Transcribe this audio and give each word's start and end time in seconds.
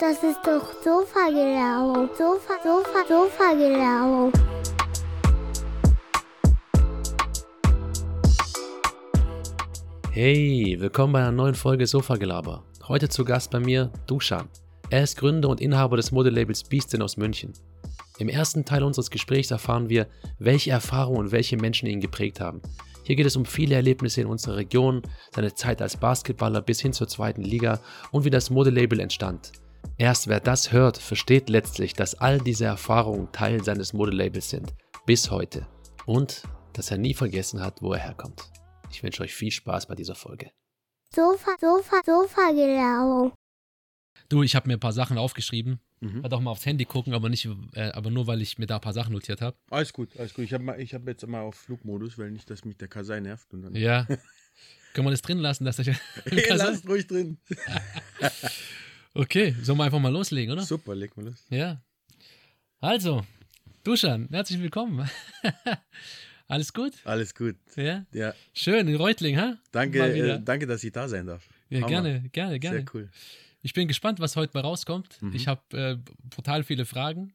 Das 0.00 0.22
ist 0.22 0.38
doch 0.46 0.62
Sofa-Gelaber. 0.84 2.08
Sofa, 2.16 2.54
Sofa, 2.62 3.04
Sofa-Gelaber. 3.08 4.30
Hey, 10.12 10.76
willkommen 10.78 11.14
bei 11.14 11.18
einer 11.18 11.32
neuen 11.32 11.56
Folge 11.56 11.84
Sofa-Gelaber. 11.84 12.62
Heute 12.86 13.08
zu 13.08 13.24
Gast 13.24 13.50
bei 13.50 13.58
mir 13.58 13.90
Dusan. 14.06 14.48
Er 14.90 15.02
ist 15.02 15.16
Gründer 15.16 15.48
und 15.48 15.60
Inhaber 15.60 15.96
des 15.96 16.12
Modelabels 16.12 16.62
Beastin 16.62 17.02
aus 17.02 17.16
München. 17.16 17.52
Im 18.18 18.28
ersten 18.28 18.64
Teil 18.64 18.84
unseres 18.84 19.10
Gesprächs 19.10 19.50
erfahren 19.50 19.88
wir, 19.88 20.06
welche 20.38 20.70
Erfahrungen 20.70 21.18
und 21.18 21.32
welche 21.32 21.56
Menschen 21.56 21.88
ihn 21.88 22.00
geprägt 22.00 22.40
haben. 22.40 22.62
Hier 23.02 23.16
geht 23.16 23.26
es 23.26 23.34
um 23.34 23.44
viele 23.44 23.74
Erlebnisse 23.74 24.20
in 24.20 24.28
unserer 24.28 24.58
Region, 24.58 25.02
seine 25.34 25.54
Zeit 25.54 25.82
als 25.82 25.96
Basketballer 25.96 26.62
bis 26.62 26.80
hin 26.80 26.92
zur 26.92 27.08
zweiten 27.08 27.42
Liga 27.42 27.80
und 28.12 28.24
wie 28.24 28.30
das 28.30 28.48
Modelabel 28.48 29.00
entstand. 29.00 29.50
Erst 29.96 30.28
wer 30.28 30.40
das 30.40 30.72
hört, 30.72 30.98
versteht 30.98 31.48
letztlich, 31.48 31.92
dass 31.94 32.14
all 32.14 32.38
diese 32.38 32.66
Erfahrungen 32.66 33.32
Teil 33.32 33.64
seines 33.64 33.92
Modelabels 33.92 34.50
sind. 34.50 34.74
Bis 35.06 35.30
heute. 35.30 35.66
Und 36.06 36.42
dass 36.72 36.90
er 36.90 36.98
nie 36.98 37.14
vergessen 37.14 37.60
hat, 37.60 37.82
wo 37.82 37.92
er 37.92 38.00
herkommt. 38.00 38.50
Ich 38.90 39.02
wünsche 39.02 39.22
euch 39.22 39.34
viel 39.34 39.50
Spaß 39.50 39.86
bei 39.86 39.94
dieser 39.94 40.14
Folge. 40.14 40.50
Sofa, 41.14 41.52
Sofa, 41.60 42.00
Sofa-Gelaber. 42.04 43.34
Du, 44.28 44.42
ich 44.42 44.54
habe 44.54 44.68
mir 44.68 44.74
ein 44.74 44.80
paar 44.80 44.92
Sachen 44.92 45.18
aufgeschrieben. 45.18 45.80
Mhm. 46.00 46.22
Werde 46.22 46.36
auch 46.36 46.40
mal 46.40 46.50
aufs 46.52 46.64
Handy 46.66 46.84
gucken, 46.84 47.12
aber 47.12 47.28
nicht, 47.28 47.48
äh, 47.74 47.90
aber 47.90 48.10
nur 48.10 48.26
weil 48.28 48.40
ich 48.40 48.58
mir 48.58 48.66
da 48.66 48.76
ein 48.76 48.80
paar 48.80 48.92
Sachen 48.92 49.12
notiert 49.12 49.40
habe. 49.40 49.56
Alles 49.70 49.92
gut, 49.92 50.16
alles 50.16 50.32
gut. 50.32 50.44
Ich 50.44 50.52
habe 50.52 50.64
hab 50.72 51.08
jetzt 51.08 51.26
mal 51.26 51.40
auf 51.40 51.56
Flugmodus, 51.56 52.18
weil 52.18 52.30
nicht, 52.30 52.48
dass 52.50 52.64
mich 52.64 52.76
der 52.76 52.88
Kasai 52.88 53.20
nervt. 53.20 53.52
Und 53.52 53.62
dann 53.62 53.74
Ja. 53.74 54.06
Können 54.94 55.06
wir 55.06 55.10
das 55.10 55.22
drin 55.22 55.38
lassen, 55.38 55.64
dass 55.64 55.78
ich. 55.80 55.88
hey, 55.88 56.44
lasst 56.54 56.88
ruhig 56.88 57.06
drin. 57.06 57.38
okay, 59.18 59.54
sollen 59.62 59.78
wir 59.78 59.84
einfach 59.84 59.98
mal 59.98 60.12
loslegen, 60.12 60.52
oder? 60.52 60.62
Super, 60.62 60.94
leg 60.94 61.16
mal 61.16 61.26
los. 61.26 61.44
Ja. 61.50 61.80
Also, 62.80 63.26
Duschan, 63.84 64.28
herzlich 64.30 64.60
willkommen. 64.60 65.08
Alles 66.48 66.72
gut? 66.72 66.94
Alles 67.04 67.34
gut. 67.34 67.56
Ja. 67.76 68.06
Ja, 68.12 68.34
Schön, 68.54 68.88
in 68.88 68.94
Reutling, 68.96 69.36
ha? 69.36 69.58
danke, 69.72 69.98
Mal 69.98 70.10
äh, 70.16 70.40
danke, 70.42 70.66
dass 70.66 70.82
ich 70.82 70.92
da 70.92 71.08
sein 71.08 71.26
darf. 71.26 71.46
Ja, 71.68 71.78
Hammer. 71.78 71.88
gerne, 71.88 72.28
gerne, 72.30 72.58
gerne. 72.58 72.78
Sehr 72.78 72.86
cool. 72.94 73.10
Ich 73.60 73.74
bin 73.74 73.88
gespannt, 73.88 74.20
was 74.20 74.36
heute 74.36 74.52
bei 74.52 74.60
rauskommt. 74.60 75.20
Mhm. 75.20 75.34
Ich 75.34 75.46
habe 75.46 75.62
äh, 75.76 75.96
brutal 76.30 76.62
viele 76.64 76.86
Fragen. 76.86 77.34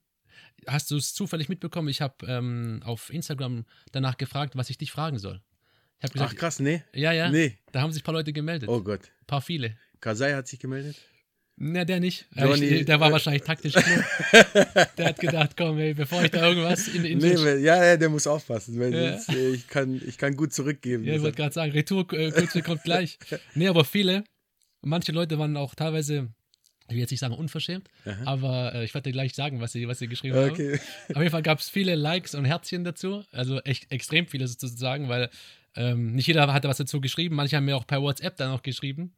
Hast 0.66 0.90
du 0.90 0.98
es 0.98 1.14
zufällig 1.14 1.50
mitbekommen? 1.50 1.90
Ich 1.90 2.02
habe 2.02 2.16
ähm, 2.26 2.82
auf 2.86 3.12
Instagram 3.12 3.66
danach 3.92 4.18
gefragt, 4.18 4.56
was 4.56 4.70
ich 4.70 4.78
dich 4.78 4.92
fragen 4.92 5.20
soll. 5.20 5.42
Ich 6.02 6.12
gesagt, 6.12 6.32
Ach 6.34 6.38
krass, 6.38 6.60
nee. 6.60 6.82
ja, 6.94 7.12
ja, 7.12 7.30
Nee. 7.30 7.58
da 7.72 7.82
haben 7.82 7.92
sich 7.92 8.02
ein 8.02 8.06
paar 8.06 8.14
Leute 8.14 8.34
gemeldet. 8.34 8.68
Oh 8.70 8.82
Gott. 8.82 9.02
Ein 9.22 9.26
paar 9.28 9.42
viele. 9.42 9.78
Kasai 10.00 10.34
hat 10.34 10.48
sich 10.48 10.60
gemeldet? 10.60 10.96
Na, 11.56 11.86
der 11.86 12.00
nicht. 12.00 12.26
Äh, 12.36 12.80
ich, 12.80 12.86
der 12.86 13.00
war 13.00 13.12
wahrscheinlich 13.12 13.44
taktisch 13.44 13.74
klug. 13.74 14.04
der 14.98 15.06
hat 15.06 15.20
gedacht, 15.20 15.52
komm, 15.56 15.78
ey, 15.78 15.94
bevor 15.94 16.24
ich 16.24 16.32
da 16.32 16.48
irgendwas 16.50 16.88
in, 16.88 17.06
in 17.06 17.20
Nee, 17.20 17.36
weil, 17.38 17.60
ja, 17.60 17.84
ja, 17.84 17.96
der 17.98 18.10
muss 18.10 18.26
aufpassen, 18.26 18.80
weil 18.80 18.94
Ja. 18.94 19.18
sonst, 19.20 19.30
äh, 19.38 19.50
ich, 19.52 19.68
kann, 19.68 20.02
ich 20.06 20.18
kann 20.18 20.36
gut 20.36 20.52
zurückgeben. 20.52 21.04
Ja, 21.04 21.14
ich 21.16 21.22
wollte 21.22 21.38
gerade 21.38 21.54
sagen, 21.54 21.72
Retour-Kürze 21.72 22.62
kommt 22.64 22.84
gleich. 22.84 23.20
Nee, 23.56 23.68
aber 23.68 23.86
viele, 23.86 24.24
manche 24.82 25.12
Leute 25.12 25.38
waren 25.38 25.56
auch 25.56 25.76
teilweise, 25.76 26.30
ich 26.88 26.96
will 26.96 27.00
jetzt 27.02 27.12
nicht 27.12 27.20
sagen 27.20 27.36
unverschämt, 27.36 27.88
Aha. 28.06 28.24
aber 28.26 28.74
äh, 28.74 28.84
ich 28.86 28.94
werde 28.96 29.10
dir 29.10 29.14
gleich 29.14 29.36
sagen, 29.36 29.62
was 29.62 29.74
sie, 29.74 29.88
was 29.88 30.00
sie 30.00 30.08
geschrieben 30.08 30.36
haben. 30.36 30.52
okay. 30.52 30.80
Auf 31.14 31.18
jeden 31.22 31.30
Fall 31.32 31.44
gab 31.44 31.60
es 31.60 31.70
viele 31.70 31.94
Likes 31.94 32.34
und 32.34 32.46
Herzchen 32.46 32.84
dazu, 32.84 33.24
also 33.32 33.60
echt 33.62 33.92
extrem 33.92 34.26
viele 34.28 34.48
sozusagen, 34.48 35.08
weil 35.08 35.30
ähm, 35.76 36.14
nicht 36.14 36.28
jeder 36.28 36.52
hatte 36.52 36.68
was 36.68 36.78
dazu 36.78 37.00
geschrieben, 37.00 37.36
manche 37.36 37.56
haben 37.58 37.66
mir 37.66 37.78
auch 37.78 37.86
per 37.88 38.02
WhatsApp 38.02 38.38
dann 38.38 38.52
auch 38.52 38.64
geschrieben. 38.64 39.14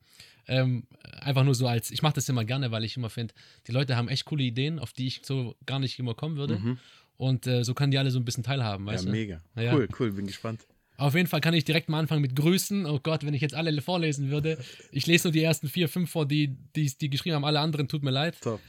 Ähm, 0.47 0.83
einfach 1.21 1.43
nur 1.43 1.55
so 1.55 1.67
als, 1.67 1.89
ich 1.91 2.01
mache 2.01 2.13
das 2.15 2.29
immer 2.29 2.45
gerne, 2.45 2.71
weil 2.71 2.83
ich 2.83 2.97
immer 2.97 3.09
finde, 3.09 3.33
die 3.67 3.71
Leute 3.71 3.95
haben 3.97 4.07
echt 4.09 4.25
coole 4.25 4.43
Ideen, 4.43 4.79
auf 4.79 4.93
die 4.93 5.07
ich 5.07 5.21
so 5.23 5.55
gar 5.65 5.79
nicht 5.79 5.97
immer 5.99 6.13
kommen 6.13 6.37
würde. 6.37 6.59
Mhm. 6.59 6.77
Und 7.17 7.47
äh, 7.47 7.63
so 7.63 7.73
können 7.73 7.91
die 7.91 7.97
alle 7.97 8.11
so 8.11 8.19
ein 8.19 8.25
bisschen 8.25 8.43
teilhaben, 8.43 8.85
Ja, 8.85 8.93
weißt 8.93 9.05
du? 9.05 9.09
mega. 9.09 9.41
Ja. 9.55 9.73
Cool, 9.73 9.87
cool, 9.99 10.11
bin 10.11 10.27
gespannt. 10.27 10.61
Auf 10.97 11.13
jeden 11.15 11.27
Fall 11.27 11.41
kann 11.41 11.53
ich 11.53 11.65
direkt 11.65 11.89
mal 11.89 11.99
anfangen 11.99 12.21
mit 12.21 12.35
Grüßen. 12.35 12.85
Oh 12.85 12.99
Gott, 13.01 13.25
wenn 13.25 13.33
ich 13.33 13.41
jetzt 13.41 13.53
alle 13.55 13.81
vorlesen 13.81 14.29
würde. 14.29 14.57
Ich 14.91 15.07
lese 15.07 15.27
nur 15.27 15.33
die 15.33 15.41
ersten 15.43 15.67
vier, 15.67 15.89
fünf 15.89 16.09
vor, 16.11 16.25
die, 16.25 16.55
die, 16.75 16.85
die 16.97 17.09
geschrieben 17.09 17.35
haben. 17.35 17.43
Alle 17.45 17.59
anderen 17.59 17.87
tut 17.89 18.01
mir 18.03 18.11
leid. 18.11 18.39
Top. 18.41 18.61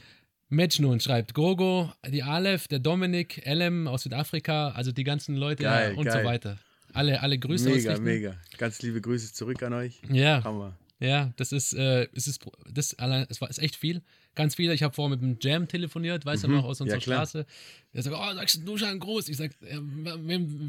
Mejnun 0.49 0.99
schreibt 1.01 1.33
Grogo, 1.33 1.91
die 2.09 2.23
Aleph, 2.23 2.67
der 2.67 2.79
Dominik, 2.79 3.45
Elem 3.45 3.87
aus 3.87 4.03
Südafrika, 4.03 4.69
also 4.69 4.91
die 4.93 5.03
ganzen 5.03 5.35
Leute 5.35 5.63
Geil, 5.63 5.95
und 5.95 6.05
geil. 6.05 6.21
so 6.21 6.25
weiter. 6.27 6.57
Alle, 6.93 7.21
alle 7.21 7.37
Grüße 7.37 7.65
Mega, 7.69 7.77
ausrichten. 7.91 8.03
mega. 8.03 8.35
Ganz 8.57 8.81
liebe 8.81 9.01
Grüße 9.01 9.33
zurück 9.33 9.61
an 9.63 9.73
euch. 9.73 10.01
Ja, 10.09 10.41
Hammer. 10.43 10.77
Ja, 10.99 11.31
das 11.35 11.51
ist, 11.51 11.73
äh, 11.73 12.07
es 12.13 12.27
ist, 12.27 12.43
das 12.71 12.93
allein, 12.95 13.27
es 13.29 13.39
war 13.41 13.49
ist 13.49 13.59
echt 13.59 13.75
viel. 13.75 14.01
Ganz 14.33 14.55
viele. 14.55 14.73
Ich 14.73 14.83
habe 14.83 14.93
vorher 14.93 15.17
mit 15.17 15.21
dem 15.21 15.37
Jam 15.41 15.67
telefoniert, 15.67 16.25
weißt 16.25 16.43
du 16.43 16.47
Mhm, 16.47 16.55
noch, 16.55 16.65
aus 16.65 16.79
ja, 16.79 16.83
unserer 16.85 16.99
klar. 16.99 17.17
Straße. 17.25 17.45
Er 17.93 18.03
sagt, 18.03 18.15
oh, 18.15 18.35
sagst 18.35 18.61
du 18.67 18.77
schon 18.77 18.99
groß? 18.99 19.29
Ich 19.29 19.37
sag, 19.37 19.51
äh, 19.61 19.75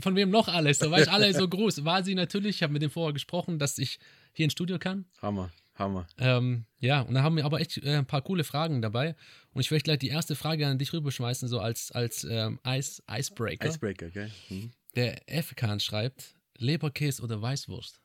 von 0.00 0.17
wem 0.17 0.31
noch 0.31 0.49
alles? 0.49 0.78
Da 0.78 0.91
war 0.91 1.00
ich 1.00 1.11
alle 1.11 1.33
so 1.34 1.49
groß. 1.49 1.84
War 1.84 2.03
sie 2.05 2.15
natürlich. 2.15 2.56
Ich 2.56 2.62
habe 2.62 2.72
mit 2.72 2.83
dem 2.83 2.91
vorher 2.91 3.12
gesprochen, 3.12 3.59
dass 3.59 3.78
ich 3.78 3.99
hier 4.33 4.44
ins 4.44 4.53
Studio 4.55 4.78
kann. 4.78 5.05
Hammer, 5.21 5.50
Hammer. 5.75 6.06
Ähm, 6.19 6.65
ja, 6.78 7.03
und 7.03 7.15
da 7.15 7.22
haben 7.22 7.37
wir 7.37 7.44
aber 7.44 7.61
echt 7.61 7.77
äh, 7.78 7.97
ein 7.97 8.06
paar 8.06 8.22
coole 8.22 8.44
Fragen 8.44 8.81
dabei. 8.83 9.15
Und 9.53 9.61
ich 9.61 9.71
möchte 9.71 9.84
gleich 9.84 9.99
die 9.99 10.09
erste 10.09 10.34
Frage 10.37 10.67
an 10.67 10.78
dich 10.78 10.93
rüberschmeißen, 10.93 11.49
so 11.49 11.61
als, 11.61 11.91
als 11.93 12.25
ähm, 12.25 12.59
Ice, 12.67 13.03
Icebreaker. 13.11 13.69
Icebreaker, 13.69 14.11
gell? 14.11 14.31
Mhm. 14.49 14.71
Der 14.97 15.28
F-Kahn 15.31 15.81
schreibt, 15.81 16.34
Leberkäse 16.56 17.22
oder 17.22 17.41
Weißwurst? 17.43 18.00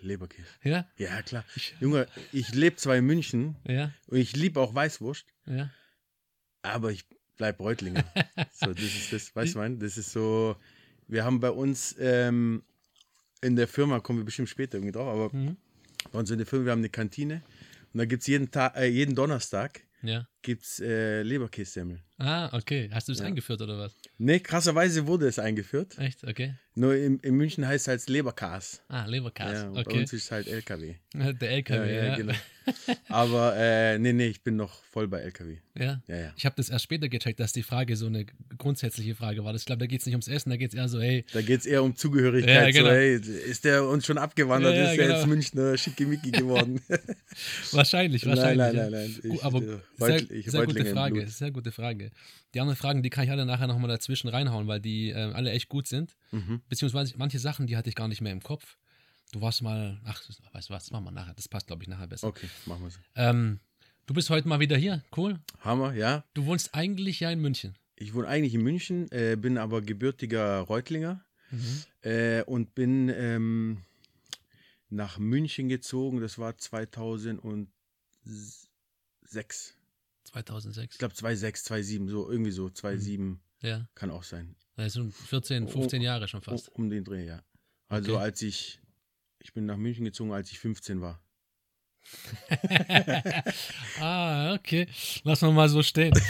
Leberkäse. 0.00 0.48
Ja, 0.62 0.86
Ja, 0.96 1.22
klar. 1.22 1.44
Junge, 1.80 2.06
ich 2.32 2.54
lebe 2.54 2.76
zwar 2.76 2.96
in 2.96 3.04
München 3.06 3.56
ja, 3.66 3.92
und 4.06 4.18
ich 4.18 4.34
liebe 4.36 4.60
auch 4.60 4.74
Weißwurst, 4.74 5.26
ja. 5.46 5.70
aber 6.62 6.92
ich 6.92 7.04
bleib 7.36 7.60
Reutlinger. 7.60 8.04
so, 8.52 8.72
das 8.72 8.82
ist 8.82 9.12
das, 9.12 9.34
weißt 9.34 9.54
du, 9.54 9.58
mein, 9.58 9.78
das 9.78 9.96
ist 9.98 10.12
so, 10.12 10.56
wir 11.08 11.24
haben 11.24 11.40
bei 11.40 11.50
uns 11.50 11.94
ähm, 11.98 12.62
in 13.42 13.56
der 13.56 13.68
Firma, 13.68 14.00
kommen 14.00 14.20
wir 14.20 14.24
bestimmt 14.24 14.48
später 14.48 14.76
irgendwie 14.78 14.92
drauf, 14.92 15.08
aber 15.08 15.36
Mhm. 15.36 15.56
bei 16.12 16.18
uns 16.18 16.30
in 16.30 16.38
der 16.38 16.46
Firma, 16.46 16.66
wir 16.66 16.72
haben 16.72 16.78
eine 16.80 16.88
Kantine 16.90 17.42
und 17.92 17.98
da 17.98 18.04
gibt 18.04 18.22
es 18.22 18.26
jeden, 18.28 18.50
Tag, 18.50 18.76
äh, 18.76 18.86
jeden 18.86 19.14
Donnerstag 19.14 19.82
Ja. 20.02 20.28
gibt's, 20.42 20.80
äh, 20.80 21.22
Leberkässemmel. 21.22 22.00
Ah, 22.18 22.56
okay. 22.56 22.88
Hast 22.92 23.08
du 23.08 23.12
das 23.12 23.20
Ja. 23.20 23.26
eingeführt 23.26 23.60
oder 23.62 23.78
was? 23.78 23.94
Ne, 24.18 24.38
krasserweise 24.40 25.06
wurde 25.06 25.26
es 25.26 25.38
eingeführt. 25.38 25.98
Echt? 25.98 26.22
Okay. 26.24 26.54
Nur 26.76 26.96
in, 26.96 27.18
in 27.20 27.36
München 27.36 27.66
heißt 27.66 27.84
es 27.84 27.88
halt 27.88 28.08
Leberkas. 28.08 28.82
Ah, 28.88 29.04
Leberkäse. 29.06 29.54
Ja, 29.54 29.68
und 29.68 29.74
Bei 29.74 29.80
okay. 29.82 30.00
uns 30.00 30.12
ist 30.12 30.24
es 30.24 30.30
halt 30.32 30.48
LKW. 30.48 30.96
Der 31.14 31.50
LKW, 31.50 31.94
ja. 31.94 32.04
ja, 32.04 32.16
genau. 32.16 32.34
Aber 33.08 33.54
äh, 33.56 33.98
nee, 33.98 34.12
nee, 34.12 34.26
ich 34.26 34.42
bin 34.42 34.56
noch 34.56 34.82
voll 34.90 35.06
bei 35.06 35.20
LKW. 35.20 35.58
Ja. 35.78 36.02
Ja, 36.06 36.16
ja. 36.16 36.32
Ich 36.36 36.46
habe 36.46 36.56
das 36.56 36.70
erst 36.70 36.84
später 36.84 37.08
gecheckt, 37.08 37.38
dass 37.38 37.52
die 37.52 37.62
Frage 37.62 37.96
so 37.96 38.06
eine 38.06 38.26
grundsätzliche 38.58 39.14
Frage 39.14 39.44
war. 39.44 39.54
Ich 39.54 39.64
glaube, 39.64 39.80
da 39.80 39.86
geht 39.86 40.00
es 40.00 40.06
nicht 40.06 40.14
ums 40.14 40.28
Essen, 40.28 40.50
da 40.50 40.56
geht 40.56 40.72
es 40.72 40.74
eher 40.74 40.88
so, 40.88 41.00
hey, 41.00 41.24
Da 41.32 41.42
geht 41.42 41.60
es 41.60 41.66
eher 41.66 41.82
um 41.82 41.94
Zugehörigkeit. 41.94 42.74
Ja, 42.74 42.82
genau. 42.82 42.88
So, 42.88 42.94
hey, 42.94 43.16
ist 43.16 43.64
der 43.64 43.84
uns 43.84 44.06
schon 44.06 44.18
abgewandert? 44.18 44.74
Ja, 44.74 44.90
ist 44.90 44.96
der 44.96 45.06
genau. 45.06 45.18
jetzt 45.18 45.26
Münchner 45.26 45.76
Schickimicki 45.76 46.30
geworden? 46.30 46.80
wahrscheinlich, 47.72 48.24
nein, 48.24 48.36
wahrscheinlich. 48.36 48.58
nein, 48.58 48.76
nein, 48.76 48.90
nein. 48.90 49.18
Gut, 49.22 49.34
Ich, 49.34 49.44
aber 49.44 49.62
äh, 49.62 49.78
sehr, 49.98 50.20
sehr 50.46 50.66
gute 50.66 50.84
Frage, 50.86 51.28
sehr 51.28 51.50
gute 51.50 51.72
Frage. 51.72 52.10
Die 52.54 52.60
anderen 52.60 52.76
Fragen, 52.76 53.02
die 53.02 53.10
kann 53.10 53.24
ich 53.24 53.30
alle 53.30 53.44
nachher 53.44 53.66
nochmal 53.66 53.88
dazwischen 53.88 54.28
reinhauen, 54.28 54.68
weil 54.68 54.80
die 54.80 55.10
äh, 55.10 55.32
alle 55.32 55.50
echt 55.50 55.68
gut 55.68 55.86
sind. 55.86 56.16
Mhm. 56.30 56.60
Beziehungsweise 56.68 57.14
manche 57.16 57.38
Sachen, 57.38 57.66
die 57.66 57.76
hatte 57.76 57.88
ich 57.88 57.94
gar 57.94 58.08
nicht 58.08 58.20
mehr 58.20 58.32
im 58.32 58.42
Kopf. 58.42 58.76
Du 59.32 59.40
warst 59.40 59.62
mal, 59.62 60.00
ach, 60.04 60.22
weißt 60.52 60.68
du 60.68 60.74
was, 60.74 60.84
das 60.84 60.90
machen 60.90 61.04
wir 61.04 61.10
nachher. 61.10 61.34
Das 61.34 61.48
passt, 61.48 61.66
glaube 61.66 61.82
ich, 61.82 61.88
nachher 61.88 62.06
besser. 62.06 62.26
Okay, 62.28 62.48
machen 62.66 62.82
wir 62.84 62.90
so. 62.90 62.98
Ähm, 63.16 63.58
du 64.06 64.14
bist 64.14 64.30
heute 64.30 64.46
mal 64.48 64.60
wieder 64.60 64.76
hier, 64.76 65.02
cool. 65.16 65.40
Hammer, 65.60 65.94
ja. 65.94 66.24
Du 66.34 66.46
wohnst 66.46 66.74
eigentlich 66.74 67.20
ja 67.20 67.30
in 67.30 67.40
München. 67.40 67.74
Ich 67.96 68.14
wohne 68.14 68.28
eigentlich 68.28 68.54
in 68.54 68.62
München, 68.62 69.10
äh, 69.12 69.36
bin 69.36 69.58
aber 69.58 69.82
gebürtiger 69.82 70.60
Reutlinger 70.60 71.24
Mhm. 71.50 71.82
äh, 72.02 72.42
und 72.44 72.74
bin 72.74 73.08
ähm, 73.10 73.82
nach 74.88 75.18
München 75.18 75.68
gezogen. 75.68 76.20
Das 76.20 76.38
war 76.38 76.56
2006. 76.58 77.68
2006. 80.24 80.94
Ich 80.94 80.98
glaube 80.98 81.14
2006, 81.14 81.64
2007, 81.64 82.08
so 82.08 82.30
irgendwie 82.30 82.50
so 82.50 82.68
2007 82.70 83.40
ja, 83.60 83.86
kann 83.94 84.10
auch 84.10 84.24
sein. 84.24 84.56
Das 84.76 84.94
sind 84.94 85.12
14, 85.14 85.68
15 85.68 86.02
Jahre 86.02 86.26
schon 86.28 86.40
fast. 86.42 86.68
Um, 86.70 86.88
den 86.90 87.04
Dreh, 87.04 87.26
ja. 87.26 87.42
Also 87.88 88.14
Okay. 88.14 88.22
als 88.24 88.42
ich, 88.42 88.80
ich 89.40 89.52
bin 89.52 89.66
nach 89.66 89.76
München 89.76 90.04
gezogen, 90.04 90.32
als 90.32 90.50
ich 90.50 90.58
15 90.58 91.00
war. 91.00 91.20
ah, 94.00 94.54
okay. 94.54 94.86
Lass 95.24 95.42
wir 95.42 95.50
mal 95.52 95.68
so 95.68 95.82
stehen. 95.82 96.12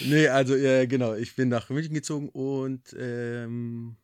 Nee, 0.00 0.26
also 0.28 0.54
äh, 0.54 0.86
genau, 0.86 1.14
ich 1.14 1.36
bin 1.36 1.50
nach 1.50 1.68
München 1.68 1.92
gezogen 1.92 2.30
und 2.30 2.96
ähm, 2.98 3.96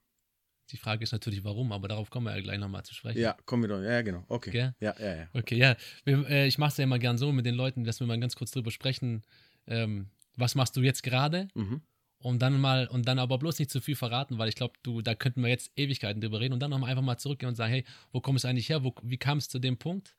Die 0.70 0.76
Frage 0.76 1.02
ist 1.02 1.12
natürlich, 1.12 1.44
warum, 1.44 1.72
aber 1.72 1.88
darauf 1.88 2.10
kommen 2.10 2.26
wir 2.26 2.36
ja 2.36 2.42
gleich 2.42 2.58
nochmal 2.58 2.82
zu 2.84 2.94
sprechen. 2.94 3.18
ja, 3.18 3.36
kommen 3.46 3.62
wir 3.62 3.68
doch. 3.68 3.80
Ja, 3.82 4.02
genau. 4.02 4.22
Okay. 4.28 4.50
Gell? 4.50 4.74
Ja, 4.80 4.94
ja, 4.98 5.16
ja. 5.16 5.28
Okay, 5.32 5.56
ja. 5.56 5.76
Wir, 6.04 6.28
äh, 6.28 6.46
ich 6.46 6.58
mache 6.58 6.72
es 6.72 6.76
ja 6.76 6.84
immer 6.84 6.98
gern 6.98 7.16
so 7.16 7.32
mit 7.32 7.46
den 7.46 7.54
Leuten, 7.54 7.84
dass 7.84 8.00
wir 8.00 8.06
mal 8.06 8.20
ganz 8.20 8.36
kurz 8.36 8.50
drüber 8.50 8.70
sprechen. 8.70 9.22
Ähm, 9.66 10.10
was 10.36 10.54
machst 10.54 10.76
du 10.76 10.82
jetzt 10.82 11.02
gerade? 11.02 11.48
Mhm. 11.54 11.80
Und 12.22 12.40
dann 12.40 12.60
mal, 12.60 12.86
und 12.86 13.08
dann 13.08 13.18
aber 13.18 13.38
bloß 13.38 13.58
nicht 13.58 13.70
zu 13.70 13.80
viel 13.80 13.96
verraten, 13.96 14.38
weil 14.38 14.48
ich 14.48 14.54
glaube, 14.54 14.74
du, 14.82 15.02
da 15.02 15.14
könnten 15.14 15.42
wir 15.42 15.50
jetzt 15.50 15.72
Ewigkeiten 15.76 16.20
drüber 16.20 16.40
reden 16.40 16.54
und 16.54 16.60
dann 16.60 16.70
nochmal 16.70 16.90
einfach 16.90 17.02
mal 17.02 17.18
zurückgehen 17.18 17.48
und 17.48 17.56
sagen, 17.56 17.72
hey, 17.72 17.84
wo 18.12 18.20
kommst 18.20 18.44
du 18.44 18.48
eigentlich 18.48 18.68
her? 18.68 18.84
Wo, 18.84 18.94
wie 19.02 19.18
kam 19.18 19.38
es 19.38 19.48
zu 19.48 19.58
dem 19.58 19.76
Punkt? 19.76 20.14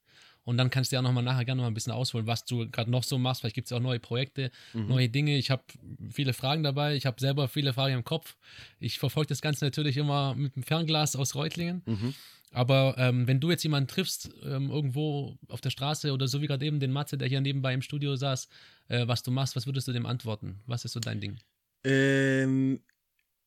Und 0.46 0.58
dann 0.58 0.70
kannst 0.70 0.92
du 0.92 0.98
ja 0.98 1.02
nochmal 1.02 1.24
nachher 1.24 1.46
gerne 1.46 1.62
noch 1.62 1.68
ein 1.68 1.74
bisschen 1.74 1.94
ausholen, 1.94 2.28
was 2.28 2.44
du 2.44 2.70
gerade 2.70 2.92
noch 2.92 3.04
so 3.04 3.18
machst. 3.18 3.42
Vielleicht 3.42 3.56
gibt 3.56 3.68
es 3.68 3.72
ja 3.72 3.78
auch 3.78 3.82
neue 3.82 4.00
Projekte, 4.00 4.52
neue 4.74 5.08
Dinge. 5.08 5.38
Ich 5.38 5.50
habe 5.50 5.64
viele 6.12 6.34
Fragen 6.34 6.64
dabei. 6.64 6.96
Ich 6.96 7.06
habe 7.06 7.20
selber 7.20 7.48
viele 7.48 7.72
Fragen 7.72 7.96
im 7.96 8.04
Kopf. 8.04 8.36
Ich 8.80 9.00
verfolge 9.00 9.30
das 9.30 9.42
Ganze 9.42 9.64
natürlich 9.64 9.96
immer 9.96 10.36
mit 10.36 10.56
dem 10.58 10.64
Fernglas 10.64 11.16
aus 11.16 11.36
Reutlingen. 11.36 11.82
Mhm. 11.86 12.14
Aber 12.52 12.96
ähm, 12.98 13.28
wenn 13.28 13.40
du 13.40 13.50
jetzt 13.50 13.64
jemanden 13.64 13.88
triffst, 13.88 14.30
ähm, 14.44 14.70
irgendwo 14.70 15.38
auf 15.48 15.62
der 15.62 15.72
Straße 15.72 16.14
oder 16.14 16.28
so 16.28 16.42
wie 16.42 16.48
gerade 16.48 16.66
eben 16.66 16.80
den 16.80 16.92
Matze, 16.92 17.18
der 17.18 17.28
hier 17.28 17.42
nebenbei 17.42 17.74
im 17.74 17.82
Studio 17.82 18.16
saß, 18.16 18.48
äh, 18.90 19.08
was 19.08 19.24
du 19.24 19.32
machst, 19.32 19.56
was 19.56 19.66
würdest 19.66 19.88
du 19.88 19.92
dem 19.92 20.06
antworten? 20.06 20.60
Was 20.68 20.86
ist 20.86 20.92
so 20.92 21.00
dein 21.00 21.20
Ding? 21.20 21.40
Ähm, 21.84 22.82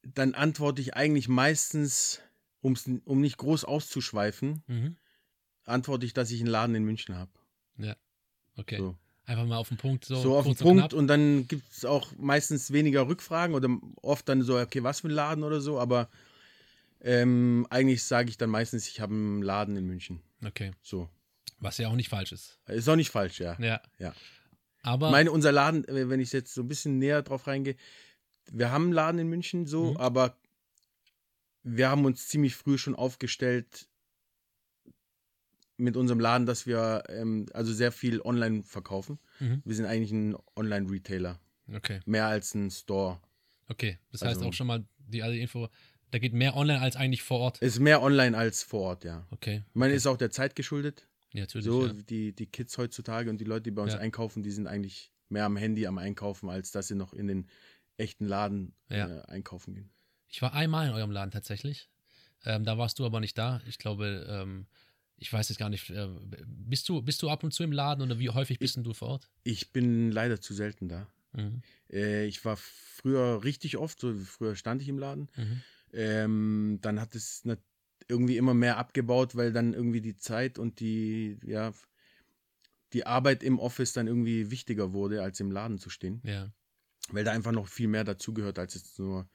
dann 0.02 0.34
antworte 0.34 0.80
ich 0.82 0.94
eigentlich 0.94 1.28
meistens, 1.28 2.20
um's, 2.60 2.88
um 3.04 3.20
nicht 3.20 3.38
groß 3.38 3.64
auszuschweifen, 3.64 4.62
Mhm. 4.66 4.96
antworte 5.64 6.06
ich, 6.06 6.12
dass 6.14 6.30
ich 6.30 6.40
einen 6.40 6.50
Laden 6.50 6.74
in 6.74 6.84
München 6.84 7.16
habe. 7.16 7.30
Ja. 7.78 7.96
Okay. 8.56 8.78
So. 8.78 8.96
Einfach 9.24 9.44
mal 9.46 9.56
auf 9.56 9.68
den 9.68 9.76
Punkt. 9.76 10.04
So, 10.04 10.14
So, 10.16 10.36
auf 10.36 10.44
den 10.44 10.50
und 10.52 10.58
Punkt 10.60 10.80
knapp. 10.80 10.92
und 10.92 11.08
dann 11.08 11.48
gibt 11.48 11.70
es 11.72 11.84
auch 11.84 12.12
meistens 12.16 12.70
weniger 12.72 13.08
Rückfragen 13.08 13.56
oder 13.56 13.68
oft 14.02 14.28
dann 14.28 14.42
so, 14.42 14.56
okay, 14.58 14.84
was 14.84 15.00
für 15.00 15.08
ein 15.08 15.12
Laden 15.12 15.42
oder 15.42 15.60
so, 15.60 15.80
aber 15.80 16.08
ähm, 17.00 17.66
eigentlich 17.70 18.04
sage 18.04 18.30
ich 18.30 18.38
dann 18.38 18.50
meistens, 18.50 18.86
ich 18.88 19.00
habe 19.00 19.12
einen 19.14 19.42
Laden 19.42 19.76
in 19.76 19.86
München. 19.86 20.20
Okay. 20.44 20.70
So. 20.82 21.08
Was 21.58 21.78
ja 21.78 21.88
auch 21.88 21.94
nicht 21.96 22.08
falsch 22.08 22.32
ist. 22.32 22.58
Ist 22.68 22.88
auch 22.88 22.96
nicht 22.96 23.10
falsch, 23.10 23.40
ja. 23.40 23.56
Ja. 23.58 23.80
Ja. 23.98 24.14
Aber. 24.82 25.06
Ich 25.08 25.12
meine, 25.12 25.32
unser 25.32 25.50
Laden, 25.52 25.86
äh, 25.88 26.08
wenn 26.08 26.20
ich 26.20 26.32
jetzt 26.32 26.54
so 26.54 26.62
ein 26.62 26.68
bisschen 26.68 26.98
näher 26.98 27.22
drauf 27.22 27.46
reingehe, 27.48 27.74
wir 28.52 28.70
haben 28.70 28.84
einen 28.84 28.92
Laden 28.92 29.18
in 29.20 29.28
München 29.28 29.66
so, 29.66 29.92
Mhm. 29.92 29.96
aber 29.98 30.36
wir 31.62 31.88
haben 31.90 32.04
uns 32.04 32.28
ziemlich 32.28 32.54
früh 32.54 32.78
schon 32.78 32.94
aufgestellt 32.94 33.88
mit 35.76 35.96
unserem 35.96 36.20
Laden, 36.20 36.46
dass 36.46 36.66
wir 36.66 37.04
ähm, 37.08 37.46
also 37.52 37.72
sehr 37.72 37.92
viel 37.92 38.20
online 38.22 38.62
verkaufen. 38.62 39.18
Mhm. 39.40 39.62
Wir 39.64 39.74
sind 39.74 39.84
eigentlich 39.86 40.12
ein 40.12 40.36
Online-Retailer, 40.56 41.38
okay. 41.74 42.00
mehr 42.06 42.26
als 42.26 42.54
ein 42.54 42.70
Store. 42.70 43.20
Okay. 43.68 43.98
Das 44.12 44.22
heißt 44.22 44.36
Also- 44.38 44.48
auch 44.48 44.52
schon 44.54 44.66
mal 44.68 44.84
die 44.98 45.22
alle 45.22 45.36
Info. 45.38 45.68
Da 46.12 46.18
geht 46.18 46.32
mehr 46.32 46.56
online 46.56 46.80
als 46.80 46.96
eigentlich 46.96 47.22
vor 47.22 47.40
Ort. 47.40 47.58
Ist 47.60 47.80
mehr 47.80 48.00
online 48.00 48.36
als 48.38 48.62
vor 48.62 48.80
Ort, 48.82 49.04
ja. 49.04 49.26
Okay. 49.32 49.64
Ich 49.68 49.74
meine, 49.74 49.90
okay. 49.92 49.96
ist 49.96 50.06
auch 50.06 50.16
der 50.16 50.30
Zeit 50.30 50.54
geschuldet. 50.54 51.06
ja, 51.32 51.40
natürlich. 51.42 51.66
So, 51.66 51.86
ja. 51.86 51.92
die, 51.92 52.32
die 52.32 52.46
Kids 52.46 52.78
heutzutage 52.78 53.28
und 53.28 53.38
die 53.38 53.44
Leute, 53.44 53.64
die 53.64 53.70
bei 53.72 53.82
uns 53.82 53.92
Ja. 53.92 53.98
einkaufen, 53.98 54.42
die 54.42 54.50
sind 54.52 54.66
eigentlich 54.68 55.12
mehr 55.28 55.44
am 55.44 55.56
Handy 55.56 55.86
am 55.86 55.98
Einkaufen, 55.98 56.48
als 56.48 56.70
dass 56.70 56.86
sie 56.88 56.94
noch 56.94 57.12
in 57.12 57.26
den 57.26 57.48
echten 57.96 58.26
Laden 58.26 58.74
Ja. 58.88 59.08
äh, 59.08 59.22
einkaufen 59.26 59.74
gehen. 59.74 59.90
Ich 60.28 60.42
war 60.42 60.52
einmal 60.54 60.88
in 60.88 60.92
eurem 60.92 61.10
Laden 61.10 61.30
tatsächlich. 61.30 61.88
Ähm, 62.44 62.64
da 62.64 62.78
warst 62.78 62.98
du 62.98 63.06
aber 63.06 63.20
nicht 63.20 63.38
da. 63.38 63.60
Ich 63.66 63.78
glaube, 63.78 64.26
ähm, 64.28 64.66
ich 65.16 65.32
weiß 65.32 65.48
jetzt 65.48 65.58
gar 65.58 65.70
nicht. 65.70 65.90
Äh, 65.90 66.08
bist, 66.46 66.88
du, 66.88 67.00
bist 67.02 67.22
du 67.22 67.30
ab 67.30 67.42
und 67.42 67.52
zu 67.52 67.62
im 67.62 67.72
Laden 67.72 68.02
oder 68.02 68.18
wie 68.18 68.30
häufig 68.30 68.58
bist 68.58 68.76
denn 68.76 68.84
du 68.84 68.92
vor 68.92 69.08
Ort? 69.08 69.30
Ich 69.44 69.72
bin 69.72 70.10
leider 70.10 70.40
zu 70.40 70.52
selten 70.54 70.88
da. 70.88 71.06
Mhm. 71.32 71.62
Äh, 71.90 72.26
ich 72.26 72.44
war 72.44 72.56
früher 72.56 73.42
richtig 73.44 73.76
oft, 73.76 74.00
so 74.00 74.14
früher 74.14 74.56
stand 74.56 74.82
ich 74.82 74.88
im 74.88 74.98
Laden. 74.98 75.30
Mhm. 75.36 75.62
Ähm, 75.92 76.78
dann 76.82 77.00
hat 77.00 77.14
es 77.14 77.44
irgendwie 78.08 78.36
immer 78.36 78.54
mehr 78.54 78.76
abgebaut, 78.76 79.36
weil 79.36 79.52
dann 79.52 79.72
irgendwie 79.72 80.00
die 80.00 80.16
Zeit 80.16 80.58
und 80.58 80.80
die, 80.80 81.38
ja, 81.44 81.72
die 82.92 83.06
Arbeit 83.06 83.42
im 83.42 83.58
Office 83.58 83.92
dann 83.92 84.06
irgendwie 84.06 84.50
wichtiger 84.50 84.92
wurde, 84.92 85.22
als 85.22 85.40
im 85.40 85.50
Laden 85.50 85.78
zu 85.78 85.90
stehen. 85.90 86.20
Ja. 86.24 86.52
Weil 87.10 87.24
da 87.24 87.32
einfach 87.32 87.52
noch 87.52 87.68
viel 87.68 87.88
mehr 87.88 88.04
dazugehört, 88.04 88.58
als 88.58 88.74
jetzt 88.74 88.98
nur, 88.98 89.28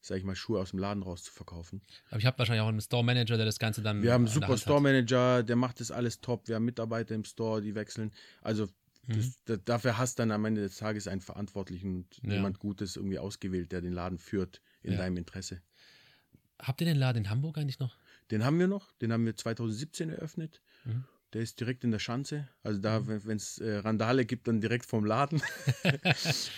sag 0.00 0.18
ich 0.18 0.24
mal, 0.24 0.34
Schuhe 0.36 0.60
aus 0.60 0.70
dem 0.70 0.78
Laden 0.78 1.02
raus 1.02 1.22
zu 1.24 1.32
verkaufen. 1.32 1.82
Aber 2.10 2.18
ich 2.20 2.26
habe 2.26 2.38
wahrscheinlich 2.38 2.62
auch 2.62 2.68
einen 2.68 2.80
Store 2.80 3.04
Manager, 3.04 3.36
der 3.36 3.46
das 3.46 3.58
Ganze 3.58 3.82
dann. 3.82 4.02
Wir 4.02 4.12
haben 4.12 4.24
einen 4.26 4.32
super. 4.34 4.56
Store 4.56 4.80
Manager, 4.80 5.42
der 5.42 5.56
macht 5.56 5.80
das 5.80 5.90
alles 5.90 6.20
top. 6.20 6.48
Wir 6.48 6.54
haben 6.56 6.64
Mitarbeiter 6.64 7.14
im 7.14 7.24
Store, 7.24 7.60
die 7.60 7.74
wechseln. 7.74 8.12
Also 8.42 8.68
Mhm. 9.06 9.16
das, 9.16 9.38
da, 9.46 9.56
dafür 9.56 9.96
hast 9.98 10.18
dann 10.18 10.30
am 10.30 10.44
Ende 10.44 10.60
des 10.60 10.76
Tages 10.76 11.08
einen 11.08 11.20
Verantwortlichen 11.22 11.96
und 11.96 12.20
Ja. 12.26 12.34
jemand 12.34 12.58
Gutes 12.58 12.96
irgendwie 12.96 13.18
ausgewählt, 13.18 13.72
der 13.72 13.80
den 13.80 13.92
Laden 13.92 14.18
führt 14.18 14.60
in 14.82 14.92
Ja. 14.92 14.98
deinem 14.98 15.16
Interesse. 15.16 15.62
Habt 16.58 16.80
ihr 16.80 16.86
den 16.86 16.96
Laden 16.96 17.24
in 17.24 17.30
Hamburg 17.30 17.56
eigentlich 17.56 17.78
noch? 17.78 17.96
Den 18.30 18.44
haben 18.44 18.58
wir 18.58 18.66
noch, 18.68 18.92
den 19.00 19.12
haben 19.12 19.24
wir 19.24 19.34
2017 19.36 20.10
eröffnet. 20.10 20.60
Mhm. 20.84 21.04
Der 21.34 21.42
ist 21.42 21.60
direkt 21.60 21.84
in 21.84 21.90
der 21.90 21.98
Schanze. 21.98 22.48
Also 22.62 22.80
da, 22.80 23.06
wenn 23.06 23.36
es 23.36 23.58
äh, 23.58 23.76
Randale 23.76 24.24
gibt, 24.24 24.48
dann 24.48 24.60
direkt 24.60 24.86
vom 24.86 25.04
Laden. 25.04 25.42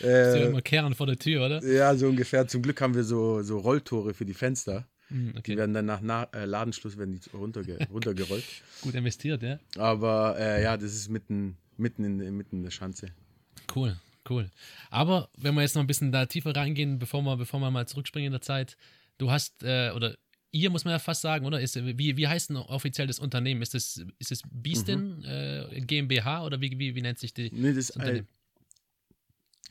Ja 0.00 0.34
äh, 0.34 0.46
immer 0.46 0.62
kehren 0.62 0.94
vor 0.94 1.06
der 1.06 1.16
Tür, 1.18 1.46
oder? 1.46 1.64
ja, 1.64 1.94
so 1.96 2.08
ungefähr. 2.08 2.46
Zum 2.46 2.62
Glück 2.62 2.80
haben 2.80 2.94
wir 2.94 3.04
so, 3.04 3.42
so 3.42 3.58
Rolltore 3.58 4.14
für 4.14 4.24
die 4.24 4.34
Fenster. 4.34 4.86
Mhm, 5.10 5.32
Die 5.32 5.38
okay. 5.38 5.56
werden 5.56 5.74
dann 5.74 5.86
nach 5.86 6.00
Na 6.02 6.24
äh, 6.32 6.44
Ladenschluss 6.44 6.96
werden 6.96 7.12
die 7.20 7.36
runterge 7.36 7.78
runtergerollt. 7.92 8.44
Gut 8.82 8.94
investiert, 8.94 9.42
ja. 9.42 9.58
Aber 9.76 10.36
äh, 10.38 10.62
ja, 10.62 10.76
das 10.76 10.94
ist 10.94 11.08
mitten, 11.08 11.56
mitten, 11.76 12.04
in, 12.04 12.36
mitten 12.36 12.56
in 12.58 12.62
der 12.62 12.70
Schanze. 12.70 13.08
Cool, 13.74 13.96
cool. 14.28 14.50
Aber 14.90 15.28
wenn 15.36 15.54
wir 15.54 15.62
jetzt 15.62 15.74
noch 15.74 15.82
ein 15.82 15.88
bisschen 15.88 16.12
da 16.12 16.26
tiefer 16.26 16.54
reingehen, 16.54 16.98
bevor 16.98 17.22
wir, 17.22 17.36
bevor 17.36 17.60
wir 17.60 17.70
mal 17.70 17.86
zurückspringen 17.88 18.28
in 18.28 18.32
der 18.32 18.40
Zeit, 18.40 18.76
du 19.18 19.30
hast, 19.30 19.62
äh, 19.64 19.90
oder 19.90 20.16
ihr 20.52 20.70
muss 20.70 20.84
man 20.84 20.92
ja 20.92 20.98
fast 20.98 21.22
sagen, 21.22 21.46
oder? 21.46 21.60
Ist, 21.60 21.76
wie, 21.76 22.16
wie 22.16 22.28
heißt 22.28 22.50
denn 22.50 22.56
offiziell 22.56 23.06
das 23.06 23.18
Unternehmen? 23.18 23.62
Ist 23.62 23.74
es, 23.74 24.04
ist 24.18 24.44
Beastin 24.50 25.24
äh, 25.24 25.80
GmbH 25.80 26.44
oder 26.44 26.60
wie, 26.60 26.78
wie, 26.78 26.94
wie 26.94 27.02
nennt 27.02 27.18
sich 27.18 27.34
die? 27.34 27.50
Nee, 27.52 27.68
das 27.68 27.90
ist, 27.90 27.90
äh, 27.90 27.98
Unternehmen. 27.98 28.28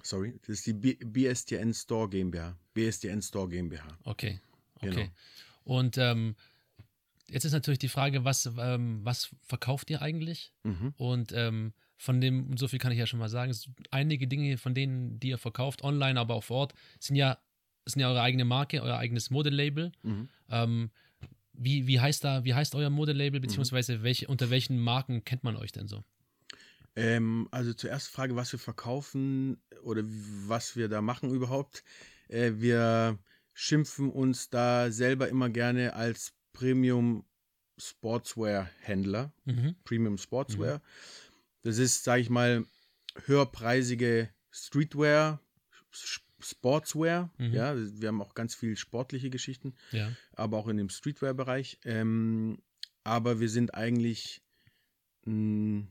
sorry, 0.03 0.39
das 0.41 0.49
ist 0.49 0.67
die 0.67 0.73
B 0.73 0.93
BSDN 0.95 1.73
Store 1.73 2.09
GmbH. 2.09 2.57
BSDN 2.73 3.21
Store 3.21 3.47
GmbH. 3.49 3.87
Okay, 4.03 4.39
okay. 4.75 4.89
Genau. 4.89 5.09
Und 5.63 5.97
ähm, 5.97 6.35
jetzt 7.29 7.45
ist 7.45 7.51
natürlich 7.51 7.79
die 7.79 7.89
Frage, 7.89 8.23
was, 8.23 8.49
ähm, 8.57 9.01
was 9.03 9.29
verkauft 9.43 9.89
ihr 9.89 10.01
eigentlich? 10.01 10.53
Mhm. 10.63 10.93
Und 10.97 11.31
ähm, 11.33 11.73
von 11.97 12.21
dem, 12.21 12.49
und 12.51 12.57
so 12.57 12.67
viel 12.67 12.79
kann 12.79 12.91
ich 12.91 12.97
ja 12.97 13.05
schon 13.05 13.19
mal 13.19 13.29
sagen, 13.29 13.53
einige 13.91 14.27
Dinge 14.27 14.57
von 14.57 14.73
denen, 14.73 15.19
die 15.19 15.29
ihr 15.29 15.37
verkauft, 15.37 15.83
online, 15.83 16.19
aber 16.19 16.35
auch 16.35 16.45
vor 16.45 16.57
Ort, 16.57 16.73
sind 16.99 17.17
ja, 17.17 17.37
sind 17.89 18.01
ja 18.01 18.09
eure 18.09 18.21
eigene 18.21 18.45
Marke, 18.45 18.81
euer 18.81 18.97
eigenes 18.97 19.29
Modelabel. 19.29 19.91
Mhm. 20.03 20.29
Ähm, 20.49 20.89
wie, 21.53 21.87
wie 21.87 21.99
heißt 21.99 22.23
da, 22.23 22.45
wie 22.45 22.53
heißt 22.53 22.75
euer 22.75 22.89
Mhm. 22.89 22.95
Modelabel, 22.95 23.39
beziehungsweise 23.39 24.03
welche, 24.03 24.27
unter 24.27 24.49
welchen 24.49 24.79
Marken 24.79 25.23
kennt 25.23 25.43
man 25.43 25.57
euch 25.57 25.71
denn 25.71 25.87
so? 25.87 26.03
Ähm, 26.95 27.47
also 27.51 27.73
zuerst 27.73 28.09
Frage, 28.09 28.35
was 28.35 28.51
wir 28.51 28.59
verkaufen 28.59 29.61
oder 29.83 30.03
was 30.47 30.75
wir 30.75 30.89
da 30.89 31.01
machen 31.01 31.31
überhaupt. 31.31 31.83
Äh, 32.27 32.53
wir 32.55 33.17
schimpfen 33.53 34.09
uns 34.09 34.49
da 34.49 34.91
selber 34.91 35.27
immer 35.27 35.49
gerne 35.49 35.93
als 35.93 36.33
Premium 36.53 37.25
Sportswear 37.77 38.69
Händler. 38.81 39.31
Mhm. 39.45 39.75
Premium 39.83 40.17
Sportswear. 40.17 40.81
Das 41.61 41.77
ist, 41.77 42.03
sage 42.03 42.21
ich 42.21 42.29
mal, 42.29 42.65
höherpreisige 43.25 44.29
Streetwear, 44.51 45.41
Sportswear. 46.41 47.29
Mhm. 47.37 47.53
Ja, 47.53 47.75
wir 47.75 48.07
haben 48.07 48.21
auch 48.21 48.33
ganz 48.33 48.55
viel 48.55 48.75
sportliche 48.77 49.29
Geschichten, 49.29 49.73
Ja. 49.91 50.11
aber 50.33 50.57
auch 50.57 50.67
in 50.67 50.77
dem 50.77 50.89
Streetwear-Bereich. 50.89 51.79
Ähm, 51.85 52.59
aber 53.03 53.39
wir 53.39 53.49
sind 53.49 53.73
eigentlich 53.73 54.41
mh, 55.25 55.87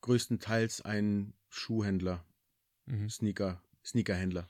größtenteils 0.00 0.82
ein 0.82 1.34
Schuhhändler, 1.48 2.24
Mhm. 2.86 3.08
Sneaker, 3.10 3.62
Sneakerhändler. 3.84 4.48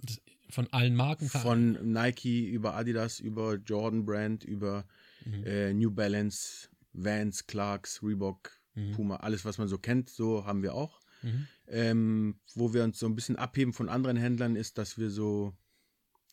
Das, 0.00 0.20
von 0.48 0.72
allen 0.72 0.94
Marken? 0.94 1.28
Von 1.28 1.92
Nike 1.92 2.46
über 2.48 2.74
Adidas, 2.74 3.18
über 3.20 3.54
Jordan 3.56 4.04
Brand, 4.06 4.44
über 4.44 4.86
Mhm. 5.24 5.44
äh, 5.44 5.72
New 5.74 5.90
Balance, 5.90 6.68
Vans, 6.92 7.46
Clarks, 7.46 8.02
Reebok, 8.02 8.52
Mhm. 8.74 8.92
Puma, 8.92 9.16
alles, 9.16 9.44
was 9.44 9.58
man 9.58 9.68
so 9.68 9.78
kennt, 9.78 10.08
so 10.08 10.44
haben 10.46 10.62
wir 10.62 10.74
auch. 10.74 11.00
Mhm. 11.22 11.48
Ähm, 11.68 12.38
wo 12.54 12.72
wir 12.72 12.84
uns 12.84 12.98
so 12.98 13.06
ein 13.06 13.14
bisschen 13.16 13.36
abheben 13.36 13.72
von 13.72 13.88
anderen 13.88 14.16
Händlern, 14.16 14.54
ist, 14.56 14.78
dass 14.78 14.98
wir 14.98 15.10
so 15.10 15.56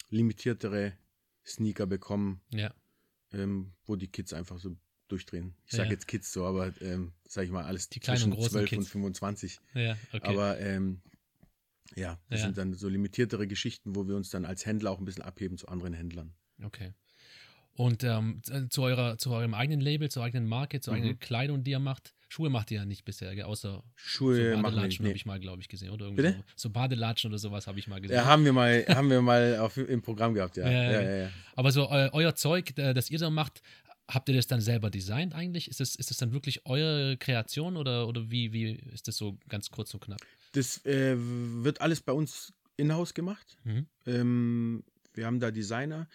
limitiertere 0.09 0.93
Sneaker 1.45 1.85
bekommen, 1.87 2.41
Ja. 2.51 2.73
ähm, 3.31 3.73
wo 3.85 3.95
die 3.95 4.07
Kids 4.07 4.33
einfach 4.33 4.59
so 4.59 4.75
durchdrehen. 5.07 5.55
Ich 5.65 5.73
sage 5.73 5.85
Ja. 5.89 5.91
jetzt 5.93 6.07
Kids 6.07 6.31
so, 6.31 6.45
aber 6.45 6.71
ähm, 6.81 7.13
sag 7.27 7.45
ich 7.45 7.51
mal, 7.51 7.65
alles 7.65 7.89
Die 7.89 7.99
kleinen 7.99 8.17
zwischen 8.17 8.31
und 8.31 8.37
großen 8.37 8.51
12 8.51 8.71
und 8.73 8.77
Kids. 8.79 8.89
25. 8.91 9.59
Ja, 9.73 9.97
okay. 10.11 10.21
Aber 10.27 10.59
ähm, 10.59 11.01
ja, 11.95 12.19
das 12.29 12.41
sind 12.41 12.57
dann 12.57 12.73
so 12.73 12.87
limitiertere 12.87 13.47
Geschichten, 13.47 13.95
wo 13.95 14.07
wir 14.07 14.15
uns 14.15 14.29
dann 14.29 14.45
als 14.45 14.65
Händler 14.65 14.91
auch 14.91 14.99
ein 14.99 15.05
bisschen 15.05 15.23
abheben 15.23 15.57
zu 15.57 15.67
anderen 15.67 15.93
Händlern. 15.93 16.33
Okay. 16.63 16.93
Und 17.75 18.03
ähm, 18.03 18.39
zu, 18.43 18.69
zu 18.69 18.83
eurer, 18.83 19.17
zu 19.17 19.31
eurem 19.31 19.53
eigenen 19.55 19.81
Label, 19.81 20.09
zur 20.09 20.23
eigenen 20.23 20.47
Marke, 20.47 20.79
zur 20.79 20.93
Mhm. 20.93 20.97
eigenen 20.99 21.19
Kleidung, 21.19 21.63
die 21.63 21.71
ihr 21.71 21.79
macht. 21.79 22.13
Schuhe 22.33 22.49
macht 22.49 22.71
ihr 22.71 22.79
ja 22.79 22.85
nicht 22.85 23.05
bisher, 23.05 23.35
gell? 23.35 23.43
außer 23.43 23.83
Schuhe 23.93 24.55
so. 24.55 24.61
Badelatschen 24.63 25.03
Nee. 25.03 25.09
habe 25.09 25.17
ich 25.17 25.25
mal, 25.27 25.39
glaube 25.39 25.61
ich, 25.61 25.67
gesehen. 25.67 25.91
Oder 25.91 26.05
irgendwie 26.05 26.23
Bitte? 26.23 26.37
So, 26.55 26.67
so 26.67 26.69
Badelatschen 26.71 27.29
oder 27.29 27.37
sowas 27.37 27.67
habe 27.67 27.77
ich 27.77 27.87
mal 27.87 28.01
gesehen. 28.01 28.15
Ja, 28.15 28.25
haben 28.25 28.43
wir 28.43 28.53
mal, 28.53 28.83
haben 28.89 29.11
wir 29.11 29.21
mal 29.21 29.59
auf, 29.59 29.77
im 29.77 30.01
Programm 30.01 30.33
gehabt, 30.33 30.57
ja. 30.57 30.67
Ja, 30.67 30.91
Ja, 30.91 31.01
ja, 31.03 31.15
ja. 31.25 31.29
Aber 31.55 31.71
so 31.71 31.91
eu, 31.91 32.09
euer 32.11 32.33
Zeug, 32.33 32.75
äh, 32.79 32.95
das 32.95 33.11
ihr 33.11 33.19
da 33.19 33.29
macht, 33.29 33.61
habt 34.07 34.29
ihr 34.29 34.35
das 34.35 34.47
dann 34.47 34.61
selber 34.61 34.89
designt 34.89 35.35
eigentlich? 35.35 35.67
Ist 35.67 35.79
das, 35.79 35.95
ist 35.95 36.09
das 36.09 36.17
dann 36.17 36.31
wirklich 36.33 36.65
eure 36.65 37.17
Kreation 37.17 37.77
oder, 37.77 38.07
oder 38.07 38.31
wie, 38.31 38.51
wie 38.51 38.71
ist 38.93 39.07
das 39.07 39.15
so 39.15 39.37
ganz 39.47 39.69
kurz 39.69 39.93
und 39.93 39.99
knapp? 39.99 40.21
Das 40.53 40.83
äh, 40.87 41.15
wird 41.15 41.81
alles 41.81 42.01
bei 42.01 42.13
uns 42.13 42.51
in-house 42.77 43.13
gemacht. 43.13 43.57
Mhm. 43.63 43.85
Ähm, 44.07 44.83
wir 45.13 45.27
haben 45.27 45.39
da 45.39 45.51
Designer, 45.51 46.07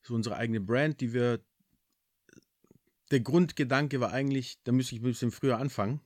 so 0.00 0.14
unsere 0.14 0.36
eigene 0.36 0.60
Brand, 0.60 1.02
die 1.02 1.12
wir. 1.12 1.40
Der 3.10 3.20
Grundgedanke 3.20 4.00
war 4.00 4.12
eigentlich, 4.12 4.58
da 4.64 4.72
müsste 4.72 4.94
ich 4.96 5.00
ein 5.00 5.04
bisschen 5.04 5.30
früher 5.30 5.58
anfangen. 5.58 6.00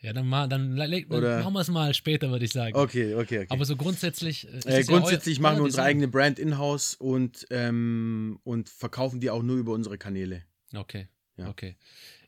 Ja, 0.00 0.12
dann, 0.12 0.26
mal, 0.26 0.48
dann, 0.48 0.76
dann 0.76 1.04
Oder- 1.10 1.40
machen 1.40 1.52
wir 1.54 1.60
es 1.60 1.68
mal 1.68 1.92
später, 1.94 2.30
würde 2.30 2.44
ich 2.44 2.52
sagen. 2.52 2.74
Okay, 2.76 3.14
okay, 3.14 3.38
okay. 3.40 3.46
Aber 3.50 3.64
so 3.64 3.76
grundsätzlich. 3.76 4.46
äh, 4.48 4.58
Äh, 4.66 4.80
ja 4.80 4.82
grundsätzlich 4.86 5.38
euer- 5.38 5.42
machen 5.42 5.58
wir 5.58 5.64
unsere 5.64 5.82
eigene 5.82 6.08
Brand 6.08 6.38
in-house 6.38 6.94
und, 6.94 7.46
ähm, 7.50 8.38
und 8.44 8.68
verkaufen 8.68 9.20
die 9.20 9.30
auch 9.30 9.42
nur 9.42 9.56
über 9.56 9.72
unsere 9.72 9.98
Kanäle. 9.98 10.42
Okay. 10.74 11.08
Ja. 11.36 11.48
Okay. 11.48 11.76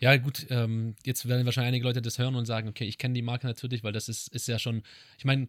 Ja, 0.01 0.17
gut, 0.17 0.47
ähm, 0.51 0.97
jetzt 1.05 1.29
werden 1.29 1.47
wahrscheinlich 1.47 1.69
einige 1.69 1.85
Leute 1.85 2.03
das 2.03 2.19
hören 2.19 2.35
und 2.35 2.45
sagen, 2.45 2.69
okay, 2.69 2.85
ich 2.85 2.99
kenne 2.99 3.15
die 3.15 3.23
Marke 3.23 3.47
natürlich, 3.47 3.85
weil 3.85 3.93
das 3.93 4.09
ist, 4.09 4.29
ist 4.35 4.49
ja 4.49 4.59
schon, 4.59 4.83
ich 5.17 5.25
meine, 5.25 5.47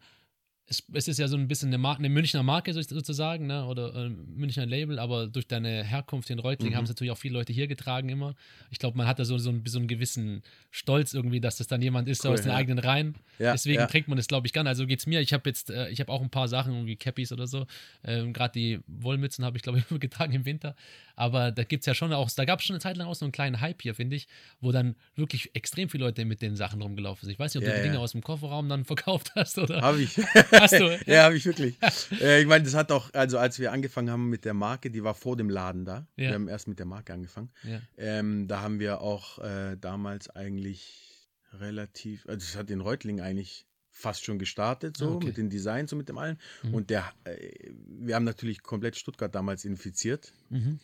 es, 0.69 0.83
es 0.93 1.07
ist 1.07 1.17
ja 1.17 1.27
so 1.29 1.37
ein 1.37 1.47
bisschen 1.47 1.69
eine, 1.69 1.77
Mar 1.77 1.97
eine 1.97 2.09
Münchner 2.09 2.43
Marke 2.43 2.73
so- 2.73 2.81
sozusagen, 2.81 3.47
ne? 3.47 3.65
oder 3.65 3.95
äh, 3.95 4.09
Münchner 4.09 4.65
Label, 4.65 4.99
aber 4.99 5.27
durch 5.27 5.47
deine 5.47 5.83
Herkunft 5.83 6.29
in 6.29 6.39
Reutling 6.39 6.71
Mhm. 6.71 6.75
haben 6.75 6.83
es 6.83 6.89
natürlich 6.89 7.11
auch 7.11 7.17
viele 7.17 7.35
Leute 7.35 7.53
hier 7.53 7.67
getragen 7.67 8.09
immer. 8.09 8.35
Ich 8.69 8.77
glaube, 8.79 8.97
man 8.97 9.07
hat 9.07 9.17
da 9.19 9.25
so, 9.25 9.37
so, 9.37 9.49
einen, 9.49 9.65
so 9.65 9.79
einen 9.79 9.87
gewissen 9.87 10.43
Stolz 10.71 11.13
irgendwie, 11.13 11.39
dass 11.39 11.55
das 11.57 11.67
dann 11.67 11.81
jemand 11.81 12.07
ist 12.09 12.25
Cool, 12.25 12.31
aus 12.33 12.41
den 12.41 12.51
ja. 12.51 12.57
eigenen 12.57 12.79
Reihen. 12.79 13.15
Ja, 13.39 13.53
Deswegen 13.53 13.79
ja. 13.79 13.87
trägt 13.87 14.07
man 14.09 14.17
das, 14.17 14.27
glaube 14.27 14.45
ich, 14.47 14.53
gerne. 14.53 14.69
Also 14.69 14.85
geht 14.85 14.99
es 14.99 15.05
mir. 15.07 15.21
Ich 15.21 15.31
habe 15.33 15.49
jetzt, 15.49 15.69
äh, 15.69 15.89
ich 15.89 15.99
habe 16.01 16.11
auch 16.11 16.21
ein 16.21 16.29
paar 16.29 16.47
Sachen, 16.47 16.85
wie 16.85 16.95
Cappies 16.97 17.31
oder 17.31 17.47
so. 17.47 17.65
Ähm, 18.03 18.33
Gerade 18.33 18.51
die 18.53 18.79
Wollmützen 18.87 19.45
habe 19.45 19.55
ich, 19.57 19.63
glaube 19.63 19.79
ich, 19.79 19.85
immer 19.89 19.99
getragen 19.99 20.33
im 20.33 20.45
Winter. 20.45 20.75
Aber 21.15 21.51
da 21.51 21.63
gibt 21.63 21.81
es 21.81 21.85
ja 21.87 21.95
schon 21.95 22.11
auch, 22.13 22.29
da 22.29 22.45
gab 22.45 22.59
es 22.59 22.65
schon 22.65 22.75
eine 22.75 22.81
Zeit 22.81 22.97
lang 22.97 23.07
auch 23.07 23.15
so 23.15 23.25
einen 23.25 23.31
kleinen 23.31 23.59
Hype 23.61 23.81
hier, 23.81 23.95
finde 23.95 24.15
ich, 24.15 24.27
wo 24.61 24.71
dann 24.71 24.95
wirklich 25.15 25.55
extrem 25.55 25.89
viele 25.89 26.03
Leute 26.05 26.25
mit 26.25 26.41
den 26.43 26.55
Sachen 26.55 26.81
rumgelaufen 26.81 27.21
sind. 27.25 27.31
Ich 27.33 27.39
weiß 27.39 27.55
nicht, 27.55 27.63
ob 27.63 27.69
du 27.71 27.75
die 27.75 27.83
Dinge 27.83 27.99
aus 27.99 28.11
dem 28.11 28.21
Kofferraum 28.21 28.69
dann 28.69 28.85
verkauft 28.85 29.31
hast 29.35 29.57
oder. 29.57 29.81
Habe 29.81 30.01
ich. 30.01 30.17
Hast 30.59 30.73
du? 30.79 30.99
ja, 31.05 31.23
habe 31.23 31.35
ich 31.37 31.45
wirklich. 31.45 31.77
äh, 32.21 32.41
ich 32.41 32.47
meine, 32.47 32.63
das 32.63 32.73
hat 32.73 32.91
auch, 32.91 33.13
also 33.13 33.37
als 33.37 33.59
wir 33.59 33.71
angefangen 33.71 34.09
haben 34.09 34.29
mit 34.29 34.45
der 34.45 34.53
Marke, 34.53 34.89
die 34.91 35.03
war 35.03 35.13
vor 35.13 35.37
dem 35.37 35.49
Laden 35.49 35.85
da. 35.85 36.07
Ja. 36.15 36.29
Wir 36.29 36.33
haben 36.33 36.47
erst 36.47 36.67
mit 36.67 36.79
der 36.79 36.85
Marke 36.85 37.13
angefangen. 37.13 37.49
Ja. 37.63 37.81
Ähm, 37.97 38.47
da 38.47 38.61
haben 38.61 38.79
wir 38.79 39.01
auch 39.01 39.39
äh, 39.39 39.75
damals 39.79 40.29
eigentlich 40.29 41.29
relativ, 41.53 42.25
also 42.27 42.43
es 42.43 42.55
hat 42.55 42.69
in 42.69 42.81
Reutling 42.81 43.21
eigentlich 43.21 43.65
fast 43.89 44.23
schon 44.25 44.37
gestartet, 44.37 44.95
so 44.97 45.09
Ah, 45.09 45.15
okay. 45.15 45.27
mit 45.27 45.37
den 45.37 45.49
Designs 45.49 45.91
und 45.91 45.97
mit 45.97 46.09
dem 46.09 46.17
allen. 46.19 46.37
Mhm. 46.63 46.73
Und 46.75 46.89
der, 46.91 47.11
äh, 47.23 47.71
wir 47.99 48.15
haben 48.15 48.25
natürlich 48.25 48.61
komplett 48.61 48.95
Stuttgart 48.95 49.33
damals 49.33 49.65
infiziert. 49.65 50.33
Mhm. 50.49 50.79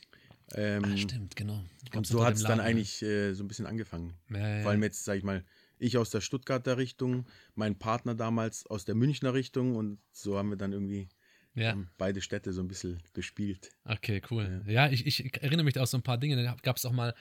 Ähm, 0.56 0.84
Ah, 0.86 0.98
stimmt, 0.98 1.36
genau. 1.36 1.64
und 1.94 2.08
so 2.08 2.26
hat 2.26 2.36
es 2.36 2.44
dann 2.44 2.60
eigentlich 2.60 3.02
äh, 3.02 3.34
so 3.34 3.44
ein 3.44 3.48
bisschen 3.48 3.66
angefangen. 3.66 4.14
Ja, 4.32 4.56
ja. 4.58 4.62
Vor 4.64 4.72
allem 4.72 4.84
jetzt, 4.84 5.04
sag 5.06 5.18
ich 5.18 5.24
mal, 5.24 5.44
ich 5.80 5.98
aus 5.98 6.10
der 6.10 6.22
Stuttgarter 6.22 6.78
Richtung, 6.78 7.26
mein 7.56 7.78
Partner 7.78 8.16
damals 8.16 8.66
aus 8.68 8.86
der 8.86 8.96
Münchner 8.96 9.34
Richtung 9.34 9.76
und 9.76 10.00
so 10.12 10.38
haben 10.38 10.50
wir 10.50 10.58
dann 10.58 10.74
irgendwie 10.74 11.10
ja. 11.56 11.78
beide 11.98 12.22
Städte 12.22 12.54
so 12.54 12.62
ein 12.62 12.68
bisschen 12.68 13.02
bespielt. 13.14 13.72
Okay, 13.86 14.22
cool. 14.32 14.64
Ja, 14.68 14.90
ich, 14.90 15.06
ich 15.06 15.42
erinnere 15.42 15.66
mich 15.66 15.74
da 15.74 15.84
auch 15.84 15.88
so 15.88 15.98
ein 15.98 16.04
paar 16.04 16.18
Dinge. 16.18 16.42
Da 16.42 16.56
gab 16.62 16.78
es 16.78 16.86
auch 16.86 16.92
mal, 16.92 17.14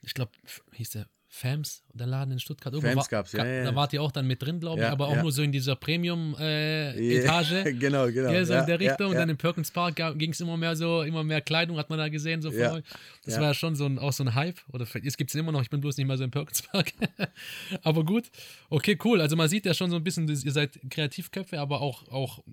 ich 0.00 0.14
glaube, 0.14 0.32
hieß 0.72 0.90
der 0.90 1.06
Fams, 1.34 1.82
der 1.94 2.06
Laden 2.06 2.32
in 2.32 2.38
Stuttgart. 2.38 2.74
Irgendwo 2.74 2.92
Fams 2.92 3.04
war- 3.04 3.08
gab's, 3.08 3.32
ja, 3.32 3.42
ja, 3.46 3.64
Da 3.64 3.74
wart 3.74 3.90
ihr 3.94 4.02
auch 4.02 4.12
dann 4.12 4.26
mit 4.26 4.42
drin, 4.42 4.60
glaube 4.60 4.80
ich, 4.82 4.86
Ja, 4.86 4.92
aber 4.92 5.08
auch 5.08 5.16
ja. 5.16 5.22
nur 5.22 5.32
so 5.32 5.42
in 5.42 5.50
dieser 5.50 5.76
Premium-Etage. 5.76 7.64
genau, 7.80 8.06
genau. 8.12 8.30
Ja, 8.30 8.44
so 8.44 8.52
in 8.52 8.66
der 8.66 8.78
Richtung. 8.78 9.08
Und 9.12 9.14
dann 9.14 9.30
im 9.30 9.38
Perkins 9.38 9.70
Park 9.70 9.96
ging 10.18 10.32
es 10.32 10.40
immer 10.42 10.58
mehr 10.58 10.76
so, 10.76 11.00
immer 11.00 11.24
mehr 11.24 11.40
Kleidung 11.40 11.78
hat 11.78 11.88
man 11.88 11.98
da 11.98 12.10
gesehen, 12.10 12.42
so. 12.42 12.50
Das 12.50 13.36
war 13.38 13.44
ja 13.44 13.54
schon 13.54 13.74
so 13.76 13.86
ein, 13.86 13.98
auch 13.98 14.12
so 14.12 14.24
ein 14.24 14.34
Hype. 14.34 14.58
Oder 14.74 14.86
jetzt 15.02 15.16
gibt 15.16 15.30
es 15.30 15.34
immer 15.34 15.52
noch, 15.52 15.62
ich 15.62 15.70
bin 15.70 15.80
bloß 15.80 15.96
nicht 15.96 16.06
mehr 16.06 16.18
so 16.18 16.24
im 16.24 16.30
Perkins 16.30 16.60
Park. 16.62 16.92
aber 17.82 18.04
gut. 18.04 18.30
Okay, 18.68 18.98
cool. 19.02 19.22
Also 19.22 19.34
man 19.34 19.48
sieht 19.48 19.64
ja 19.64 19.72
schon 19.72 19.88
so 19.88 19.96
ein 19.96 20.04
bisschen, 20.04 20.28
ihr 20.28 20.52
seid 20.52 20.78
Kreativköpfe, 20.90 21.58
aber 21.58 21.80
auch, 21.80 22.06
auch 22.08 22.44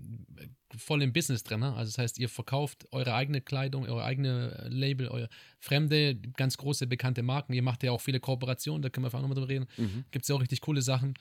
voll 0.78 1.02
im 1.02 1.14
Business 1.14 1.44
drin. 1.44 1.62
Ne? 1.62 1.74
Also 1.74 1.90
das 1.92 1.98
heißt, 1.98 2.20
ihr 2.20 2.30
verkauft 2.30 2.88
eure 2.92 3.14
eigene 3.14 3.42
Kleidung, 3.42 3.86
eure 3.88 4.04
eigene 4.04 4.68
Label, 4.70 5.08
eure 5.08 5.30
fremde, 5.60 6.16
ganz 6.16 6.58
große, 6.58 6.88
bekannte 6.88 7.24
Marken. 7.24 7.54
Ihr 7.54 7.64
macht 7.64 7.84
ja 7.84 7.92
auch 7.92 8.02
viele 8.02 8.20
Kooperationen, 8.20 8.82
da 8.82 8.90
können 8.90 9.04
wir 9.04 9.08
einfach 9.08 9.22
nochmal 9.22 9.36
drüber 9.36 9.50
reden. 9.50 9.68
Mhm. 9.78 10.06
Gibt 10.12 10.24
es 10.26 10.30
ja 10.30 10.36
auch 10.36 10.42
richtig 10.42 10.62
coole 10.62 10.82
Sachen. 10.82 11.16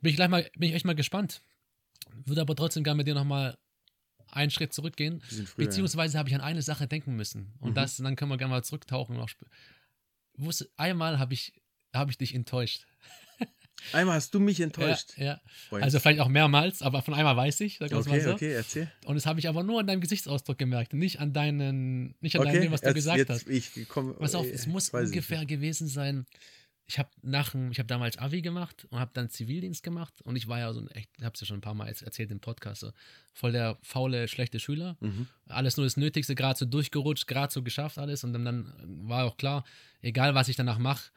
Bin 0.00 0.10
ich 0.10 0.16
gleich 0.16 0.28
mal, 0.28 0.48
bin 0.56 0.68
ich 0.68 0.74
echt 0.74 0.84
mal 0.84 0.94
gespannt. 0.94 1.40
Würde 2.24 2.40
aber 2.40 2.54
trotzdem 2.54 2.84
gerne 2.84 2.98
mit 2.98 3.06
dir 3.06 3.14
nochmal 3.14 3.56
einen 4.30 4.50
Schritt 4.50 4.72
zurückgehen. 4.72 5.20
Früher. 5.20 5.66
Beziehungsweise 5.66 6.18
habe 6.18 6.28
ich 6.28 6.34
an 6.34 6.40
eine 6.40 6.62
Sache 6.62 6.86
denken 6.86 7.16
müssen. 7.16 7.52
Und 7.60 7.70
Mhm. 7.70 7.74
das, 7.74 7.96
dann 7.96 8.16
können 8.16 8.30
wir 8.30 8.36
gerne 8.36 8.50
mal 8.52 8.64
zurücktauchen. 8.64 9.16
Auch 9.18 9.30
einmal 10.76 11.18
habe 11.18 11.34
ich, 11.34 11.52
habe 11.94 12.10
ich 12.10 12.18
dich 12.18 12.34
enttäuscht. 12.34 12.86
Einmal 13.92 14.16
hast 14.16 14.34
du 14.34 14.40
mich 14.40 14.60
enttäuscht. 14.60 15.12
Ja, 15.16 15.24
ja. 15.24 15.40
Also 15.70 16.00
vielleicht 16.00 16.20
auch 16.20 16.28
mehrmals, 16.28 16.82
aber 16.82 17.02
von 17.02 17.14
einmal 17.14 17.36
weiß 17.36 17.60
ich. 17.60 17.80
Wir 17.80 17.86
es 17.86 18.06
mal 18.06 18.14
okay, 18.14 18.20
so. 18.20 18.32
okay, 18.32 18.52
erzähl. 18.52 18.90
Und 19.04 19.14
das 19.14 19.26
habe 19.26 19.38
ich 19.38 19.48
aber 19.48 19.62
nur 19.62 19.80
an 19.80 19.86
deinem 19.86 20.00
Gesichtsausdruck 20.00 20.58
gemerkt, 20.58 20.92
nicht 20.92 21.20
an 21.20 21.32
deinen, 21.32 22.14
nicht 22.20 22.36
an 22.36 22.42
Okay, 22.42 22.52
deinem, 22.52 22.62
dem, 22.62 22.72
was 22.72 22.80
du 22.80 22.88
jetzt, 22.88 22.94
gesagt 22.94 23.18
jetzt, 23.18 23.28
hast. 23.28 23.48
Ich 23.48 23.88
komm, 23.88 24.16
Pass 24.16 24.34
auf, 24.34 24.46
äh, 24.46 24.50
es 24.50 24.66
muss 24.66 24.92
weiß 24.92 25.04
ich 25.04 25.08
ungefähr 25.08 25.44
gewesen 25.46 25.88
sein. 25.88 26.26
Ich 26.88 27.00
habe 27.00 27.08
nach, 27.22 27.52
ich 27.70 27.78
habe 27.78 27.88
damals 27.88 28.16
Abi 28.16 28.42
gemacht 28.42 28.86
und 28.90 29.00
habe 29.00 29.10
dann 29.12 29.28
Zivildienst 29.28 29.82
gemacht 29.82 30.14
und 30.22 30.36
ich 30.36 30.46
war 30.46 30.60
ja 30.60 30.72
so 30.72 30.80
ein 30.80 30.88
echt, 30.92 31.10
ich 31.18 31.24
habe 31.24 31.34
es 31.34 31.40
ja 31.40 31.46
schon 31.46 31.58
ein 31.58 31.62
paar 31.62 31.74
Mal 31.74 31.88
erzählt 31.88 32.30
im 32.30 32.38
Podcast, 32.38 32.82
so 32.82 32.92
voll 33.34 33.50
der 33.50 33.76
faule, 33.82 34.28
schlechte 34.28 34.60
Schüler. 34.60 34.96
Mhm. 35.00 35.26
Alles 35.48 35.76
nur 35.76 35.84
das 35.84 35.96
Nötigste, 35.96 36.36
gerade 36.36 36.56
so 36.56 36.64
durchgerutscht, 36.64 37.26
gerade 37.26 37.52
so 37.52 37.62
geschafft 37.64 37.98
alles 37.98 38.22
und 38.22 38.32
dann, 38.32 38.44
dann 38.44 38.72
war 39.08 39.24
auch 39.24 39.36
klar, 39.36 39.64
egal 40.00 40.36
was 40.36 40.48
ich 40.48 40.54
danach 40.54 40.78
mache. 40.78 41.10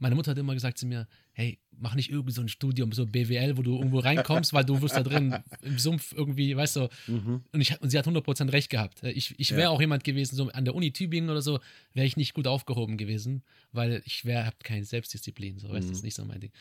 Meine 0.00 0.14
Mutter 0.14 0.30
hat 0.30 0.38
immer 0.38 0.54
gesagt 0.54 0.78
zu 0.78 0.86
mir, 0.86 1.08
hey, 1.32 1.58
mach 1.76 1.94
nicht 1.94 2.10
irgendwie 2.10 2.32
so 2.32 2.40
ein 2.40 2.48
Studium, 2.48 2.92
so 2.92 3.04
BWL, 3.06 3.56
wo 3.56 3.62
du 3.62 3.76
irgendwo 3.76 3.98
reinkommst, 3.98 4.52
weil 4.52 4.64
du 4.64 4.80
wirst 4.80 4.96
da 4.96 5.02
drin 5.02 5.36
im 5.62 5.78
Sumpf 5.78 6.12
irgendwie, 6.12 6.56
weißt 6.56 6.76
du, 6.76 6.88
Mhm. 7.08 7.42
und, 7.52 7.60
ich, 7.60 7.80
und 7.80 7.90
sie 7.90 7.98
hat 7.98 8.06
100% 8.06 8.52
recht 8.52 8.70
gehabt. 8.70 9.02
Ich, 9.02 9.34
ich 9.38 9.50
wäre 9.52 9.62
Ja. 9.62 9.68
auch 9.70 9.80
jemand 9.80 10.04
gewesen, 10.04 10.36
so 10.36 10.48
an 10.50 10.64
der 10.64 10.74
Uni 10.74 10.92
Tübingen 10.92 11.30
oder 11.30 11.42
so, 11.42 11.58
wäre 11.94 12.06
ich 12.06 12.16
nicht 12.16 12.34
gut 12.34 12.46
aufgehoben 12.46 12.96
gewesen, 12.96 13.42
weil 13.72 14.02
ich 14.04 14.24
wäre, 14.24 14.46
habe 14.46 14.56
keine 14.62 14.84
Selbstdisziplin, 14.84 15.58
so, 15.58 15.68
weißt 15.68 15.84
du, 15.84 15.86
Mhm. 15.86 15.88
das 15.90 15.98
ist 15.98 16.04
nicht 16.04 16.14
so 16.14 16.24
mein 16.24 16.40
Ding. 16.40 16.52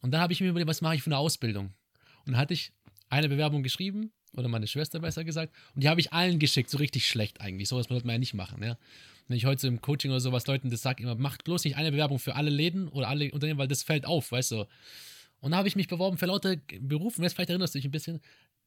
Und 0.00 0.10
dann 0.12 0.20
habe 0.20 0.32
ich 0.32 0.40
mir 0.40 0.48
überlegt, 0.50 0.68
was 0.68 0.80
mache 0.80 0.94
ich 0.96 1.02
für 1.02 1.08
eine 1.10 1.18
Ausbildung? 1.18 1.66
Und 2.26 2.32
dann 2.32 2.36
hatte 2.36 2.54
ich 2.54 2.72
eine 3.08 3.28
Bewerbung 3.28 3.62
geschrieben, 3.62 4.12
oder 4.36 4.48
meine 4.48 4.66
Schwester 4.66 4.98
besser 4.98 5.22
gesagt, 5.24 5.54
und 5.74 5.84
die 5.84 5.88
habe 5.88 6.00
ich 6.00 6.12
allen 6.12 6.38
geschickt, 6.40 6.68
so 6.68 6.78
richtig 6.78 7.06
schlecht 7.06 7.40
eigentlich. 7.40 7.68
Sowas 7.68 7.86
sollte 7.86 8.06
man 8.06 8.14
ja 8.14 8.18
nicht 8.18 8.34
machen, 8.34 8.62
ja. 8.62 8.76
Wenn 9.28 9.36
ich 9.36 9.46
heute 9.46 9.66
im 9.68 9.80
Coaching 9.80 10.10
oder 10.10 10.20
sowas 10.20 10.46
Leuten 10.46 10.70
das 10.70 10.82
sage, 10.82 11.02
immer, 11.02 11.14
macht 11.14 11.44
bloß 11.44 11.64
nicht 11.64 11.76
eine 11.76 11.90
Bewerbung 11.90 12.18
für 12.18 12.34
alle 12.34 12.50
Läden 12.50 12.88
oder 12.88 13.08
alle 13.08 13.30
Unternehmen, 13.32 13.58
weil 13.58 13.68
das 13.68 13.82
fällt 13.82 14.04
auf, 14.06 14.32
weißt 14.32 14.50
du. 14.52 14.66
Und 15.40 15.50
da 15.52 15.56
habe 15.58 15.68
ich 15.68 15.76
mich 15.76 15.88
beworben 15.88 16.18
für 16.18 16.26
lauter 16.26 16.56
Berufe, 16.80 17.22
jetzt 17.22 17.34
vielleicht 17.34 17.50
erinnerst 17.50 17.74
du 17.74 17.78
dich 17.78 17.86
ein 17.86 17.90
bisschen, 17.90 18.20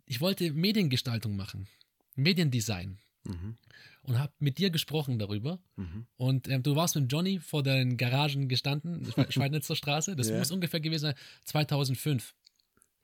ich 0.06 0.20
wollte 0.22 0.52
Mediengestaltung 0.54 1.36
machen, 1.36 1.68
Mediendesign 2.16 2.98
Mhm. 3.24 3.58
und 4.04 4.18
habe 4.20 4.32
mit 4.40 4.58
dir 4.58 4.70
gesprochen 4.70 5.20
darüber. 5.20 5.60
Mhm. 5.76 6.06
Und 6.16 6.48
ähm, 6.48 6.64
du 6.64 6.76
warst 6.78 6.96
mit 6.96 7.12
Johnny 7.12 7.40
vor 7.40 7.62
den 7.62 7.98
Garagen 7.98 8.48
gestanden, 8.48 9.06
Schwe- 9.12 9.30
Schweidnitzer 9.32 9.76
Straße. 9.76 10.16
Das 10.16 10.30
Ja. 10.30 10.38
muss 10.40 10.50
ungefähr 10.50 10.80
gewesen 10.80 11.02
sein 11.02 11.16
2005. 11.44 12.34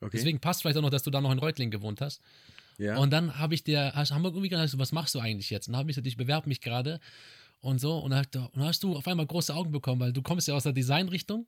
Okay. 0.00 0.10
Deswegen 0.16 0.40
passt 0.40 0.62
vielleicht 0.62 0.78
auch 0.78 0.82
noch, 0.82 0.88
dass 0.90 1.02
du 1.02 1.10
da 1.10 1.20
noch 1.20 1.30
in 1.30 1.38
Reutling 1.38 1.70
gewohnt 1.70 2.00
hast. 2.00 2.22
ja. 2.78 2.96
Und 2.96 3.10
dann 3.12 3.38
habe 3.38 3.54
ich 3.54 3.64
dir, 3.64 3.92
hast, 3.94 4.12
haben 4.12 4.22
wir 4.22 4.30
irgendwie 4.30 4.48
gesagt, 4.48 4.78
was 4.78 4.92
machst 4.92 5.14
du 5.14 5.20
eigentlich 5.20 5.50
jetzt? 5.50 5.68
Und 5.68 5.72
dann 5.74 5.80
habe 5.80 5.90
ich 5.90 5.94
gesagt, 5.96 6.06
ich 6.06 6.16
bewerbe 6.16 6.48
mich 6.48 6.60
gerade 6.62 7.00
und 7.64 7.80
so. 7.80 7.98
Und 7.98 8.10
dann, 8.12 8.24
und 8.34 8.56
dann 8.56 8.64
hast 8.64 8.82
du 8.82 8.96
auf 8.96 9.06
einmal 9.08 9.26
große 9.26 9.54
Augen 9.54 9.72
bekommen, 9.72 10.00
weil 10.00 10.12
du 10.12 10.22
kommst 10.22 10.46
ja 10.48 10.54
aus 10.54 10.62
der 10.64 10.72
Designrichtung. 10.72 11.46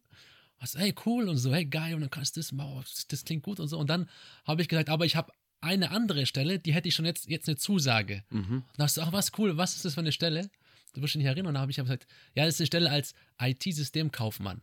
Hast, 0.59 0.79
hey, 0.79 0.95
cool 1.05 1.29
und 1.29 1.37
so, 1.37 1.53
hey, 1.53 1.67
geil, 1.67 1.95
und 1.95 2.01
dann 2.01 2.11
kannst 2.11 2.37
du 2.37 2.41
das, 2.41 2.57
wow, 2.57 2.83
das, 3.09 3.25
klingt 3.25 3.43
gut 3.43 3.61
und 3.61 3.69
so. 3.69 3.79
Und 3.79 3.91
dann 3.91 4.09
habe 4.47 4.63
ich 4.63 4.69
gesagt, 4.69 4.89
aber 4.89 5.05
ich 5.05 5.15
habe 5.15 5.31
eine 5.61 5.91
andere 5.91 6.25
Stelle, 6.25 6.59
die 6.59 6.73
hätte 6.73 6.89
ich 6.89 6.95
schon 6.95 7.05
jetzt, 7.05 7.29
jetzt 7.29 7.47
eine 7.49 7.57
Zusage. 7.57 8.25
mhm. 8.31 8.57
Und 8.57 8.65
da 8.79 8.85
hast 8.85 8.97
du, 8.97 9.03
ach, 9.03 9.13
was 9.13 9.33
cool, 9.39 9.57
was 9.59 9.77
ist 9.77 9.85
das 9.85 9.95
für 9.95 10.01
eine 10.01 10.13
Stelle? 10.13 10.49
Du 10.95 11.03
wirst 11.03 11.13
dich 11.15 11.19
nicht 11.19 11.27
erinnern. 11.27 11.49
Und 11.49 11.55
da 11.55 11.61
habe 11.61 11.71
ich 11.71 11.77
gesagt, 11.77 12.07
ja, 12.35 12.47
das 12.47 12.55
ist 12.55 12.61
eine 12.61 12.67
Stelle 12.69 12.91
als 12.91 13.13
IT-Systemkaufmann. 13.41 14.63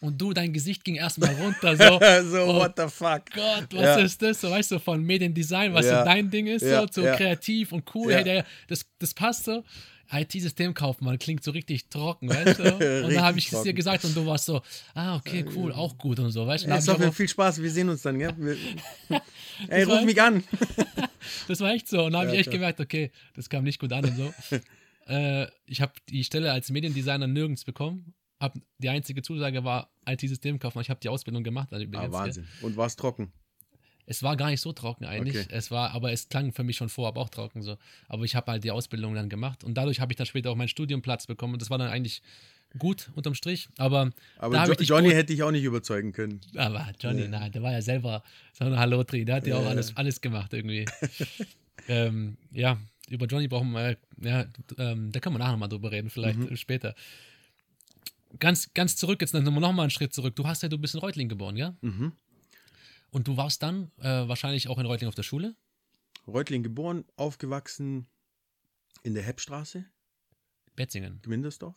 Und 0.00 0.20
du, 0.20 0.32
dein 0.32 0.52
Gesicht 0.52 0.84
ging 0.84 0.94
erstmal 0.94 1.34
runter, 1.34 1.76
so, 1.76 1.84
so, 2.30 2.44
oh 2.44 2.54
what 2.60 2.74
the 2.76 2.86
fuck? 2.88 3.24
Gott, 3.34 3.66
was 3.72 3.82
Ja. 3.82 3.96
ist 3.98 4.22
das? 4.22 4.40
So, 4.40 4.50
weißt 4.50 4.70
du, 4.70 4.78
von 4.78 5.02
Mediendesign, 5.02 5.74
was 5.74 5.86
Ja. 5.86 5.98
so 6.00 6.04
dein 6.04 6.30
Ding 6.30 6.46
ist, 6.46 6.62
Ja, 6.62 6.82
so, 6.82 7.02
so 7.02 7.02
kreativ 7.02 7.72
und 7.72 7.84
cool. 7.94 8.14
Hey, 8.14 8.22
der, 8.24 8.46
das, 8.68 8.86
das 8.98 9.12
passt 9.12 9.44
so. 9.44 9.64
IT-Systemkaufmann 10.10 11.18
klingt 11.18 11.42
so 11.44 11.50
richtig 11.50 11.88
trocken, 11.88 12.28
weißt 12.28 12.58
du? 12.58 12.74
Und 13.04 13.12
dann 13.14 13.22
habe 13.22 13.38
ich 13.38 13.52
es 13.52 13.62
dir 13.62 13.72
gesagt 13.72 14.04
und 14.04 14.16
du 14.16 14.24
warst 14.26 14.46
so, 14.46 14.62
ah, 14.94 15.16
okay, 15.16 15.44
cool, 15.54 15.72
auch 15.72 15.96
gut 15.98 16.18
und 16.18 16.30
so, 16.30 16.46
weißt 16.46 16.66
du? 16.66 16.70
Es 16.70 16.88
hat 16.88 16.98
mir 16.98 17.12
viel 17.12 17.28
Spaß, 17.28 17.62
wir 17.62 17.70
sehen 17.70 17.88
uns 17.88 18.02
dann, 18.02 18.18
gell? 18.18 18.34
Wir- 18.38 18.56
Ey, 19.68 19.82
ruf 19.84 20.04
mich 20.04 20.20
an. 20.20 20.42
Das 21.46 21.60
war 21.60 21.72
echt 21.72 21.88
so. 21.88 22.04
Und 22.04 22.12
da 22.12 22.18
habe 22.20 22.28
Ja, 22.28 22.34
ich 22.34 22.40
echt 22.40 22.50
klar. 22.50 22.60
gemerkt, 22.60 22.80
okay, 22.80 23.10
das 23.34 23.48
kam 23.50 23.64
nicht 23.64 23.78
gut 23.78 23.92
an 23.92 24.04
und 24.04 24.16
so. 24.16 24.32
äh, 25.12 25.46
ich 25.66 25.80
habe 25.82 25.92
die 26.08 26.24
Stelle 26.24 26.52
als 26.52 26.70
Mediendesigner 26.70 27.26
nirgends 27.26 27.64
bekommen. 27.64 28.14
Hab, 28.40 28.54
die 28.78 28.88
einzige 28.88 29.20
Zusage 29.20 29.62
war 29.64 29.90
IT-Systemkaufmann. 30.06 30.82
Ich 30.82 30.90
habe 30.90 31.00
die 31.00 31.08
Ausbildung 31.08 31.42
gemacht. 31.42 31.68
Also 31.72 31.84
Ah, 31.84 31.88
übrigens, 31.88 32.12
Wahnsinn. 32.12 32.46
Und 32.62 32.76
war 32.76 32.86
es 32.86 32.96
trocken? 32.96 33.32
Es 34.10 34.22
war 34.22 34.36
gar 34.38 34.48
nicht 34.48 34.62
so 34.62 34.72
trocken 34.72 35.04
eigentlich. 35.04 35.36
Okay. 35.36 35.46
Es 35.50 35.70
war, 35.70 35.90
aber 35.90 36.12
es 36.12 36.30
klang 36.30 36.52
für 36.52 36.64
mich 36.64 36.76
schon 36.76 36.88
vorab 36.88 37.18
auch 37.18 37.28
trocken 37.28 37.62
so. 37.62 37.76
Aber 38.08 38.24
ich 38.24 38.34
habe 38.34 38.50
halt 38.52 38.64
die 38.64 38.70
Ausbildung 38.70 39.14
dann 39.14 39.28
gemacht 39.28 39.64
und 39.64 39.74
dadurch 39.74 40.00
habe 40.00 40.12
ich 40.12 40.16
dann 40.16 40.26
später 40.26 40.50
auch 40.50 40.56
meinen 40.56 40.68
Studienplatz 40.68 41.26
bekommen 41.26 41.52
und 41.52 41.60
das 41.62 41.68
war 41.68 41.76
dann 41.76 41.90
eigentlich 41.90 42.22
gut 42.78 43.10
unterm 43.14 43.34
Strich. 43.34 43.68
Aber, 43.76 44.10
Aber 44.38 44.66
jo 44.66 44.72
Johnny 44.80 45.10
hätte 45.10 45.32
ich 45.34 45.42
auch 45.42 45.50
nicht 45.50 45.64
überzeugen 45.64 46.12
können. 46.12 46.40
aber 46.56 46.86
Johnny, 46.98 47.22
Ja. 47.22 47.28
nein, 47.28 47.52
der 47.52 47.62
war 47.62 47.72
ja 47.72 47.82
selber 47.82 48.22
so 48.54 48.64
ein 48.64 48.78
Hallotri, 48.78 49.24
der 49.26 49.36
hat 49.36 49.46
ja 49.46 49.56
auch 49.56 49.64
Ja. 49.64 49.68
alles, 49.68 49.94
alles 49.96 50.20
gemacht 50.22 50.54
irgendwie. 50.54 50.86
ähm, 51.88 52.36
ja, 52.50 52.78
über 53.10 53.26
Johnny 53.26 53.48
brauchen 53.48 53.72
wir, 53.72 53.96
ja, 54.22 54.46
ähm, 54.78 55.12
da 55.12 55.20
können 55.20 55.34
wir 55.34 55.38
nachher 55.38 55.52
nochmal 55.52 55.68
drüber 55.68 55.90
reden, 55.90 56.08
vielleicht 56.10 56.38
Mhm. 56.38 56.56
später. 56.56 56.94
ganz, 58.38 58.72
ganz 58.74 58.96
zurück, 58.96 59.20
jetzt 59.20 59.32
noch 59.34 59.42
mal 59.50 59.82
einen 59.82 59.90
Schritt 59.90 60.12
zurück. 60.14 60.36
Du 60.36 60.46
hast 60.46 60.62
ja, 60.62 60.68
du 60.68 60.78
bist 60.78 60.94
in 60.94 61.00
Reutling 61.00 61.28
geboren, 61.28 61.56
ja? 61.56 61.74
Mhm. 61.80 62.12
Und 63.10 63.26
du 63.28 63.36
warst 63.36 63.62
dann 63.62 63.90
äh, 63.98 64.28
wahrscheinlich 64.28 64.68
auch 64.68 64.78
in 64.78 64.86
Reutling 64.86 65.08
auf 65.08 65.14
der 65.14 65.22
Schule? 65.22 65.54
Reutling 66.26 66.62
geboren, 66.62 67.04
aufgewachsen 67.16 68.06
in 69.02 69.14
der 69.14 69.22
Heppstraße, 69.22 69.84
Betzingen. 70.76 71.20
Gmindersdorf. 71.22 71.76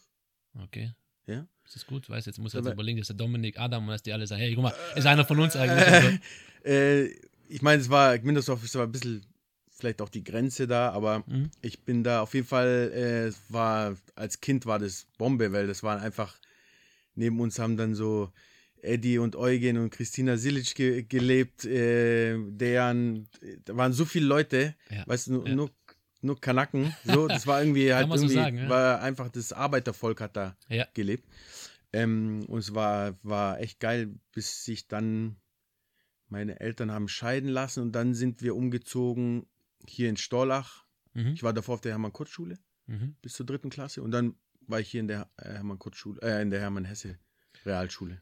Okay. 0.64 0.94
Ja. 1.28 1.48
Ist 1.66 1.76
das 1.76 1.86
gut? 1.86 2.10
Weiß 2.10 2.26
jetzt 2.26 2.40
muss 2.40 2.54
ich 2.54 2.60
jetzt 2.64 2.74
überlegen, 2.74 2.98
das 2.98 3.04
ist 3.06 3.18
der 3.20 3.26
Dominik 3.26 3.58
Adam 3.60 3.84
und 3.86 3.92
dass 3.92 4.04
die 4.04 4.12
alle 4.12 4.28
sagen, 4.28 4.42
hey, 4.42 4.54
guck 4.54 4.64
mal, 4.64 4.74
ist 4.96 5.06
einer 5.06 5.24
von 5.26 5.40
uns 5.40 5.56
eigentlich. 5.56 5.88
Also, 5.88 6.18
Äh, 6.64 7.06
ich 7.50 7.62
meine, 7.64 7.82
es 7.82 7.90
war, 7.90 8.20
Gmindersdorf 8.20 8.64
ist 8.64 8.76
aber 8.76 8.86
ein 8.86 8.92
bisschen 8.92 9.26
vielleicht 9.72 10.00
auch 10.02 10.10
die 10.10 10.24
Grenze 10.24 10.68
da, 10.68 10.92
aber 10.92 11.24
Mhm. 11.26 11.50
ich 11.62 11.80
bin 11.80 12.04
da 12.04 12.22
auf 12.22 12.36
jeden 12.36 12.46
Fall, 12.46 12.92
äh, 12.94 13.28
es 13.28 13.40
war, 13.50 13.96
als 14.16 14.42
Kind 14.42 14.68
war 14.68 14.78
das 14.78 15.08
Bombe, 15.18 15.52
weil 15.54 15.66
das 15.66 15.82
waren 15.82 16.00
einfach, 16.00 16.38
neben 17.16 17.40
uns 17.40 17.58
haben 17.58 17.78
dann 17.78 17.96
so 17.96 18.32
Eddie 18.84 19.18
und 19.20 19.36
Eugen 19.36 19.78
und 19.78 19.90
Christina 19.92 20.38
Silic 20.38 20.74
ge 20.76 21.04
gelebt, 21.04 21.66
äh, 21.66 22.36
deren, 22.50 23.28
da 23.66 23.76
waren 23.78 23.94
so 23.94 24.06
viele 24.06 24.26
Leute, 24.26 24.76
Ja, 24.90 25.04
weißt 25.08 25.28
du, 25.28 25.32
nur, 25.34 25.48
ja. 25.48 25.56
nur, 25.56 25.72
nur 26.22 26.40
Kanaken, 26.42 26.94
so, 27.04 27.28
das 27.28 27.46
war 27.48 27.62
irgendwie 27.62 27.94
halt 27.94 28.08
so 28.10 28.16
irgendwie, 28.16 28.34
sagen, 28.34 28.58
ja. 28.58 28.70
war 28.70 29.02
einfach 29.02 29.30
das 29.30 29.54
Arbeitervolk 29.54 30.22
hat 30.22 30.36
da 30.36 30.56
gelebt. 30.94 31.26
Ähm, 31.94 32.46
und 32.48 32.60
es 32.60 32.74
war, 32.74 33.18
war 33.24 33.60
echt 33.60 33.80
geil, 33.80 34.16
bis 34.34 34.64
sich 34.66 34.88
dann 34.88 35.36
meine 36.30 36.60
Eltern 36.62 36.92
haben 36.92 37.08
scheiden 37.10 37.50
lassen 37.50 37.82
und 37.82 37.92
dann 37.92 38.14
sind 38.14 38.42
wir 38.42 38.56
umgezogen 38.56 39.46
hier 39.86 40.08
in 40.10 40.16
Storlach. 40.16 40.86
Mhm. 41.14 41.34
Ich 41.34 41.44
war 41.44 41.52
davor 41.54 41.76
auf 41.76 41.82
der 41.82 41.92
Hermann-Kurz-Schule 41.92 42.58
Mhm. 42.88 43.16
bis 43.22 43.34
zur 43.34 43.46
dritten 43.46 43.70
Klasse 43.70 44.02
und 44.02 44.12
dann 44.12 44.36
war 44.68 44.80
ich 44.80 44.90
hier 44.90 45.02
in 45.02 45.08
der 45.08 45.30
Hermann-Kurz-Schule, 45.40 46.22
äh, 46.22 46.42
in 46.42 46.50
der 46.50 46.60
Hermann-Hesse-Realschule. 46.62 48.22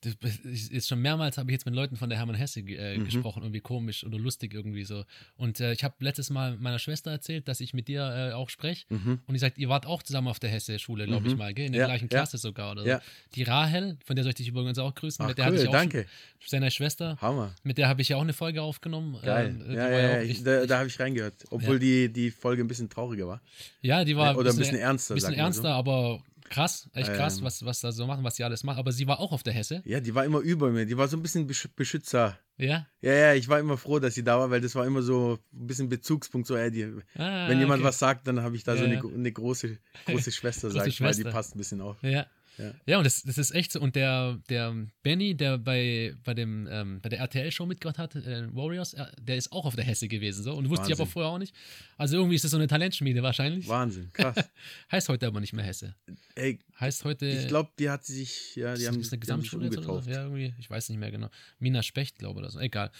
Das 0.00 0.14
ist 0.44 0.86
schon 0.88 1.00
mehrmals 1.00 1.38
habe 1.38 1.50
ich 1.50 1.54
jetzt 1.54 1.66
mit 1.66 1.74
Leuten 1.74 1.96
von 1.96 2.08
der 2.08 2.18
Hermann 2.18 2.36
Hesse 2.36 2.60
äh, 2.60 2.98
Mhm. 2.98 3.04
gesprochen, 3.04 3.42
irgendwie 3.42 3.58
komisch 3.60 4.04
oder 4.04 4.16
lustig 4.16 4.54
irgendwie 4.54 4.84
so. 4.84 5.04
Und 5.36 5.58
äh, 5.58 5.72
ich 5.72 5.82
habe 5.82 5.96
letztes 5.98 6.30
Mal 6.30 6.56
meiner 6.56 6.78
Schwester 6.78 7.10
erzählt, 7.10 7.48
dass 7.48 7.58
ich 7.60 7.74
mit 7.74 7.88
dir 7.88 8.02
äh, 8.30 8.32
auch 8.32 8.48
spreche. 8.48 8.84
Mhm. 8.90 9.18
Und 9.26 9.34
die 9.34 9.40
sagt, 9.40 9.58
ihr 9.58 9.68
wart 9.68 9.86
auch 9.86 10.04
zusammen 10.04 10.28
auf 10.28 10.38
der 10.38 10.50
Hesse-Schule, 10.50 11.06
glaube 11.06 11.26
ich 11.26 11.32
Mhm. 11.32 11.38
mal, 11.38 11.52
gell? 11.52 11.66
In 11.66 11.72
der 11.72 11.80
Ja, 11.80 11.86
gleichen 11.88 12.04
ja. 12.04 12.18
Klasse 12.18 12.38
sogar 12.38 12.72
oder 12.72 12.84
Ja. 12.86 12.98
so. 12.98 13.04
Die 13.34 13.42
Rahel, 13.42 13.98
von 14.04 14.14
der 14.14 14.22
soll 14.22 14.30
ich 14.30 14.36
dich 14.36 14.48
übrigens 14.48 14.78
auch 14.78 14.94
grüßen, 14.94 15.24
Ach 15.24 15.28
mit 15.30 15.38
der 15.38 15.46
hatte 15.46 15.56
cool, 15.56 15.62
ich 15.62 15.68
auch 15.68 15.72
danke. 15.72 16.06
Schon, 16.38 16.48
seine 16.50 16.70
Schwester, 16.70 17.18
Hammer. 17.20 17.54
mit 17.64 17.76
der 17.78 17.88
habe 17.88 18.00
ich 18.00 18.08
ja 18.10 18.16
auch 18.18 18.22
eine 18.22 18.32
Folge 18.32 18.62
aufgenommen. 18.62 19.18
Geil. 19.24 19.60
Ähm, 19.66 19.74
ja, 19.74 19.90
ja, 19.90 19.98
ja, 20.00 20.18
auch 20.18 20.22
ich, 20.22 20.44
da, 20.44 20.64
da 20.64 20.78
habe 20.78 20.86
ich 20.88 21.00
reingehört. 21.00 21.44
Obwohl 21.50 21.80
die, 21.80 22.12
die 22.12 22.30
Folge 22.30 22.62
ein 22.62 22.68
bisschen 22.68 22.88
trauriger 22.88 23.26
war. 23.26 23.40
ja, 23.82 24.04
die 24.04 24.16
war 24.16 24.36
Oder 24.36 24.50
ein 24.50 24.56
bisschen 24.56 24.76
ernster, 24.76 25.14
bisschen 25.16 25.30
sag 25.34 25.38
mal 25.38 25.52
so. 25.52 25.62
ernster, 25.62 25.74
aber 25.74 26.22
krass, 26.48 26.88
echt 26.94 27.12
krass, 27.12 27.38
Ähm. 27.38 27.44
was, 27.44 27.64
was 27.64 27.80
da 27.80 27.92
so 27.92 28.06
machen, 28.06 28.24
was 28.24 28.36
sie 28.36 28.44
alles 28.44 28.64
macht. 28.64 28.78
Aber 28.78 28.92
sie 28.92 29.06
war 29.06 29.20
auch 29.20 29.32
auf 29.32 29.42
der 29.42 29.52
Hesse, 29.52 29.82
Ja, 29.84 30.00
die 30.00 30.14
war 30.14 30.24
immer 30.24 30.40
über 30.40 30.70
mir. 30.70 30.86
Die 30.86 30.96
war 30.96 31.08
so 31.08 31.16
ein 31.16 31.22
bisschen 31.22 31.46
Besch 31.46 31.68
Beschützer. 31.76 32.38
ja? 32.56 32.86
Ja, 33.00 33.12
ja, 33.12 33.34
ich 33.34 33.48
war 33.48 33.58
immer 33.60 33.76
froh, 33.76 33.98
dass 33.98 34.14
sie 34.14 34.24
da 34.24 34.38
war, 34.38 34.50
weil 34.50 34.60
das 34.60 34.74
war 34.74 34.84
immer 34.86 35.02
so 35.02 35.38
ein 35.52 35.66
bisschen 35.66 35.88
Bezugspunkt. 35.88 36.46
So, 36.46 36.56
ey, 36.56 36.70
die, 36.70 36.84
Ah, 37.16 37.48
wenn 37.48 37.58
jemand 37.60 37.80
okay. 37.80 37.88
was 37.88 37.98
sagt, 37.98 38.26
dann 38.26 38.42
habe 38.42 38.56
ich 38.56 38.64
da 38.64 38.72
so 38.74 38.80
Ja, 38.80 38.86
eine, 38.86 38.94
ja. 38.96 39.00
gro- 39.00 39.12
eine 39.14 39.32
große, 39.32 39.78
große 40.06 40.32
Schwester, 40.32 40.68
Große 40.68 40.78
sag 40.80 40.86
ich 40.88 41.00
mal. 41.00 41.08
Die 41.08 41.14
Schwester. 41.22 41.30
passt 41.30 41.54
ein 41.54 41.58
bisschen 41.58 41.80
auf. 41.80 42.02
Ja. 42.02 42.26
Ja. 42.58 42.72
Ja, 42.86 42.98
und 42.98 43.04
das, 43.04 43.22
das 43.22 43.38
ist 43.38 43.54
echt 43.54 43.72
so. 43.72 43.80
Und 43.80 43.96
der, 43.96 44.38
der 44.48 44.74
Benny, 45.02 45.34
der 45.36 45.58
bei, 45.58 46.14
bei, 46.24 46.34
dem, 46.34 46.68
ähm, 46.70 47.00
bei 47.00 47.08
der 47.08 47.20
RTL-Show 47.20 47.66
mitgemacht 47.66 47.98
hat, 47.98 48.14
äh, 48.16 48.54
Warriors, 48.54 48.94
äh, 48.94 49.06
der 49.20 49.36
ist 49.36 49.52
auch 49.52 49.64
auf 49.64 49.76
der 49.76 49.84
Hesse 49.84 50.08
gewesen. 50.08 50.42
So. 50.42 50.54
Und 50.54 50.68
wusste 50.68 50.86
ich 50.86 50.92
aber 50.92 51.00
Wahnsinn. 51.00 51.12
vorher 51.12 51.30
auch 51.30 51.38
nicht. 51.38 51.54
Also 51.96 52.16
irgendwie 52.16 52.34
ist 52.34 52.44
das 52.44 52.50
so 52.50 52.56
eine 52.56 52.66
Talentschmiede 52.66 53.22
wahrscheinlich. 53.22 53.68
Wahnsinn, 53.68 54.10
krass. 54.12 54.36
Heißt 54.92 55.08
heute 55.08 55.26
aber 55.26 55.40
nicht 55.40 55.52
mehr 55.52 55.64
Hesse. 55.64 55.94
Ey, 56.34 56.58
Heißt 56.80 57.04
heute. 57.04 57.26
ich 57.26 57.48
glaube, 57.48 57.70
die 57.78 57.90
hat 57.90 58.04
sich, 58.04 58.56
ja, 58.56 58.72
ist 58.72 58.80
die 58.80 58.84
das 58.84 58.88
haben, 58.88 58.94
eine 58.94 59.04
haben 59.04 59.10
sich 59.10 59.20
Gesamtschule 59.20 59.64
jetzt 59.66 59.78
oder 59.78 60.02
so? 60.02 60.10
Ja, 60.10 60.22
irgendwie. 60.24 60.54
Ich 60.58 60.68
weiß 60.68 60.88
nicht 60.90 60.98
mehr 60.98 61.10
genau. 61.10 61.28
Mina 61.58 61.82
Specht, 61.82 62.18
glaube 62.18 62.40
ich, 62.40 62.44
oder 62.44 62.50
so. 62.50 62.60
Egal. 62.60 62.90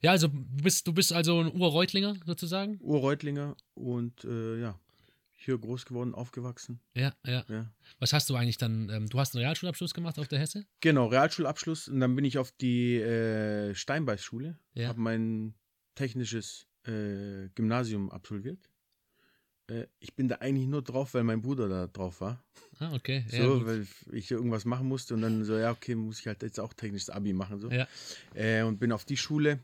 Ja, 0.00 0.12
also 0.12 0.28
du 0.28 0.62
bist, 0.62 0.86
du 0.86 0.92
bist 0.92 1.12
also 1.12 1.40
ein 1.40 1.52
Urreutlinger 1.52 2.16
sozusagen. 2.24 2.78
Urreutlinger 2.80 3.56
und 3.74 4.24
äh, 4.24 4.60
ja, 4.60 4.78
hier 5.40 5.56
groß 5.56 5.86
geworden, 5.86 6.14
aufgewachsen. 6.14 6.80
Ja, 6.94 7.14
ja. 7.24 7.44
Ja. 7.48 7.72
Was 8.00 8.12
hast 8.12 8.28
du 8.28 8.34
eigentlich 8.34 8.58
dann? 8.58 8.90
Ähm, 8.90 9.06
du 9.08 9.18
hast 9.20 9.34
einen 9.34 9.42
Realschulabschluss 9.44 9.94
gemacht 9.94 10.18
auf 10.18 10.26
der 10.28 10.40
Hesse? 10.40 10.66
Genau, 10.80 11.06
Realschulabschluss 11.06 11.86
und 11.88 12.00
dann 12.00 12.14
bin 12.16 12.24
ich 12.24 12.38
auf 12.38 12.50
die 12.52 12.96
äh, 12.96 13.72
Steinbeiß-Schule, 13.74 14.58
Ja. 14.74 14.88
habe 14.88 15.00
mein 15.00 15.54
technisches 15.94 16.66
äh, 16.86 17.48
Gymnasium 17.54 18.10
absolviert. 18.10 18.68
Äh, 19.68 19.86
ich 20.00 20.16
bin 20.16 20.26
da 20.28 20.36
eigentlich 20.36 20.66
nur 20.66 20.82
drauf, 20.82 21.14
weil 21.14 21.22
mein 21.22 21.40
Bruder 21.40 21.68
da 21.68 21.86
drauf 21.86 22.20
war. 22.20 22.42
Ah, 22.80 22.92
okay. 22.94 23.24
So, 23.28 23.36
ja, 23.36 23.46
gut. 23.46 23.66
weil 23.66 23.86
ich 24.12 24.30
irgendwas 24.30 24.64
machen 24.64 24.88
musste 24.88 25.14
und 25.14 25.22
dann 25.22 25.44
so, 25.44 25.56
ja, 25.56 25.70
okay, 25.70 25.94
muss 25.94 26.18
ich 26.20 26.26
halt 26.26 26.42
jetzt 26.42 26.58
auch 26.58 26.72
technisches 26.72 27.10
Abi 27.10 27.32
machen. 27.32 27.60
So. 27.60 27.70
Ja. 27.70 27.86
Äh, 28.34 28.62
und 28.62 28.78
bin 28.80 28.90
auf 28.92 29.04
die 29.04 29.16
Schule 29.16 29.60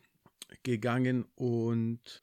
gegangen 0.62 1.24
und 1.34 2.22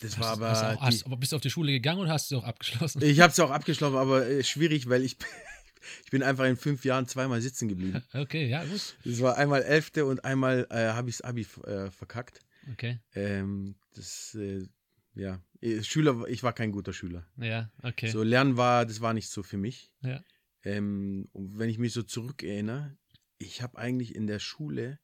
das 0.00 0.18
war 0.18 0.32
aber. 0.32 0.50
hast 0.50 0.62
du 0.62 0.66
auch, 0.66 0.80
hast, 0.80 1.06
aber 1.06 1.16
bist 1.16 1.32
du 1.32 1.36
auf 1.36 1.42
die 1.42 1.50
Schule 1.50 1.72
gegangen 1.72 2.00
oder 2.00 2.10
hast 2.10 2.30
du 2.30 2.38
auch 2.38 2.44
abgeschlossen? 2.44 3.02
ich 3.02 3.20
habe 3.20 3.30
es 3.32 3.40
auch 3.40 3.50
abgeschlossen, 3.50 3.96
aber 3.96 4.26
äh, 4.26 4.42
schwierig, 4.42 4.88
weil 4.88 5.02
ich, 5.02 5.16
ich 6.04 6.10
bin 6.10 6.22
einfach 6.22 6.44
in 6.44 6.56
fünf 6.56 6.84
Jahren 6.84 7.06
zweimal 7.06 7.40
sitzen 7.40 7.68
geblieben. 7.68 8.02
Okay, 8.12 8.48
ja, 8.48 8.64
gut. 8.64 8.96
Das 9.04 9.20
war 9.20 9.36
einmal 9.36 9.62
Elfte 9.62 10.04
und 10.06 10.24
einmal 10.24 10.66
äh, 10.70 10.88
habe 10.92 11.10
ich 11.10 11.18
das 11.18 11.26
Abi 11.26 11.46
äh, 11.64 11.90
verkackt. 11.90 12.40
Okay. 12.72 12.98
Ähm, 13.14 13.76
das, 13.94 14.34
äh, 14.34 14.66
ja, 15.14 15.40
äh, 15.60 15.82
Schüler, 15.82 16.26
ich 16.28 16.42
war 16.42 16.52
kein 16.52 16.72
guter 16.72 16.92
Schüler. 16.92 17.26
Ja, 17.36 17.70
okay. 17.82 18.08
So, 18.10 18.22
Lernen 18.22 18.56
war, 18.56 18.86
das 18.86 19.00
war 19.00 19.14
nicht 19.14 19.28
so 19.30 19.42
für 19.42 19.58
mich. 19.58 19.92
Ja. 20.02 20.22
Ähm, 20.64 21.28
und 21.32 21.58
wenn 21.58 21.68
ich 21.68 21.78
mich 21.78 21.92
so 21.92 22.02
zurückerinnere, 22.02 22.96
ich 23.38 23.62
habe 23.62 23.78
eigentlich 23.78 24.14
in 24.14 24.26
der 24.26 24.38
Schule, 24.38 24.98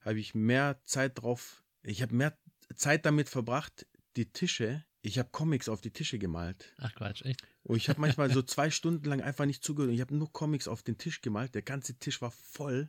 habe 0.00 0.18
ich 0.18 0.34
mehr 0.34 0.80
Zeit 0.84 1.20
drauf, 1.22 1.64
ich 1.82 2.02
habe 2.02 2.14
mehr 2.14 2.36
Zeit 2.74 3.06
damit 3.06 3.28
verbracht, 3.28 3.86
die 4.16 4.26
Tische, 4.32 4.84
ich 5.02 5.18
habe 5.18 5.28
Comics 5.32 5.68
auf 5.68 5.80
die 5.80 5.90
Tische 5.90 6.18
gemalt. 6.18 6.72
Ach 6.78 6.94
Quatsch, 6.94 7.22
echt? 7.24 7.42
Und 7.62 7.76
ich 7.76 7.88
habe 7.88 8.00
manchmal 8.00 8.30
so 8.32 8.42
zwei 8.42 8.70
Stunden 8.70 9.04
lang 9.08 9.20
einfach 9.20 9.44
nicht 9.46 9.62
zugehört. 9.62 9.92
Ich 9.92 10.00
habe 10.00 10.14
nur 10.14 10.32
Comics 10.32 10.66
auf 10.68 10.82
den 10.82 10.96
Tisch 10.98 11.20
gemalt. 11.20 11.54
Der 11.54 11.62
ganze 11.62 11.94
Tisch 11.98 12.22
war 12.22 12.30
voll. 12.30 12.88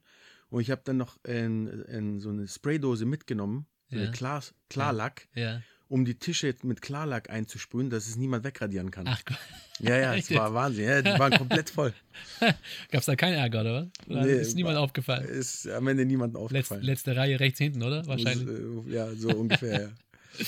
Und 0.49 0.61
ich 0.61 0.71
habe 0.71 0.81
dann 0.85 0.97
noch 0.97 1.17
ähm, 1.25 1.83
ähm, 1.89 2.19
so 2.19 2.29
eine 2.29 2.47
Spraydose 2.47 3.05
mitgenommen, 3.05 3.65
so 3.89 3.97
Ja. 3.97 4.03
eine 4.03 4.11
Klar 4.11 4.43
Klarlack, 4.69 5.27
Ja. 5.33 5.61
um 5.89 6.05
die 6.05 6.17
Tische 6.17 6.55
mit 6.63 6.81
Klarlack 6.81 7.29
einzusprühen, 7.29 7.89
dass 7.89 8.07
es 8.07 8.15
niemand 8.15 8.43
wegradieren 8.45 8.91
kann. 8.91 9.07
Ach, 9.07 9.23
Quatsch. 9.25 9.39
ja, 9.79 9.97
ja, 9.97 10.15
es 10.15 10.29
war 10.31 10.53
Wahnsinn. 10.53 10.85
Ja, 10.88 11.01
die 11.01 11.19
waren 11.19 11.33
komplett 11.33 11.69
voll. 11.69 11.93
Gab's 12.91 13.07
da 13.07 13.15
keinen 13.15 13.33
Ärger, 13.33 13.61
oder 13.61 13.73
was? 13.97 14.07
Oder 14.07 14.25
Nee, 14.25 14.33
ist 14.33 14.55
niemand 14.55 14.77
aufgefallen? 14.77 15.25
Ist 15.27 15.67
am 15.67 15.88
Ende 15.88 16.05
niemandem 16.05 16.39
Letz, 16.41 16.45
aufgefallen. 16.45 16.83
letzte 16.83 17.15
Reihe 17.15 17.39
rechts 17.39 17.59
hinten, 17.59 17.83
oder? 17.83 18.05
Wahrscheinlich. 18.05 18.47
äh, 18.47 18.93
Ja, 18.93 19.13
so 19.15 19.29
ungefähr, 19.29 19.81
ja. 19.81 20.45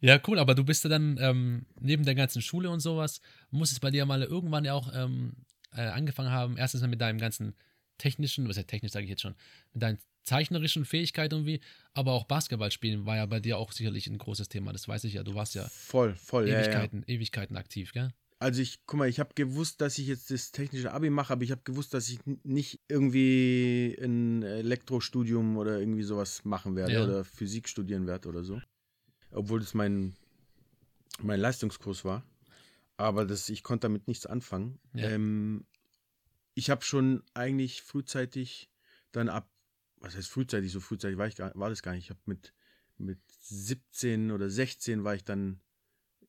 Ja, 0.00 0.20
cool, 0.26 0.38
aber 0.38 0.54
du 0.54 0.64
bist 0.64 0.84
ja 0.84 0.90
dann 0.90 1.18
ähm, 1.20 1.66
neben 1.80 2.04
der 2.04 2.14
ganzen 2.14 2.42
Schule 2.42 2.70
und 2.70 2.80
sowas, 2.80 3.20
muss 3.50 3.72
es 3.72 3.80
bei 3.80 3.90
dir 3.90 4.06
mal 4.06 4.22
irgendwann 4.22 4.64
ja 4.64 4.72
auch 4.74 4.90
ähm, 4.94 5.32
äh, 5.76 5.82
angefangen 5.82 6.30
haben, 6.30 6.56
erstens 6.56 6.80
mal 6.80 6.88
mit 6.88 7.00
deinem 7.00 7.18
ganzen 7.18 7.54
technischen, 7.98 8.48
was 8.48 8.56
ja 8.56 8.62
technisch 8.62 8.92
sage 8.92 9.04
ich 9.04 9.10
jetzt 9.10 9.20
schon, 9.22 9.34
mit 9.72 9.82
deinen 9.82 9.98
zeichnerischen 10.22 10.84
Fähigkeiten 10.84 11.34
irgendwie, 11.34 11.60
aber 11.92 12.12
auch 12.12 12.24
Basketball 12.24 12.70
spielen 12.70 13.04
war 13.06 13.16
ja 13.16 13.26
bei 13.26 13.40
dir 13.40 13.58
auch 13.58 13.72
sicherlich 13.72 14.06
ein 14.06 14.18
großes 14.18 14.48
Thema, 14.48 14.72
das 14.72 14.88
weiß 14.88 15.04
ich 15.04 15.14
ja, 15.14 15.22
du 15.22 15.34
warst 15.34 15.54
ja 15.54 15.64
Voll, 15.68 16.14
voll. 16.14 16.48
Ja, 16.48 16.54
ja. 16.54 16.60
Ewigkeiten, 16.60 17.04
Ewigkeiten 17.06 17.56
aktiv, 17.56 17.92
gell? 17.92 18.10
Also 18.38 18.62
ich, 18.62 18.78
guck 18.86 18.98
mal, 19.00 19.08
ich 19.08 19.20
habe 19.20 19.34
gewusst, 19.34 19.82
dass 19.82 19.98
ich 19.98 20.06
jetzt 20.06 20.30
das 20.30 20.50
technische 20.50 20.92
Abi 20.92 21.10
mache, 21.10 21.34
aber 21.34 21.42
ich 21.42 21.50
habe 21.50 21.60
gewusst, 21.62 21.92
dass 21.92 22.08
ich 22.08 22.20
nicht 22.42 22.80
irgendwie 22.88 23.94
ein 24.02 24.42
Elektrostudium 24.42 25.58
oder 25.58 25.78
irgendwie 25.78 26.04
sowas 26.04 26.42
machen 26.44 26.74
werde 26.74 26.92
Ja. 26.94 27.04
oder 27.04 27.24
Physik 27.24 27.68
studieren 27.68 28.06
werde 28.06 28.30
oder 28.30 28.42
so. 28.42 28.58
Obwohl 29.32 29.60
das 29.60 29.74
mein, 29.74 30.14
mein 31.20 31.40
Leistungskurs 31.40 32.04
war. 32.04 32.24
Aber 32.96 33.24
das, 33.24 33.48
ich 33.48 33.62
konnte 33.62 33.86
damit 33.86 34.08
nichts 34.08 34.26
anfangen. 34.26 34.78
Ja. 34.92 35.08
Ähm, 35.10 35.64
ich 36.54 36.68
habe 36.70 36.84
schon 36.84 37.22
eigentlich 37.34 37.82
frühzeitig 37.82 38.70
dann 39.12 39.28
ab, 39.28 39.48
was 40.00 40.16
heißt 40.16 40.28
frühzeitig, 40.28 40.72
so 40.72 40.80
frühzeitig 40.80 41.16
war, 41.18 41.26
ich 41.26 41.36
gar, 41.36 41.52
war 41.54 41.70
das 41.70 41.82
gar 41.82 41.92
nicht. 41.94 42.04
Ich 42.04 42.10
habe 42.10 42.20
mit, 42.26 42.52
mit 42.98 43.18
17 43.40 44.30
oder 44.30 44.50
16 44.50 45.04
war 45.04 45.14
ich 45.14 45.24
dann 45.24 45.60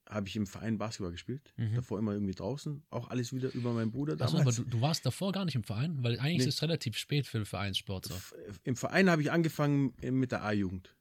habe 0.09 0.27
ich 0.27 0.35
im 0.35 0.45
Verein 0.45 0.77
Basketball 0.77 1.11
gespielt. 1.11 1.53
Mhm. 1.57 1.75
Davor 1.75 1.97
immer 1.99 2.13
irgendwie 2.13 2.33
draußen. 2.33 2.83
Auch 2.89 3.09
alles 3.09 3.31
wieder 3.33 3.53
über 3.53 3.71
meinen 3.71 3.91
Bruder 3.91 4.13
Achso, 4.13 4.37
damals. 4.37 4.59
aber 4.59 4.65
du, 4.65 4.77
du 4.77 4.81
warst 4.81 5.05
davor 5.05 5.31
gar 5.31 5.45
nicht 5.45 5.55
im 5.55 5.63
Verein, 5.63 6.03
weil 6.03 6.19
eigentlich 6.19 6.39
Nee. 6.39 6.43
ist 6.49 6.55
es 6.55 6.61
relativ 6.61 6.97
spät 6.97 7.27
für 7.27 7.39
den 7.39 7.45
Vereinssport 7.45 8.07
so. 8.07 8.15
Im 8.63 8.75
Verein 8.75 9.09
habe 9.09 9.21
ich 9.21 9.31
angefangen 9.31 9.93
äh, 10.01 10.11
mit 10.11 10.31
der 10.31 10.43
A-Jugend. 10.43 10.93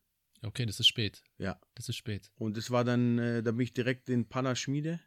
Okay, 0.42 0.64
das 0.66 0.80
ist 0.80 0.86
spät. 0.86 1.22
Ja. 1.38 1.60
Das 1.74 1.88
ist 1.88 1.96
spät. 1.96 2.30
Und 2.38 2.56
das 2.56 2.70
war 2.70 2.84
dann, 2.84 3.18
äh, 3.18 3.42
da 3.42 3.50
bin 3.52 3.60
ich 3.60 3.72
direkt 3.72 4.08
in 4.08 4.26
Panna 4.28 4.54
Schmiede. 4.54 5.00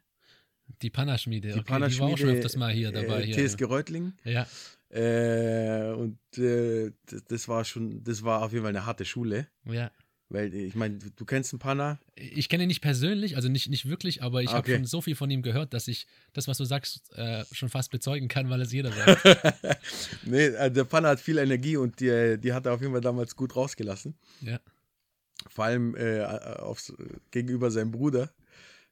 Die 0.80 0.88
Pannerschmiede, 0.90 1.48
Die 1.48 1.54
okay, 1.54 1.64
Panna 1.64 1.88
die 1.88 1.98
war 1.98 2.08
auch 2.08 2.16
schon 2.18 2.30
öfters 2.30 2.56
mal 2.56 2.72
hier 2.72 2.90
dabei. 2.90 3.22
äh, 3.22 3.26
hier, 3.26 3.46
TSG 3.48 3.64
Reutlingen. 3.64 4.16
ja. 4.24 4.46
Äh, 4.90 5.92
und 5.92 6.18
äh, 6.38 6.92
das, 7.06 7.24
das 7.24 7.48
war 7.48 7.64
schon, 7.64 8.02
das 8.04 8.22
war 8.22 8.42
auf 8.42 8.52
jeden 8.52 8.62
Fall 8.64 8.70
eine 8.74 8.86
harte 8.86 9.04
Schule. 9.04 9.48
ja, 9.66 9.90
Weil 10.28 10.54
ich 10.54 10.74
meine, 10.76 10.98
du, 10.98 11.10
du 11.10 11.24
kennst 11.24 11.52
einen 11.52 11.58
Panna. 11.58 11.98
Ich 12.14 12.48
kenne 12.48 12.62
ihn 12.62 12.68
nicht 12.68 12.80
persönlich, 12.80 13.34
also 13.36 13.48
nicht, 13.48 13.68
nicht 13.68 13.86
wirklich, 13.88 14.22
aber 14.22 14.42
ich 14.42 14.50
Ah, 14.50 14.54
habe 14.54 14.60
okay. 14.68 14.76
schon 14.76 14.84
so 14.86 15.00
viel 15.02 15.16
von 15.16 15.30
ihm 15.30 15.42
gehört, 15.42 15.74
dass 15.74 15.88
ich 15.88 16.06
das, 16.32 16.46
was 16.48 16.58
du 16.58 16.64
sagst, 16.64 17.12
äh, 17.16 17.44
schon 17.52 17.68
fast 17.68 17.90
bezeugen 17.90 18.28
kann, 18.28 18.48
weil 18.50 18.60
es 18.62 18.72
jeder 18.72 18.90
sagt. 18.92 19.26
nee, 20.24 20.46
äh, 20.46 20.70
der 20.70 20.84
Panna 20.84 21.08
hat 21.08 21.20
viel 21.20 21.38
Energie 21.38 21.76
und 21.76 21.98
die, 22.00 22.38
die 22.40 22.52
hat 22.52 22.64
er 22.66 22.72
auf 22.74 22.80
jeden 22.80 22.92
Fall 22.92 23.00
damals 23.02 23.34
gut 23.36 23.54
rausgelassen. 23.56 24.14
ja. 24.40 24.60
Vor 25.48 25.64
allem 25.64 25.94
äh, 25.96 26.22
aufs, 26.22 26.92
gegenüber 27.30 27.70
seinem 27.70 27.90
Bruder. 27.90 28.32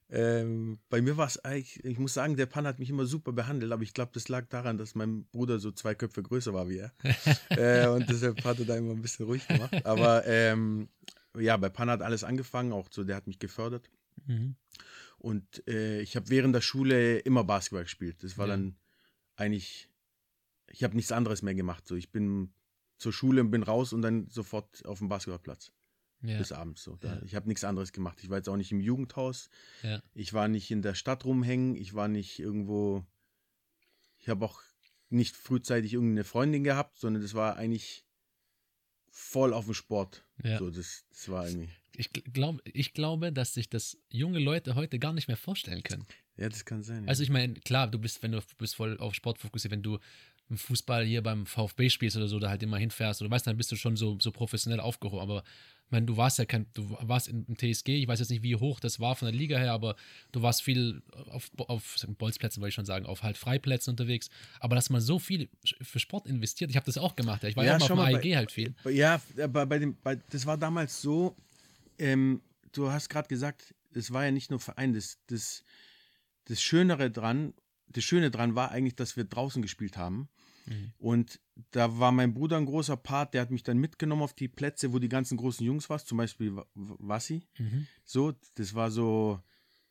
Ähm, 0.09 0.77
bei 0.89 1.01
mir 1.01 1.17
war 1.17 1.25
es 1.25 1.43
eigentlich, 1.43 1.83
ich 1.83 1.97
muss 1.97 2.13
sagen, 2.13 2.35
der 2.37 2.45
Pan 2.45 2.67
hat 2.67 2.77
mich 2.77 2.89
immer 2.89 3.07
super 3.07 3.31
behandelt, 3.31 3.71
aber 3.71 3.81
ich 3.81 3.93
glaube, 3.93 4.11
das 4.13 4.27
lag 4.29 4.45
daran, 4.47 4.77
dass 4.77 4.93
mein 4.93 5.25
Bruder 5.31 5.57
so 5.59 5.71
zwei 5.71 5.95
Köpfe 5.95 6.21
größer 6.21 6.53
war 6.53 6.69
wie 6.69 6.77
er. 6.77 6.93
äh, 7.49 7.87
und 7.87 8.07
deshalb 8.09 8.43
hat 8.43 8.59
er 8.59 8.65
da 8.65 8.75
immer 8.75 8.91
ein 8.91 9.01
bisschen 9.01 9.25
ruhig 9.25 9.47
gemacht. 9.47 9.85
Aber 9.85 10.25
ähm, 10.27 10.89
ja, 11.35 11.57
bei 11.57 11.69
Pan 11.69 11.89
hat 11.89 12.03
alles 12.03 12.23
angefangen, 12.23 12.73
auch 12.73 12.89
so, 12.91 13.03
der 13.03 13.15
hat 13.15 13.25
mich 13.25 13.39
gefördert. 13.39 13.89
Mhm. 14.27 14.55
Und 15.17 15.67
äh, 15.67 16.01
ich 16.01 16.15
habe 16.15 16.29
während 16.29 16.53
der 16.53 16.61
Schule 16.61 17.17
immer 17.19 17.43
Basketball 17.43 17.83
gespielt. 17.83 18.23
Das 18.23 18.37
war 18.37 18.47
Ja. 18.47 18.55
dann 18.55 18.75
eigentlich, 19.35 19.89
ich 20.69 20.83
habe 20.83 20.95
nichts 20.95 21.11
anderes 21.11 21.41
mehr 21.41 21.55
gemacht. 21.55 21.87
So, 21.87 21.95
ich 21.95 22.11
bin 22.11 22.53
zur 22.99 23.13
Schule 23.13 23.41
und 23.41 23.49
bin 23.49 23.63
raus 23.63 23.93
und 23.93 24.03
dann 24.03 24.27
sofort 24.29 24.85
auf 24.85 24.99
dem 24.99 25.07
Basketballplatz 25.09 25.71
Ja. 26.23 26.37
bis 26.37 26.51
abends. 26.51 26.83
So. 26.83 26.95
Da, 26.95 27.15
Ja. 27.15 27.21
Ich 27.23 27.35
habe 27.35 27.47
nichts 27.47 27.63
anderes 27.63 27.91
gemacht. 27.91 28.19
Ich 28.23 28.29
war 28.29 28.37
jetzt 28.37 28.49
auch 28.49 28.57
nicht 28.57 28.71
im 28.71 28.79
Jugendhaus. 28.79 29.49
Ja. 29.81 30.01
Ich 30.13 30.33
war 30.33 30.47
nicht 30.47 30.71
in 30.71 30.81
der 30.81 30.95
Stadt 30.95 31.25
rumhängen. 31.25 31.75
Ich 31.75 31.93
war 31.93 32.07
nicht 32.07 32.39
irgendwo. 32.39 33.05
Ich 34.19 34.29
habe 34.29 34.45
auch 34.45 34.61
nicht 35.09 35.35
frühzeitig 35.35 35.93
irgendeine 35.93 36.23
Freundin 36.23 36.63
gehabt, 36.63 36.97
sondern 36.97 37.21
das 37.21 37.33
war 37.33 37.57
eigentlich 37.57 38.05
voll 39.09 39.53
auf 39.53 39.65
dem 39.65 39.73
Sport. 39.73 40.25
Ja. 40.43 40.57
So, 40.57 40.69
das, 40.71 41.05
das 41.09 41.29
war 41.29 41.47
irgendwie. 41.47 41.69
Ich, 41.95 42.11
glaub, 42.11 42.59
ich 42.65 42.93
glaube, 42.93 43.31
dass 43.31 43.53
sich 43.53 43.69
das 43.69 43.97
junge 44.09 44.39
Leute 44.39 44.73
heute 44.73 44.97
gar 44.97 45.13
nicht 45.13 45.27
mehr 45.27 45.37
vorstellen 45.37 45.83
können. 45.83 46.07
Ja, 46.37 46.49
das 46.49 46.65
kann 46.65 46.81
sein. 46.81 47.03
ja. 47.03 47.09
Also 47.09 47.21
ich 47.21 47.29
meine, 47.29 47.53
klar, 47.53 47.87
du 47.87 47.99
bist, 47.99 48.23
wenn 48.23 48.31
du 48.31 48.39
du 48.39 48.55
bist 48.57 48.75
voll 48.75 48.97
auf 48.97 49.13
Sport 49.13 49.37
fokussiert, 49.37 49.71
wenn 49.71 49.83
du 49.83 49.99
im 50.49 50.57
Fußball 50.57 51.05
hier 51.05 51.23
beim 51.23 51.45
VfB 51.45 51.89
spielst 51.89 52.17
oder 52.17 52.27
so, 52.27 52.39
da 52.39 52.49
halt 52.49 52.63
immer 52.63 52.77
hinfährst 52.77 53.21
oder 53.21 53.31
weißt, 53.31 53.47
dann 53.47 53.57
bist 53.57 53.71
du 53.71 53.75
schon 53.75 53.95
so, 53.95 54.17
so 54.19 54.31
professionell 54.31 54.79
aufgehoben. 54.79 55.21
Aber 55.21 55.43
ich 55.85 55.91
meine, 55.91 56.05
du 56.05 56.17
warst 56.17 56.37
ja 56.37 56.45
kein, 56.45 56.65
du 56.73 56.97
warst 57.01 57.27
im, 57.27 57.45
TSG, 57.57 57.89
ich 57.89 58.07
weiß 58.07 58.19
jetzt 58.19 58.29
nicht, 58.29 58.43
wie 58.43 58.55
hoch 58.55 58.79
das 58.79 58.99
war 58.99 59.15
von 59.15 59.27
der 59.27 59.35
Liga 59.35 59.57
her, 59.57 59.73
aber 59.73 59.95
du 60.31 60.41
warst 60.41 60.63
viel 60.63 61.01
auf, 61.29 61.49
auf 61.57 62.05
Bolzplätzen, 62.17 62.61
wollte 62.61 62.69
ich 62.69 62.75
schon 62.75 62.85
sagen, 62.85 63.05
auf 63.05 63.23
halt 63.23 63.37
Freiplätzen 63.37 63.91
unterwegs. 63.91 64.29
Aber 64.59 64.75
dass 64.75 64.89
man 64.89 65.01
so 65.01 65.19
viel 65.19 65.49
für 65.81 65.99
Sport 65.99 66.27
investiert, 66.27 66.69
ich 66.69 66.75
habe 66.75 66.85
das 66.85 66.97
auch 66.97 67.15
gemacht. 67.15 67.43
Ja. 67.43 67.49
Ich 67.49 67.55
war 67.55 67.63
ja, 67.63 67.71
Ja, 67.71 67.75
immer 67.77 67.83
auf 67.85 67.89
dem 67.89 67.97
mal, 67.97 68.15
AEG 68.15 68.35
halt 68.35 68.51
viel. 68.51 68.75
Ja, 68.89 69.21
aber 69.41 69.65
bei 69.65 69.79
dem, 69.79 69.95
bei, 70.03 70.15
das 70.15 70.45
war 70.45 70.57
damals 70.57 71.01
so, 71.01 71.35
ähm, 71.99 72.41
du 72.71 72.91
hast 72.91 73.09
gerade 73.09 73.27
gesagt, 73.27 73.73
es 73.93 74.11
war 74.11 74.25
ja 74.25 74.31
nicht 74.31 74.49
nur 74.49 74.59
Verein, 74.59 74.93
das, 74.93 75.19
das, 75.27 75.63
das 76.45 76.61
Schönere 76.61 77.11
dran, 77.11 77.53
das 77.93 78.03
Schöne 78.03 78.29
dran 78.31 78.55
war 78.55 78.71
eigentlich, 78.71 78.95
dass 78.95 79.15
wir 79.17 79.23
draußen 79.23 79.61
gespielt 79.61 79.97
haben. 79.97 80.27
Mhm. 80.65 80.91
Und 80.97 81.39
da 81.71 81.99
war 81.99 82.11
mein 82.11 82.33
Bruder 82.33 82.57
ein 82.57 82.65
großer 82.65 82.97
Part, 82.97 83.33
der 83.33 83.41
hat 83.41 83.51
mich 83.51 83.63
dann 83.63 83.77
mitgenommen 83.77 84.21
auf 84.23 84.33
die 84.33 84.47
Plätze, 84.47 84.93
wo 84.93 84.99
die 84.99 85.09
ganzen 85.09 85.37
großen 85.37 85.65
Jungs 85.65 85.89
waren, 85.89 85.99
zum 85.99 86.17
Beispiel 86.17 86.55
Wa- 86.55 86.65
Wa- 86.75 86.95
Wassi. 86.99 87.43
Mhm. 87.57 87.87
So, 88.05 88.33
das 88.55 88.73
war 88.73 88.89
so, 88.89 89.39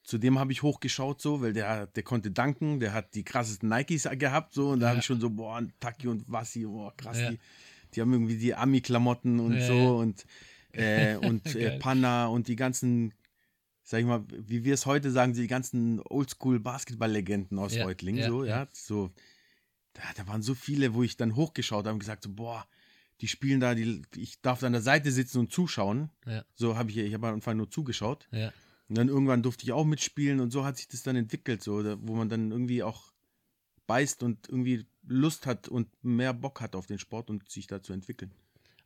zu 0.02 0.18
dem 0.18 0.38
habe 0.38 0.50
ich 0.52 0.62
hochgeschaut, 0.62 1.20
so, 1.20 1.42
weil 1.42 1.52
der, 1.52 1.86
der 1.86 2.02
konnte 2.02 2.30
danken, 2.30 2.80
der 2.80 2.92
hat 2.94 3.14
die 3.14 3.22
krassesten 3.22 3.68
Nikes 3.68 4.08
gehabt, 4.18 4.52
so, 4.54 4.70
und 4.70 4.80
da 4.80 4.86
Ja. 4.86 4.90
habe 4.90 5.00
ich 5.00 5.04
schon 5.06 5.20
so, 5.20 5.30
boah, 5.30 5.62
Taki 5.78 6.08
und 6.08 6.30
Wassi, 6.30 6.64
boah, 6.64 6.96
krass, 6.96 7.18
Ja. 7.20 7.30
die, 7.30 7.38
die 7.94 8.00
haben 8.00 8.12
irgendwie 8.12 8.38
die 8.38 8.54
Ami-Klamotten 8.54 9.38
und 9.40 9.54
Ja, 9.58 9.66
so 9.66 9.96
und, 9.98 10.24
äh, 10.72 11.16
und 11.16 11.44
äh. 11.54 11.78
Panna 11.78 12.26
und 12.28 12.48
die 12.48 12.56
ganzen, 12.56 13.12
sag 13.82 14.00
ich 14.00 14.06
mal, 14.06 14.24
wie 14.30 14.64
wir 14.64 14.74
es 14.74 14.86
heute 14.86 15.10
sagen, 15.10 15.32
die 15.34 15.46
ganzen 15.46 16.00
Oldschool-Basketball-Legenden 16.00 17.58
aus 17.58 17.74
Ja, 17.74 17.84
Reutlingen, 17.84 18.22
ja, 18.22 18.28
so, 18.28 18.44
ja. 18.44 18.56
ja, 18.62 18.68
so, 18.72 19.10
da, 19.94 20.02
da 20.16 20.26
waren 20.26 20.42
so 20.42 20.54
viele, 20.54 20.94
wo 20.94 21.02
ich 21.02 21.16
dann 21.16 21.36
hochgeschaut 21.36 21.84
habe 21.86 21.94
und 21.94 21.98
gesagt, 22.00 22.24
so, 22.24 22.30
boah, 22.32 22.66
die 23.20 23.28
spielen 23.28 23.60
da, 23.60 23.74
die, 23.74 24.02
ich 24.16 24.40
darf 24.40 24.62
an 24.62 24.72
der 24.72 24.82
Seite 24.82 25.12
sitzen 25.12 25.38
und 25.38 25.52
zuschauen. 25.52 26.10
So 26.54 26.76
habe 26.76 26.90
ich, 26.90 26.96
ich 26.98 27.14
habe 27.14 27.28
am 27.28 27.34
Anfang 27.34 27.56
nur 27.56 27.70
zugeschaut. 27.70 28.28
Und 28.88 28.98
dann 28.98 29.08
irgendwann 29.08 29.42
durfte 29.42 29.64
ich 29.64 29.72
auch 29.72 29.84
mitspielen 29.84 30.40
und 30.40 30.50
so 30.50 30.64
hat 30.64 30.76
sich 30.76 30.88
das 30.88 31.02
dann 31.02 31.16
entwickelt, 31.16 31.62
so, 31.62 31.82
da- 31.82 31.96
wo 32.00 32.14
man 32.14 32.28
dann 32.28 32.50
irgendwie 32.50 32.82
auch 32.82 33.12
beißt 33.86 34.22
und 34.22 34.48
irgendwie 34.48 34.86
Lust 35.06 35.46
hat 35.46 35.68
und 35.68 35.88
mehr 36.04 36.32
Bock 36.34 36.60
hat 36.60 36.76
auf 36.76 36.86
den 36.86 36.98
Sport 36.98 37.30
und 37.30 37.48
sich 37.50 37.66
da 37.66 37.82
zu 37.82 37.92
entwickeln. 37.92 38.32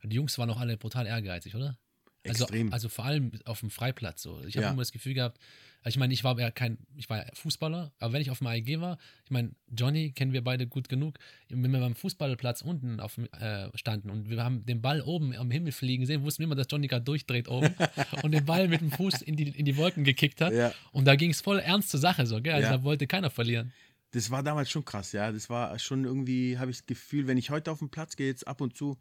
Die 0.03 0.15
Jungs 0.15 0.37
waren 0.37 0.49
auch 0.49 0.59
alle 0.59 0.77
brutal 0.77 1.05
ehrgeizig, 1.07 1.55
oder? 1.55 1.77
Also, 2.25 2.43
Extrem. 2.43 2.73
also 2.73 2.89
vor 2.89 3.05
allem 3.05 3.31
auf 3.45 3.61
dem 3.61 3.69
Freiplatz 3.69 4.21
so. 4.21 4.41
Ich 4.45 4.55
habe 4.57 4.65
Ja. 4.65 4.71
immer 4.71 4.81
das 4.81 4.91
Gefühl 4.91 5.13
gehabt, 5.13 5.39
also 5.83 5.95
ich 5.95 5.99
meine, 5.99 6.13
ich 6.13 6.23
war 6.25 6.37
ja 6.39 6.51
kein, 6.51 6.77
ich 6.95 7.09
war 7.09 7.25
Fußballer, 7.33 7.93
aber 7.99 8.11
wenn 8.13 8.21
ich 8.21 8.29
auf 8.31 8.39
dem 8.39 8.47
AEG 8.47 8.81
war, 8.81 8.97
ich 9.23 9.31
meine, 9.31 9.51
Johnny 9.71 10.11
kennen 10.11 10.33
wir 10.33 10.43
beide 10.43 10.67
gut 10.67 10.89
genug, 10.89 11.17
wenn 11.47 11.71
wir 11.71 11.79
beim 11.79 11.95
Fußballplatz 11.95 12.61
unten 12.63 12.99
auf, 12.99 13.17
äh, 13.39 13.69
standen 13.77 14.09
und 14.09 14.29
wir 14.29 14.43
haben 14.43 14.65
den 14.65 14.81
Ball 14.81 15.01
oben 15.01 15.33
am 15.35 15.49
Himmel 15.51 15.71
fliegen 15.71 16.05
sehen, 16.05 16.23
wussten 16.23 16.39
wir 16.39 16.45
immer, 16.45 16.55
dass 16.55 16.67
Johnny 16.69 16.87
gerade 16.87 17.05
durchdreht 17.05 17.47
oben 17.47 17.73
und 18.23 18.31
den 18.31 18.43
Ball 18.45 18.67
mit 18.67 18.81
dem 18.81 18.91
Fuß 18.91 19.21
in 19.21 19.37
die, 19.37 19.47
in 19.49 19.63
die 19.63 19.77
Wolken 19.77 20.03
gekickt 20.03 20.41
hat. 20.41 20.51
Ja. 20.53 20.73
Und 20.91 21.05
da 21.05 21.15
ging 21.15 21.29
es 21.31 21.39
voll 21.39 21.59
ernst 21.59 21.89
zur 21.91 21.99
Sache, 22.01 22.25
so, 22.25 22.41
gell? 22.41 22.53
Also 22.55 22.67
Ja. 22.71 22.77
da 22.77 22.83
wollte 22.83 23.07
keiner 23.07 23.29
verlieren. 23.29 23.71
Das 24.11 24.31
war 24.31 24.41
damals 24.43 24.69
schon 24.69 24.83
krass, 24.83 25.13
ja. 25.13 25.31
Das 25.31 25.49
war 25.49 25.77
schon 25.79 26.03
irgendwie, 26.03 26.57
habe 26.57 26.71
ich 26.71 26.77
das 26.77 26.85
Gefühl, 26.87 27.27
wenn 27.27 27.37
ich 27.37 27.49
heute 27.51 27.71
auf 27.71 27.79
den 27.79 27.89
Platz 27.89 28.15
gehe, 28.17 28.27
jetzt 28.27 28.47
ab 28.47 28.59
und 28.59 28.75
zu, 28.75 28.97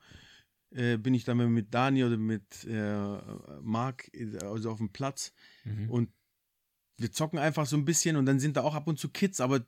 äh, 0.75 0.97
bin 0.97 1.15
ich 1.15 1.25
dann 1.25 1.37
mit 1.53 1.73
Dani 1.75 2.05
oder 2.05 2.17
mit 2.17 2.65
äh, 2.65 3.19
Marc, 3.63 4.11
äh, 4.15 4.37
also 4.43 4.71
auf 4.71 4.79
dem 4.79 4.91
Platz 4.91 5.33
Mhm. 5.65 5.91
und 5.91 6.11
wir 6.99 7.11
zocken 7.13 7.39
einfach 7.39 7.67
so 7.67 7.77
ein 7.77 7.85
bisschen 7.85 8.17
und 8.17 8.25
dann 8.27 8.41
sind 8.41 8.57
da 8.57 8.63
auch 8.63 8.75
ab 8.75 8.87
und 8.87 8.99
zu 8.99 9.09
Kids, 9.11 9.41
aber 9.41 9.61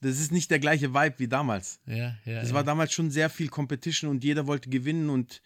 das 0.00 0.18
ist 0.18 0.32
nicht 0.32 0.50
der 0.50 0.58
gleiche 0.58 0.92
Vibe 0.94 1.18
wie 1.18 1.28
damals. 1.28 1.78
Ja, 1.86 2.16
ja. 2.24 2.40
Das 2.40 2.48
ja. 2.48 2.54
war 2.54 2.64
damals 2.64 2.92
schon 2.92 3.10
sehr 3.12 3.30
viel 3.30 3.48
Competition 3.48 4.10
und 4.10 4.24
jeder 4.24 4.46
wollte 4.48 4.68
gewinnen 4.68 5.08
und 5.10 5.42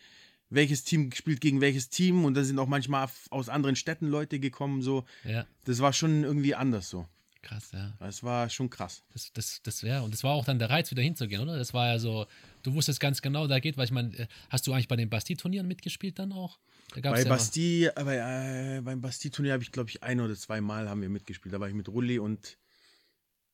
welches 0.48 0.84
Team 0.84 1.10
spielt 1.12 1.40
gegen 1.40 1.60
welches 1.60 1.88
Team 1.90 2.24
und 2.24 2.34
da 2.34 2.44
sind 2.44 2.58
auch 2.58 2.68
manchmal 2.68 3.08
aus 3.30 3.48
anderen 3.48 3.76
Städten 3.76 4.06
Leute 4.06 4.38
gekommen, 4.38 4.80
so. 4.80 5.04
ja, 5.24 5.44
Das 5.64 5.80
war 5.80 5.92
schon 5.92 6.22
irgendwie 6.24 6.54
anders 6.54 6.88
so. 6.88 7.06
krass, 7.42 7.70
ja. 7.72 7.92
Das 7.98 8.22
war 8.22 8.48
schon 8.48 8.70
krass. 8.70 9.02
Das, 9.12 9.32
das, 9.32 9.60
das 9.62 9.82
wäre, 9.82 10.02
und 10.04 10.14
das 10.14 10.22
war 10.24 10.32
auch 10.34 10.44
dann 10.44 10.58
der 10.58 10.70
Reiz, 10.70 10.90
wieder 10.90 11.02
hinzugehen, 11.02 11.42
oder? 11.42 11.58
Das 11.58 11.74
war 11.74 11.88
ja 11.88 11.98
so, 11.98 12.26
du 12.66 12.74
wusstest 12.74 13.00
ganz 13.00 13.22
genau, 13.22 13.46
da 13.46 13.60
geht, 13.60 13.76
weil 13.76 13.84
ich 13.84 13.92
meine, 13.92 14.16
äh, 14.16 14.26
hast 14.50 14.66
du 14.66 14.72
eigentlich 14.72 14.88
bei 14.88 14.96
den 14.96 15.08
Bastille-Turnieren 15.08 15.66
mitgespielt 15.66 16.18
dann 16.18 16.32
auch? 16.32 16.58
Bei 16.94 17.22
ja 17.22 17.28
Bastille, 17.28 17.92
bei, 17.94 18.16
äh, 18.16 18.80
beim 18.80 19.00
Bastille-Turnier 19.00 19.52
habe 19.52 19.62
ich, 19.62 19.72
glaube 19.72 19.90
ich, 19.90 20.02
ein 20.02 20.20
oder 20.20 20.34
zwei 20.34 20.60
Mal 20.60 20.88
haben 20.88 21.02
wir 21.02 21.08
mitgespielt. 21.08 21.54
Da 21.54 21.60
war 21.60 21.68
ich 21.68 21.74
mit 21.74 21.88
Rulli 21.88 22.18
und 22.18 22.58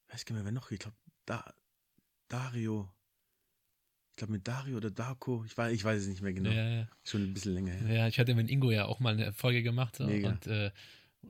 weiß 0.09 0.25
gar 0.25 0.35
nicht 0.35 0.45
mehr, 0.45 0.45
wer 0.45 0.53
noch. 0.53 0.71
Ich 0.71 0.79
glaube, 0.79 0.97
da, 1.27 1.55
Dario. 2.29 2.91
Ich 4.11 4.17
glaube, 4.17 4.33
mit 4.33 4.47
Dario 4.47 4.77
oder 4.77 4.91
Darko. 4.91 5.45
Ich 5.47 5.57
weiß, 5.57 5.73
ich 5.73 5.85
weiß 5.85 6.03
es 6.03 6.09
nicht 6.09 6.21
mehr 6.21 6.35
genau. 6.35 6.51
Ja, 6.51 6.69
ja. 6.69 6.89
Schon 7.03 7.23
ein 7.23 7.35
bisschen 7.35 7.55
länger 7.55 7.73
her. 7.73 7.95
ja, 7.95 8.09
ich 8.09 8.19
hatte 8.19 8.35
mit 8.35 8.51
Ingo 8.51 8.71
ja 8.71 8.85
auch 8.85 9.01
mal 9.01 9.15
eine 9.15 9.33
Folge 9.33 9.63
gemacht. 9.63 10.01
Mega. 10.01 10.29
und 10.29 10.47
äh, 10.47 10.71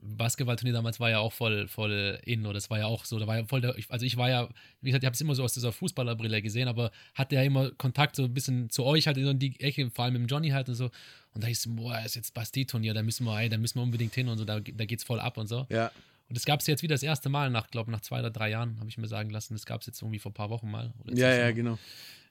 Basketballturnier 0.00 0.72
damals 0.72 1.00
war 1.00 1.11
ja 1.11 1.18
auch 1.18 1.33
voll, 1.33 1.68
voll 1.68 2.18
in, 2.24 2.44
oder 2.44 2.55
das 2.55 2.70
war 2.70 2.78
ja 2.78 2.87
auch 2.87 3.05
so, 3.05 3.18
da 3.18 3.26
war 3.26 3.38
ja 3.38 3.44
voll 3.44 3.61
der, 3.61 3.76
also 3.88 4.07
ich 4.07 4.16
war 4.16 4.31
ja, 4.31 4.48
wie 4.81 4.90
gesagt, 4.90 5.05
ich 5.05 5.07
habe 5.07 5.14
es 5.14 5.20
immer 5.20 5.35
so 5.35 5.44
aus 5.44 5.55
dieser 5.55 5.72
Fußballerbrille 5.72 6.40
gesehen, 6.42 6.66
aber 6.68 6.90
hatte 7.14 7.35
ja 7.35 7.42
immer 7.42 7.70
Kontakt 7.72 8.16
so 8.16 8.24
ein 8.24 8.35
bisschen 8.35 8.70
zu 8.70 8.85
euch 8.85 9.07
halt 9.07 9.18
in 9.18 9.38
die 9.38 9.61
Ecke, 9.61 9.90
vor 9.90 10.05
allem 10.05 10.14
mit 10.14 10.22
dem 10.22 10.26
Johnny 10.26 10.50
halt 10.50 10.68
und 10.68 10.74
so. 10.74 10.90
Und 11.35 11.42
da 11.44 11.46
hieß 11.46 11.66
es, 11.66 11.76
boah, 11.76 12.00
ist 12.05 12.16
jetzt 12.16 12.35
Bastille-Turnier, 12.35 12.94
da 12.94 13.02
müssen 13.02 13.24
wir, 13.24 13.38
ey, 13.38 13.48
da 13.48 13.59
müssen 13.59 13.78
wir 13.78 13.83
unbedingt 13.83 14.14
hin 14.14 14.28
und 14.28 14.38
so, 14.38 14.44
da, 14.44 14.61
da 14.61 14.85
geht's 14.85 15.05
voll 15.05 15.20
ab 15.20 15.37
und 15.37 15.46
so. 15.46 15.66
Ja, 15.70 15.90
Und 16.28 16.37
das 16.37 16.44
gab 16.44 16.61
es 16.61 16.66
jetzt 16.66 16.83
wieder 16.83 16.94
das 16.94 17.02
erste 17.02 17.28
Mal 17.28 17.50
nach, 17.50 17.70
glaube 17.70 17.90
nach 17.90 18.00
zwei 18.00 18.20
oder 18.20 18.31
drei 18.31 18.50
Jahren, 18.50 18.78
habe 18.81 18.88
ich 18.88 18.98
mir 18.98 19.09
sagen 19.09 19.31
lassen. 19.31 19.55
Das 19.55 19.66
gab 19.66 19.83
es 19.83 19.87
jetzt 19.87 20.02
irgendwie 20.02 20.18
vor 20.18 20.31
ein 20.31 20.35
paar 20.35 20.50
Wochen 20.50 20.70
mal. 20.70 20.92
Ja, 21.12 21.35
ja, 21.35 21.48
noch. 21.48 21.55
genau. 21.55 21.78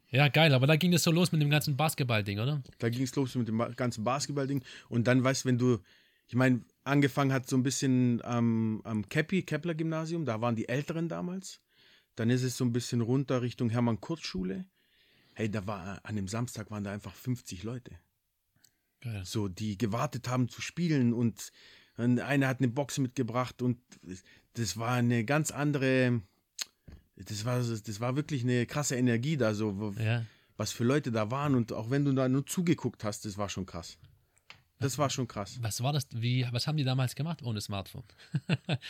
Ja, 0.09 0.27
geil, 0.27 0.53
aber 0.53 0.67
da 0.67 0.75
ging 0.75 0.91
das 0.91 1.03
so 1.03 1.11
los 1.11 1.31
mit 1.31 1.41
dem 1.41 1.49
ganzen 1.49 1.77
Basketball-Ding, 1.77 2.39
oder? 2.39 2.61
Da 2.79 2.89
ging 2.89 3.03
es 3.03 3.15
los 3.15 3.33
mit 3.35 3.47
dem 3.47 3.59
ganzen 3.75 4.03
Basketball-Ding. 4.03 4.61
Und 4.89 5.07
dann, 5.07 5.23
weißt 5.23 5.45
du, 5.45 5.49
wenn 5.49 5.57
du, 5.57 5.79
ich 6.27 6.35
meine, 6.35 6.61
angefangen 6.83 7.31
hat 7.33 7.47
so 7.47 7.55
ein 7.55 7.63
bisschen 7.63 8.21
am, 8.23 8.81
am 8.83 9.07
Keppi, 9.09 9.43
Kepler-Gymnasium, 9.43 10.25
da 10.25 10.41
waren 10.41 10.55
die 10.55 10.69
Älteren 10.69 11.07
damals. 11.09 11.61
Dann 12.15 12.29
ist 12.29 12.43
es 12.43 12.57
so 12.57 12.65
ein 12.65 12.73
bisschen 12.73 13.01
runter 13.01 13.41
Richtung 13.41 13.69
Hermann-Kurz-Schule. 13.69 14.65
Hey, 15.33 15.49
da 15.49 15.65
war, 15.65 15.99
an 16.03 16.15
dem 16.15 16.27
Samstag 16.27 16.69
waren 16.71 16.83
da 16.83 16.91
einfach 16.91 17.13
50 17.15 17.63
Leute. 17.63 17.91
Geil. 18.99 19.23
So, 19.25 19.47
die 19.47 19.77
gewartet 19.77 20.27
haben 20.27 20.49
zu 20.49 20.61
spielen 20.61 21.13
und 21.13 21.51
und 21.97 22.19
einer 22.19 22.47
hat 22.47 22.59
eine 22.59 22.69
Box 22.69 22.97
mitgebracht 22.99 23.61
und 23.61 23.77
das 24.53 24.77
war 24.77 24.93
eine 24.93 25.25
ganz 25.25 25.51
andere, 25.51 26.21
das 27.15 27.43
war, 27.45 27.59
das 27.59 27.99
war 27.99 28.15
wirklich 28.15 28.43
eine 28.43 28.65
krasse 28.65 28.95
Energie 28.95 29.35
da, 29.37 29.53
so, 29.53 29.93
Ja. 29.99 30.25
was 30.57 30.71
für 30.71 30.85
Leute 30.85 31.11
da 31.11 31.29
waren 31.31 31.53
und 31.53 31.73
auch 31.73 31.89
wenn 31.89 32.05
du 32.05 32.13
da 32.13 32.29
nur 32.29 32.45
zugeguckt 32.47 33.03
hast, 33.03 33.25
das 33.25 33.37
war 33.37 33.49
schon 33.49 33.65
krass. 33.65 33.97
Das 34.81 34.97
war 34.97 35.09
schon 35.09 35.27
krass. 35.27 35.57
Was 35.61 35.81
war 35.81 35.93
das? 35.93 36.07
Wie, 36.13 36.45
was 36.51 36.67
haben 36.67 36.77
die 36.77 36.83
damals 36.83 37.15
gemacht 37.15 37.41
ohne 37.43 37.61
Smartphone? 37.61 38.03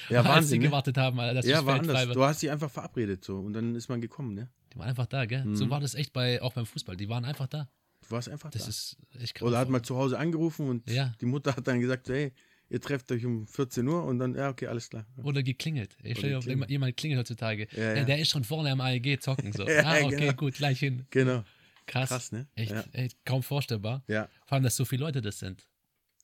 Ja, 0.10 0.20
Als 0.22 0.28
Wahnsinn, 0.28 0.50
sie 0.50 0.60
ne? 0.60 0.66
gewartet 0.66 0.98
haben, 0.98 1.18
dass 1.18 1.46
Ja, 1.46 1.66
war 1.66 1.80
anders. 1.80 2.10
Du 2.14 2.24
hast 2.24 2.42
dich 2.42 2.50
einfach 2.50 2.72
verabredet 2.72 3.24
so 3.24 3.38
und 3.40 3.54
dann 3.54 3.76
ist 3.76 3.90
man 3.90 4.02
gekommen, 4.02 4.34
ne? 4.34 4.50
Die 4.74 4.80
waren 4.80 4.88
einfach 4.90 5.06
da, 5.08 5.26
gell? 5.26 5.44
Mhm. 5.46 5.56
So 5.56 5.70
war 5.70 5.80
das 5.80 5.96
echt 5.96 6.14
bei, 6.14 6.42
auch 6.42 6.54
beim 6.54 6.66
Fußball. 6.66 6.96
Die 6.98 7.10
waren 7.10 7.26
einfach 7.26 7.48
da. 7.48 7.70
warst 8.10 8.30
einfach 8.30 8.50
Das 8.52 8.64
da. 8.64 8.70
ist 8.70 8.98
echt 9.20 9.36
krass. 9.36 9.48
Oder 9.48 9.60
hat 9.60 9.70
mal 9.70 9.82
zu 9.84 9.96
Hause 9.98 10.18
angerufen 10.18 10.68
und 10.70 10.90
Ja. 10.90 11.14
die 11.22 11.26
Mutter 11.26 11.56
hat 11.56 11.68
dann 11.68 11.80
gesagt, 11.80 12.08
hey, 12.10 12.32
ihr 12.70 12.80
trefft 12.80 13.12
euch 13.12 13.26
um 13.26 13.46
14 13.48 13.86
Uhr 13.88 14.04
und 14.06 14.18
dann, 14.20 14.34
ja, 14.34 14.50
okay, 14.50 14.68
alles 14.68 14.90
klar. 14.90 15.06
Oder 15.24 15.44
geklingelt. 15.44 15.98
Ich 16.04 16.18
stelle 16.18 16.38
auf, 16.38 16.46
jemand 16.48 16.96
klingelt 16.96 17.20
heutzutage. 17.20 17.68
Ja, 17.76 17.96
Ja. 17.96 18.04
Der 18.06 18.20
ist 18.20 18.30
schon 18.30 18.44
vorne 18.46 18.72
am 18.72 18.80
AEG 18.80 19.22
zocken. 19.22 19.52
So. 19.52 19.68
Ja, 19.68 19.84
ah, 19.84 19.98
okay, 20.06 20.16
genau. 20.16 20.34
gut, 20.34 20.54
gleich 20.56 20.80
hin. 20.80 21.06
Genau. 21.10 21.44
Krass. 21.88 22.08
Krass, 22.10 22.32
ne? 22.32 22.48
Echt, 22.56 22.74
echt 22.94 23.18
kaum 23.26 23.44
vorstellbar. 23.44 24.04
Ja. 24.08 24.30
Vor 24.46 24.54
allem, 24.56 24.64
dass 24.64 24.76
so 24.78 24.86
viele 24.86 25.04
Leute 25.04 25.20
das 25.22 25.40
sind. 25.40 25.68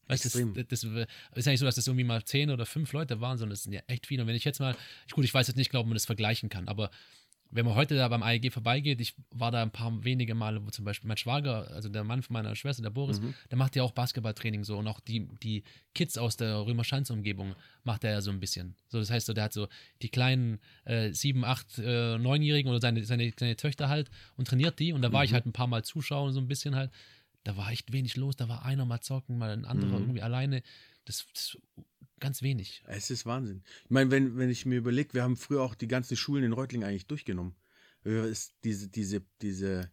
Weißt 0.07 0.23
du, 0.25 0.27
Extrem. 0.27 0.53
das, 0.53 0.67
das, 0.67 0.81
das 0.81 1.07
ist 1.35 1.45
ja 1.45 1.51
nicht 1.51 1.59
so, 1.59 1.65
dass 1.65 1.75
das 1.75 1.87
irgendwie 1.87 2.03
mal 2.05 2.23
zehn 2.23 2.49
oder 2.49 2.65
fünf 2.65 2.93
Leute 2.93 3.19
waren, 3.21 3.37
sondern 3.37 3.53
es 3.53 3.63
sind 3.63 3.73
ja 3.73 3.81
echt 3.87 4.05
viele. 4.07 4.21
Und 4.23 4.27
wenn 4.27 4.35
ich 4.35 4.45
jetzt 4.45 4.59
mal, 4.59 4.75
ich, 5.07 5.13
gut, 5.13 5.25
ich 5.25 5.33
weiß 5.33 5.47
jetzt 5.47 5.57
nicht, 5.57 5.73
ob 5.75 5.85
man 5.85 5.93
das 5.95 6.05
vergleichen 6.05 6.49
kann, 6.49 6.67
aber 6.67 6.89
wenn 7.49 7.65
man 7.65 7.75
heute 7.75 7.95
da 7.95 8.05
beim 8.09 8.23
AEG 8.23 8.51
vorbeigeht, 8.51 8.99
ich 8.99 9.15
war 9.31 9.51
da 9.51 9.61
ein 9.61 9.71
paar 9.71 10.03
wenige 10.03 10.35
Male, 10.35 10.65
wo 10.65 10.69
zum 10.69 10.83
Beispiel 10.83 11.07
mein 11.07 11.15
Schwager, 11.15 11.71
also 11.71 11.87
der 11.87 12.03
Mann 12.03 12.21
von 12.21 12.33
meiner 12.33 12.53
Schwester, 12.57 12.83
der 12.83 12.89
Boris, 12.89 13.21
Mhm. 13.21 13.33
der 13.49 13.57
macht 13.57 13.73
ja 13.77 13.83
auch 13.83 13.91
Basketballtraining 13.93 14.65
so 14.65 14.77
und 14.77 14.85
auch 14.87 14.99
die, 14.99 15.29
die 15.41 15.63
Kids 15.95 16.17
aus 16.17 16.35
der 16.35 16.65
Römerschanz-Umgebung 16.65 17.55
macht 17.85 18.03
er 18.03 18.11
ja 18.11 18.21
so 18.21 18.31
ein 18.31 18.41
bisschen. 18.41 18.75
So, 18.89 18.99
das 18.99 19.09
heißt 19.09 19.27
so, 19.27 19.33
der 19.33 19.45
hat 19.45 19.53
so 19.53 19.69
die 20.01 20.09
kleinen 20.09 20.59
äh, 20.83 21.11
sieben, 21.13 21.45
acht, 21.45 21.77
äh, 21.79 22.17
neunjährigen 22.17 22.69
oder 22.69 22.81
seine, 22.81 23.05
seine, 23.05 23.31
seine 23.39 23.55
Töchter 23.55 23.87
halt 23.87 24.09
und 24.35 24.49
trainiert 24.49 24.77
die 24.79 24.91
und 24.91 25.01
da 25.01 25.13
war 25.13 25.21
Mhm. 25.21 25.25
ich 25.27 25.33
halt 25.33 25.45
ein 25.45 25.53
paar 25.53 25.67
Mal 25.67 25.85
zuschauen, 25.85 26.33
so 26.33 26.41
ein 26.41 26.49
bisschen 26.49 26.75
halt. 26.75 26.91
Da 27.47 27.55
war 27.55 27.71
echt 27.71 27.93
wenig 27.93 28.17
los, 28.17 28.35
da 28.35 28.49
war 28.49 28.65
einer 28.65 28.83
mal 28.85 28.99
zocken, 28.99 29.37
mal 29.37 29.51
ein 29.51 29.63
anderer 29.63 29.93
Mhm. 29.99 30.03
irgendwie 30.03 30.21
alleine. 30.21 30.63
Das, 31.05 31.25
das 31.33 31.57
ganz 32.19 32.41
wenig. 32.41 32.83
Es 32.87 33.09
ist 33.09 33.25
Wahnsinn. 33.25 33.63
Ich 33.85 33.89
meine, 33.91 34.11
wenn, 34.11 34.37
wenn 34.37 34.49
ich 34.49 34.65
mir 34.65 34.75
überlege, 34.77 35.13
wir 35.13 35.23
haben 35.23 35.37
früher 35.37 35.61
auch 35.61 35.73
die 35.75 35.87
ganzen 35.87 36.17
Schulen 36.17 36.43
in 36.43 36.51
Reutlingen 36.51 36.85
eigentlich 36.85 37.07
durchgenommen. 37.07 37.55
Wir- 38.03 38.25
es- 38.25 38.51
Diese, 38.65 38.89
diese, 38.89 39.21
diese, 39.41 39.89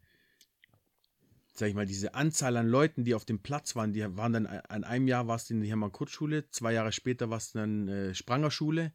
sag 1.52 1.68
ich 1.68 1.74
mal, 1.74 1.86
diese 1.86 2.14
Anzahl 2.14 2.56
an 2.56 2.66
Leuten, 2.66 3.04
die 3.04 3.14
auf 3.14 3.24
dem 3.24 3.38
Platz 3.38 3.76
waren, 3.76 3.92
die 3.92 4.02
waren 4.16 4.32
dann 4.32 4.46
an 4.46 4.82
einem 4.82 5.06
Jahr 5.06 5.28
war 5.28 5.36
es 5.36 5.48
in 5.50 5.60
der 5.60 5.68
Hermann-Kurz-Schule, 5.68 6.50
zwei 6.50 6.72
Jahre 6.72 6.90
später 6.90 7.30
war 7.30 7.36
es 7.38 7.52
dann 7.52 7.86
äh, 7.86 8.14
Spranger-Schule, 8.16 8.92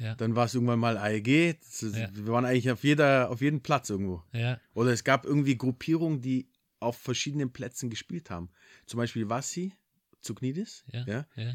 Ja. 0.00 0.16
dann 0.16 0.34
war 0.34 0.46
es 0.46 0.54
irgendwann 0.54 0.80
mal 0.80 0.98
AEG. 0.98 1.58
Das 1.62 1.82
ist, 1.84 1.96
Ja. 1.96 2.08
Wir 2.12 2.26
waren 2.26 2.44
eigentlich 2.44 2.70
auf 2.72 2.82
jeder, 2.82 3.30
auf 3.30 3.40
jedem 3.40 3.60
Platz 3.60 3.88
irgendwo. 3.90 4.24
Ja, 4.32 4.58
Oder 4.74 4.90
es 4.92 5.04
gab 5.04 5.24
irgendwie 5.24 5.56
Gruppierungen, 5.56 6.20
die 6.20 6.48
auf 6.80 6.96
verschiedenen 6.98 7.52
Plätzen 7.52 7.90
gespielt 7.90 8.30
haben. 8.30 8.50
Zum 8.86 8.98
Beispiel 8.98 9.28
Vassi 9.28 9.72
Zugnidis, 10.20 10.84
ja, 10.92 11.04
ja, 11.06 11.26
ja. 11.36 11.54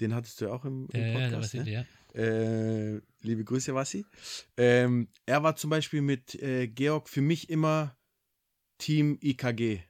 den 0.00 0.14
hattest 0.14 0.40
du 0.40 0.46
ja 0.46 0.52
auch 0.52 0.64
im, 0.64 0.88
im 0.92 1.00
Ja, 1.00 1.06
ja, 1.06 1.12
Podcast. 1.30 1.54
was, 1.54 1.64
ne? 1.66 1.70
ja. 1.70 1.84
Äh, 2.20 3.00
liebe 3.22 3.44
Grüße, 3.44 3.74
Wassi. 3.74 4.04
Ähm, 4.56 5.08
er 5.26 5.42
war 5.42 5.54
zum 5.56 5.70
Beispiel 5.70 6.00
mit 6.02 6.34
äh, 6.36 6.66
Georg 6.66 7.08
für 7.08 7.20
mich 7.20 7.50
immer 7.50 7.96
Team 8.78 9.18
IKG. 9.22 9.80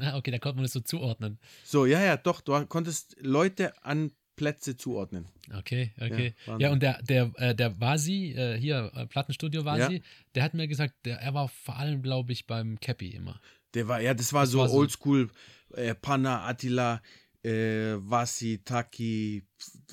Ah, 0.00 0.16
okay, 0.18 0.30
da 0.30 0.38
konnte 0.38 0.56
man 0.56 0.64
das 0.64 0.72
so 0.72 0.80
zuordnen. 0.80 1.38
So, 1.64 1.86
ja, 1.86 2.02
ja, 2.02 2.16
doch, 2.16 2.40
du 2.42 2.66
konntest 2.66 3.16
Leute 3.20 3.82
an 3.82 4.12
Plätze 4.36 4.76
zuordnen. 4.76 5.26
Okay, 5.54 5.92
okay. 5.98 6.34
Ja, 6.46 6.58
Ja, 6.58 6.70
und 6.72 6.82
der, 6.82 7.00
der, 7.02 7.32
äh, 7.36 7.54
der 7.54 7.80
Vasi, 7.80 8.32
äh, 8.36 8.58
hier, 8.58 8.92
äh, 8.94 9.06
Plattenstudio 9.06 9.64
Vasi, 9.64 9.94
Ja. 9.96 10.02
der 10.34 10.42
hat 10.42 10.52
mir 10.52 10.68
gesagt, 10.68 10.94
der, 11.06 11.18
er 11.20 11.32
war 11.32 11.48
vor 11.48 11.76
allem, 11.76 12.02
glaube 12.02 12.32
ich, 12.32 12.46
beim 12.46 12.78
Cappy 12.78 13.08
immer. 13.08 13.40
Der 13.74 13.88
war, 13.88 14.00
ja, 14.00 14.14
das 14.14 14.32
war 14.32 14.42
Das 14.42 14.50
so 14.52 14.60
oldschool. 14.62 15.30
Äh, 15.72 15.94
Panna, 15.94 16.46
Attila, 16.46 17.02
äh, 17.42 17.94
Wassi, 17.98 18.60
Taki, 18.64 19.46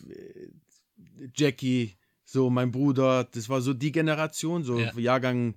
äh, 0.09 0.47
Jackie, 1.36 1.95
so 2.23 2.49
mein 2.49 2.71
Bruder. 2.71 3.25
Das 3.25 3.49
war 3.49 3.62
so 3.62 3.73
die 3.73 3.91
Generation, 3.91 4.63
so 4.63 4.79
Ja. 4.79 4.93
Jahrgang 4.97 5.55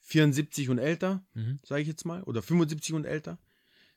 74 0.00 0.68
und 0.70 0.78
älter. 0.78 1.24
Mhm. 1.34 1.58
sage 1.64 1.82
ich 1.82 1.88
jetzt 1.88 2.04
mal, 2.04 2.22
oder 2.24 2.42
75 2.42 2.94
und 2.94 3.04
älter. 3.04 3.38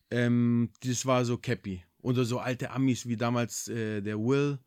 Ähm, 0.09 0.71
das 0.83 1.05
war 1.05 1.23
so 1.25 1.37
Cappy. 1.37 1.83
Oder 2.01 2.25
so 2.25 2.39
alte 2.39 2.71
Amis 2.71 3.05
wie 3.07 3.15
damals 3.15 3.67
äh, 3.67 4.01
der 4.01 4.19
Will, 4.19 4.59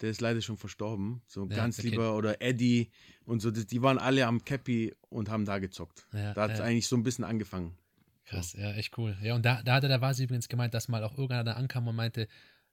der 0.00 0.10
ist 0.10 0.20
leider 0.20 0.40
schon 0.42 0.56
verstorben. 0.56 1.22
So 1.26 1.46
Ja, 1.48 1.56
ganz 1.56 1.82
lieber. 1.82 2.16
Oder 2.16 2.40
Eddie 2.42 2.90
und 3.24 3.40
so. 3.40 3.50
Die 3.50 3.82
waren 3.82 3.98
alle 3.98 4.26
am 4.26 4.44
Cappy 4.44 4.94
und 5.08 5.28
haben 5.30 5.44
da 5.44 5.58
gezockt. 5.58 6.06
Ja, 6.12 6.34
da 6.34 6.42
hat 6.42 6.52
es 6.52 6.58
ja. 6.58 6.64
eigentlich 6.64 6.86
so 6.86 6.96
ein 6.96 7.02
bisschen 7.02 7.24
angefangen. 7.24 7.76
Krass, 8.24 8.54
ja, 8.54 8.72
echt 8.72 8.98
cool. 8.98 9.16
Ja, 9.22 9.34
und 9.36 9.44
da, 9.44 9.62
da 9.62 9.74
hatte 9.74 9.88
der 9.88 10.00
Vasi 10.00 10.24
übrigens 10.24 10.48
gemeint, 10.48 10.74
dass 10.74 10.88
mal 10.88 11.04
auch 11.04 11.12
irgendeiner 11.12 11.44
da 11.44 11.52
ankam 11.52 11.86
und 11.86 11.94
meinte, 11.96 12.26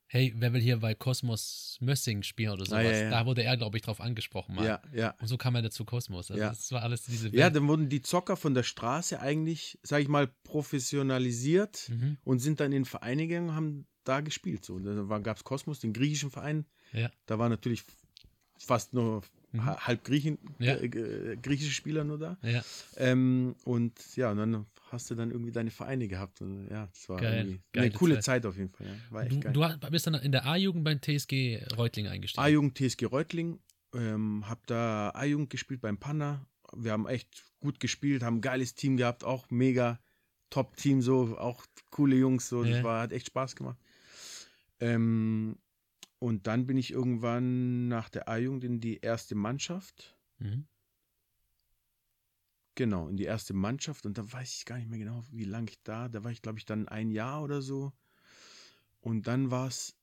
hey, 0.08 0.34
wer 0.36 0.52
will 0.54 0.62
hier 0.62 0.78
bei 0.80 0.94
Kosmos 0.96 1.78
Mössing 1.80 2.24
spielen 2.24 2.52
oder 2.52 2.66
sowas. 2.66 2.80
Ah, 2.80 2.82
ja, 2.92 2.98
ja. 3.04 3.10
Da 3.10 3.26
wurde 3.26 3.44
er, 3.44 3.56
glaube 3.58 3.78
ich, 3.78 3.84
drauf 3.84 4.02
angesprochen 4.02 4.56
mal. 4.56 4.66
Ja, 4.66 4.82
ja. 4.94 5.16
Und 5.22 5.28
so 5.28 5.38
kam 5.38 5.56
er 5.56 5.62
dazu 5.62 5.86
Kosmos. 5.86 6.30
Also 6.30 6.42
Ja. 6.42 6.50
das 6.50 6.72
war 6.72 6.84
alles 6.84 7.04
diese 7.06 7.30
Ja, 7.30 7.46
Welt. 7.46 7.56
dann 7.56 7.68
wurden 7.68 7.88
die 7.90 8.02
Zocker 8.02 8.36
von 8.36 8.54
der 8.54 8.64
Straße 8.64 9.20
eigentlich, 9.20 9.80
sag 9.84 10.02
ich 10.02 10.08
mal, 10.08 10.28
professionalisiert 10.44 11.90
Mhm. 11.90 12.18
und 12.24 12.40
sind 12.40 12.60
dann 12.60 12.72
in 12.72 12.86
Vereine 12.86 13.28
gegangen 13.28 13.50
und 13.50 13.56
haben 13.56 13.88
da 14.04 14.22
gespielt. 14.22 14.64
So. 14.66 14.80
Dann 14.80 15.24
gab 15.24 15.38
es 15.38 15.44
Kosmos, 15.44 15.80
den 15.80 15.94
griechischen 15.94 16.32
Verein. 16.32 16.66
Ja. 16.92 17.10
Da 17.26 17.40
war 17.40 17.50
natürlich 17.50 17.84
fast 18.58 18.94
nur 18.94 19.24
Mhm. 19.52 19.66
ha- 19.66 19.78
halb 19.88 20.04
Griechen, 20.04 20.38
Ja. 20.60 20.74
äh, 20.76 20.86
äh, 20.86 21.36
griechische 21.38 21.72
Spieler 21.72 22.04
nur 22.04 22.18
da. 22.18 22.38
Ja, 22.42 22.64
Ähm, 22.98 23.56
und 23.66 23.94
ja, 24.16 24.32
und 24.32 24.38
dann 24.38 24.66
hast 24.90 25.10
du 25.12 25.16
dann 25.16 25.30
irgendwie 25.32 25.52
deine 25.52 25.70
Vereine 25.72 26.08
gehabt. 26.08 26.42
Und, 26.42 26.68
ja, 26.70 26.88
das 26.88 27.08
war 27.10 27.20
Geil. 27.20 27.60
eine 27.76 27.92
coole 27.92 28.16
Zeit. 28.16 28.24
Zeit. 28.24 28.46
auf 28.48 28.58
jeden 28.58 28.70
Fall. 28.70 28.88
Ja. 28.88 28.94
War 29.12 29.24
echt 29.24 29.32
du, 29.34 29.40
geil. 29.40 29.78
du 29.80 29.90
bist 29.92 30.08
dann 30.08 30.16
in 30.16 30.32
der 30.32 30.46
A-Jugend 30.46 30.84
beim 30.84 31.00
TSG 31.02 31.64
Reutling 31.78 32.08
eingestiegen. 32.08 32.44
A-Jugend 32.44 32.78
TSG 32.78 33.06
Reutling, 33.06 33.60
ähm, 33.96 34.44
hab 34.50 34.66
da 34.68 35.10
A-Jugend 35.14 35.50
gespielt 35.52 35.82
beim 35.82 35.98
Panna. 36.00 36.46
Wir 36.76 36.92
haben 36.92 37.08
echt 37.08 37.44
gut 37.60 37.80
gespielt, 37.80 38.24
haben 38.24 38.38
ein 38.38 38.42
geiles 38.42 38.74
Team 38.74 38.98
gehabt, 38.98 39.24
auch 39.24 39.50
mega 39.52 40.00
Top-Team, 40.50 41.02
so 41.02 41.38
auch 41.38 41.66
coole 41.92 42.16
Jungs, 42.16 42.50
so, 42.50 42.64
das 42.64 42.84
war, 42.84 43.02
hat 43.02 43.12
echt 43.12 43.28
Spaß 43.28 43.56
gemacht. 43.56 43.78
Ähm, 44.84 45.58
und 46.20 46.48
dann 46.48 46.66
bin 46.66 46.78
ich 46.78 46.92
irgendwann 46.92 47.88
nach 47.88 48.10
der 48.10 48.28
A-Jugend 48.28 48.64
in 48.66 48.80
die 48.82 49.00
erste 49.00 49.34
Mannschaft. 49.36 50.18
Mhm. 50.40 50.66
Genau, 52.76 53.08
in 53.08 53.18
die 53.18 53.24
erste 53.24 53.54
Mannschaft 53.54 54.06
und 54.06 54.18
da 54.18 54.32
weiß 54.32 54.56
ich 54.56 54.66
gar 54.66 54.78
nicht 54.78 54.90
mehr 54.90 55.00
genau, 55.00 55.24
wie 55.32 55.44
lange 55.44 55.70
ich 55.70 55.82
da, 55.84 56.10
da 56.10 56.24
war 56.24 56.32
ich 56.32 56.42
glaube 56.42 56.58
ich 56.58 56.66
dann 56.66 56.88
ein 56.88 57.12
Jahr 57.12 57.44
oder 57.44 57.62
so. 57.62 57.94
Und 59.00 59.28
dann 59.28 59.52
war 59.52 59.68
es, 59.68 59.96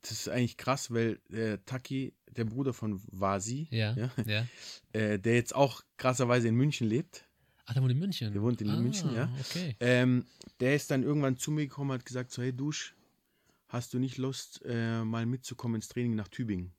das 0.00 0.12
ist 0.12 0.28
eigentlich 0.28 0.56
krass, 0.56 0.90
weil 0.90 1.20
der 1.28 1.64
Taki, 1.64 2.14
der 2.30 2.44
Bruder 2.44 2.72
von 2.74 3.00
Vasi, 3.06 3.68
Ja, 3.70 3.94
Ja. 3.94 4.10
ja. 4.26 4.46
äh, 4.92 5.18
der 5.18 5.34
jetzt 5.34 5.54
auch 5.54 5.82
krasserweise 5.96 6.48
in 6.48 6.56
München 6.56 6.88
lebt, 6.88 7.26
Ach, 7.66 7.74
der 7.74 7.82
wohnt 7.82 7.92
in 7.92 7.98
München. 8.00 8.32
Der 8.32 8.42
wohnt 8.42 8.60
in 8.60 8.70
ah, 8.70 8.76
München, 8.76 9.14
ja. 9.14 9.32
Okay. 9.38 9.76
ähm, 9.78 10.26
der 10.58 10.74
ist 10.74 10.90
dann 10.90 11.04
irgendwann 11.04 11.36
zu 11.36 11.52
mir 11.52 11.66
gekommen 11.66 11.90
und 11.90 11.98
hat 11.98 12.06
gesagt, 12.06 12.32
so 12.32 12.42
hey 12.42 12.52
Dusch, 12.52 12.96
hast 13.70 13.94
du 13.94 13.98
nicht 13.98 14.18
Lust, 14.18 14.60
äh, 14.64 15.02
mal 15.04 15.26
mitzukommen 15.26 15.76
ins 15.76 15.88
Training 15.88 16.14
nach 16.14 16.28
Tübingen? 16.28 16.72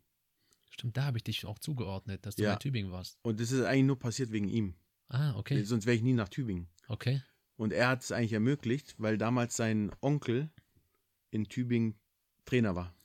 Stimmt, 0.70 0.96
da 0.98 1.04
habe 1.06 1.18
ich 1.18 1.24
dich 1.24 1.46
auch 1.46 1.60
zugeordnet, 1.60 2.26
dass 2.26 2.36
du 2.36 2.44
Ja. 2.44 2.54
in 2.54 2.60
Tübingen 2.60 2.92
warst. 2.92 3.18
Und 3.24 3.40
das 3.40 3.52
ist 3.52 3.62
eigentlich 3.64 3.86
nur 3.88 4.00
passiert 4.00 4.32
wegen 4.32 4.48
ihm, 4.48 4.76
Ah, 5.10 5.36
okay. 5.36 5.64
sonst 5.64 5.86
wäre 5.86 5.96
ich 5.96 6.04
nie 6.04 6.14
nach 6.14 6.30
Tübingen. 6.30 6.68
Okay. 6.88 7.22
Und 7.58 7.74
er 7.74 7.90
hat 7.90 8.02
es 8.04 8.12
eigentlich 8.12 8.34
ermöglicht, 8.34 8.96
weil 8.98 9.18
damals 9.18 9.56
sein 9.56 9.92
Onkel 10.02 10.50
in 11.30 11.46
Tübingen 11.50 11.96
Trainer 12.46 12.76
war. 12.76 12.96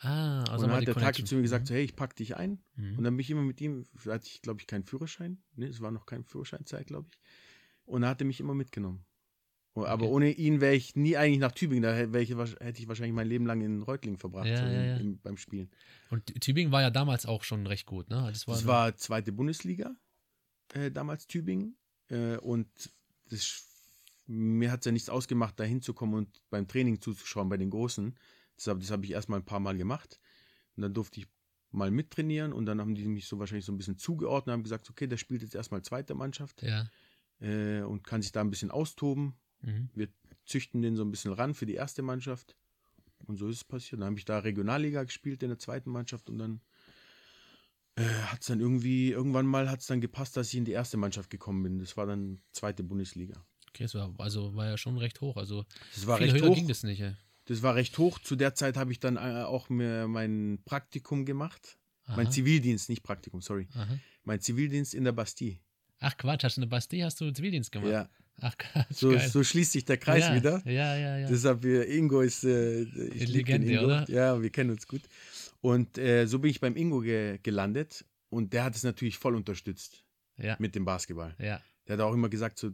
Ah, 0.00 0.42
also 0.44 0.64
und 0.64 0.70
dann 0.70 0.80
hat 0.80 0.86
der 0.86 0.94
Taki 0.94 1.24
zu 1.24 1.34
mir 1.36 1.42
gesagt, 1.42 1.66
so, 1.66 1.74
hey, 1.74 1.82
ich 1.82 1.96
pack 1.96 2.14
dich 2.14 2.36
ein. 2.36 2.62
Mhm. 2.76 2.98
Und 2.98 3.04
dann 3.04 3.14
bin 3.16 3.20
ich 3.20 3.30
immer 3.30 3.42
mit 3.42 3.60
ihm, 3.60 3.84
da 4.04 4.14
hatte 4.14 4.26
ich, 4.26 4.42
glaube 4.42 4.60
ich, 4.60 4.66
keinen 4.66 4.84
Führerschein. 4.84 5.42
Ne, 5.56 5.66
es 5.66 5.80
war 5.80 5.90
noch 5.90 6.04
keine 6.06 6.24
Führerscheinzeit, 6.24 6.86
glaube 6.86 7.08
ich. 7.10 7.18
Und 7.86 8.02
da 8.02 8.08
hat 8.08 8.20
er 8.20 8.26
mich 8.26 8.40
immer 8.40 8.54
mitgenommen. 8.54 9.04
Aber 9.74 10.04
Okay. 10.04 10.12
ohne 10.12 10.30
ihn 10.30 10.60
wäre 10.60 10.74
ich 10.74 10.94
nie 10.94 11.16
eigentlich 11.16 11.40
nach 11.40 11.52
Tübingen. 11.52 11.82
Da 11.82 11.94
hätte 11.94 12.18
ich, 12.20 12.30
hätte 12.30 12.80
ich 12.80 12.86
wahrscheinlich 12.88 13.14
mein 13.14 13.26
Leben 13.26 13.44
lang 13.46 13.60
in 13.60 13.82
Reutlingen 13.82 14.18
verbracht, 14.18 14.46
Ja, 14.46 14.58
so 14.58 14.64
ja, 14.66 14.82
ja. 14.84 14.96
Im, 14.98 15.18
beim 15.18 15.36
Spielen. 15.36 15.70
Und 16.10 16.26
Tübingen 16.40 16.70
war 16.72 16.80
ja 16.82 16.90
damals 16.90 17.26
auch 17.26 17.42
schon 17.42 17.66
recht 17.66 17.86
gut, 17.86 18.08
ne? 18.08 18.28
Das 18.30 18.46
war, 18.46 18.54
Das 18.54 18.66
war 18.66 18.96
zweite 18.96 19.32
Bundesliga, 19.32 19.96
äh, 20.74 20.90
damals 20.90 21.26
Tübingen. 21.26 21.76
Äh, 22.08 22.36
und 22.36 22.68
das, 23.30 23.66
mir 24.26 24.70
hat 24.70 24.80
es 24.80 24.86
ja 24.86 24.92
nichts 24.92 25.08
ausgemacht, 25.08 25.58
da 25.58 25.64
hinzukommen 25.64 26.14
und 26.14 26.42
beim 26.50 26.68
Training 26.68 27.00
zuzuschauen 27.00 27.48
bei 27.48 27.56
den 27.56 27.70
Großen. 27.70 28.16
Das 28.56 28.68
habe 28.90 29.04
ich 29.04 29.10
erstmal 29.10 29.40
ein 29.40 29.44
paar 29.44 29.60
Mal 29.60 29.76
gemacht. 29.76 30.20
Und 30.76 30.82
dann 30.82 30.94
durfte 30.94 31.20
ich 31.20 31.26
mal 31.72 31.90
mittrainieren 31.90 32.52
und 32.52 32.66
dann 32.66 32.80
haben 32.80 32.94
die 32.94 33.04
mich 33.06 33.26
so 33.26 33.40
wahrscheinlich 33.40 33.64
so 33.64 33.72
ein 33.72 33.76
bisschen 33.78 33.98
zugeordnet, 33.98 34.52
haben 34.52 34.62
gesagt, 34.62 34.88
okay, 34.88 35.08
der 35.08 35.16
spielt 35.16 35.42
jetzt 35.42 35.56
erstmal 35.56 35.82
zweite 35.82 36.14
Mannschaft 36.14 36.62
äh, 37.40 37.80
und 37.82 38.04
kann 38.04 38.22
sich 38.22 38.30
da 38.30 38.40
ein 38.40 38.50
bisschen 38.50 38.70
austoben. 38.70 39.34
Mhm. 39.64 39.88
Wir 39.94 40.08
züchten 40.46 40.82
den 40.82 40.96
so 40.96 41.02
ein 41.04 41.10
bisschen 41.10 41.32
ran 41.32 41.54
für 41.54 41.66
die 41.66 41.74
erste 41.74 42.02
Mannschaft. 42.02 42.56
Und 43.26 43.36
so 43.38 43.48
ist 43.48 43.56
es 43.56 43.64
passiert. 43.64 44.00
Dann 44.00 44.08
habe 44.08 44.18
ich 44.18 44.24
da 44.26 44.38
Regionalliga 44.40 45.02
gespielt 45.04 45.42
in 45.42 45.48
der 45.48 45.58
zweiten 45.58 45.90
Mannschaft 45.90 46.28
und 46.28 46.38
dann 46.38 46.60
äh, 47.96 48.02
hat 48.02 48.40
es 48.42 48.48
dann 48.48 48.60
irgendwie, 48.60 49.10
irgendwann 49.10 49.46
mal 49.46 49.70
hat 49.70 49.80
es 49.80 49.86
dann 49.86 50.00
gepasst, 50.00 50.36
dass 50.36 50.48
ich 50.48 50.56
in 50.56 50.64
die 50.64 50.72
erste 50.72 50.96
Mannschaft 50.96 51.30
gekommen 51.30 51.62
bin. 51.62 51.78
Das 51.78 51.96
war 51.96 52.06
dann 52.06 52.40
zweite 52.52 52.82
Bundesliga. 52.82 53.44
Okay, 53.70 53.84
es 53.84 53.94
war, 53.94 54.14
also 54.18 54.54
war 54.54 54.66
ja 54.66 54.76
schon 54.76 54.98
recht 54.98 55.20
hoch. 55.20 55.36
Also 55.36 55.64
Das 55.94 56.06
war 56.06 56.18
viel 56.18 56.30
recht 56.30 56.42
höher 56.42 56.50
hoch. 56.50 56.54
ging 56.54 56.68
das 56.68 56.82
nicht. 56.82 57.00
ey. 57.00 57.14
Das 57.46 57.62
war 57.62 57.74
recht 57.74 57.96
hoch. 57.98 58.18
Zu 58.18 58.36
der 58.36 58.54
Zeit 58.54 58.76
habe 58.76 58.92
ich 58.92 59.00
dann 59.00 59.16
äh, 59.16 59.44
auch 59.44 59.68
mir 59.68 60.06
mein 60.08 60.60
Praktikum 60.64 61.24
gemacht. 61.24 61.78
Mein 62.06 62.26
Aha, 62.26 62.30
Zivildienst, 62.30 62.90
nicht 62.90 63.02
Praktikum, 63.02 63.40
sorry. 63.40 63.66
aha. 63.74 63.98
Mein 64.24 64.38
Zivildienst 64.40 64.92
in 64.92 65.04
der 65.04 65.12
Bastille. 65.12 65.58
Ach 66.00 66.14
Quatsch, 66.18 66.44
hast 66.44 66.56
du 66.56 66.60
in 66.60 66.68
der 66.68 66.76
Bastille 66.76 67.04
hast 67.06 67.18
du 67.20 67.30
Zivildienst 67.32 67.72
gemacht? 67.72 67.90
Ja, 67.90 68.10
Ach, 68.40 68.54
So, 68.90 69.10
geil. 69.10 69.28
so 69.28 69.42
schließt 69.44 69.72
sich 69.72 69.84
der 69.84 69.96
Kreis 69.96 70.24
ja, 70.24 70.34
wieder. 70.34 70.62
Ja, 70.64 70.96
ja, 70.96 71.18
ja. 71.18 71.28
Deshalb, 71.28 71.62
wir, 71.62 71.88
Ingo 71.88 72.20
ist, 72.20 72.44
äh, 72.44 72.82
ich 72.82 73.28
Legende, 73.28 73.72
Ingo. 73.72 73.84
oder? 73.84 74.04
Ja, 74.10 74.40
wir 74.42 74.50
kennen 74.50 74.70
uns 74.70 74.86
gut. 74.86 75.02
Und 75.60 75.96
äh, 75.98 76.26
so 76.26 76.38
bin 76.40 76.50
ich 76.50 76.60
beim 76.60 76.76
Ingo 76.76 77.00
ge 77.00 77.38
gelandet 77.42 78.04
und 78.28 78.52
der 78.52 78.64
hat 78.64 78.74
es 78.76 78.82
natürlich 78.82 79.16
voll 79.18 79.34
unterstützt 79.34 80.04
ja, 80.36 80.56
mit 80.58 80.74
dem 80.74 80.84
Basketball. 80.84 81.34
ja. 81.38 81.60
Der 81.86 81.98
hat 81.98 82.00
auch 82.04 82.14
immer 82.14 82.30
gesagt, 82.30 82.58
so, 82.58 82.70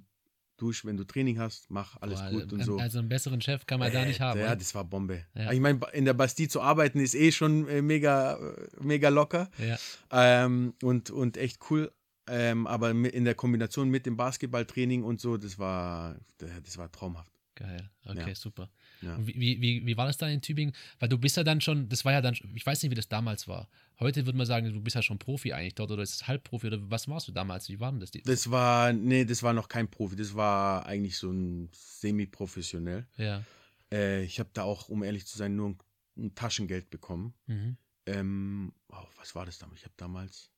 Dusch, 0.56 0.84
wenn 0.84 0.96
du 0.96 1.02
Training 1.04 1.38
hast, 1.40 1.68
mach 1.70 1.96
alles 2.00 2.20
Boah, 2.20 2.30
gut 2.30 2.52
und 2.52 2.62
so. 2.62 2.78
Also 2.78 2.98
einen 3.00 3.08
besseren 3.08 3.40
Chef 3.40 3.66
kann 3.66 3.80
man 3.80 3.90
da 3.92 4.02
Äh, 4.02 4.06
nicht 4.06 4.20
haben. 4.20 4.38
Ja, 4.38 4.54
das 4.54 4.74
war 4.74 4.84
Bombe. 4.84 5.24
Ja. 5.34 5.50
Ich 5.52 5.58
meine, 5.58 5.80
in 5.92 6.04
der 6.04 6.12
Bastille 6.14 6.48
zu 6.48 6.60
arbeiten 6.60 7.00
ist 7.00 7.14
eh 7.14 7.32
schon 7.32 7.66
äh, 7.66 7.80
mega, 7.82 8.34
äh, 8.36 8.66
mega 8.80 9.08
locker 9.08 9.50
ja, 9.58 9.78
ähm, 10.12 10.74
und, 10.82 11.10
und 11.10 11.38
echt 11.38 11.58
cool. 11.70 11.90
Ähm, 12.28 12.66
aber 12.66 12.90
in 12.90 13.24
der 13.24 13.34
Kombination 13.34 13.88
mit 13.88 14.06
dem 14.06 14.16
Basketballtraining 14.16 15.02
und 15.02 15.20
so, 15.20 15.36
das 15.36 15.58
war, 15.58 16.16
das 16.38 16.76
war 16.78 16.90
traumhaft. 16.92 17.32
geil. 17.56 17.90
Okay, 18.04 18.28
Ja. 18.28 18.34
super. 18.34 18.70
Ja. 19.02 19.18
Wie, 19.26 19.60
wie, 19.60 19.84
wie 19.86 19.96
war 19.96 20.06
das 20.06 20.16
dann 20.18 20.30
in 20.30 20.40
Tübingen? 20.42 20.74
Weil 20.98 21.08
du 21.08 21.18
bist 21.18 21.36
ja 21.36 21.44
dann 21.44 21.60
schon, 21.60 21.88
das 21.88 22.04
war 22.04 22.12
ja 22.12 22.20
dann, 22.20 22.34
ich 22.54 22.64
weiß 22.64 22.82
nicht, 22.82 22.90
wie 22.90 22.94
das 22.96 23.08
damals 23.08 23.48
war. 23.48 23.68
Heute 23.98 24.24
würde 24.26 24.36
man 24.38 24.46
sagen, 24.46 24.72
du 24.72 24.80
bist 24.80 24.94
ja 24.96 25.02
schon 25.02 25.18
Profi 25.18 25.52
eigentlich 25.52 25.74
dort 25.74 25.90
oder 25.90 26.02
ist 26.02 26.14
es 26.14 26.28
Halbprofi 26.28 26.68
oder 26.68 26.78
was 26.90 27.08
warst 27.08 27.28
du 27.28 27.32
damals? 27.32 27.68
Wie 27.68 27.80
war 27.80 27.90
denn 27.90 28.00
das? 28.00 28.10
Das 28.12 28.50
war, 28.50 28.92
nee, 28.92 29.24
das 29.24 29.42
war 29.42 29.52
noch 29.52 29.68
kein 29.68 29.88
Profi, 29.90 30.16
das 30.16 30.34
war 30.34 30.86
eigentlich 30.86 31.18
so 31.18 31.30
ein 31.30 31.68
semi-professionell. 31.72 33.06
ja. 33.16 33.44
Äh, 33.92 34.22
ich 34.22 34.38
habe 34.38 34.50
da 34.52 34.62
auch, 34.62 34.88
um 34.88 35.02
ehrlich 35.02 35.26
zu 35.26 35.36
sein, 35.36 35.56
nur 35.56 35.70
ein, 35.70 35.78
ein 36.16 36.34
Taschengeld 36.36 36.90
bekommen. 36.90 37.34
Mhm. 37.46 37.76
Ähm, 38.06 38.72
oh, 38.88 39.02
was 39.16 39.34
war 39.34 39.44
das 39.46 39.58
damals? 39.58 39.80
Ich 39.80 39.84
habe 39.84 39.94
damals, 39.96 40.52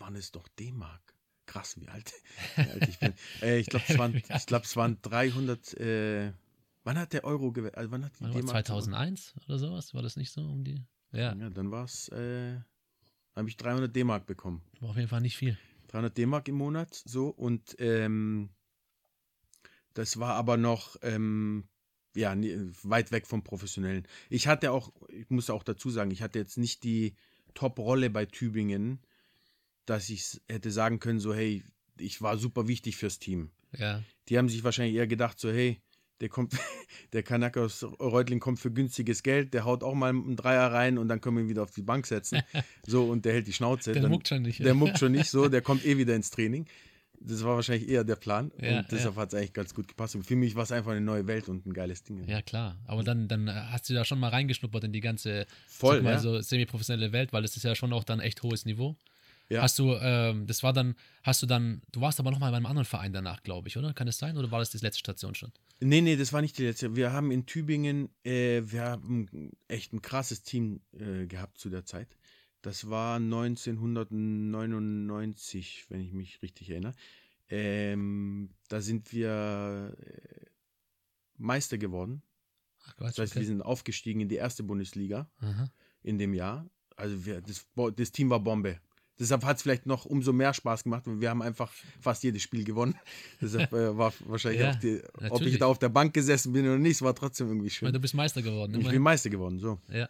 waren 0.00 0.16
es 0.16 0.32
doch 0.32 0.46
D-Mark. 0.48 1.14
Krass, 1.46 1.78
wie 1.80 1.88
alt, 1.88 2.12
wie 2.56 2.70
alt 2.70 2.88
ich 2.88 2.98
bin. 2.98 3.14
Äh, 3.42 3.58
ich 3.58 3.66
glaube, 3.68 3.84
es, 3.88 3.98
waren- 3.98 4.14
ich 4.36 4.46
glaub, 4.46 4.64
es 4.64 4.76
waren 4.76 4.98
300. 5.02 5.74
Äh, 5.74 6.32
wann 6.84 6.98
hat 6.98 7.12
der 7.12 7.24
Euro 7.24 7.52
gewählt? 7.52 7.76
Also 7.76 7.90
wann 7.90 8.04
hat 8.04 8.12
die 8.18 8.24
D-Mark? 8.24 8.66
2001 8.66 9.34
oder 9.46 9.58
sowas? 9.58 9.92
War 9.94 10.02
das 10.02 10.16
nicht 10.16 10.30
so 10.32 10.40
um 10.42 10.64
die? 10.64 10.82
Ja, 11.12 11.34
Ja, 11.34 11.50
dann 11.50 11.70
war 11.70 11.84
es, 11.84 12.08
äh, 12.08 12.58
habe 13.36 13.48
ich 13.48 13.56
300 13.56 13.94
D-Mark 13.94 14.26
bekommen. 14.26 14.62
war 14.80 14.90
auf 14.90 14.96
jeden 14.96 15.08
Fall 15.08 15.20
nicht 15.20 15.36
viel. 15.36 15.58
300 15.88 16.16
D-Mark 16.16 16.48
im 16.48 16.56
Monat, 16.56 16.94
so. 17.04 17.28
Und 17.28 17.76
ähm, 17.78 18.50
das 19.94 20.18
war 20.18 20.34
aber 20.34 20.56
noch, 20.56 20.96
ähm, 21.02 21.68
ja, 22.16 22.34
weit 22.82 23.12
weg 23.12 23.26
vom 23.26 23.42
Professionellen. 23.44 24.06
Ich 24.30 24.46
hatte 24.46 24.72
auch, 24.72 24.92
ich 25.08 25.28
muss 25.30 25.50
auch 25.50 25.62
dazu 25.62 25.90
sagen, 25.90 26.10
ich 26.10 26.22
hatte 26.22 26.38
jetzt 26.38 26.58
nicht 26.58 26.82
die 26.84 27.14
Top-Rolle 27.54 28.10
bei 28.10 28.24
Tübingen, 28.26 29.00
dass 29.86 30.08
ich 30.08 30.40
hätte 30.48 30.70
sagen 30.70 31.00
können, 31.00 31.20
so, 31.20 31.34
hey, 31.34 31.64
ich 31.98 32.22
war 32.22 32.36
super 32.38 32.68
wichtig 32.68 32.96
fürs 32.96 33.18
Team. 33.18 33.50
Ja, 33.76 34.02
Die 34.28 34.38
haben 34.38 34.48
sich 34.48 34.64
wahrscheinlich 34.64 34.96
eher 34.96 35.06
gedacht, 35.06 35.38
so, 35.38 35.50
hey, 35.50 35.80
der 36.20 36.28
kommt, 36.28 36.52
der 37.12 37.22
Kanake 37.22 37.60
aus 37.60 37.82
Reutling 37.82 38.40
kommt 38.40 38.60
für 38.60 38.70
günstiges 38.70 39.22
Geld, 39.22 39.52
der 39.52 39.64
haut 39.64 39.82
auch 39.82 39.94
mal 39.94 40.10
einen 40.10 40.36
Dreier 40.36 40.72
rein 40.72 40.98
und 40.98 41.08
dann 41.08 41.20
können 41.20 41.36
wir 41.36 41.44
ihn 41.44 41.48
wieder 41.48 41.62
auf 41.62 41.72
die 41.72 41.82
Bank 41.82 42.06
setzen. 42.06 42.40
So, 42.86 43.04
und 43.04 43.24
der 43.24 43.32
hält 43.32 43.46
die 43.46 43.52
Schnauze. 43.52 43.92
der 43.92 44.02
dann, 44.02 44.10
muckt 44.10 44.28
schon 44.28 44.42
nicht. 44.42 44.60
der 44.62 44.74
muckt 44.74 44.98
schon 45.00 45.12
nicht 45.12 45.30
so, 45.30 45.48
der 45.48 45.62
kommt 45.62 45.84
eh 45.84 45.96
wieder 45.96 46.14
ins 46.14 46.30
Training. 46.30 46.66
Das 47.20 47.42
war 47.42 47.54
wahrscheinlich 47.56 47.88
eher 47.88 48.04
der 48.04 48.16
Plan 48.16 48.52
Ja, 48.60 48.80
und 48.80 48.92
deshalb 48.92 49.16
hat 49.16 49.32
es 49.32 49.34
eigentlich 49.38 49.54
ganz 49.54 49.72
gut 49.74 49.88
gepasst. 49.88 50.14
Und 50.14 50.24
für 50.24 50.36
mich 50.36 50.54
war 50.56 50.64
es 50.64 50.72
einfach 50.72 50.90
eine 50.90 51.00
neue 51.00 51.26
Welt 51.26 51.48
und 51.48 51.64
ein 51.64 51.72
geiles 51.72 52.02
Ding. 52.02 52.28
Ja, 52.28 52.42
klar. 52.42 52.78
Aber 52.86 53.02
dann, 53.02 53.28
dann 53.28 53.48
hast 53.72 53.88
du 53.88 53.94
da 53.94 54.04
schon 54.04 54.18
mal 54.18 54.28
reingeschnuppert 54.28 54.84
in 54.84 54.92
die 54.92 55.00
ganze 55.00 55.46
Voll, 55.66 56.02
mal, 56.02 56.14
ja. 56.14 56.18
so 56.18 56.38
semi-professionelle 56.40 57.12
Welt, 57.12 57.32
weil 57.32 57.40
das 57.40 57.56
ist 57.56 57.62
ja 57.62 57.74
schon 57.74 57.94
auch 57.94 58.04
dann 58.04 58.20
echt 58.20 58.42
hohes 58.42 58.66
Niveau. 58.66 58.96
Ja. 59.48 59.62
Hast 59.62 59.78
du, 59.78 59.94
ähm, 59.94 60.46
das 60.46 60.62
war 60.62 60.72
dann, 60.72 60.94
hast 61.22 61.42
du 61.42 61.46
dann, 61.46 61.82
du 61.92 62.00
warst 62.00 62.18
aber 62.18 62.30
noch 62.30 62.38
mal 62.38 62.50
bei 62.50 62.56
einem 62.56 62.64
anderen 62.66 62.86
Verein 62.86 63.12
danach, 63.12 63.42
glaube 63.42 63.68
ich, 63.68 63.76
oder? 63.76 63.92
Kann 63.92 64.08
es 64.08 64.16
sein? 64.18 64.38
Oder 64.38 64.50
war 64.50 64.58
das 64.58 64.70
die 64.70 64.78
letzte 64.78 65.00
Station 65.00 65.34
schon? 65.34 65.52
Nee, 65.80 66.00
nee, 66.00 66.16
das 66.16 66.32
war 66.32 66.40
nicht 66.40 66.56
die 66.56 66.64
letzte. 66.64 66.96
Wir 66.96 67.12
haben 67.12 67.30
in 67.30 67.44
Tübingen, 67.44 68.08
äh, 68.24 68.62
wir 68.64 68.84
haben 68.84 69.52
echt 69.68 69.92
ein 69.92 70.00
krasses 70.00 70.42
Team 70.42 70.80
äh, 70.92 71.26
gehabt 71.26 71.58
zu 71.58 71.68
der 71.68 71.84
Zeit. 71.84 72.16
Das 72.62 72.88
war 72.88 73.16
1999, 73.16 75.84
wenn 75.90 76.00
ich 76.00 76.12
mich 76.12 76.40
richtig 76.40 76.70
erinnere. 76.70 76.94
Ähm, 77.50 78.48
da 78.68 78.80
sind 78.80 79.12
wir 79.12 79.94
äh, 80.00 80.46
Meister 81.36 81.76
geworden. 81.76 82.22
Ach 82.86 82.96
Gott, 82.96 83.08
Das 83.08 83.18
heißt, 83.18 83.36
wir 83.36 83.44
sind 83.44 83.60
aufgestiegen 83.60 84.20
in 84.20 84.28
die 84.28 84.36
erste 84.36 84.62
Bundesliga 84.62 85.28
Aha. 85.40 85.70
in 86.02 86.16
dem 86.18 86.32
Jahr. 86.32 86.66
Also 86.96 87.26
wir, 87.26 87.42
das, 87.42 87.66
das 87.96 88.12
Team 88.12 88.30
war 88.30 88.40
Bombe. 88.40 88.80
Deshalb 89.18 89.44
hat 89.44 89.56
es 89.58 89.62
vielleicht 89.62 89.86
noch 89.86 90.04
umso 90.06 90.32
mehr 90.32 90.52
Spaß 90.52 90.82
gemacht, 90.84 91.02
weil 91.06 91.20
wir 91.20 91.30
haben 91.30 91.40
einfach 91.42 91.70
fast 92.00 92.24
jedes 92.24 92.42
Spiel 92.42 92.64
gewonnen. 92.64 92.94
Deshalb 93.40 93.72
äh, 93.72 93.96
war 93.96 94.12
wahrscheinlich 94.26 94.60
Ja, 94.60 94.70
auch 94.72 94.74
die, 94.76 95.02
ob 95.14 95.20
natürlich. 95.20 95.52
ich 95.54 95.58
da 95.60 95.66
auf 95.66 95.78
der 95.78 95.88
Bank 95.88 96.14
gesessen 96.14 96.52
bin 96.52 96.64
oder 96.66 96.78
nicht, 96.78 96.96
es 96.96 97.02
war 97.02 97.14
trotzdem 97.14 97.48
irgendwie 97.48 97.70
schön. 97.70 97.92
du 97.92 98.00
bist 98.00 98.14
Meister 98.14 98.42
geworden. 98.42 98.70
Ich 98.72 98.78
bin 98.78 98.80
immerhin. 98.82 99.02
Meister 99.02 99.30
geworden, 99.30 99.58
so. 99.60 99.78
Ja, 99.88 100.08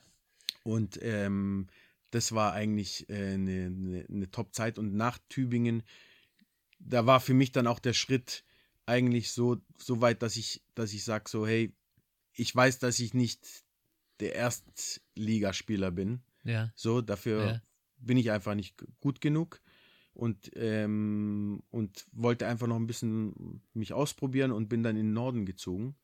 Und 0.62 0.98
ähm, 1.02 1.66
das 2.10 2.32
war 2.32 2.52
eigentlich 2.54 3.08
äh, 3.10 3.34
eine, 3.34 3.66
eine, 3.66 4.06
eine 4.08 4.30
Top-Zeit. 4.30 4.78
Und 4.78 4.94
nach 4.94 5.18
Tübingen, 5.28 5.82
da 6.78 7.04
war 7.04 7.20
für 7.20 7.34
mich 7.34 7.52
dann 7.52 7.66
auch 7.66 7.80
der 7.80 7.92
Schritt 7.92 8.44
eigentlich 8.86 9.32
so, 9.32 9.58
so 9.76 10.00
weit, 10.00 10.22
dass 10.22 10.36
ich, 10.36 10.62
dass 10.74 10.92
ich 10.92 11.04
sage 11.04 11.28
so, 11.28 11.46
hey, 11.46 11.74
ich 12.32 12.54
weiß, 12.54 12.78
dass 12.78 13.00
ich 13.00 13.12
nicht 13.14 13.64
der 14.20 14.34
Erstligaspieler 14.34 15.90
bin. 15.90 16.22
ja, 16.44 16.72
So, 16.74 17.00
dafür 17.00 17.44
Ja. 17.46 17.62
Bin 17.98 18.16
ich 18.16 18.30
einfach 18.30 18.54
nicht 18.54 18.84
gut 19.00 19.20
genug 19.20 19.60
und, 20.12 20.50
ähm, 20.54 21.62
und 21.70 22.06
wollte 22.12 22.46
einfach 22.46 22.66
noch 22.66 22.76
ein 22.76 22.86
bisschen 22.86 23.62
mich 23.72 23.92
ausprobieren 23.92 24.52
und 24.52 24.68
bin 24.68 24.82
dann 24.82 24.96
in 24.96 25.06
den 25.06 25.12
Norden 25.12 25.44
gezogen, 25.44 25.96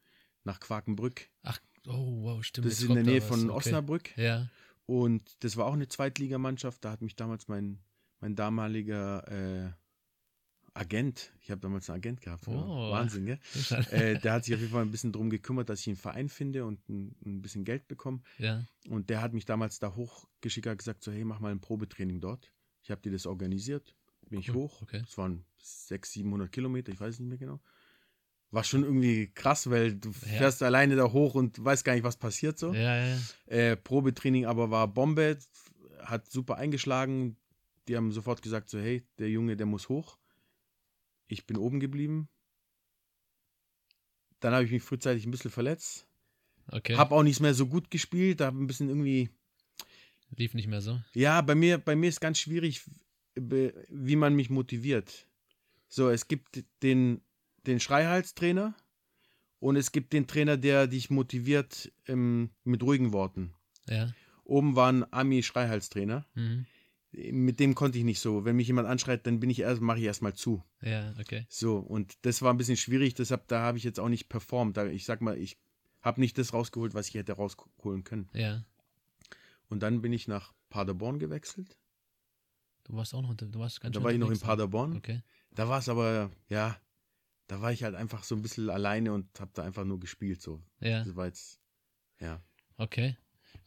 nach 0.44 0.60
Quakenbrück. 0.60 1.28
ach, 1.42 1.60
oh, 1.86 2.22
wow, 2.22 2.44
stimmt. 2.44 2.66
Das 2.66 2.74
ist 2.74 2.88
in 2.88 2.94
der 2.94 3.04
Nähe 3.04 3.22
von 3.22 3.50
okay. 3.50 3.56
Osnabrück. 3.56 4.16
Ja, 4.16 4.48
Und 4.86 5.44
das 5.44 5.56
war 5.56 5.66
auch 5.66 5.74
eine 5.74 5.88
Zweitligamannschaft. 5.88 6.84
Da 6.84 6.90
hat 6.90 7.02
mich 7.02 7.14
damals 7.14 7.46
mein, 7.48 7.78
mein 8.20 8.34
damaliger 8.34 9.28
äh, 9.28 9.72
Agent, 10.74 11.32
ich 11.40 11.50
habe 11.50 11.60
damals 11.60 11.88
einen 11.90 11.98
Agent 11.98 12.20
gehabt, 12.20 12.46
ja, 12.46 12.52
Oh. 12.52 12.90
Wahnsinn, 12.90 13.26
gell? 13.26 13.38
äh, 13.90 14.18
der 14.18 14.32
hat 14.34 14.44
sich 14.44 14.54
auf 14.54 14.60
jeden 14.60 14.72
Fall 14.72 14.82
ein 14.82 14.90
bisschen 14.90 15.12
drum 15.12 15.30
gekümmert, 15.30 15.68
dass 15.68 15.80
ich 15.80 15.88
einen 15.88 15.96
Verein 15.96 16.28
finde 16.28 16.64
und 16.64 16.88
ein, 16.88 17.14
ein 17.24 17.42
bisschen 17.42 17.64
Geld 17.64 17.88
bekomme. 17.88 18.20
ja, 18.38 18.64
Und 18.88 19.10
der 19.10 19.20
hat 19.22 19.32
mich 19.32 19.44
damals 19.44 19.78
da 19.78 19.94
hochgeschickt, 19.94 20.66
hat 20.66 20.78
gesagt, 20.78 21.02
so 21.02 21.10
hey, 21.12 21.24
mach 21.24 21.40
mal 21.40 21.50
ein 21.52 21.60
Probetraining 21.60 22.20
dort. 22.20 22.52
Ich 22.82 22.90
habe 22.90 23.00
dir 23.02 23.12
das 23.12 23.26
organisiert, 23.26 23.94
bin 24.28 24.40
ich 24.40 24.48
Cool, 24.50 24.54
hoch. 24.56 24.82
okay. 24.82 25.02
Es 25.06 25.18
waren 25.18 25.44
600, 25.58 26.06
700 26.06 26.52
Kilometer, 26.52 26.92
ich 26.92 27.00
weiß 27.00 27.14
es 27.14 27.20
nicht 27.20 27.28
mehr 27.28 27.38
genau. 27.38 27.60
War 28.52 28.64
schon 28.64 28.82
irgendwie 28.82 29.30
krass, 29.32 29.70
weil 29.70 29.94
du 29.94 30.08
Ja. 30.08 30.14
fährst 30.38 30.62
alleine 30.62 30.96
da 30.96 31.12
hoch 31.12 31.34
und 31.34 31.62
weißt 31.64 31.84
gar 31.84 31.94
nicht, 31.94 32.02
was 32.04 32.16
passiert 32.16 32.58
so. 32.58 32.72
ja, 32.74 32.96
ja, 32.96 33.06
ja. 33.06 33.18
Äh, 33.46 33.76
Probetraining 33.76 34.46
aber 34.46 34.70
war 34.70 34.88
Bombe, 34.88 35.38
hat 36.02 36.28
super 36.30 36.56
eingeschlagen. 36.56 37.36
Die 37.86 37.96
haben 37.96 38.12
sofort 38.12 38.42
gesagt, 38.42 38.70
so 38.70 38.78
hey, 38.78 39.06
der 39.18 39.28
Junge, 39.30 39.56
der 39.56 39.66
muss 39.66 39.88
hoch. 39.88 40.18
Ich 41.30 41.46
bin 41.46 41.56
oben 41.56 41.80
geblieben. 41.80 42.28
Dann 44.40 44.52
habe 44.52 44.64
ich 44.64 44.70
mich 44.70 44.82
frühzeitig 44.82 45.26
ein 45.26 45.30
bisschen 45.30 45.50
verletzt. 45.50 46.06
Okay. 46.68 46.96
Hab 46.96 47.12
auch 47.12 47.22
nicht 47.22 47.40
mehr 47.40 47.54
so 47.54 47.66
gut 47.66 47.90
gespielt, 47.90 48.40
habe 48.40 48.58
ein 48.58 48.66
bisschen 48.66 48.88
irgendwie 48.88 49.30
Lief 50.36 50.54
nicht 50.54 50.68
mehr 50.68 50.80
so. 50.80 51.00
ja, 51.14 51.40
bei 51.40 51.54
mir, 51.54 51.78
bei 51.78 51.96
mir 51.96 52.08
ist 52.08 52.20
ganz 52.20 52.38
schwierig, 52.38 52.82
wie 53.34 54.16
man 54.16 54.34
mich 54.34 54.50
motiviert. 54.50 55.26
So, 55.88 56.08
es 56.08 56.28
gibt 56.28 56.64
den, 56.82 57.20
den 57.66 57.80
Schreihalstrainer 57.80 58.74
und 59.58 59.76
es 59.76 59.92
gibt 59.92 60.12
den 60.12 60.26
Trainer, 60.26 60.56
der 60.56 60.86
dich 60.86 61.10
motiviert 61.10 61.92
ähm, 62.06 62.50
mit 62.64 62.82
ruhigen 62.82 63.12
Worten. 63.12 63.54
Ja. 63.88 64.14
Oben 64.44 64.76
war 64.76 64.92
ein 64.92 65.12
Ami-Schreihalstrainer. 65.12 66.26
Mhm. 66.34 66.66
Mit 67.12 67.58
dem 67.58 67.74
konnte 67.74 67.98
ich 67.98 68.04
nicht 68.04 68.20
so. 68.20 68.44
Wenn 68.44 68.56
mich 68.56 68.68
jemand 68.68 68.86
anschreit, 68.86 69.26
dann 69.26 69.40
bin 69.40 69.50
ich 69.50 69.60
erst, 69.60 69.80
mache 69.80 69.98
ich 69.98 70.04
erstmal 70.04 70.34
zu. 70.34 70.62
Ja, 70.80 71.12
okay. 71.18 71.44
So, 71.48 71.78
und 71.78 72.14
das 72.22 72.40
war 72.40 72.52
ein 72.54 72.56
bisschen 72.56 72.76
schwierig, 72.76 73.14
deshalb, 73.14 73.48
da 73.48 73.60
habe 73.62 73.78
ich 73.78 73.84
jetzt 73.84 73.98
auch 73.98 74.08
nicht 74.08 74.28
performt. 74.28 74.76
Da, 74.76 74.86
ich 74.86 75.04
sag 75.04 75.20
mal, 75.20 75.36
ich 75.36 75.58
habe 76.02 76.20
nicht 76.20 76.38
das 76.38 76.52
rausgeholt, 76.52 76.94
was 76.94 77.08
ich 77.08 77.14
hätte 77.14 77.32
rausholen 77.32 78.04
können. 78.04 78.28
Ja. 78.32 78.64
Und 79.68 79.82
dann 79.82 80.02
bin 80.02 80.12
ich 80.12 80.28
nach 80.28 80.52
Paderborn 80.68 81.18
gewechselt. 81.18 81.76
Du 82.84 82.94
warst 82.96 83.14
auch 83.14 83.22
noch 83.22 83.30
unter, 83.30 83.46
du 83.46 83.58
warst 83.58 83.80
ganz 83.80 83.94
Da 83.94 84.02
war 84.02 84.12
ich 84.12 84.18
noch 84.18 84.28
in 84.28 84.34
ne? 84.34 84.40
Paderborn. 84.40 84.96
Okay. 84.96 85.22
Da 85.52 85.68
war 85.68 85.78
es 85.80 85.88
aber, 85.88 86.30
ja, 86.48 86.76
da 87.48 87.60
war 87.60 87.72
ich 87.72 87.82
halt 87.82 87.94
einfach 87.96 88.22
so 88.22 88.36
ein 88.36 88.42
bisschen 88.42 88.70
alleine 88.70 89.12
und 89.12 89.26
habe 89.40 89.50
da 89.54 89.64
einfach 89.64 89.84
nur 89.84 89.98
gespielt. 89.98 90.40
So. 90.40 90.62
Ja, 90.80 91.04
Das 91.04 91.16
war 91.16 91.26
jetzt, 91.26 91.60
ja. 92.20 92.40
okay. 92.76 93.16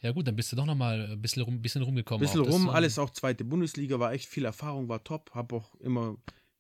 Ja 0.04 0.12
gut, 0.12 0.28
dann 0.28 0.36
bist 0.36 0.51
du 0.51 0.58
doch 0.58 0.66
noch 0.66 0.76
mal 0.76 1.12
ein 1.12 1.22
bisschen, 1.22 1.41
rum, 1.43 1.62
bisschen 1.62 1.82
rumgekommen. 1.82 2.20
Bisschen 2.20 2.41
auch. 2.41 2.45
Das, 2.45 2.54
rum, 2.56 2.64
ähm, 2.64 2.70
alles 2.70 2.99
auch 2.99 3.10
zweite 3.10 3.45
Bundesliga, 3.45 3.99
war 3.99 4.12
echt 4.12 4.28
viel 4.28 4.43
Erfahrung, 4.43 4.89
war 4.89 5.01
top, 5.04 5.32
habe 5.34 5.56
auch 5.56 5.74
immer 5.76 6.18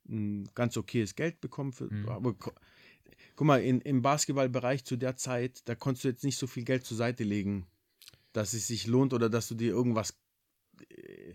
ein 0.07 0.49
ganz 0.55 0.77
okayes 0.77 1.15
Geld 1.15 1.41
bekommen. 1.41 1.73
Für, 1.73 1.91
Mhm. 1.91 2.07
aber 2.07 2.33
guck 2.33 3.45
mal, 3.45 3.61
in, 3.61 3.81
im 3.81 4.01
Basketballbereich 4.01 4.85
zu 4.85 4.95
der 4.95 5.17
Zeit, 5.17 5.61
da 5.67 5.75
konntest 5.75 6.05
du 6.05 6.07
jetzt 6.07 6.23
nicht 6.23 6.37
so 6.37 6.47
viel 6.47 6.63
Geld 6.63 6.85
zur 6.85 6.95
Seite 6.95 7.25
legen, 7.25 7.67
dass 8.31 8.53
es 8.53 8.67
sich 8.67 8.87
lohnt 8.87 9.13
oder 9.13 9.29
dass 9.29 9.49
du 9.49 9.55
dir 9.55 9.71
irgendwas, 9.71 10.17
äh, 10.89 11.33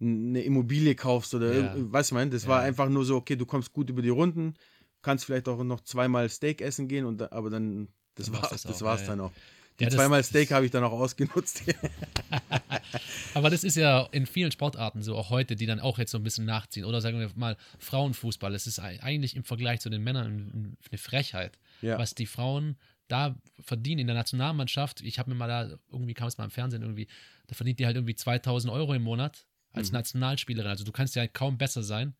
eine 0.00 0.42
Immobilie 0.42 0.94
kaufst 0.94 1.34
oder, 1.34 1.52
Ja. 1.52 1.74
irgend- 1.74 1.92
weißt 1.92 2.12
du, 2.12 2.14
mein, 2.14 2.30
das 2.30 2.46
war 2.46 2.60
Ja. 2.60 2.66
einfach 2.68 2.88
nur 2.88 3.04
so, 3.04 3.16
okay, 3.16 3.34
du 3.34 3.44
kommst 3.44 3.72
gut 3.72 3.90
über 3.90 4.02
die 4.02 4.08
Runden, 4.08 4.54
kannst 5.02 5.24
vielleicht 5.24 5.48
auch 5.48 5.64
noch 5.64 5.80
zweimal 5.80 6.28
Steak 6.28 6.60
essen 6.60 6.86
gehen, 6.86 7.04
und 7.04 7.32
aber 7.32 7.50
dann, 7.50 7.88
das 8.14 8.26
Dann 8.30 8.40
war's 8.40 8.50
das 8.50 8.62
das 8.62 8.82
auch, 8.82 8.86
war's 8.86 9.00
ja, 9.00 9.06
dann 9.08 9.20
auch. 9.22 9.32
Ja, 9.80 9.86
das- 9.86 9.94
zweimal 9.94 10.20
das- 10.20 10.28
Steak 10.28 10.50
habe 10.50 10.64
ich 10.66 10.70
dann 10.70 10.84
auch 10.84 10.92
ausgenutzt. 10.92 11.62
Aber 13.34 13.50
das 13.50 13.64
ist 13.64 13.76
ja 13.76 14.08
in 14.12 14.26
vielen 14.26 14.50
Sportarten 14.50 15.02
so, 15.02 15.16
auch 15.16 15.30
heute, 15.30 15.56
die 15.56 15.66
dann 15.66 15.80
auch 15.80 15.98
jetzt 15.98 16.10
so 16.10 16.18
ein 16.18 16.24
bisschen 16.24 16.44
nachziehen. 16.44 16.84
Oder 16.84 17.00
sagen 17.00 17.18
wir 17.20 17.30
mal 17.36 17.56
Frauenfußball. 17.78 18.54
Es 18.54 18.66
ist 18.66 18.78
ei- 18.80 19.00
eigentlich 19.02 19.36
im 19.36 19.44
Vergleich 19.44 19.80
zu 19.80 19.90
den 19.90 20.02
Männern 20.02 20.26
ein- 20.26 20.76
eine 20.90 20.98
Frechheit, 20.98 21.58
Ja. 21.82 21.98
was 21.98 22.14
die 22.14 22.26
Frauen 22.26 22.76
da 23.08 23.36
verdienen 23.60 24.00
in 24.00 24.06
der 24.06 24.16
Nationalmannschaft. 24.16 25.00
Ich 25.00 25.18
habe 25.18 25.30
mir 25.30 25.36
mal 25.36 25.48
da, 25.48 25.78
irgendwie 25.90 26.14
kam 26.14 26.28
es 26.28 26.36
mal 26.38 26.44
im 26.44 26.50
Fernsehen 26.50 26.82
irgendwie, 26.82 27.06
da 27.46 27.54
verdient 27.54 27.78
die 27.78 27.86
halt 27.86 27.96
irgendwie 27.96 28.14
2000 28.14 28.72
Euro 28.72 28.92
im 28.94 29.02
Monat 29.02 29.46
als 29.72 29.92
Nationalspielerin. 29.92 30.70
Also 30.70 30.84
du 30.84 30.92
kannst 30.92 31.14
ja 31.14 31.26
kaum 31.26 31.56
besser 31.56 31.82
sein. 31.82 32.14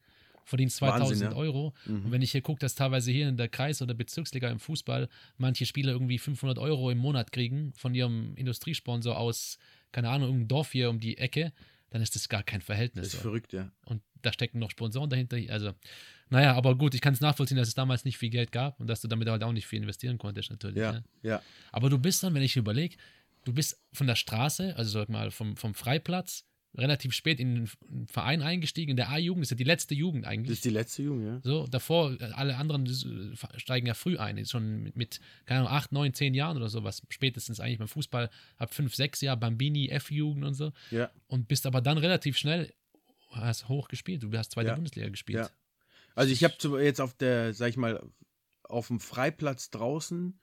Verdienst 0.49 0.77
2000 0.79 1.11
Wahnsinn, 1.11 1.31
ja. 1.31 1.37
Euro. 1.37 1.75
Und 1.87 2.11
wenn 2.11 2.23
ich 2.23 2.33
hier 2.33 2.41
gucke, 2.41 2.59
dass 2.59 2.75
teilweise 2.75 3.11
hier 3.11 3.29
in 3.29 3.37
der 3.37 3.49
Kreis- 3.49 3.83
oder 3.83 3.93
Bezirksliga 3.93 4.49
im 4.49 4.59
Fußball 4.59 5.09
manche 5.37 5.67
Spieler 5.67 5.93
irgendwie 5.93 6.19
500 6.19 6.59
Euro 6.59 6.91
im 6.91 6.99
Monat 6.99 7.33
kriegen 7.33 7.73
von 7.77 7.95
ihrem 7.95 8.35
Industriesponsor 8.35 9.19
aus, 9.19 9.59
keine 9.93 10.09
Ahnung, 10.09 10.29
irgendeinem 10.29 10.49
Dorf 10.49 10.73
hier 10.73 10.89
um 10.89 11.01
die 11.01 11.19
Ecke, 11.19 11.53
dann 11.91 12.01
ist 12.01 12.15
das 12.15 12.29
gar 12.29 12.43
kein 12.43 12.61
Das 12.61 12.67
Verhältnis. 12.67 13.07
ist 13.09 13.13
so. 13.13 13.19
verrückt, 13.19 13.53
ja. 13.53 13.71
Und 13.85 14.03
da 14.23 14.33
stecken 14.33 14.59
noch 14.59 14.71
Sponsoren 14.71 15.11
dahinter. 15.11 15.37
Also, 15.51 15.73
naja, 16.31 16.55
aber 16.55 16.77
gut, 16.77 16.95
ich 16.95 17.01
kann 17.03 17.13
es 17.13 17.21
nachvollziehen, 17.21 17.57
dass 17.59 17.69
es 17.69 17.75
damals 17.75 18.05
nicht 18.05 18.17
viel 18.19 18.31
Geld 18.31 18.51
gab 18.51 18.81
und 18.81 18.87
dass 18.87 19.01
du 19.03 19.09
damit 19.09 19.29
halt 19.29 19.43
auch 19.43 19.53
nicht 19.53 19.67
viel 19.67 19.81
investieren 19.83 20.17
konntest, 20.19 20.51
natürlich. 20.51 20.79
Ja, 20.79 20.93
ne? 20.93 21.05
ja. 21.23 21.43
Aber 21.73 21.91
du 21.91 21.99
bist 21.99 22.23
dann, 22.23 22.35
wenn 22.35 22.43
ich 22.43 22.57
überlege, 22.57 22.97
du 23.45 23.53
bist 23.53 23.79
von 23.93 24.07
der 24.07 24.17
Straße, 24.17 24.75
also 24.77 24.91
sag 24.99 25.09
mal 25.11 25.31
vom, 25.31 25.57
vom 25.57 25.75
Freiplatz, 25.75 26.45
relativ 26.77 27.12
spät 27.12 27.41
in 27.41 27.55
den 27.55 28.07
Verein 28.07 28.43
eingestiegen, 28.43 28.91
in 28.91 28.97
der 28.97 29.11
A-Jugend, 29.11 29.43
das 29.43 29.47
ist 29.49 29.51
ja 29.53 29.57
die 29.57 29.64
letzte 29.64 29.95
Jugend 29.95 30.25
Das 30.25 30.31
eigentlich. 30.33 30.53
ist 30.59 30.64
die 30.64 30.71
letzte 30.71 31.03
Jugend, 31.03 31.25
ja. 31.27 31.41
So, 31.43 31.66
davor, 31.66 32.16
alle 32.35 32.57
anderen 32.57 32.87
äh, 32.87 33.59
steigen 33.59 33.87
ja 33.87 33.95
früh 33.95 34.16
ein, 34.19 34.45
schon 34.47 34.93
mit, 34.95 35.21
keine 35.47 35.61
Ahnung, 35.61 35.73
acht, 35.73 35.93
neun, 35.93 36.14
zehn 36.14 36.35
Jahren 36.35 36.57
oder 36.57 36.69
sowas. 36.69 37.03
Spätestens 37.09 37.59
eigentlich 37.61 37.79
beim 37.79 37.89
Fußball, 37.89 38.31
ab 38.59 38.75
fünf, 38.75 38.95
sechs 38.95 39.21
Jahre, 39.21 39.39
Bambini, 39.39 39.89
F-Jugend 39.89 40.45
und 40.45 40.55
so. 40.55 40.73
Ja, 40.91 41.11
Und 41.27 41.49
bist 41.49 41.66
aber 41.66 41.81
dann 41.81 41.99
relativ 41.99 42.37
schnell, 42.37 42.73
hast 43.33 43.69
hoch 43.69 43.89
gespielt. 43.89 44.23
Du 44.23 44.33
hast 44.37 44.53
zweite 44.53 44.69
Ja. 44.69 44.75
Bundesliga 44.75 45.09
gespielt. 45.09 45.39
Ja. 45.39 45.51
Also 46.14 46.33
ich 46.33 46.45
habe 46.45 46.83
jetzt 46.83 47.01
auf 47.01 47.14
der, 47.14 47.55
sag 47.55 47.71
ich 47.71 47.77
mal, 47.77 48.03
auf 48.64 48.89
dem 48.89 49.01
Freiplatz 49.01 49.71
draußen, 49.71 50.39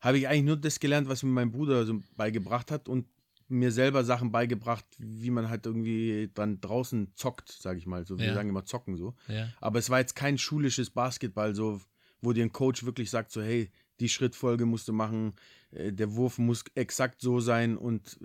habe 0.00 0.18
ich 0.18 0.28
eigentlich 0.28 0.44
nur 0.44 0.56
das 0.56 0.78
gelernt, 0.80 1.08
was 1.08 1.22
mir 1.22 1.30
mein 1.30 1.50
Bruder 1.50 1.84
so 1.84 2.00
beigebracht 2.16 2.70
hat 2.70 2.88
und 2.88 3.06
mir 3.48 3.70
selber 3.72 4.04
Sachen 4.04 4.32
beigebracht, 4.32 4.84
wie 4.98 5.30
man 5.30 5.48
halt 5.48 5.66
irgendwie 5.66 6.30
dann 6.34 6.60
draußen 6.60 7.12
zockt, 7.14 7.50
sage 7.50 7.78
ich 7.78 7.86
mal. 7.86 8.04
So, 8.04 8.18
wir 8.18 8.26
Ja. 8.26 8.34
sagen 8.34 8.48
immer 8.48 8.64
zocken 8.64 8.96
so. 8.96 9.14
Ja. 9.28 9.48
Aber 9.60 9.78
es 9.78 9.90
war 9.90 9.98
jetzt 10.00 10.16
kein 10.16 10.38
schulisches 10.38 10.90
Basketball, 10.90 11.54
so, 11.54 11.80
wo 12.20 12.32
dir 12.32 12.44
ein 12.44 12.52
Coach 12.52 12.84
wirklich 12.84 13.10
sagt, 13.10 13.30
so, 13.30 13.42
hey, 13.42 13.70
die 14.00 14.08
Schrittfolge 14.08 14.66
musst 14.66 14.88
du 14.88 14.92
machen, 14.92 15.34
äh, 15.70 15.92
der 15.92 16.14
Wurf 16.16 16.38
muss 16.38 16.64
exakt 16.74 17.20
so 17.20 17.40
sein 17.40 17.76
und 17.76 18.18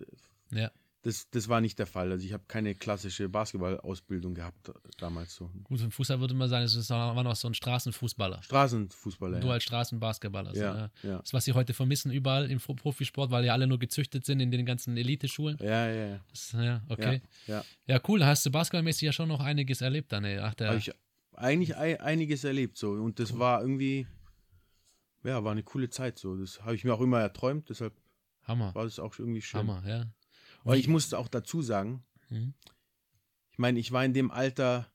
äh, 0.51 0.61
ja. 0.61 0.72
Das, 1.04 1.30
das 1.32 1.49
war 1.49 1.62
nicht 1.62 1.80
der 1.80 1.88
Fall. 1.88 2.12
Also 2.12 2.26
ich 2.26 2.34
habe 2.34 2.43
keine 2.47 2.76
klassische 2.76 3.28
Basketballausbildung 3.28 4.36
gehabt 4.36 4.70
äh, 4.70 4.74
damals 4.97 5.36
so. 5.36 5.49
Gut, 5.64 5.82
im 5.82 5.89
Fußball 5.91 6.20
würde 6.20 6.34
man 6.36 6.47
sagen, 6.47 6.64
es 6.66 6.89
war 6.89 7.24
noch 7.24 7.36
so 7.36 7.47
ein 7.47 7.54
Straßenfußballer. 7.54 8.43
Straßenfußballer. 8.43 9.39
Du 9.39 9.47
ja. 9.47 9.54
als 9.54 9.64
Straßenbasketballer. 9.64 10.56
Ja, 10.56 10.62
ja. 10.64 10.91
ja. 11.04 11.18
Das, 11.20 11.34
was 11.34 11.45
sie 11.45 11.54
heute 11.54 11.74
vermissen, 11.74 12.12
überall 12.12 12.52
im 12.52 12.60
Pro- 12.60 12.76
Profisport, 12.76 13.32
weil 13.32 13.45
ja 13.45 13.54
alle 13.54 13.66
nur 13.68 13.80
gezüchtet 13.80 14.26
sind 14.26 14.39
in 14.41 14.52
den 14.52 14.66
ganzen 14.66 14.95
Eliteschulen. 14.95 15.58
Ja, 15.60 15.88
ja, 15.88 16.06
ja. 16.08 16.20
Das, 16.30 16.52
ja, 16.52 16.82
okay. 16.89 17.22
Ja, 17.47 17.64
Ja, 17.88 17.99
cool. 18.08 18.20
Da 18.20 18.28
hast 18.28 18.45
du 18.45 18.52
basketballmäßig 18.52 19.02
ja 19.04 19.12
schon 19.12 19.30
noch 19.30 19.39
einiges 19.39 19.82
erlebt 19.82 20.12
dann, 20.12 20.24
ey. 20.24 20.38
Ach, 20.39 20.54
der, 20.54 20.68
Habe 20.68 20.78
ich 20.78 20.91
eigentlich 21.34 21.76
ei- 21.78 21.99
einiges 21.99 22.43
erlebt 22.43 22.78
so 22.78 22.91
und 22.91 23.20
das 23.20 23.39
war 23.39 23.62
irgendwie 23.62 24.06
ja, 25.24 25.43
war 25.43 25.52
eine 25.52 25.64
coole 25.64 25.89
Zeit 25.89 26.18
so. 26.20 26.36
Das 26.36 26.62
habe 26.62 26.76
ich 26.76 26.84
mir 26.84 26.93
auch 26.93 27.02
immer 27.02 27.20
erträumt, 27.20 27.70
deshalb 27.70 27.93
Hammer. 28.43 28.74
war 28.74 28.86
das 28.86 28.99
auch 28.99 29.18
irgendwie 29.20 29.41
schön. 29.41 29.60
Hammer, 29.60 29.84
ja. 29.88 30.06
Aber 30.64 30.78
ich 30.78 30.88
musste 30.88 31.18
auch 31.18 31.28
dazu 31.28 31.62
sagen, 31.62 32.03
Mhm. 32.30 32.53
ich 33.51 33.57
meine, 33.59 33.80
ich 33.80 33.91
war 33.91 34.05
in 34.05 34.14
dem 34.14 34.32
Alter, 34.32 34.88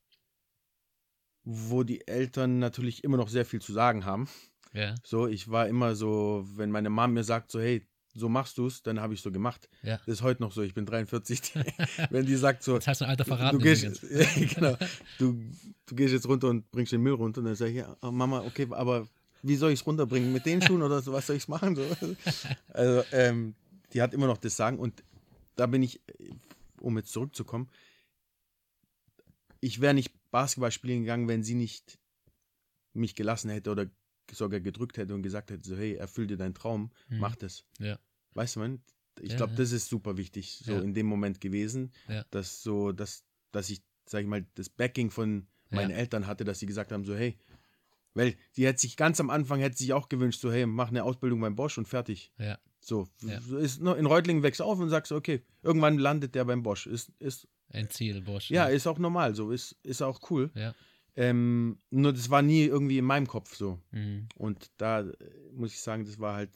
wo 1.45 1.83
die 1.83 2.07
Eltern 2.09 2.59
natürlich 2.59 3.05
immer 3.05 3.17
noch 3.17 3.29
sehr 3.29 3.45
viel 3.45 3.61
zu 3.61 3.73
sagen 3.73 4.05
haben. 4.05 4.29
Ja, 4.73 4.95
So, 5.05 5.27
ich 5.27 5.49
war 5.49 5.69
immer 5.69 5.95
so, 5.95 6.45
wenn 6.57 6.71
meine 6.71 6.91
Mom 6.91 7.13
mir 7.13 7.25
sagt, 7.25 7.51
so, 7.51 7.61
hey, 7.61 7.87
so 8.15 8.29
machst 8.29 8.57
du 8.59 8.67
es, 8.67 8.83
dann 8.83 9.01
habe 9.01 9.15
ich 9.15 9.21
so 9.21 9.31
gemacht. 9.31 9.69
ja. 9.83 9.99
Das 9.99 10.09
ist 10.09 10.23
heute 10.23 10.43
noch 10.43 10.53
so, 10.53 10.63
ich 10.63 10.75
bin 10.75 10.87
43. 10.87 11.53
wenn 12.11 12.27
die 12.27 12.37
sagt 12.37 12.63
so, 12.63 12.79
hast 12.85 13.01
du 13.01 13.05
ein 13.05 13.11
Alter 13.11 13.25
verraten. 13.25 13.59
du, 13.59 13.63
gehst, 13.65 13.85
genau, 14.55 14.77
du, 15.19 15.39
du 15.87 15.95
gehst 15.95 16.13
jetzt 16.15 16.27
runter 16.27 16.49
und 16.49 16.71
bringst 16.71 16.93
den 16.93 17.03
Müll 17.03 17.13
runter. 17.15 17.41
Und 17.41 17.45
dann 17.47 17.55
sage 17.55 17.71
ich, 17.73 17.77
ja, 17.79 17.97
oh, 18.03 18.11
Mama, 18.11 18.41
okay, 18.41 18.67
aber 18.71 19.07
wie 19.43 19.57
soll 19.57 19.71
ich 19.73 19.81
es 19.81 19.87
runterbringen? 19.87 20.33
Mit 20.33 20.47
den 20.47 20.61
Schuhen 20.63 20.83
oder 20.83 21.01
so? 21.03 21.13
Was 21.13 21.27
soll 21.27 21.37
ich 21.37 21.47
machen? 21.49 21.77
So. 21.77 21.85
Also, 22.73 23.05
ähm, 23.13 23.55
die 23.93 24.03
hat 24.03 24.13
immer 24.15 24.27
noch 24.27 24.39
das 24.39 24.57
Sagen. 24.57 24.79
Und 24.79 25.05
da 25.57 25.67
bin 25.67 25.83
ich, 25.83 26.01
um 26.81 26.97
jetzt 26.97 27.13
zurückzukommen, 27.13 27.69
ich 29.61 29.81
wäre 29.81 29.95
nicht 29.95 30.13
Basketball 30.31 30.71
spielen 30.71 31.01
gegangen, 31.03 31.29
wenn 31.29 31.43
sie 31.43 31.55
nicht 31.55 31.99
mich 32.93 33.15
gelassen 33.15 33.51
hätte 33.51 33.71
oder 33.71 33.91
sogar 34.31 34.61
gedrückt 34.61 34.97
hätte 34.97 35.15
und 35.15 35.23
gesagt 35.23 35.51
hätte, 35.51 35.67
so, 35.69 35.77
hey, 35.77 35.95
erfüll 35.95 36.27
dir 36.27 36.37
deinen 36.37 36.55
Traum, 36.55 36.91
Mhm. 37.09 37.19
mach 37.21 37.37
das. 37.37 37.65
Ja. 37.79 37.99
Weißt 38.35 38.57
du, 38.57 38.61
man? 38.61 38.83
Ich 39.21 39.31
Ja, 39.33 39.37
glaube, 39.39 39.53
ja. 39.53 39.57
das 39.59 39.73
ist 39.73 39.89
super 39.89 40.17
wichtig, 40.17 40.61
so 40.65 40.79
in 40.81 40.93
dem 40.95 41.07
Moment 41.07 41.41
gewesen, 41.41 41.93
dass 42.31 42.63
so, 42.63 42.93
dass, 42.93 43.25
dass 43.51 43.71
ich, 43.71 43.83
sag 44.07 44.23
ich 44.23 44.27
mal, 44.27 44.45
das 44.55 44.69
Backing 44.69 45.11
von 45.11 45.47
meinen. 45.71 45.91
Eltern 45.91 46.27
hatte, 46.27 46.45
dass 46.45 46.59
sie 46.59 46.67
gesagt 46.67 46.93
haben, 46.93 47.05
so, 47.05 47.15
hey, 47.17 47.39
weil 48.15 48.37
die 48.57 48.67
hätte 48.67 48.81
sich 48.81 48.97
ganz 48.97 49.21
am 49.21 49.31
Anfang 49.31 49.61
hätte 49.61 49.77
sich 49.77 49.93
auch 49.93 50.09
gewünscht, 50.09 50.41
so, 50.41 50.51
hey, 50.53 50.67
mach 50.67 50.89
eine 50.89 51.03
Ausbildung 51.05 51.41
beim 51.41 51.57
Bosch 51.57 51.77
und 51.79 51.87
fertig. 51.89 52.33
Ja, 52.39 52.59
So, 52.87 53.09
Ja. 53.23 53.39
ist 53.59 53.81
in 53.81 54.07
Reutlingen 54.07 54.45
wächst 54.45 54.63
auf 54.63 54.79
und 54.79 54.89
sagst, 54.91 55.11
okay, 55.11 55.43
irgendwann 55.63 55.99
landet 55.99 56.37
der 56.37 56.45
beim 56.45 56.63
Bosch. 56.63 56.87
Ist, 56.87 57.11
ist, 57.19 57.49
ein 57.71 57.91
Ziel, 57.91 58.21
Bosch. 58.23 58.49
ja, 58.49 58.67
ist 58.67 58.87
auch 58.87 58.99
normal, 58.99 59.35
so, 59.35 59.51
ist, 59.51 59.73
ist 59.83 60.03
auch 60.03 60.31
cool. 60.31 60.53
Ja. 60.55 60.73
Ähm, 61.17 61.81
nur 61.91 62.13
das 62.13 62.31
war 62.31 62.43
nie 62.43 62.63
irgendwie 62.63 62.99
in 62.99 63.05
meinem 63.05 63.27
Kopf 63.27 63.57
so. 63.57 63.81
Mhm. 63.91 64.29
Und 64.37 64.71
da 64.77 65.01
äh, 65.01 65.15
muss 65.53 65.73
ich 65.73 65.81
sagen, 65.81 66.05
das 66.05 66.21
war 66.21 66.37
halt, 66.37 66.53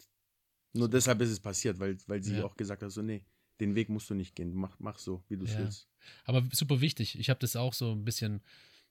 nur 0.73 0.89
deshalb 0.89 1.21
ist 1.21 1.31
es 1.31 1.41
passiert, 1.41 1.81
weil, 1.81 1.97
weil 2.07 2.23
sie 2.23 2.37
Ja. 2.37 2.45
auch 2.45 2.57
gesagt 2.57 2.83
hat, 2.83 2.93
so, 2.93 3.03
nee, 3.03 3.25
den 3.59 3.75
Weg 3.75 3.89
musst 3.89 4.09
du 4.09 4.15
nicht 4.15 4.37
gehen, 4.37 4.55
mach, 4.55 4.79
mach 4.79 4.99
so, 4.99 5.25
wie 5.29 5.37
du 5.37 5.45
es 5.47 5.53
Ja. 5.55 5.59
willst. 5.61 5.89
Aber 6.27 6.47
super 6.53 6.81
wichtig. 6.81 7.19
Ich 7.19 7.29
habe 7.29 7.41
das 7.41 7.57
auch 7.57 7.75
so 7.75 7.91
ein 7.91 8.05
bisschen 8.05 8.41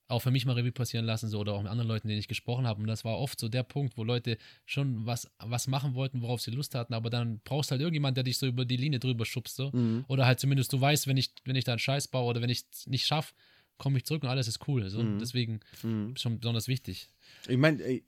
auch 0.10 0.20
für 0.20 0.32
mich 0.32 0.46
mal 0.46 0.54
Revue 0.54 0.72
passieren 0.72 1.06
lassen, 1.06 1.30
so 1.30 1.40
oder 1.40 1.54
auch 1.54 1.62
mit 1.62 1.72
anderen 1.72 1.88
Leuten, 1.88 2.08
denen 2.08 2.20
ich 2.20 2.28
gesprochen 2.28 2.66
habe. 2.68 2.82
Und 2.82 2.88
das 2.88 3.06
war 3.06 3.18
oft 3.18 3.40
so 3.40 3.48
der 3.48 3.64
Punkt, 3.64 3.96
wo 3.96 4.04
Leute 4.04 4.38
schon 4.66 5.06
was, 5.06 5.30
was 5.38 5.68
machen 5.68 5.94
wollten, 5.94 6.22
worauf 6.22 6.42
sie 6.42 6.52
Lust 6.52 6.76
hatten, 6.76 6.94
aber 6.94 7.10
dann 7.10 7.40
brauchst 7.44 7.72
halt 7.72 7.82
irgendjemand, 7.82 8.18
der 8.18 8.24
dich 8.24 8.38
so 8.38 8.48
über 8.48 8.66
die 8.66 8.78
Linie 8.78 9.00
drüber 9.00 9.26
schubst. 9.26 9.56
So. 9.56 9.72
Mhm. 9.72 10.06
Oder 10.08 10.26
halt 10.26 10.40
zumindest 10.40 10.74
du 10.74 10.82
weißt, 10.82 11.08
wenn 11.08 11.18
ich, 11.18 11.32
wenn 11.46 11.56
ich 11.56 11.64
da 11.64 11.74
einen 11.74 11.80
Scheiß 11.80 12.08
baue 12.08 12.26
oder 12.26 12.42
wenn 12.42 12.50
ich 12.50 12.64
es 12.72 12.88
nicht 12.88 13.06
schaffe, 13.06 13.34
komme 13.78 13.98
ich 13.98 14.06
zurück 14.06 14.24
und 14.24 14.30
alles 14.30 14.48
ist 14.48 14.68
cool. 14.68 14.90
So. 14.90 15.04
Mhm. 15.04 15.20
Deswegen 15.20 15.60
Mhm. 15.84 16.16
schon 16.18 16.40
besonders 16.40 16.68
wichtig. 16.68 17.08
Ich 17.48 17.58
meine, 17.58 17.78
das 17.78 18.02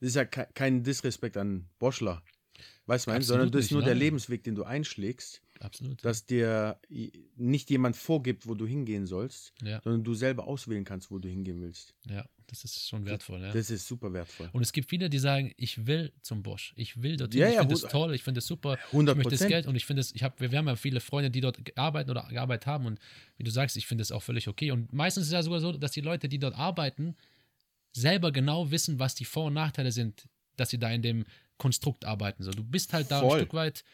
ist 0.00 0.16
ja 0.16 0.24
ke 0.24 0.48
kein 0.54 0.82
Disrespekt 0.82 1.36
an 1.36 1.68
Boschler, 1.78 2.22
weißt 2.86 3.06
du, 3.06 3.22
sondern 3.22 3.50
das 3.50 3.66
ist 3.66 3.72
nur 3.72 3.82
der 3.82 3.94
nein. 3.94 4.00
Lebensweg, 4.00 4.42
den 4.42 4.54
du 4.54 4.64
einschlägst, 4.64 5.42
Absolut. 5.62 6.04
dass 6.04 6.26
dir 6.26 6.78
nicht 7.36 7.70
jemand 7.70 7.96
vorgibt, 7.96 8.46
wo 8.46 8.54
du 8.54 8.66
hingehen 8.66 9.06
sollst, 9.06 9.52
ja, 9.62 9.80
sondern 9.82 10.04
du 10.04 10.14
selber 10.14 10.46
auswählen 10.46 10.84
kannst, 10.84 11.10
wo 11.10 11.18
du 11.18 11.28
hingehen 11.28 11.60
willst. 11.60 11.94
ja, 12.08 12.24
das 12.46 12.64
ist 12.64 12.88
schon 12.88 13.06
wertvoll. 13.06 13.40
Ja. 13.40 13.52
Das 13.52 13.70
ist 13.70 13.86
super 13.86 14.12
wertvoll. 14.12 14.50
Und 14.52 14.60
es 14.60 14.72
gibt 14.72 14.90
viele, 14.90 15.08
die 15.08 15.18
sagen, 15.18 15.52
ich 15.56 15.86
will 15.86 16.12
zum 16.20 16.42
Bosch, 16.42 16.74
ich 16.76 17.00
will 17.00 17.16
dorthin, 17.16 17.40
Ja, 17.40 17.48
ich 17.48 17.54
ja, 17.54 17.60
finde 17.60 17.74
es 17.74 17.82
toll, 17.82 18.14
ich 18.14 18.22
finde 18.22 18.38
es 18.38 18.46
super, 18.46 18.78
100 18.88 19.16
ich 19.16 19.24
möchte 19.24 19.38
das. 19.38 19.48
Geld 19.48 19.66
und 19.66 19.74
ich 19.74 19.86
finde 19.86 20.00
es, 20.00 20.14
ich 20.14 20.22
habe, 20.22 20.38
wir, 20.38 20.50
wir 20.50 20.58
haben 20.58 20.66
ja 20.66 20.76
viele 20.76 21.00
Freunde, 21.00 21.30
die 21.30 21.40
dort 21.40 21.58
arbeiten 21.78 22.10
oder 22.10 22.26
gearbeitet 22.28 22.66
haben 22.66 22.84
und 22.86 22.98
wie 23.36 23.44
du 23.44 23.50
sagst, 23.50 23.76
ich 23.76 23.86
finde 23.86 24.02
es 24.02 24.12
auch 24.12 24.22
völlig 24.22 24.48
okay. 24.48 24.70
Und 24.70 24.92
meistens 24.92 25.22
ist 25.22 25.28
es 25.28 25.32
ja 25.32 25.42
sogar 25.42 25.60
so, 25.60 25.72
dass 25.72 25.92
die 25.92 26.02
Leute, 26.02 26.28
die 26.28 26.38
dort 26.38 26.54
arbeiten, 26.54 27.16
selber 27.92 28.32
genau 28.32 28.70
wissen, 28.70 28.98
was 28.98 29.14
die 29.14 29.24
Vor- 29.24 29.46
und 29.46 29.54
Nachteile 29.54 29.92
sind, 29.92 30.28
dass 30.56 30.70
sie 30.70 30.78
da 30.78 30.90
in 30.90 31.02
dem 31.02 31.24
Konstrukt 31.58 32.04
arbeiten. 32.04 32.42
So, 32.42 32.50
du 32.50 32.64
bist 32.64 32.92
halt 32.92 33.10
da 33.10 33.20
Voll. 33.20 33.32
ein 33.32 33.38
Stück 33.38 33.54
weit, 33.54 33.84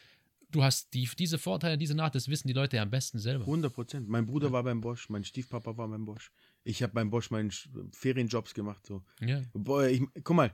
du 0.51 0.63
hast 0.63 0.93
die, 0.93 1.09
diese 1.17 1.37
Vorteile, 1.37 1.77
diese 1.77 1.95
Nachteile, 1.95 2.21
das 2.21 2.27
wissen 2.29 2.47
die 2.47 2.53
Leute 2.53 2.77
ja 2.77 2.83
am 2.83 2.89
besten 2.89 3.19
selber. 3.19 3.43
100 3.45 3.73
Prozent. 3.73 4.09
Mein 4.09 4.25
Bruder 4.25 4.51
war 4.51 4.63
beim 4.63 4.81
Bosch, 4.81 5.09
mein 5.09 5.23
Stiefpapa 5.23 5.77
war 5.77 5.87
beim 5.87 6.05
Bosch. 6.05 6.31
Ich 6.63 6.83
habe 6.83 6.93
beim 6.93 7.09
Bosch 7.09 7.31
meinen 7.31 7.51
Ferienjobs 7.91 8.53
gemacht. 8.53 8.85
So. 8.85 9.03
Ja, 9.21 9.41
Boah, 9.53 9.87
ich, 9.87 10.01
guck 10.23 10.35
mal, 10.35 10.53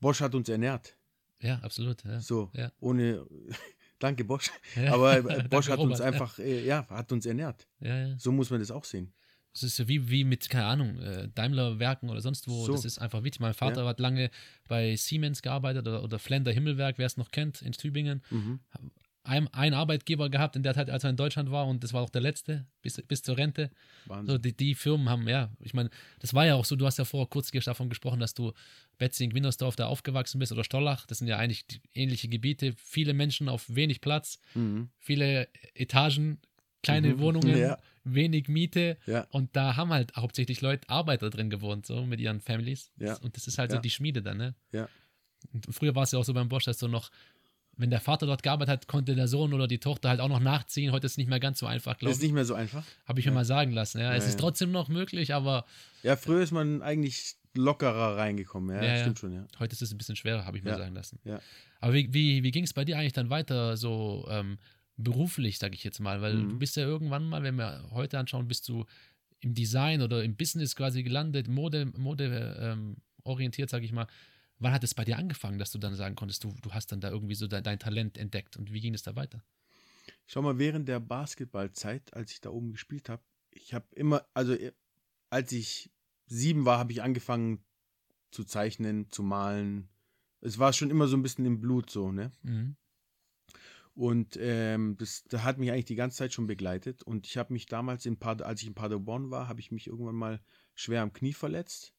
Bosch 0.00 0.20
hat 0.20 0.34
uns 0.34 0.48
ernährt. 0.48 0.96
ja, 1.40 1.56
absolut. 1.60 2.02
Ja. 2.04 2.20
So, 2.20 2.50
Ja. 2.54 2.70
ohne. 2.80 3.26
Danke, 4.00 4.24
Bosch. 4.24 4.50
Ja. 4.76 4.92
Aber 4.94 5.16
äh, 5.18 5.42
Bosch 5.48 5.68
hat 5.68 5.78
uns 5.78 6.00
einfach, 6.00 6.38
äh, 6.38 6.64
ja, 6.66 6.86
hat 6.88 7.10
uns 7.12 7.24
ernährt. 7.26 7.66
Ja, 7.80 8.08
ja. 8.08 8.18
So 8.18 8.32
muss 8.32 8.50
man 8.50 8.60
das 8.60 8.70
auch 8.70 8.84
sehen. 8.84 9.12
Das 9.52 9.62
ist 9.62 9.78
ja 9.78 9.86
wie, 9.86 10.10
wie 10.10 10.24
mit, 10.24 10.50
keine 10.50 10.64
Ahnung, 10.66 10.98
äh, 10.98 11.28
Daimler-Werken 11.32 12.10
oder 12.10 12.20
sonst 12.20 12.48
wo. 12.48 12.64
So. 12.66 12.72
Das 12.72 12.84
ist 12.84 12.98
einfach 12.98 13.22
wichtig. 13.22 13.40
Mein 13.40 13.54
Vater 13.54 13.86
hat 13.86 14.00
lange 14.00 14.30
bei 14.68 14.96
Siemens 14.96 15.42
gearbeitet 15.42 15.86
oder, 15.86 16.02
oder 16.02 16.18
Flender 16.18 16.50
Himmelwerk, 16.50 16.98
wer 16.98 17.06
es 17.06 17.16
noch 17.16 17.30
kennt, 17.30 17.62
in 17.62 17.70
Tübingen. 17.70 18.20
Mhm. 18.30 18.58
Ein, 19.24 19.48
einen 19.54 19.74
Arbeitgeber 19.74 20.28
gehabt 20.30 20.54
in 20.54 20.62
der 20.62 20.74
Zeit, 20.74 20.90
als 20.90 21.02
er 21.04 21.10
in 21.10 21.16
Deutschland 21.16 21.50
war 21.50 21.66
und 21.66 21.82
das 21.82 21.92
war 21.92 22.02
auch 22.02 22.10
der 22.10 22.20
letzte 22.20 22.66
bis, 22.82 23.02
bis 23.08 23.22
zur 23.22 23.36
Rente. 23.38 23.70
Wahnsinn. 24.06 24.34
So, 24.34 24.38
die, 24.38 24.56
die 24.56 24.74
Firmen 24.74 25.08
haben, 25.08 25.26
ja, 25.28 25.50
ich 25.60 25.72
meine, 25.74 25.90
das 26.20 26.34
war 26.34 26.44
ja 26.46 26.54
auch 26.54 26.64
so, 26.64 26.76
du 26.76 26.84
hast 26.86 26.98
ja 26.98 27.04
vorher 27.04 27.26
kurz 27.28 27.50
davon 27.50 27.88
gesprochen, 27.88 28.20
dass 28.20 28.34
du 28.34 28.52
Betzing, 28.98 29.34
Wintersdorf 29.34 29.76
da 29.76 29.86
aufgewachsen 29.86 30.38
bist 30.38 30.52
oder 30.52 30.62
Stollach, 30.62 31.06
das 31.06 31.18
sind 31.18 31.28
ja 31.28 31.38
eigentlich 31.38 31.64
ähnliche 31.94 32.28
Gebiete, 32.28 32.74
viele 32.76 33.14
Menschen 33.14 33.48
auf 33.48 33.74
wenig 33.74 34.00
Platz, 34.00 34.38
Mhm. 34.54 34.90
viele 34.98 35.48
Etagen, 35.74 36.38
kleine 36.82 37.14
Mhm. 37.14 37.18
Wohnungen, 37.20 37.58
Ja. 37.58 37.78
wenig 38.04 38.48
Miete 38.48 38.98
Ja. 39.06 39.26
und 39.30 39.56
da 39.56 39.76
haben 39.76 39.90
halt 39.90 40.14
hauptsächlich 40.16 40.60
Leute, 40.60 40.88
Arbeiter 40.90 41.30
drin 41.30 41.48
gewohnt, 41.48 41.86
so 41.86 42.04
mit 42.04 42.20
ihren 42.20 42.40
Families. 42.40 42.92
Ja. 42.98 43.16
Und 43.16 43.36
das 43.36 43.46
ist 43.46 43.56
halt 43.58 43.70
so 43.70 43.78
die 43.78 43.88
Schmiede 43.90 44.22
dann, 44.22 44.36
ne? 44.36 44.54
Ja. 44.70 44.86
Und 45.52 45.66
früher 45.74 45.94
war 45.94 46.02
es 46.04 46.12
ja 46.12 46.18
auch 46.18 46.24
so 46.24 46.32
beim 46.34 46.48
Bosch, 46.48 46.64
dass 46.64 46.78
so 46.78 46.88
noch, 46.88 47.10
wenn 47.76 47.90
der 47.90 48.00
Vater 48.00 48.26
dort 48.26 48.42
gearbeitet 48.42 48.72
hat, 48.72 48.86
konnte 48.88 49.14
der 49.14 49.28
Sohn 49.28 49.52
oder 49.52 49.66
die 49.66 49.78
Tochter 49.78 50.08
halt 50.08 50.20
auch 50.20 50.28
noch 50.28 50.40
nachziehen. 50.40 50.92
Heute 50.92 51.06
ist 51.06 51.12
es 51.12 51.18
nicht 51.18 51.28
mehr 51.28 51.40
ganz 51.40 51.58
so 51.58 51.66
einfach, 51.66 51.98
glaube 51.98 52.12
ist 52.12 52.18
ich. 52.18 52.24
nicht 52.24 52.32
mehr 52.34 52.44
so 52.44 52.54
einfach. 52.54 52.84
Habe 53.06 53.20
ich 53.20 53.26
mir 53.26 53.32
Ja. 53.32 53.34
mal 53.34 53.44
sagen 53.44 53.72
lassen. 53.72 53.98
Ja. 54.00 54.14
es 54.14 54.24
Ja, 54.24 54.28
ist 54.30 54.34
ja. 54.34 54.40
trotzdem 54.40 54.70
noch 54.72 54.88
möglich, 54.88 55.34
aber 55.34 55.64
Ja, 56.02 56.16
früher 56.16 56.42
ist 56.42 56.52
man 56.52 56.82
eigentlich 56.82 57.34
lockerer 57.54 58.16
reingekommen. 58.16 58.74
Ja, 58.76 58.82
Ja, 58.84 59.00
stimmt 59.00 59.18
schon, 59.18 59.32
ja. 59.32 59.46
heute 59.58 59.72
ist 59.74 59.82
es 59.82 59.92
ein 59.92 59.98
bisschen 59.98 60.16
schwerer, 60.16 60.44
habe 60.44 60.56
ich 60.58 60.64
mir 60.64 60.76
sagen 60.76 60.94
lassen. 60.94 61.18
Ja. 61.24 61.40
Aber 61.80 61.92
wie, 61.94 62.12
wie, 62.12 62.42
wie 62.42 62.50
ging 62.50 62.64
es 62.64 62.72
bei 62.72 62.84
dir 62.84 62.98
eigentlich 62.98 63.12
dann 63.12 63.30
weiter 63.30 63.76
so 63.76 64.26
ähm, 64.30 64.58
beruflich, 64.96 65.58
sage 65.58 65.74
ich 65.74 65.84
jetzt 65.84 66.00
mal? 66.00 66.20
Weil 66.22 66.34
Mhm. 66.34 66.48
du 66.50 66.58
bist 66.58 66.76
ja 66.76 66.84
irgendwann 66.84 67.24
mal, 67.28 67.42
wenn 67.42 67.56
wir 67.56 67.84
heute 67.90 68.18
anschauen, 68.18 68.48
bist 68.48 68.68
du 68.68 68.84
im 69.40 69.54
Design 69.54 70.00
oder 70.02 70.22
im 70.24 70.36
Business 70.36 70.74
quasi 70.74 71.02
gelandet, 71.02 71.48
Mode, 71.48 71.86
Mode 71.96 72.56
ähm, 72.60 72.96
orientiert, 73.24 73.68
sage 73.70 73.84
ich 73.84 73.92
mal. 73.92 74.06
Wann 74.64 74.72
hat 74.72 74.82
es 74.82 74.94
bei 74.94 75.04
dir 75.04 75.18
angefangen, 75.18 75.58
dass 75.58 75.72
du 75.72 75.78
dann 75.78 75.94
sagen 75.94 76.14
konntest, 76.14 76.42
du, 76.42 76.54
du 76.62 76.72
hast 76.72 76.90
dann 76.90 77.02
da 77.02 77.10
irgendwie 77.10 77.34
so 77.34 77.46
dein, 77.46 77.62
dein 77.62 77.78
Talent 77.78 78.16
entdeckt 78.16 78.56
und 78.56 78.72
wie 78.72 78.80
ging 78.80 78.94
es 78.94 79.02
da 79.02 79.14
weiter? 79.14 79.44
Schau 80.26 80.40
mal, 80.40 80.58
während 80.58 80.88
der 80.88 81.00
Basketballzeit, 81.00 82.14
als 82.14 82.32
ich 82.32 82.40
da 82.40 82.48
oben 82.48 82.72
gespielt 82.72 83.10
habe, 83.10 83.22
ich 83.50 83.74
habe 83.74 83.84
immer, 83.94 84.26
also 84.32 84.54
äh, 84.54 84.72
als 85.28 85.52
ich 85.52 85.90
sieben 86.24 86.64
war, 86.64 86.78
habe 86.78 86.92
ich 86.92 87.02
angefangen 87.02 87.62
zu 88.30 88.42
zeichnen, 88.42 89.10
zu 89.10 89.22
malen. 89.22 89.90
Es 90.40 90.58
war 90.58 90.72
schon 90.72 90.88
immer 90.88 91.08
so 91.08 91.16
ein 91.18 91.22
bisschen 91.22 91.44
im 91.44 91.60
Blut 91.60 91.90
so, 91.90 92.10
ne? 92.10 92.32
Mhm. 92.42 92.76
Und 93.92 94.38
ähm, 94.40 94.96
das, 94.96 95.24
das 95.24 95.42
hat 95.42 95.58
mich 95.58 95.72
eigentlich 95.72 95.84
die 95.84 95.94
ganze 95.94 96.16
Zeit 96.16 96.32
schon 96.32 96.46
begleitet. 96.46 97.02
Und 97.02 97.26
ich 97.26 97.36
habe 97.36 97.52
mich 97.52 97.66
damals, 97.66 98.06
in 98.06 98.18
Pad 98.18 98.40
als 98.40 98.62
ich 98.62 98.68
in 98.68 98.74
Paderborn 98.74 99.30
war, 99.30 99.46
habe 99.46 99.60
ich 99.60 99.70
mich 99.70 99.88
irgendwann 99.88 100.16
mal 100.16 100.40
schwer 100.74 101.02
am 101.02 101.12
Knie 101.12 101.34
verletzt. 101.34 101.92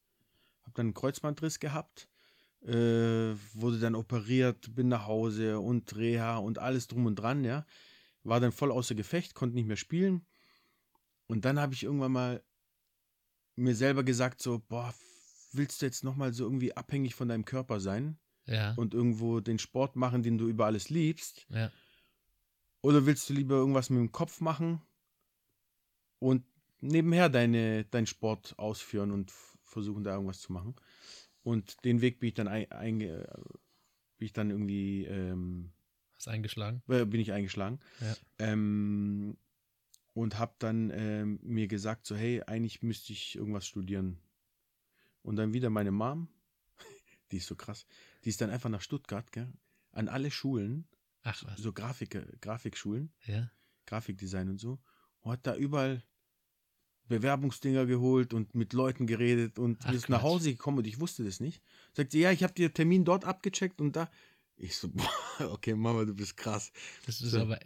Habe 0.64 0.74
dann 0.74 0.86
einen 0.86 0.94
Kreuzbandriss 0.94 1.60
gehabt. 1.60 2.08
Äh, 2.66 3.36
wurde 3.54 3.78
dann 3.78 3.94
operiert, 3.94 4.74
bin 4.74 4.88
nach 4.88 5.06
Hause 5.06 5.60
und 5.60 5.94
Reha 5.96 6.38
und 6.38 6.58
alles 6.58 6.88
drum 6.88 7.06
und 7.06 7.14
dran, 7.16 7.44
ja. 7.44 7.64
War 8.24 8.40
dann 8.40 8.50
voll 8.50 8.72
außer 8.72 8.96
Gefecht, 8.96 9.34
konnte 9.34 9.54
nicht 9.54 9.68
mehr 9.68 9.76
spielen. 9.76 10.26
Und 11.28 11.44
dann 11.44 11.60
habe 11.60 11.74
ich 11.74 11.84
irgendwann 11.84 12.12
mal 12.12 12.42
mir 13.54 13.74
selber 13.74 14.02
gesagt, 14.02 14.42
so, 14.42 14.58
boah, 14.58 14.92
willst 15.52 15.80
du 15.80 15.86
jetzt 15.86 16.02
nochmal 16.04 16.32
so 16.32 16.44
irgendwie 16.44 16.76
abhängig 16.76 17.14
von 17.14 17.28
deinem 17.28 17.44
Körper 17.44 17.78
sein 17.80 18.18
Ja. 18.46 18.74
und 18.74 18.94
irgendwo 18.94 19.40
den 19.40 19.58
Sport 19.58 19.94
machen, 19.96 20.22
den 20.22 20.36
du 20.38 20.48
über 20.48 20.66
alles 20.66 20.88
liebst? 20.90 21.46
ja. 21.50 21.70
Oder 22.82 23.04
willst 23.04 23.28
du 23.28 23.34
lieber 23.34 23.56
irgendwas 23.56 23.90
mit 23.90 23.98
dem 23.98 24.12
Kopf 24.12 24.40
machen 24.40 24.80
und 26.20 26.44
nebenher 26.80 27.28
deine, 27.28 27.84
deinen 27.84 28.06
Sport 28.06 28.56
ausführen 28.58 29.10
und 29.10 29.32
versuchen, 29.62 30.04
da 30.04 30.12
irgendwas 30.14 30.40
zu 30.40 30.52
machen? 30.52 30.76
Und 31.46 31.84
den 31.84 32.00
Weg 32.00 32.18
bin 32.18 32.26
ich 32.26 32.34
dann 32.34 32.48
ein, 32.48 32.68
einge, 32.72 33.24
bin 34.18 34.26
ich 34.26 34.32
dann 34.32 34.50
irgendwie 34.50 35.04
ähm, 35.04 35.70
Hast 36.16 36.26
eingeschlagen? 36.26 36.82
äh, 36.88 37.04
bin 37.04 37.20
ich 37.20 37.30
eingeschlagen 37.30 37.78
Ja. 38.00 38.16
ähm, 38.40 39.36
und 40.12 40.40
habe 40.40 40.56
dann 40.58 40.90
ähm, 40.90 41.38
mir 41.44 41.68
gesagt 41.68 42.04
so 42.04 42.16
hey 42.16 42.42
eigentlich 42.48 42.82
müsste 42.82 43.12
ich 43.12 43.36
irgendwas 43.36 43.64
studieren 43.64 44.18
und 45.22 45.36
dann 45.36 45.52
wieder 45.52 45.70
meine 45.70 45.92
Mom 45.92 46.26
die 47.30 47.36
ist 47.36 47.46
so 47.46 47.54
krass 47.54 47.86
die 48.24 48.30
ist 48.30 48.40
dann 48.40 48.50
einfach 48.50 48.68
nach 48.70 48.82
Stuttgart 48.82 49.30
gell, 49.30 49.52
an 49.92 50.08
alle 50.08 50.32
Schulen 50.32 50.88
Ach 51.22 51.44
was. 51.44 51.60
so 51.60 51.72
Grafik 51.72 52.40
Grafikschulen 52.40 53.12
Ja. 53.24 53.52
Grafikdesign 53.86 54.48
und 54.48 54.58
so 54.58 54.80
und 55.20 55.30
hat 55.30 55.46
da 55.46 55.54
überall 55.54 56.02
Bewerbungsdinger 57.08 57.86
geholt 57.86 58.34
und 58.34 58.54
mit 58.54 58.72
Leuten 58.72 59.06
geredet 59.06 59.58
und 59.58 59.78
Ach, 59.84 59.92
ist 59.92 60.08
nach. 60.08 60.22
Hause 60.22 60.50
gekommen 60.52 60.78
und 60.78 60.86
ich 60.86 61.00
wusste 61.00 61.24
das 61.24 61.40
nicht. 61.40 61.62
Sagt 61.92 62.12
sie, 62.12 62.20
ja, 62.20 62.32
ich 62.32 62.42
habe 62.42 62.52
dir 62.52 62.72
Termin 62.72 63.04
dort 63.04 63.24
abgecheckt 63.24 63.80
und 63.80 63.94
da. 63.96 64.10
Ich 64.56 64.76
so, 64.76 64.88
boah, 64.92 65.08
okay, 65.52 65.74
Mama, 65.74 66.04
du 66.04 66.14
bist 66.14 66.36
krass. 66.36 66.72
Das 67.06 67.20
ist 67.20 67.30
So. 67.32 67.40
aber, 67.40 67.58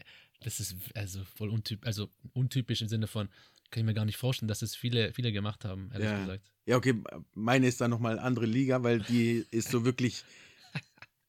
das 0.42 0.60
ist 0.60 0.76
also 0.94 1.22
voll 1.36 1.50
untyp, 1.50 1.86
also 1.86 2.08
untypisch 2.32 2.82
im 2.82 2.88
Sinne 2.88 3.06
von, 3.06 3.28
kann 3.70 3.80
ich 3.82 3.86
mir 3.86 3.94
gar 3.94 4.04
nicht 4.04 4.16
vorstellen, 4.16 4.48
dass 4.48 4.62
es 4.62 4.74
viele, 4.74 5.12
viele 5.12 5.32
gemacht 5.32 5.64
haben, 5.64 5.90
ehrlich 5.92 6.08
Ja. 6.08 6.18
gesagt. 6.20 6.50
Ja, 6.66 6.76
okay, 6.76 6.94
meine 7.34 7.66
ist 7.66 7.80
dann 7.80 7.90
nochmal 7.90 8.12
eine 8.12 8.22
andere 8.22 8.46
Liga, 8.46 8.82
weil 8.82 9.00
die 9.00 9.44
ist 9.50 9.70
so 9.70 9.84
wirklich. 9.84 10.24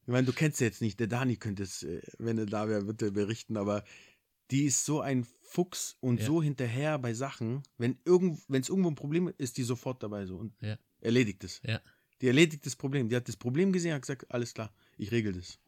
Ich 0.04 0.08
meine, 0.08 0.26
du 0.26 0.32
kennst 0.32 0.58
sie 0.58 0.64
jetzt 0.64 0.80
nicht. 0.82 0.98
Der 0.98 1.06
Dani 1.06 1.36
könnte 1.36 1.62
es, 1.62 1.84
äh, 1.84 2.00
wenn 2.18 2.36
er 2.36 2.46
da 2.46 2.68
wäre, 2.68 2.86
wird 2.88 3.00
er 3.02 3.12
berichten, 3.12 3.56
aber 3.56 3.84
die 4.52 4.64
ist 4.66 4.84
so 4.84 5.00
ein 5.00 5.26
Fuchs 5.40 5.96
und 6.00 6.20
Ja. 6.20 6.26
so 6.26 6.42
hinterher 6.42 6.98
bei 6.98 7.14
Sachen. 7.14 7.62
Wenn 7.78 7.98
irgend, 8.04 8.38
es 8.50 8.68
irgendwo 8.68 8.90
ein 8.90 8.94
Problem 8.94 9.28
ist, 9.28 9.40
ist 9.40 9.56
die 9.56 9.62
sofort 9.64 10.02
dabei 10.02 10.26
so 10.26 10.36
und 10.36 10.52
Ja. 10.60 10.76
erledigt 11.00 11.42
es. 11.44 11.60
Ja. 11.66 11.80
Die 12.20 12.28
erledigt 12.28 12.64
das 12.64 12.76
Problem. 12.76 13.08
Die 13.08 13.16
hat 13.16 13.26
das 13.26 13.36
Problem 13.36 13.72
gesehen, 13.72 13.94
hat 13.94 14.02
gesagt, 14.02 14.30
alles 14.30 14.54
klar, 14.54 14.72
ich 14.98 15.10
regel 15.10 15.32
das. 15.32 15.58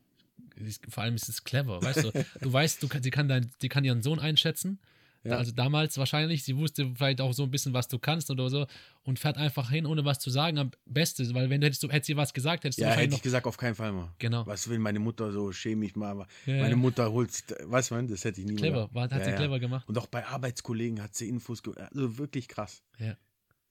vor 0.88 1.02
allem 1.02 1.14
ist 1.16 1.28
es 1.28 1.42
clever, 1.44 1.82
weißt 1.82 2.04
du? 2.04 2.12
Du 2.40 2.52
weißt, 2.52 2.82
du 2.82 2.88
sie, 3.02 3.10
kann 3.10 3.28
dein, 3.28 3.50
sie 3.60 3.68
kann 3.68 3.84
ihren 3.84 4.02
Sohn 4.02 4.18
einschätzen. 4.20 4.78
Ja. 5.24 5.38
Also 5.38 5.52
damals 5.52 5.96
wahrscheinlich, 5.96 6.44
sie 6.44 6.56
wusste 6.56 6.92
vielleicht 6.94 7.20
auch 7.20 7.32
so 7.32 7.44
ein 7.44 7.50
bisschen, 7.50 7.72
was 7.72 7.88
du 7.88 7.98
kannst 7.98 8.30
oder 8.30 8.50
so 8.50 8.66
und 9.04 9.18
fährt 9.18 9.38
einfach 9.38 9.70
hin, 9.70 9.86
ohne 9.86 10.04
was 10.04 10.18
zu 10.18 10.28
sagen. 10.30 10.58
Am 10.58 10.70
besten, 10.84 11.34
weil 11.34 11.48
wenn 11.48 11.60
du 11.60 11.66
hättest, 11.66 11.82
du 11.82 11.88
hättest 11.88 12.06
sie 12.08 12.16
was 12.16 12.34
gesagt, 12.34 12.64
hättest 12.64 12.78
du 12.78 12.82
Ja, 12.82 12.88
hätte 12.88 12.96
wahrscheinlich 12.96 13.16
ich 13.18 13.22
gesagt, 13.22 13.46
auf 13.46 13.56
keinen 13.56 13.74
Fall 13.74 13.92
mal. 13.92 14.12
Genau. 14.18 14.46
Was 14.46 14.68
will 14.68 14.78
meine 14.78 14.98
Mutter 14.98 15.32
so, 15.32 15.50
schäme 15.50 15.76
mich 15.80 15.96
mal. 15.96 16.10
aber 16.10 16.26
Ja, 16.44 16.60
meine. 16.60 16.76
Mutter 16.76 17.10
holt 17.10 17.32
sich, 17.32 17.44
weißt 17.62 17.90
du, 17.92 18.02
das 18.08 18.24
hätte 18.24 18.40
ich 18.40 18.46
nie 18.46 18.52
noch 18.52 18.58
clever, 18.60 18.88
war, 18.92 19.08
hat 19.10 19.24
sie 19.24 19.32
clever 19.32 19.58
gemacht. 19.58 19.88
Und 19.88 19.96
auch 19.98 20.06
bei 20.06 20.26
Arbeitskollegen 20.26 21.02
hat 21.02 21.14
sie 21.14 21.28
Infos, 21.28 21.62
also 21.76 22.18
wirklich 22.18 22.46
krass. 22.48 22.82
Ja, 22.98 23.16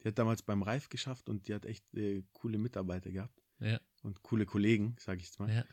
Die 0.02 0.08
hat 0.08 0.18
damals 0.18 0.42
beim 0.42 0.64
Reif 0.64 0.90
geschafft 0.90 1.30
und 1.30 1.48
die 1.48 1.54
hat 1.54 1.66
echt 1.66 1.86
äh, 1.96 2.24
coole 2.34 2.58
Mitarbeiter 2.58 3.12
gehabt 3.12 3.42
ja, 3.60 3.80
und 4.02 4.24
coole 4.24 4.46
Kollegen, 4.46 4.96
sage 5.00 5.20
ich 5.20 5.28
jetzt 5.28 5.40
mal. 5.40 5.50
ja. 5.54 5.64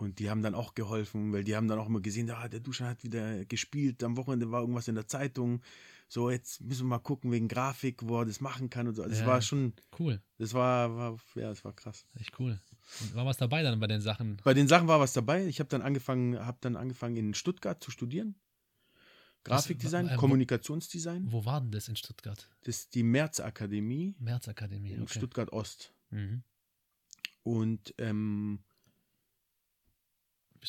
Und 0.00 0.20
die 0.20 0.30
haben 0.30 0.42
dann 0.42 0.54
auch 0.54 0.74
geholfen, 0.76 1.32
weil 1.32 1.42
die 1.42 1.56
haben 1.56 1.66
dann 1.66 1.80
auch 1.80 1.88
immer 1.88 2.00
gesehen, 2.00 2.30
ah, 2.30 2.46
der 2.48 2.60
Duschan 2.60 2.86
hat 2.86 3.02
wieder 3.02 3.44
gespielt, 3.46 4.04
am 4.04 4.16
Wochenende 4.16 4.48
war 4.52 4.60
irgendwas 4.60 4.86
in 4.86 4.94
der 4.94 5.08
Zeitung. 5.08 5.60
So, 6.08 6.30
jetzt 6.30 6.60
müssen 6.60 6.82
wir 6.84 6.90
mal 6.90 6.98
gucken 7.00 7.32
wegen 7.32 7.48
Grafik, 7.48 8.02
wo 8.06 8.20
er 8.20 8.24
das 8.24 8.40
machen 8.40 8.70
kann 8.70 8.86
und 8.86 8.94
so. 8.94 9.02
Also 9.02 9.10
Das 9.10 9.20
Ja. 9.22 9.26
war 9.26 9.42
schon, 9.42 9.72
Cool, 9.98 10.22
das 10.38 10.54
war, 10.54 10.96
war, 10.96 11.16
ja, 11.34 11.48
das 11.48 11.64
war 11.64 11.72
krass. 11.72 12.06
echt 12.20 12.38
cool. 12.38 12.60
Und 13.00 13.14
war 13.16 13.26
was 13.26 13.38
dabei 13.38 13.64
dann 13.64 13.80
bei 13.80 13.88
den 13.88 14.00
Sachen? 14.00 14.36
Bei 14.44 14.54
den 14.54 14.68
Sachen 14.68 14.86
war 14.86 15.00
was 15.00 15.12
dabei. 15.14 15.44
Ich 15.46 15.58
habe 15.58 15.68
dann 15.68 15.82
angefangen, 15.82 16.38
habe 16.46 16.58
dann 16.60 16.76
angefangen 16.76 17.16
in 17.16 17.34
Stuttgart 17.34 17.82
zu 17.82 17.90
studieren. 17.90 18.36
Grafikdesign, 19.42 20.06
wa- 20.06 20.10
wa- 20.10 20.14
wo- 20.16 20.20
Kommunikationsdesign. 20.20 21.32
Wo 21.32 21.44
war 21.44 21.60
denn 21.60 21.72
das 21.72 21.88
in 21.88 21.96
Stuttgart? 21.96 22.48
Das 22.62 22.76
ist 22.76 22.94
die 22.94 23.02
Märzakademie 23.02 24.14
Märzakademie, 24.20 24.92
in 24.92 25.02
okay. 25.02 25.14
Stuttgart 25.18 25.52
Ost. 25.52 25.92
Mhm. 26.10 26.42
Und 27.42 27.94
ähm, 27.98 28.60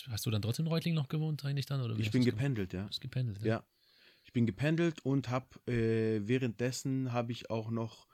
Hast 0.09 0.25
du 0.25 0.31
dann 0.31 0.41
trotzdem 0.41 0.65
in 0.65 0.71
Reutling 0.71 0.93
noch 0.93 1.07
gewohnt 1.07 1.43
eigentlich 1.45 1.65
dann? 1.65 1.81
Oder 1.81 1.97
ich 1.97 2.11
bin 2.11 2.23
gependelt, 2.23 2.73
ja. 2.73 2.83
Bist 2.83 3.01
gependelt, 3.01 3.43
Ja. 3.43 3.63
Ich 4.25 4.33
bin 4.33 4.45
gependelt 4.45 5.03
und 5.03 5.29
habe 5.29 5.47
äh, 5.71 6.21
währenddessen 6.27 7.13
habe 7.13 7.31
ich 7.31 7.49
auch 7.49 7.71
noch 7.71 8.07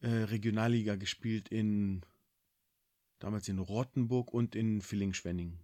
äh, 0.00 0.08
Regionalliga 0.08 0.96
gespielt 0.96 1.48
in 1.48 2.02
damals 3.18 3.48
in 3.48 3.58
Rottenburg 3.58 4.32
und 4.32 4.54
in 4.54 4.80
Villingen-Schwenning. 4.80 5.58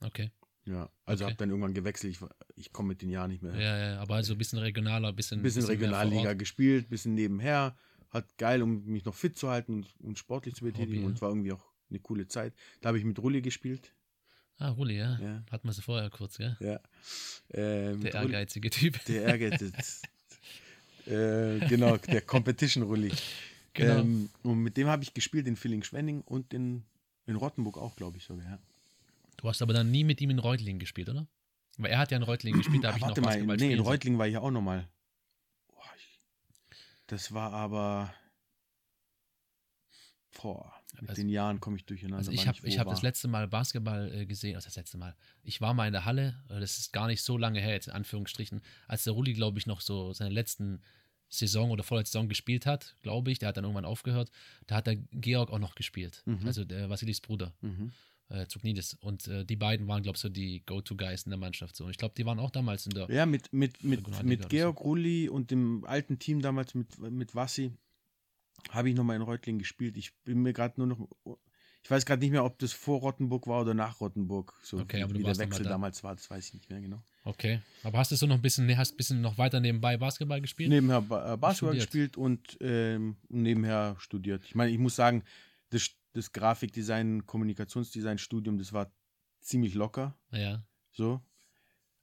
Okay. 0.00 0.30
Ja, 0.64 0.90
also 1.04 1.24
Okay. 1.24 1.32
habe 1.32 1.38
dann 1.38 1.50
irgendwann 1.50 1.74
gewechselt. 1.74 2.12
Ich, 2.12 2.20
ich 2.56 2.72
komme 2.72 2.88
mit 2.88 3.00
den 3.00 3.08
Jahren 3.08 3.30
nicht 3.30 3.42
mehr. 3.42 3.54
Ja, 3.54 3.78
ja, 3.78 4.00
aber 4.00 4.16
also 4.16 4.34
ein 4.34 4.38
bisschen 4.38 4.58
regionaler, 4.58 5.08
ein 5.08 5.16
bisschen. 5.16 5.40
Ein 5.40 5.42
bisschen 5.42 5.62
vor 5.62 5.70
Regionalliga 5.70 6.34
gespielt, 6.34 6.86
ein 6.86 6.90
bisschen 6.90 7.14
nebenher. 7.14 7.76
Hat 8.10 8.36
geil, 8.38 8.62
um 8.62 8.84
mich 8.84 9.04
noch 9.04 9.14
fit 9.14 9.36
zu 9.36 9.48
halten 9.48 9.74
und, 9.74 9.94
und 10.00 10.18
sportlich 10.18 10.54
zu 10.54 10.64
betätigen. 10.64 10.98
Hobby, 10.98 11.06
und 11.06 11.14
ja. 11.14 11.20
war 11.22 11.30
irgendwie 11.30 11.52
auch 11.52 11.72
eine 11.88 12.00
coole 12.00 12.26
Zeit. 12.26 12.54
Da 12.80 12.88
habe 12.88 12.98
ich 12.98 13.04
mit 13.04 13.18
Rulli 13.18 13.40
gespielt. 13.40 13.94
Ah, 14.58 14.70
Rulli, 14.70 14.96
ja. 14.98 15.18
Ja. 15.20 15.42
Hatten 15.52 15.68
wir 15.68 15.72
sie 15.72 15.82
vorher 15.82 16.10
kurz, 16.10 16.36
gell? 16.38 16.56
Ja. 16.60 16.80
Äh, 17.52 17.94
mit 17.94 18.04
Der 18.12 18.14
ehrgeizige 18.22 18.70
Typ. 18.70 19.04
Der 19.04 19.22
Ehrgeiz. 19.22 19.60
ist- 19.62 20.02
äh, 21.06 21.60
genau, 21.68 21.96
der 21.96 22.20
Competition 22.22 22.82
Rulli. 22.82 23.12
Genau. 23.74 24.00
Ähm, 24.00 24.30
und 24.42 24.58
mit 24.62 24.76
dem 24.76 24.88
habe 24.88 25.04
ich 25.04 25.14
gespielt 25.14 25.46
in 25.46 25.54
Villingen-Schwenning 25.56 26.22
und 26.22 26.52
in, 26.52 26.82
in 27.26 27.36
Rottenburg 27.36 27.78
auch, 27.78 27.94
glaube 27.94 28.16
ich 28.16 28.24
sogar. 28.24 28.44
Ja. 28.44 28.58
Du 29.36 29.48
hast 29.48 29.62
aber 29.62 29.72
dann 29.72 29.92
nie 29.92 30.02
mit 30.02 30.20
ihm 30.20 30.30
in 30.30 30.40
Reutlingen 30.40 30.80
gespielt, 30.80 31.08
oder? 31.08 31.26
Weil 31.76 31.92
er 31.92 31.98
hat 31.98 32.10
ja 32.10 32.16
in 32.16 32.24
Reutlingen 32.24 32.58
gespielt, 32.62 32.82
da 32.82 32.88
Ah, 32.88 32.92
habe 32.92 32.98
ich 32.98 33.02
noch 33.02 33.08
warte 33.10 33.20
mal, 33.20 33.26
Basketball 33.28 33.56
nee, 33.58 33.72
in. 33.74 33.78
Reutlingen 33.80 34.18
war 34.18 34.26
ich 34.26 34.32
ja 34.32 34.40
auch 34.40 34.50
nochmal. 34.50 34.88
Das 37.06 37.32
war 37.32 37.52
aber. 37.52 38.12
Boah. 40.42 40.74
Mit 41.00 41.10
Also- 41.10 41.22
den 41.22 41.28
Jahren 41.28 41.60
komme 41.60 41.76
ich 41.76 41.84
durcheinander. 41.84 42.18
Also 42.18 42.32
ich 42.32 42.46
habe 42.48 42.58
hab 42.58 42.88
das 42.88 43.02
letzte 43.02 43.28
Mal 43.28 43.46
Basketball 43.46 44.12
äh, 44.12 44.26
gesehen, 44.26 44.54
also 44.56 44.66
das 44.66 44.76
letzte 44.76 44.96
Mal. 44.98 45.14
Ich 45.42 45.60
war 45.60 45.74
mal 45.74 45.86
in 45.86 45.92
der 45.92 46.04
Halle, 46.04 46.34
äh, 46.48 46.58
das 46.60 46.78
ist 46.78 46.92
gar 46.92 47.06
nicht 47.06 47.22
so 47.22 47.36
lange 47.36 47.60
her, 47.60 47.72
jetzt 47.74 47.88
in 47.88 47.92
Anführungsstrichen, 47.94 48.62
als 48.86 49.04
der 49.04 49.12
Rulli, 49.12 49.34
glaube 49.34 49.58
ich, 49.58 49.66
noch 49.66 49.80
so 49.80 50.12
seine 50.12 50.30
letzten 50.30 50.80
Saison 51.28 51.70
oder 51.70 51.84
vorletzte 51.84 52.12
Saison 52.12 52.28
gespielt 52.28 52.64
hat, 52.64 52.96
glaube 53.02 53.30
ich. 53.30 53.38
Der 53.38 53.50
hat 53.50 53.56
dann 53.58 53.64
irgendwann 53.64 53.84
aufgehört. 53.84 54.30
Da 54.66 54.76
hat 54.76 54.86
der 54.86 54.96
Georg 54.96 55.50
auch 55.50 55.58
noch 55.58 55.74
gespielt. 55.74 56.22
Mhm. 56.24 56.46
Also 56.46 56.64
der 56.64 56.88
Vasilis 56.88 57.20
Bruder, 57.20 57.52
Mhm. 57.60 57.92
äh, 58.30 58.46
Zugnidis. 58.46 58.94
Und 59.02 59.28
äh, 59.28 59.44
die 59.44 59.56
beiden 59.56 59.86
waren, 59.88 60.02
glaube 60.02 60.16
ich, 60.16 60.22
so 60.22 60.30
die 60.30 60.62
Go-To-Guys 60.64 61.24
in 61.24 61.30
der 61.30 61.38
Mannschaft. 61.38 61.76
So. 61.76 61.84
Und 61.84 61.90
ich 61.90 61.98
glaube, 61.98 62.14
die 62.16 62.24
waren 62.24 62.38
auch 62.38 62.50
damals 62.50 62.86
in 62.86 62.92
der. 62.94 63.10
Ja, 63.10 63.26
mit, 63.26 63.52
mit, 63.52 63.84
mit, 63.84 64.24
mit 64.24 64.48
Georg 64.48 64.80
Rulli 64.80 65.28
und 65.28 65.50
dem 65.50 65.84
alten 65.84 66.18
Team 66.18 66.40
damals 66.40 66.74
mit, 66.74 66.98
mit 66.98 67.34
Wassi 67.34 67.72
habe 68.70 68.90
ich 68.90 68.96
nochmal 68.96 69.16
in 69.16 69.22
Reutlingen 69.22 69.58
gespielt. 69.58 69.96
Ich 69.96 70.14
bin 70.24 70.42
mir 70.42 70.52
gerade 70.52 70.74
nur 70.80 70.86
noch. 70.86 71.08
Ich 71.84 71.90
weiß 71.90 72.04
gerade 72.04 72.20
nicht 72.20 72.32
mehr, 72.32 72.44
ob 72.44 72.58
das 72.58 72.72
vor 72.72 73.00
Rottenburg 73.00 73.46
war 73.46 73.62
oder 73.62 73.72
nach 73.72 74.00
Rottenburg. 74.00 74.52
So 74.62 74.78
Okay, 74.80 74.98
wie, 74.98 75.02
aber 75.04 75.14
wie 75.14 75.22
der 75.22 75.38
Wechsel 75.38 75.62
da. 75.62 75.70
damals 75.70 76.02
war, 76.04 76.14
das 76.14 76.28
weiß 76.28 76.48
ich 76.48 76.54
nicht 76.54 76.68
mehr 76.68 76.80
genau. 76.80 77.02
Okay. 77.24 77.60
Aber 77.82 77.98
hast 77.98 78.10
du 78.10 78.16
so 78.16 78.26
noch 78.26 78.34
ein 78.34 78.42
bisschen, 78.42 78.76
hast 78.76 78.92
ein 78.92 78.96
bisschen 78.96 79.20
noch 79.20 79.38
weiter 79.38 79.60
nebenbei 79.60 79.96
Basketball 79.96 80.40
gespielt? 80.40 80.70
Nebenher 80.70 81.00
ba 81.00 81.34
äh, 81.34 81.36
Basketball 81.36 81.74
Studiert. 81.80 82.12
gespielt 82.12 82.16
und 82.16 82.58
ähm, 82.60 83.16
nebenher 83.28 83.96
studiert. 84.00 84.44
Ich 84.44 84.54
meine, 84.54 84.70
ich 84.72 84.78
muss 84.78 84.96
sagen, 84.96 85.22
das, 85.70 85.90
das 86.12 86.32
Grafikdesign, 86.32 87.24
Kommunikationsdesign-Studium, 87.26 88.58
das 88.58 88.72
war 88.72 88.92
ziemlich 89.40 89.74
locker. 89.74 90.18
Ja. 90.32 90.64
So. 90.92 91.22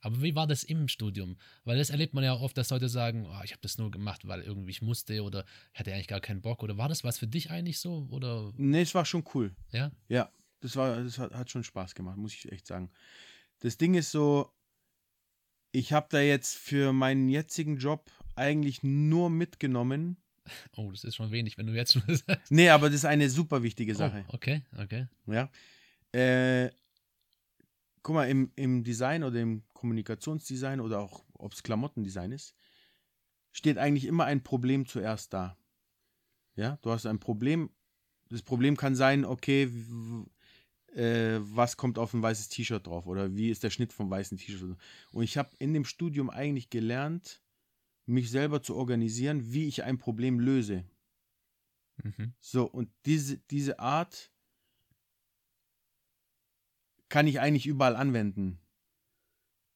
Aber 0.06 0.22
wie 0.22 0.36
war 0.36 0.45
das 0.45 0.64
im 0.64 0.88
Studium? 0.88 1.36
Weil 1.64 1.80
das 1.80 1.89
erlebt 1.89 2.14
man 2.14 2.24
ja 2.24 2.36
oft, 2.36 2.56
dass 2.60 2.70
Leute 2.70 2.89
sagen, 2.89 3.26
oh, 3.26 3.41
ich 3.43 3.51
habe 3.53 3.62
das 3.64 3.80
nur 3.80 3.89
gemacht, 3.89 4.28
weil 4.28 4.41
irgendwie 4.41 4.70
ich 4.70 4.84
musste 4.84 5.24
oder 5.24 5.45
ich 5.74 5.80
hatte 5.80 5.91
eigentlich 5.91 6.08
gar 6.08 6.20
keinen 6.22 6.41
Bock. 6.43 6.62
Oder 6.62 6.78
war 6.78 6.88
das 6.89 7.03
was 7.03 7.18
für 7.18 7.26
dich 7.26 7.49
eigentlich 7.49 7.80
so? 7.80 8.08
Oder 8.12 8.53
Nee, 8.56 8.82
es 8.82 8.93
war 8.93 9.03
schon 9.03 9.24
cool. 9.34 9.56
ja? 9.72 9.91
Ja, 10.08 10.30
das 10.60 10.76
war, 10.76 11.03
das 11.03 11.18
hat, 11.18 11.34
hat 11.34 11.49
schon 11.49 11.64
Spaß 11.64 11.95
gemacht, 11.95 12.18
muss 12.18 12.36
ich 12.36 12.51
echt 12.51 12.68
sagen. 12.68 12.91
Das 13.62 13.78
Ding 13.78 13.95
ist 13.95 14.12
so, 14.12 14.51
ich 15.72 15.91
habe 15.91 16.06
da 16.12 16.22
jetzt 16.22 16.56
für 16.56 16.93
meinen 16.93 17.28
jetzigen 17.28 17.78
Job 17.78 18.12
eigentlich 18.36 18.84
nur 18.84 19.32
mitgenommen. 19.32 20.18
Oh, 20.78 20.91
das 20.91 21.03
ist 21.03 21.16
schon 21.16 21.32
wenig, 21.32 21.58
wenn 21.58 21.66
du 21.66 21.74
jetzt 21.74 21.93
schon 21.93 22.03
sagst. 22.16 22.51
Nee, 22.51 22.70
aber 22.70 22.89
das 22.89 22.97
ist 22.97 23.06
eine 23.06 23.28
super 23.32 23.64
wichtige 23.64 23.95
Sache. 23.95 24.24
Oh, 24.28 24.36
okay, 24.36 24.62
okay. 24.78 25.08
Ja. 25.26 25.49
Äh, 26.12 26.70
guck 28.06 28.14
mal, 28.14 28.30
im, 28.30 28.51
im 28.56 28.84
Design 28.84 29.24
oder 29.24 29.41
im 29.41 29.64
Kommunikationsdesign 29.74 30.80
oder 30.80 30.99
auch 30.99 31.26
ob 31.34 31.53
es 31.53 31.64
Klamottendesign 31.64 32.32
ist, 32.32 32.56
steht 33.51 33.80
eigentlich 33.80 34.06
immer 34.06 34.26
ein 34.26 34.43
Problem 34.43 34.86
zuerst 34.86 35.34
da. 35.34 35.58
Ja, 36.56 36.78
du 36.84 36.91
hast 36.91 37.08
ein 37.08 37.20
Problem. 37.20 37.72
Das 38.30 38.43
Problem 38.43 38.78
kann 38.78 38.95
sein, 38.95 39.26
okay, 39.26 39.72
äh, 40.93 41.39
was 41.39 41.78
kommt 41.78 41.97
auf 41.97 42.14
ein 42.14 42.22
weißes 42.22 42.49
T-Shirt 42.49 42.86
drauf 42.86 43.08
oder 43.08 43.36
wie 43.36 43.49
ist 43.49 43.64
der 43.64 43.72
Schnitt 43.72 43.91
vom 43.91 44.12
weißen 44.12 44.38
T-Shirt. 44.38 44.78
Und 45.12 45.24
ich 45.24 45.39
habe 45.39 45.49
in 45.58 45.74
dem 45.74 45.84
Studium 45.84 46.30
eigentlich 46.30 46.70
gelernt, 46.70 47.41
mich 48.06 48.30
selber 48.30 48.62
zu 48.62 48.76
organisieren, 48.76 49.51
wie 49.51 49.68
ich 49.68 49.84
ein 49.84 49.97
Problem 49.97 50.39
löse. 50.39 50.86
Mhm. 52.03 52.36
So, 52.39 52.66
und 52.66 52.91
diese, 53.08 53.39
diese 53.49 53.80
Art 53.80 54.32
kann 57.10 57.28
ich 57.28 57.39
eigentlich 57.39 57.68
überall 57.68 57.95
anwenden. 57.95 58.60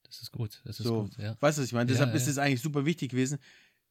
Das 0.04 0.22
ist 0.22 0.32
gut, 0.32 0.62
das 0.66 0.80
ist 0.80 0.86
So, 0.86 1.04
gut, 1.04 1.18
ja. 1.18 1.38
weißt 1.40 1.58
du, 1.58 1.62
was 1.62 1.68
ich 1.68 1.74
meine? 1.74 1.86
Deshalb 1.86 2.10
ja. 2.10 2.16
ist 2.16 2.28
es 2.28 2.38
eigentlich 2.38 2.62
super 2.62 2.86
wichtig 2.86 3.12
gewesen. 3.12 3.38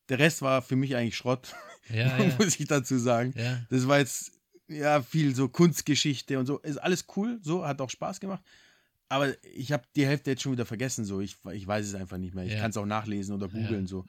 Der 0.09 0.19
Rest 0.19 0.43
war 0.43 0.63
für 0.63 0.77
mich 0.77 0.97
eigentlich 0.97 1.17
Schrott, 1.17 1.55
Ja, 1.91 2.19
muss 2.39 2.59
ich 2.59 2.67
dazu 2.67 2.99
sagen. 2.99 3.35
Das 3.71 3.87
war 3.87 3.99
jetzt 3.99 4.33
ja 4.67 5.01
viel 5.03 5.35
so 5.35 5.49
Kunstgeschichte 5.49 6.39
und 6.39 6.47
so. 6.47 6.59
Ist 6.59 6.79
alles 6.79 7.07
cool, 7.17 7.39
so, 7.43 7.67
hat 7.67 7.81
auch 7.81 7.91
Spaß 7.91 8.21
gemacht. 8.21 8.43
Aber 9.11 9.33
ich 9.43 9.73
habe 9.73 9.85
die 9.97 10.07
Hälfte 10.07 10.31
jetzt 10.31 10.43
schon 10.43 10.53
wieder 10.53 10.67
vergessen, 10.67 11.05
so. 11.05 11.21
Ich, 11.21 11.37
ich 11.53 11.67
weiß 11.67 11.87
es 11.87 11.95
einfach 11.95 12.19
nicht 12.19 12.35
mehr. 12.35 12.45
Ich 12.45 12.57
kann 12.59 12.71
es 12.71 12.77
auch 12.77 12.85
nachlesen 12.85 13.35
oder 13.35 13.49
googeln, 13.49 13.87
so 13.87 14.05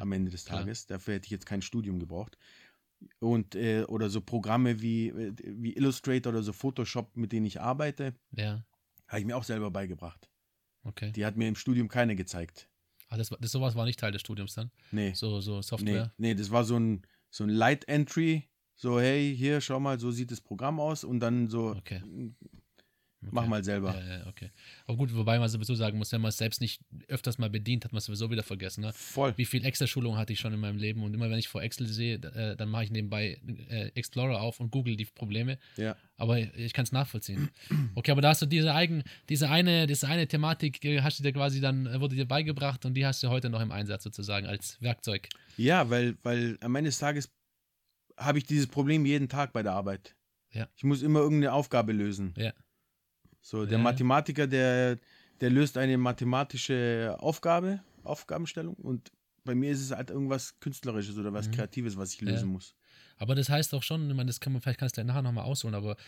am 0.00 0.12
Ende 0.12 0.30
des. 0.30 0.44
Tages. 0.44 0.86
Dafür 0.86 1.14
hätte 1.14 1.26
ich 1.26 1.32
jetzt 1.32 1.46
kein 1.46 1.62
Studium 1.62 1.98
gebraucht. 1.98 2.38
Und, 3.18 3.54
äh, 3.54 3.84
oder 3.84 4.08
so 4.08 4.20
Programme 4.20 4.80
wie, 4.80 5.08
äh, 5.08 5.34
wie 5.44 5.74
Illustrator 5.74 6.32
oder 6.32 6.42
so 6.42 6.52
Photoshop, 6.54 7.16
mit 7.16 7.32
denen 7.32 7.44
ich 7.44 7.60
arbeite, 7.60 8.14
Ja, 8.30 8.64
habe 9.14 9.20
ich 9.20 9.26
mir 9.26 9.36
auch 9.36 9.44
selber 9.44 9.70
beigebracht. 9.70 10.28
okay. 10.84 11.12
Die 11.12 11.24
hat 11.24 11.36
mir 11.36 11.48
im 11.48 11.56
Studium 11.56 11.88
keine 11.88 12.14
gezeigt. 12.16 12.68
Ah, 13.08 13.16
das, 13.16 13.30
war- 13.30 13.38
das 13.40 13.52
sowas 13.52 13.74
war 13.76 13.84
nicht 13.84 14.00
Teil 14.00 14.12
des 14.12 14.20
Studiums 14.22 14.54
dann. 14.54 14.70
Nee. 14.90 15.12
So, 15.14 15.40
so 15.40 15.56
Nee, 15.56 15.62
Software. 15.62 16.12
nee, 16.18 16.34
das 16.34 16.50
war 16.50 16.64
so 16.64 16.76
ein, 16.78 17.02
so 17.30 17.44
ein 17.44 17.50
Light 17.50 17.86
Entry. 17.88 18.48
So, 18.76 18.98
hey, 19.00 19.34
hier, 19.36 19.60
schau 19.60 19.78
mal, 19.78 20.00
so 20.00 20.10
sieht 20.10 20.30
das 20.32 20.40
Programm 20.40 20.80
aus. 20.80 21.04
Und 21.04 21.20
dann 21.20 21.48
so, 21.48 21.70
Okay. 21.76 22.02
Mach 23.30 23.42
Okay. 23.42 23.50
mal 23.50 23.64
selber. 23.64 23.94
Ja, 23.94 24.18
ja, 24.18 24.26
okay. 24.26 24.50
Aber 24.86 24.96
gut, 24.96 25.14
wobei 25.14 25.38
man 25.38 25.48
sowieso 25.48 25.74
sagen 25.74 25.98
muss, 25.98 26.12
wenn 26.12 26.20
man 26.20 26.30
es 26.30 26.36
selbst 26.38 26.60
nicht 26.60 26.80
öfters 27.08 27.38
mal 27.38 27.50
bedient, 27.50 27.84
hat 27.84 27.92
man 27.92 27.98
es 27.98 28.04
sowieso 28.06 28.30
wieder 28.30 28.42
vergessen. 28.42 28.82
Ne? 28.82 28.92
Voll. 28.92 29.32
Wie 29.36 29.44
viel 29.44 29.64
Excel-Schulung 29.64 30.16
hatte 30.16 30.32
ich 30.32 30.40
schon 30.40 30.52
in 30.52 30.60
meinem 30.60 30.78
Leben 30.78 31.02
und 31.02 31.14
immer 31.14 31.30
wenn 31.30 31.38
ich 31.38 31.48
vor 31.48 31.62
Excel 31.62 31.86
sehe, 31.86 32.14
äh, 32.16 32.56
dann 32.56 32.68
mache 32.68 32.84
ich 32.84 32.90
nebenbei 32.90 33.38
äh, 33.68 33.88
Explorer 33.94 34.40
auf 34.40 34.60
und 34.60 34.70
google 34.70 34.96
die 34.96 35.04
Probleme. 35.06 35.58
Ja. 35.76 35.96
Aber 36.16 36.38
ich 36.38 36.72
kann 36.72 36.84
es 36.84 36.92
nachvollziehen. 36.92 37.50
Okay, 37.94 38.12
aber 38.12 38.20
da 38.20 38.28
hast 38.30 38.42
du 38.42 38.46
diese 38.46 38.72
eigen, 38.74 39.02
diese 39.28 39.50
eine, 39.50 39.86
diese 39.86 40.06
eine 40.08 40.28
Thematik, 40.28 40.84
äh, 40.84 41.00
hast 41.02 41.18
du 41.18 41.22
dir 41.22 41.32
quasi 41.32 41.60
dann, 41.60 42.00
wurde 42.00 42.14
dir 42.16 42.26
beigebracht 42.26 42.84
und 42.84 42.94
die 42.94 43.04
hast 43.04 43.22
du 43.22 43.28
heute 43.28 43.50
noch 43.50 43.60
im 43.60 43.72
Einsatz 43.72 44.04
sozusagen 44.04 44.46
als 44.46 44.80
Werkzeug. 44.80 45.28
Ja, 45.56 45.90
weil, 45.90 46.16
weil 46.22 46.56
am 46.60 46.74
Ende 46.76 46.88
des 46.88 46.98
Tages 46.98 47.30
habe 48.16 48.38
ich 48.38 48.44
dieses 48.44 48.66
Problem 48.68 49.04
jeden 49.06 49.28
Tag 49.28 49.52
bei 49.52 49.62
der 49.62 49.72
Arbeit. 49.72 50.14
Ja. 50.52 50.68
Ich 50.76 50.84
muss 50.84 51.02
immer 51.02 51.18
irgendeine 51.18 51.52
Aufgabe 51.52 51.92
lösen. 51.92 52.32
Ja. 52.36 52.52
So, 53.44 53.66
der. 53.66 53.78
Mathematiker, 53.78 54.46
der, 54.46 54.98
der 55.42 55.50
löst 55.50 55.76
eine 55.76 55.98
mathematische 55.98 57.14
Aufgabe, 57.18 57.80
Aufgabenstellung 58.02 58.74
und 58.74 59.12
bei 59.44 59.54
mir 59.54 59.70
ist 59.70 59.82
es 59.82 59.90
halt 59.90 60.08
irgendwas 60.08 60.58
Künstlerisches 60.60 61.18
oder 61.18 61.30
was 61.34 61.48
Mhm. 61.48 61.52
Kreatives, 61.52 61.98
was 61.98 62.14
ich 62.14 62.22
lösen 62.22 62.48
muss. 62.48 62.74
Aber 63.18 63.34
das 63.34 63.50
heißt 63.50 63.74
doch 63.74 63.82
schon, 63.82 64.08
ich 64.08 64.16
meine, 64.16 64.28
das 64.28 64.40
kann 64.40 64.54
man, 64.54 64.62
vielleicht 64.62 64.80
kannst 64.80 64.96
du 64.96 65.04
nachher 65.04 65.20
nochmal 65.20 65.44
ausholen, 65.44 65.74
aber 65.74 65.98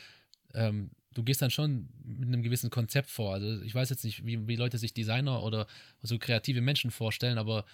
ähm, 0.55 0.91
du 1.13 1.23
gehst 1.23 1.43
dann 1.43 1.51
schon 1.51 1.91
mit 2.03 2.29
einem 2.29 2.43
gewissen 2.43 2.71
Konzept 2.71 3.11
vor. 3.11 3.35
Also 3.35 3.61
ich 3.61 3.75
weiß 3.75 3.91
jetzt 3.91 4.05
nicht, 4.05 4.25
wie, 4.25 4.49
wie 4.49 4.57
Leute 4.57 4.79
sich 4.79 4.95
Designer 4.95 5.43
oder 5.43 5.67
so 6.03 6.19
kreative 6.19 6.63
Menschen 6.63 6.91
vorstellen, 6.91 7.37
aber 7.37 7.67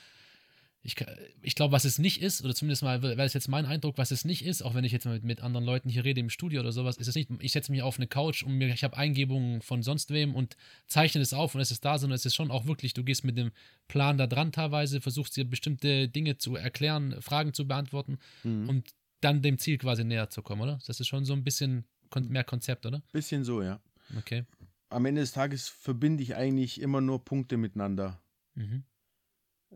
ich, 0.85 0.97
ich 1.43 1.55
glaube, 1.55 1.73
was 1.73 1.85
es 1.85 1.99
nicht 1.99 2.21
ist, 2.21 2.45
oder 2.45 2.55
zumindest 2.55 2.83
mal 2.83 3.03
wäre 3.03 3.23
es 3.23 3.35
jetzt 3.35 3.49
mein 3.49 3.67
Eindruck, 3.67 3.99
was 3.99 4.11
es 4.11 4.25
nicht 4.25 4.45
ist, 4.45 4.63
auch 4.63 4.75
wenn 4.75 4.83
ich 4.85 4.91
jetzt 4.91 5.07
mit, 5.07 5.23
mit 5.23 5.41
anderen 5.41 5.65
Leuten 5.65 5.89
hier 5.89 6.05
rede 6.05 6.21
im 6.21 6.29
Studio 6.29 6.61
oder 6.61 6.73
sowas, 6.73 6.97
ist 6.97 7.07
es 7.07 7.15
nicht, 7.15 7.31
ich 7.39 7.53
setze 7.53 7.71
mich 7.71 7.83
auf 7.83 7.99
eine 7.99 8.09
Couch 8.09 8.43
und 8.43 8.55
mir, 8.59 8.69
ich 8.69 8.83
habe 8.83 8.97
Eingebungen 8.97 9.63
von 9.63 9.83
sonst 9.85 10.11
wem 10.11 10.35
und 10.35 10.57
zeichne 10.89 11.21
es 11.21 11.35
auf 11.35 11.55
und 11.55 11.61
es 11.61 11.71
ist 11.71 11.85
da, 11.85 11.99
sondern 11.99 12.17
es 12.17 12.27
ist 12.27 12.35
schon 12.35 12.51
auch 12.51 12.67
wirklich, 12.67 12.95
du 12.95 13.05
gehst 13.05 13.23
mit 13.23 13.39
dem 13.39 13.53
Plan 13.87 14.19
da 14.19 14.27
dran 14.27 14.51
teilweise, 14.51 15.01
versuchst 15.01 15.37
dir 15.37 15.45
bestimmte 15.45 16.09
Dinge 16.09 16.39
zu 16.39 16.57
erklären, 16.57 17.21
Fragen 17.23 17.55
zu 17.55 17.67
beantworten 17.67 18.19
Mhm. 18.43 18.69
und 18.69 18.91
dann 19.21 19.41
dem 19.41 19.59
Ziel 19.59 19.79
quasi 19.79 20.03
näher 20.03 20.31
zu 20.31 20.43
kommen, 20.43 20.63
oder? 20.63 20.81
Das 20.87 20.99
ist 20.99 21.07
schon 21.07 21.25
so 21.25 21.33
ein 21.33 21.45
bisschen 21.45 21.85
mehr 22.29 22.45
Konzept, 22.45 22.87
oder? 22.87 23.03
Bisschen 23.13 23.45
so, 23.45 23.63
ja. 23.63 23.81
Okay. 24.19 24.45
Am 24.89 25.07
Ende 25.07 25.21
des 25.21 25.31
Tages 25.33 25.69
verbinde 25.69 26.25
ich 26.25 26.35
eigentlich 26.35 26.81
immer 26.81 27.01
nur 27.01 27.25
Punkte 27.25 27.57
miteinander. 27.57 28.21
Mhm. 28.55 28.83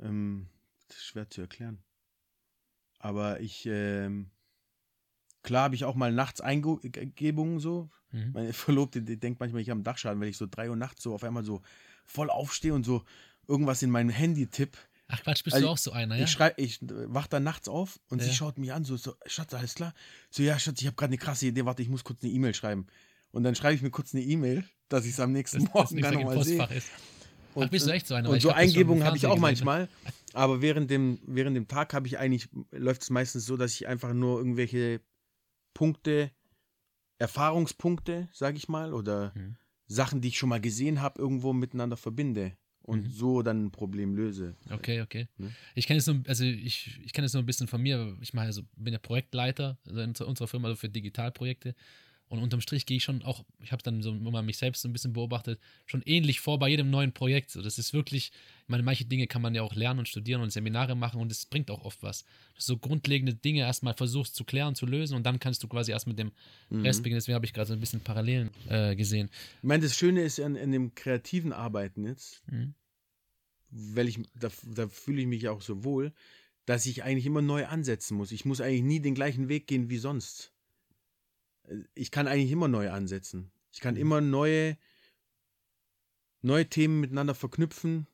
Ähm, 0.02 0.46
das 0.88 0.98
ist 0.98 1.04
schwer 1.04 1.28
zu 1.28 1.40
erklären. 1.40 1.82
Aber 2.98 3.40
ich, 3.40 3.66
ähm, 3.66 4.30
klar 5.42 5.64
habe 5.64 5.74
ich 5.74 5.84
auch 5.84 5.94
mal 5.94 6.12
nachts 6.12 6.40
Eingebungen 6.40 7.60
so. 7.60 7.90
Mhm. 8.10 8.32
Meine 8.32 8.52
Verlobte 8.52 9.02
die 9.02 9.18
denkt 9.18 9.40
manchmal, 9.40 9.62
ich 9.62 9.70
habe 9.70 9.78
einen 9.78 9.84
Dachschaden, 9.84 10.20
weil 10.20 10.28
ich 10.28 10.36
so 10.36 10.46
drei 10.50 10.70
Uhr 10.70 10.76
nachts 10.76 11.02
so 11.02 11.14
auf 11.14 11.24
einmal 11.24 11.44
so 11.44 11.62
voll 12.04 12.30
aufstehe 12.30 12.74
und 12.74 12.84
so 12.84 13.04
irgendwas 13.46 13.82
in 13.82 13.90
meinem 13.90 14.10
Handy 14.10 14.46
tipp. 14.46 14.76
Ach 15.08 15.22
Quatsch, 15.22 15.44
bist 15.44 15.54
Also 15.54 15.66
du 15.66 15.72
auch 15.72 15.78
so 15.78 15.92
einer, 15.92 16.16
ja? 16.16 16.24
Ich 16.24 16.30
schrei, 16.30 16.52
ich 16.56 16.80
wach 16.82 17.28
dann 17.28 17.44
nachts 17.44 17.68
auf 17.68 18.00
und 18.08 18.20
Ja. 18.20 18.26
sie 18.26 18.34
schaut 18.34 18.58
mich 18.58 18.72
an, 18.72 18.84
so, 18.84 18.96
so, 18.96 19.14
Schatz, 19.26 19.54
alles 19.54 19.74
klar? 19.76 19.94
So, 20.30 20.42
ja, 20.42 20.58
Schatz, 20.58 20.80
ich 20.80 20.86
habe 20.86 20.96
gerade 20.96 21.10
eine 21.10 21.18
krasse 21.18 21.46
Idee, 21.46 21.64
warte, 21.64 21.82
ich 21.82 21.88
muss 21.88 22.02
kurz 22.02 22.22
eine 22.24 22.32
E-Mail 22.32 22.54
schreiben. 22.54 22.86
Und 23.30 23.44
dann 23.44 23.54
schreibe 23.54 23.74
ich 23.74 23.82
mir 23.82 23.90
kurz 23.90 24.14
eine 24.14 24.24
E-Mail, 24.24 24.64
dass 24.88 25.04
ich 25.04 25.12
es 25.12 25.20
am 25.20 25.30
nächsten 25.30 25.64
das 25.64 25.74
Morgen 25.74 25.94
nicht 25.94 26.04
dann 26.04 26.14
nochmal 26.14 26.42
sehe. 26.42 26.66
Ist. 26.70 26.90
Und, 27.56 27.64
Ach, 27.64 27.70
bist 27.70 27.86
du 27.86 27.90
echt 27.90 28.06
so 28.06 28.14
einer? 28.14 28.28
Und 28.28 28.42
so 28.42 28.50
Eingebungen 28.50 29.02
habe 29.02 29.16
ich 29.16 29.26
auch 29.26 29.38
manchmal. 29.38 29.88
Aber 30.34 30.60
während 30.60 30.90
dem, 30.90 31.18
während 31.26 31.56
dem 31.56 31.68
Tag 31.68 31.94
habe 31.94 32.06
ich 32.06 32.18
eigentlich, 32.18 32.50
läuft 32.70 33.00
es 33.00 33.08
meistens 33.08 33.46
so, 33.46 33.56
dass 33.56 33.72
ich 33.72 33.86
einfach 33.88 34.12
nur 34.12 34.36
irgendwelche 34.36 35.00
Punkte, 35.72 36.30
Erfahrungspunkte, 37.18 38.28
sage 38.32 38.58
ich 38.58 38.68
mal, 38.68 38.92
oder 38.92 39.32
Mhm. 39.34 39.56
Sachen, 39.86 40.20
die 40.20 40.28
ich 40.28 40.36
schon 40.38 40.50
mal 40.50 40.60
gesehen 40.60 41.00
habe, 41.00 41.18
irgendwo 41.20 41.54
miteinander 41.54 41.96
verbinde 41.96 42.52
und 42.82 43.04
Mhm. 43.04 43.10
so 43.10 43.40
dann 43.42 43.64
ein 43.66 43.70
Problem 43.70 44.14
löse. 44.14 44.54
Okay, 44.68 45.00
okay. 45.00 45.28
Ne? 45.38 45.50
Ich 45.74 45.86
kenne 45.86 45.98
es 45.98 46.06
nur, 46.06 46.22
also 46.26 46.44
ich, 46.44 47.00
ich 47.04 47.12
kenne 47.14 47.24
es 47.26 47.32
nur 47.32 47.42
ein 47.42 47.46
bisschen 47.46 47.68
von 47.68 47.80
mir. 47.80 48.16
Ich 48.20 48.34
mache 48.34 48.46
also, 48.46 48.62
bin 48.76 48.92
ja 48.92 48.98
Projektleiter 48.98 49.78
also 49.86 50.00
in 50.02 50.14
unserer 50.14 50.46
Firma 50.48 50.68
also 50.68 50.76
für 50.76 50.90
Digitalprojekte. 50.90 51.74
Und 52.28 52.40
unterm 52.40 52.60
Strich 52.60 52.86
gehe 52.86 52.96
ich 52.96 53.04
schon 53.04 53.22
auch, 53.22 53.44
ich 53.62 53.70
habe 53.70 53.82
dann 53.84 54.02
so 54.02 54.12
mal 54.12 54.42
mich 54.42 54.58
selbst 54.58 54.82
so 54.82 54.88
ein 54.88 54.92
bisschen 54.92 55.12
beobachtet, 55.12 55.60
schon 55.84 56.02
ähnlich 56.02 56.40
vor 56.40 56.58
bei 56.58 56.68
jedem 56.68 56.90
neuen 56.90 57.12
Projekt. 57.12 57.50
So, 57.50 57.62
das 57.62 57.78
ist 57.78 57.92
wirklich, 57.92 58.32
ich 58.62 58.68
meine, 58.68 58.82
manche 58.82 59.04
Dinge 59.04 59.28
kann 59.28 59.42
man 59.42 59.54
ja 59.54 59.62
auch 59.62 59.74
lernen 59.76 60.00
und 60.00 60.08
studieren 60.08 60.40
und 60.42 60.50
Seminare 60.50 60.96
machen 60.96 61.20
und 61.20 61.30
es 61.30 61.46
bringt 61.46 61.70
auch 61.70 61.84
oft 61.84 62.02
was. 62.02 62.24
Dass 62.56 62.66
du 62.66 62.72
so 62.72 62.78
grundlegende 62.78 63.34
Dinge 63.34 63.60
erstmal 63.60 63.94
versuchst 63.94 64.34
zu 64.34 64.44
klären, 64.44 64.74
zu 64.74 64.86
lösen 64.86 65.14
und 65.14 65.24
dann 65.24 65.38
kannst 65.38 65.62
du 65.62 65.68
quasi 65.68 65.92
erst 65.92 66.08
mit 66.08 66.18
dem 66.18 66.32
Mhm. 66.68 66.82
Rest 66.82 67.04
beginnen. 67.04 67.18
Deswegen 67.18 67.36
habe 67.36 67.46
ich 67.46 67.52
gerade 67.52 67.68
so 67.68 67.74
ein 67.74 67.80
bisschen 67.80 68.00
Parallelen 68.00 68.50
äh, 68.68 68.96
gesehen. 68.96 69.30
Ich 69.58 69.68
meine, 69.68 69.84
das 69.84 69.96
Schöne 69.96 70.22
ist 70.22 70.40
an, 70.40 70.56
an 70.56 70.72
dem 70.72 70.96
kreativen 70.96 71.52
Arbeiten 71.52 72.04
jetzt, 72.04 72.42
Mhm. 72.50 72.74
weil 73.70 74.08
ich, 74.08 74.18
da, 74.34 74.48
da 74.64 74.88
fühle 74.88 75.20
ich 75.20 75.26
mich 75.28 75.48
auch 75.48 75.60
so 75.62 75.84
wohl, 75.84 76.12
dass 76.64 76.86
ich 76.86 77.04
eigentlich 77.04 77.26
immer 77.26 77.42
neu 77.42 77.66
ansetzen 77.66 78.16
muss. 78.16 78.32
Ich 78.32 78.44
muss 78.44 78.60
eigentlich 78.60 78.82
nie 78.82 78.98
den 79.00 79.14
gleichen 79.14 79.48
Weg 79.48 79.68
gehen 79.68 79.90
wie 79.90 79.98
sonst. 79.98 80.52
Ich 81.94 82.10
kann 82.10 82.28
eigentlich 82.28 82.50
immer 82.50 82.68
neu 82.68 82.90
ansetzen. 82.90 83.50
Ich 83.72 83.80
kann 83.80 83.94
Mhm. 83.94 84.00
immer 84.00 84.20
neue, 84.20 84.76
neue 86.42 86.68
Themen 86.68 87.00
miteinander 87.00 87.34
verknüpfen, 87.34 88.06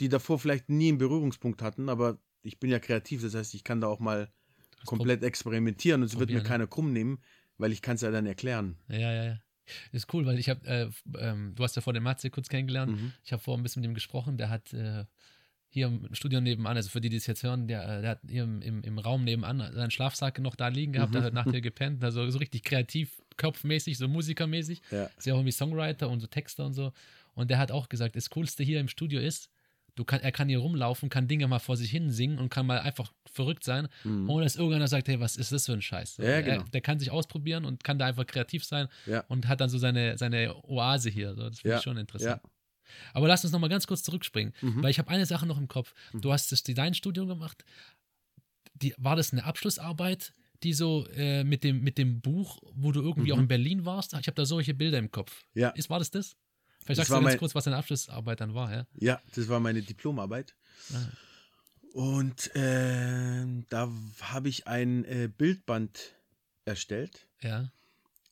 die 0.00 0.08
davor 0.08 0.38
vielleicht 0.38 0.68
nie 0.68 0.88
einen 0.88 0.98
Berührungspunkt 0.98 1.62
hatten, 1.62 1.88
aber 1.88 2.18
ich 2.42 2.58
bin 2.58 2.70
ja 2.70 2.78
kreativ, 2.78 3.22
das 3.22 3.34
heißt, 3.34 3.54
ich 3.54 3.64
kann 3.64 3.80
da 3.80 3.86
auch 3.86 4.00
mal 4.00 4.30
Das 4.76 4.86
komplett 4.86 5.22
experimentieren 5.22 6.02
und 6.02 6.06
es 6.06 6.18
wird 6.18 6.30
mir 6.30 6.38
ne? 6.38 6.42
keiner 6.42 6.66
krumm 6.66 6.92
nehmen, 6.92 7.22
weil 7.58 7.72
ich 7.72 7.82
kann 7.82 7.96
es 7.96 8.00
ja 8.02 8.10
dann 8.10 8.26
erklären. 8.26 8.76
Ja, 8.88 8.98
ja, 8.98 9.24
ja. 9.24 9.38
Ist 9.92 10.12
cool, 10.12 10.26
weil 10.26 10.38
ich 10.38 10.48
habe, 10.48 10.66
äh, 10.66 10.90
ähm, 11.18 11.54
du 11.54 11.62
hast 11.62 11.76
ja 11.76 11.82
vor 11.82 11.92
dem 11.92 12.02
Matze 12.02 12.30
kurz 12.30 12.48
kennengelernt. 12.48 13.00
Mhm. 13.00 13.12
Ich 13.24 13.32
habe 13.32 13.40
vorhin 13.42 13.60
ein 13.60 13.62
bisschen 13.62 13.80
mit 13.82 13.90
ihm 13.90 13.94
gesprochen. 13.94 14.36
Der 14.36 14.50
hat 14.50 14.72
äh, 14.72 15.04
hier 15.72 15.86
im 15.86 16.14
Studio 16.14 16.40
nebenan, 16.40 16.76
also 16.76 16.90
für 16.90 17.00
die, 17.00 17.08
die 17.08 17.16
es 17.16 17.26
jetzt 17.26 17.42
hören, 17.42 17.66
der, 17.66 17.82
äh, 17.82 18.00
der 18.02 18.10
hat 18.10 18.20
hier 18.28 18.44
im, 18.44 18.60
im, 18.62 18.82
im 18.82 18.98
Raum 18.98 19.24
nebenan 19.24 19.58
seinen 19.74 19.90
Schlafsack 19.90 20.38
noch 20.40 20.54
da 20.54 20.68
liegen 20.68 20.92
gehabt, 20.92 21.10
Mhm. 21.10 21.14
der 21.14 21.22
hat 21.24 21.32
nach 21.34 21.50
dir 21.50 21.60
gepennt. 21.60 22.04
Also 22.04 22.28
so 22.30 22.38
richtig 22.38 22.62
kreativ, 22.62 23.22
kopfmäßig, 23.36 23.96
so 23.98 24.06
musikermäßig. 24.08 24.82
Ja. 24.90 25.04
Ist 25.16 25.26
ja 25.26 25.32
auch 25.34 25.38
irgendwie 25.38 25.52
Songwriter 25.52 26.08
und 26.10 26.20
so 26.20 26.26
Texter 26.26 26.66
und 26.66 26.74
so. 26.74 26.92
Und 27.34 27.50
der 27.50 27.58
hat 27.58 27.72
auch 27.72 27.88
gesagt, 27.88 28.14
das 28.16 28.28
Coolste 28.30 28.62
hier 28.62 28.78
im 28.80 28.88
Studio 28.88 29.18
ist, 29.20 29.48
du 29.94 30.04
kann, 30.04 30.20
er 30.20 30.32
kann 30.32 30.48
hier 30.48 30.58
rumlaufen, 30.58 31.08
kann 31.10 31.28
Dinge 31.28 31.46
mal 31.48 31.58
vor 31.58 31.76
sich 31.76 31.90
hin 31.90 32.10
singen 32.10 32.38
und 32.38 32.48
kann 32.50 32.66
mal 32.66 32.80
einfach 32.80 33.12
verrückt 33.30 33.64
sein, 33.64 33.88
Mhm. 34.04 34.28
ohne 34.28 34.44
dass 34.44 34.56
irgendeiner 34.56 34.88
sagt, 34.88 35.08
hey, 35.08 35.20
was 35.20 35.36
ist 35.36 35.52
das 35.52 35.66
für 35.66 35.72
ein 35.74 35.82
Scheiß? 35.82 36.18
Ja, 36.18 36.40
genau. 36.42 36.62
er, 36.62 36.68
der 36.70 36.80
kann 36.82 36.98
sich 36.98 37.10
ausprobieren 37.10 37.64
und 37.64 37.82
kann 37.84 37.98
da 37.98 38.06
einfach 38.06 38.26
kreativ 38.26 38.64
sein 38.64 38.88
Ja. 39.06 39.24
und 39.28 39.48
hat 39.48 39.60
dann 39.62 39.68
so 39.70 39.78
seine, 39.78 40.16
seine 40.18 40.54
Oase 40.64 41.08
hier. 41.10 41.34
So, 41.34 41.48
das 41.48 41.60
finde 41.60 41.72
Ja, 41.72 41.76
ich 41.78 41.82
schon 41.84 41.96
interessant. 41.98 42.40
ja. 42.42 42.50
Aber 43.14 43.28
lass 43.28 43.44
uns 43.44 43.52
noch 43.52 43.60
mal 43.60 43.68
ganz 43.68 43.86
kurz 43.86 44.02
zurückspringen, 44.02 44.52
Mhm. 44.62 44.82
weil 44.82 44.90
ich 44.90 44.98
habe 44.98 45.08
eine 45.10 45.26
Sache 45.26 45.46
noch 45.46 45.58
im 45.58 45.68
Kopf. 45.68 45.94
Du 46.12 46.32
hast 46.32 46.52
das 46.52 46.62
Designstudium 46.62 47.28
gemacht. 47.28 47.64
Die, 48.74 48.94
war 48.98 49.16
das 49.16 49.32
eine 49.32 49.44
Abschlussarbeit, 49.44 50.32
die 50.62 50.72
so 50.72 51.06
äh, 51.14 51.44
mit, 51.44 51.64
dem, 51.64 51.82
mit 51.82 51.98
dem 51.98 52.20
Buch, 52.20 52.58
wo 52.74 52.92
du 52.92 53.00
irgendwie 53.02 53.30
Mhm. 53.32 53.34
auch 53.36 53.40
in 53.40 53.48
Berlin 53.48 53.84
warst? 53.84 54.12
Ich 54.14 54.26
habe 54.26 54.34
da 54.34 54.44
solche 54.46 54.74
Bilder 54.74 54.98
im 54.98 55.10
Kopf. 55.10 55.44
Ja. 55.54 55.70
Ist, 55.70 55.90
war 55.90 55.98
das 55.98 56.10
das? 56.10 56.36
Vielleicht 56.84 56.88
Das 56.88 56.96
sagst 56.96 57.10
du 57.10 57.14
ganz 57.14 57.24
mein- 57.24 57.38
kurz, 57.38 57.54
was 57.54 57.64
deine 57.64 57.76
Abschlussarbeit 57.76 58.40
dann 58.40 58.54
war, 58.54 58.72
ja? 58.72 58.86
Ja, 58.98 59.20
das 59.34 59.48
war 59.48 59.60
meine 59.60 59.82
Diplomarbeit. 59.82 60.54
Ah. 60.92 61.06
Und 61.92 62.50
ähm, 62.54 63.66
da 63.68 63.90
habe 64.22 64.48
ich 64.48 64.66
ein 64.66 65.04
äh, 65.04 65.28
Bildband 65.28 66.14
erstellt. 66.64 67.26
Ja, 67.42 67.70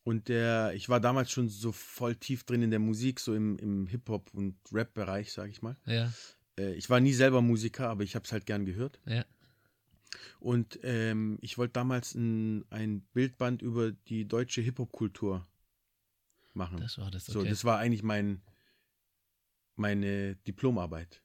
Und 0.02 0.28
der, 0.28 0.72
ich 0.74 0.88
war 0.88 0.98
damals 1.00 1.30
schon 1.30 1.48
so 1.48 1.72
voll 1.72 2.16
tief 2.16 2.44
drin 2.44 2.62
in 2.62 2.70
der 2.70 2.78
Musik, 2.80 3.20
so 3.20 3.34
im, 3.34 3.56
im 3.58 3.86
Hip-Hop- 3.86 4.32
und 4.32 4.56
Rap-Bereich, 4.72 5.32
sage 5.32 5.50
ich 5.50 5.62
mal. 5.62 5.76
ja, 5.86 6.10
Äh, 6.58 6.72
ich 6.74 6.88
war 6.88 7.00
nie 7.00 7.12
selber 7.12 7.42
Musiker, 7.42 7.88
aber 7.90 8.02
ich 8.02 8.14
habe 8.14 8.24
es 8.24 8.32
halt 8.32 8.46
gern 8.46 8.64
gehört. 8.64 9.00
ja. 9.06 9.24
Und 10.40 10.80
ähm, 10.82 11.38
ich 11.42 11.56
wollte 11.58 11.74
damals 11.74 12.14
ein, 12.14 12.64
ein 12.70 13.02
Bildband 13.12 13.62
über 13.62 13.92
die 13.92 14.26
deutsche 14.26 14.60
Hip-Hop-Kultur 14.62 15.46
machen. 16.54 16.78
Das 16.78 16.98
war 16.98 17.10
das, 17.10 17.26
So, 17.26 17.40
okay. 17.40 17.48
das 17.50 17.64
war 17.64 17.78
eigentlich 17.78 18.02
mein, 18.02 18.40
meine 19.76 20.36
Diplomarbeit. 20.36 21.22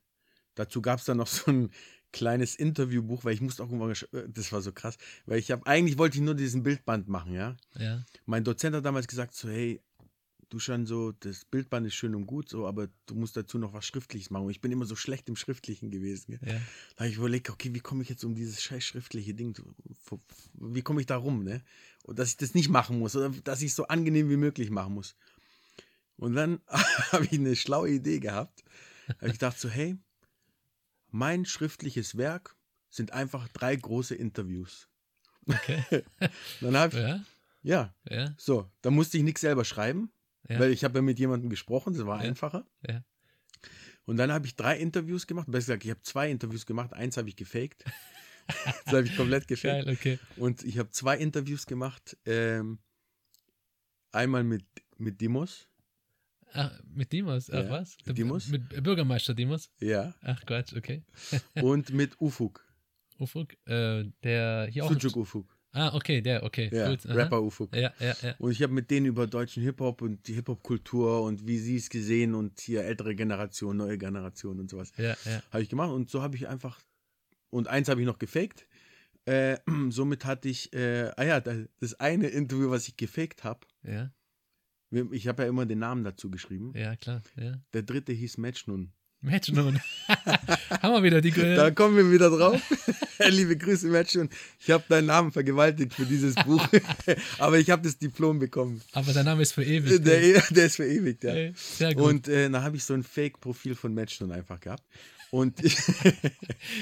Dazu 0.53 0.81
gab 0.81 0.99
es 0.99 1.05
dann 1.05 1.17
noch 1.17 1.27
so 1.27 1.49
ein 1.49 1.71
kleines 2.15 2.55
Interviewbuch, 2.55 3.25
weil 3.25 3.33
ich 3.33 3.41
musste 3.41 3.61
auch 3.61 3.69
irgendwann, 3.69 3.91
äh, 3.91 4.29
das 4.29 4.53
war 4.53 4.61
so 4.61 4.71
krass, 4.71 4.97
weil 5.25 5.37
ich 5.37 5.51
habe, 5.51 5.67
eigentlich 5.67 5.97
wollte 5.97 6.17
ich 6.17 6.23
nur 6.23 6.33
diesen 6.33 6.63
Bildband 6.63 7.09
machen, 7.09 7.33
ja. 7.33 7.57
ja, 7.77 8.05
Mein 8.25 8.45
Dozent 8.45 8.73
hat 8.73 8.85
damals 8.85 9.07
gesagt 9.07 9.35
so, 9.35 9.49
hey, 9.49 9.81
du 10.49 10.59
schon 10.59 10.85
so, 10.85 11.11
das 11.11 11.43
Bildband 11.43 11.87
ist 11.87 11.95
schön 11.95 12.15
und 12.15 12.25
gut, 12.25 12.47
so, 12.47 12.67
aber 12.67 12.87
du 13.05 13.15
musst 13.15 13.35
dazu 13.35 13.57
noch 13.57 13.73
was 13.73 13.85
Schriftliches 13.85 14.29
machen. 14.29 14.45
Und 14.45 14.51
ich 14.51 14.61
bin 14.61 14.71
immer 14.71 14.85
so 14.85 14.95
schlecht 14.95 15.27
im 15.27 15.35
Schriftlichen 15.35 15.91
gewesen. 15.91 16.39
Ja. 16.41 16.53
Da 16.95 16.99
habe 16.99 17.09
ich 17.09 17.17
überlegt, 17.17 17.49
okay, 17.49 17.73
wie 17.73 17.81
komme 17.81 18.03
ich 18.03 18.09
jetzt 18.09 18.23
um 18.23 18.33
dieses 18.33 18.63
scheiß 18.63 18.83
schriftliche 18.83 19.33
Ding, 19.33 19.57
wie 20.53 20.81
komme 20.83 21.01
ich 21.01 21.07
da 21.07 21.17
rum, 21.17 21.43
ne? 21.43 21.63
Und 22.03 22.19
dass 22.19 22.29
ich 22.29 22.37
das 22.37 22.53
nicht 22.53 22.69
machen 22.69 22.99
muss, 22.99 23.15
oder 23.17 23.29
dass 23.43 23.61
ich 23.61 23.71
es 23.71 23.75
so 23.75 23.87
angenehm 23.87 24.29
wie 24.29 24.37
möglich 24.37 24.69
machen 24.69 24.93
muss. 24.93 25.17
Und 26.15 26.33
dann 26.33 26.61
habe 27.11 27.25
ich 27.25 27.33
eine 27.33 27.57
schlaue 27.57 27.89
Idee 27.89 28.19
gehabt. 28.19 28.63
Habe 29.07 29.27
ich 29.27 29.33
gedacht 29.33 29.59
so, 29.59 29.67
hey, 29.67 29.97
mein 31.15 31.45
schriftliches 31.45 32.17
Werk 32.17 32.57
sind 32.89 33.11
einfach 33.11 33.47
drei 33.47 33.73
große 33.73 34.15
Interviews. 34.15 34.89
Okay. 35.47 36.03
Dann 36.61 36.75
habe 36.75 36.97
ich, 36.97 37.01
ja, 37.01 37.25
ja, 37.63 37.95
ja, 38.09 38.35
so, 38.37 38.69
da 38.81 38.91
musste 38.91 39.17
ich 39.17 39.23
nichts 39.23 39.41
selber 39.41 39.63
schreiben, 39.63 40.11
ja. 40.49 40.59
weil 40.59 40.71
ich 40.71 40.83
habe 40.83 40.97
ja 40.97 41.01
mit 41.01 41.17
jemandem 41.17 41.49
gesprochen, 41.49 41.93
das 41.93 42.05
war 42.05 42.21
Ja. 42.21 42.29
einfacher. 42.29 42.65
Ja. 42.87 43.03
Und 44.05 44.17
dann 44.17 44.31
habe 44.31 44.45
ich 44.45 44.55
drei 44.55 44.77
Interviews 44.77 45.25
gemacht, 45.25 45.47
besser 45.49 45.77
gesagt, 45.77 45.85
ich 45.85 45.89
habe 45.89 46.01
zwei 46.03 46.29
Interviews 46.29 46.65
gemacht, 46.65 46.93
eins 46.93 47.17
habe 47.17 47.29
ich 47.29 47.35
gefaked. 47.35 47.85
das 48.85 48.93
habe 48.93 49.03
ich 49.03 49.15
komplett 49.15 49.47
gefaked. 49.47 49.85
Geil, 49.85 49.95
okay. 49.95 50.19
Und 50.35 50.63
ich 50.63 50.77
habe 50.77 50.91
zwei 50.91 51.17
Interviews 51.17 51.65
gemacht. 51.65 52.15
Ähm, 52.25 52.77
einmal 54.11 54.43
mit, 54.43 54.65
mit 54.97 55.21
Dimos. 55.21 55.67
Ach, 56.53 56.71
mit 56.93 57.11
Dimos, 57.11 57.49
ach 57.49 57.63
Ja, 57.63 57.69
was? 57.69 57.97
mit 58.05 58.17
Dimos? 58.17 58.47
Mit 58.47 58.83
Bürgermeister 58.83 59.33
Dimos? 59.33 59.69
Ja. 59.79 60.13
Ach 60.21 60.41
Quatsch, 60.45 60.73
okay. 60.75 61.03
Und 61.61 61.91
mit 61.93 62.19
Ufuk. 62.21 62.63
Ufuk, 63.19 63.53
äh, 63.67 64.05
der 64.23 64.67
hier 64.71 64.85
auch. 64.85 64.91
Sujuk 64.91 65.15
Ufuk. 65.17 65.47
Ah, 65.71 65.93
okay, 65.93 66.21
der, 66.21 66.41
okay. 66.43 66.69
Ja, 66.71 66.89
gut. 66.89 67.05
Rapper 67.05 67.41
Ufuk. 67.43 67.75
Ja, 67.75 67.93
ja, 67.99 68.15
ja. 68.21 68.35
Und 68.39 68.51
ich 68.51 68.61
habe 68.63 68.71
mit 68.71 68.89
denen 68.89 69.07
über 69.07 69.27
deutschen 69.27 69.61
Hip-Hop 69.61 70.01
und 70.01 70.25
die 70.25 70.33
Hip-Hop-Kultur 70.35 71.23
und 71.23 71.45
wie 71.45 71.57
sie 71.57 71.75
es 71.75 71.89
gesehen 71.89 72.33
und 72.33 72.61
hier 72.61 72.85
ältere 72.85 73.13
Generation, 73.13 73.75
neue 73.75 73.97
Generation 73.97 74.57
und 74.61 74.69
sowas 74.69 74.93
Ja, 74.97 75.17
ja. 75.25 75.43
habe 75.51 75.63
ich 75.63 75.67
gemacht. 75.67 75.91
Und 75.91 76.09
so 76.09 76.21
habe 76.21 76.37
ich 76.37 76.47
einfach. 76.47 76.79
Und 77.49 77.67
eins 77.67 77.89
habe 77.89 77.99
ich 77.99 78.07
noch 78.07 78.19
gefaked. 78.19 78.65
Äh, 79.25 79.57
somit 79.89 80.23
hatte 80.23 80.47
ich, 80.47 80.71
äh, 80.73 81.11
ah 81.17 81.23
ja, 81.23 81.41
das, 81.41 81.67
das 81.81 81.93
eine 81.99 82.27
Interview, 82.27 82.69
was 82.69 82.87
ich 82.87 82.95
gefaked 82.95 83.43
habe, 83.43 83.67
Ja, 83.83 84.11
ich 85.11 85.27
habe 85.27 85.43
ja 85.43 85.49
immer 85.49 85.65
den 85.65 85.79
Namen 85.79 86.03
dazu 86.03 86.29
geschrieben. 86.29 86.73
ja, 86.75 86.95
klar. 86.95 87.21
Ja. 87.35 87.59
Der 87.73 87.83
dritte 87.83 88.11
hieß 88.13 88.37
Matchnun. 88.37 88.91
Match 89.25 89.51
nun. 89.51 89.79
Haben 90.81 90.93
wir 90.93 91.03
wieder 91.03 91.19
die. 91.19 91.31
Da 91.31 91.71
kommen 91.71 91.97
wir 91.97 92.11
wieder 92.11 92.29
drauf. 92.29 92.61
Liebe 93.29 93.57
Grüße, 93.57 93.87
Matchnun. 93.87 94.29
Ich 94.59 94.69
habe 94.69 94.83
deinen 94.87 95.07
Namen 95.07 95.31
vergewaltigt 95.31 95.93
für 95.95 96.05
dieses 96.05 96.35
Buch. 96.35 96.65
Aber 97.39 97.57
ich 97.57 97.71
habe 97.71 97.81
das 97.81 97.97
Diplom 97.97 98.37
bekommen. 98.37 98.81
Aber 98.91 99.13
der 99.13 99.23
Name 99.23 99.41
ist 99.41 99.53
für 99.53 99.63
ewig. 99.63 100.03
Der, 100.03 100.41
der 100.41 100.65
ist 100.65 100.75
verewigt, 100.75 101.23
ja. 101.23 101.33
Ey, 101.33 101.53
Sehr 101.55 101.95
gut. 101.95 102.03
Und 102.03 102.27
äh, 102.27 102.49
da 102.51 102.61
habe 102.61 102.75
ich 102.75 102.83
so 102.83 102.93
ein 102.93 103.03
Fake-Profil 103.03 103.73
von 103.73 103.95
Matchnun 103.95 104.31
einfach 104.31 104.59
gehabt. 104.59 104.83
Und 105.31 105.59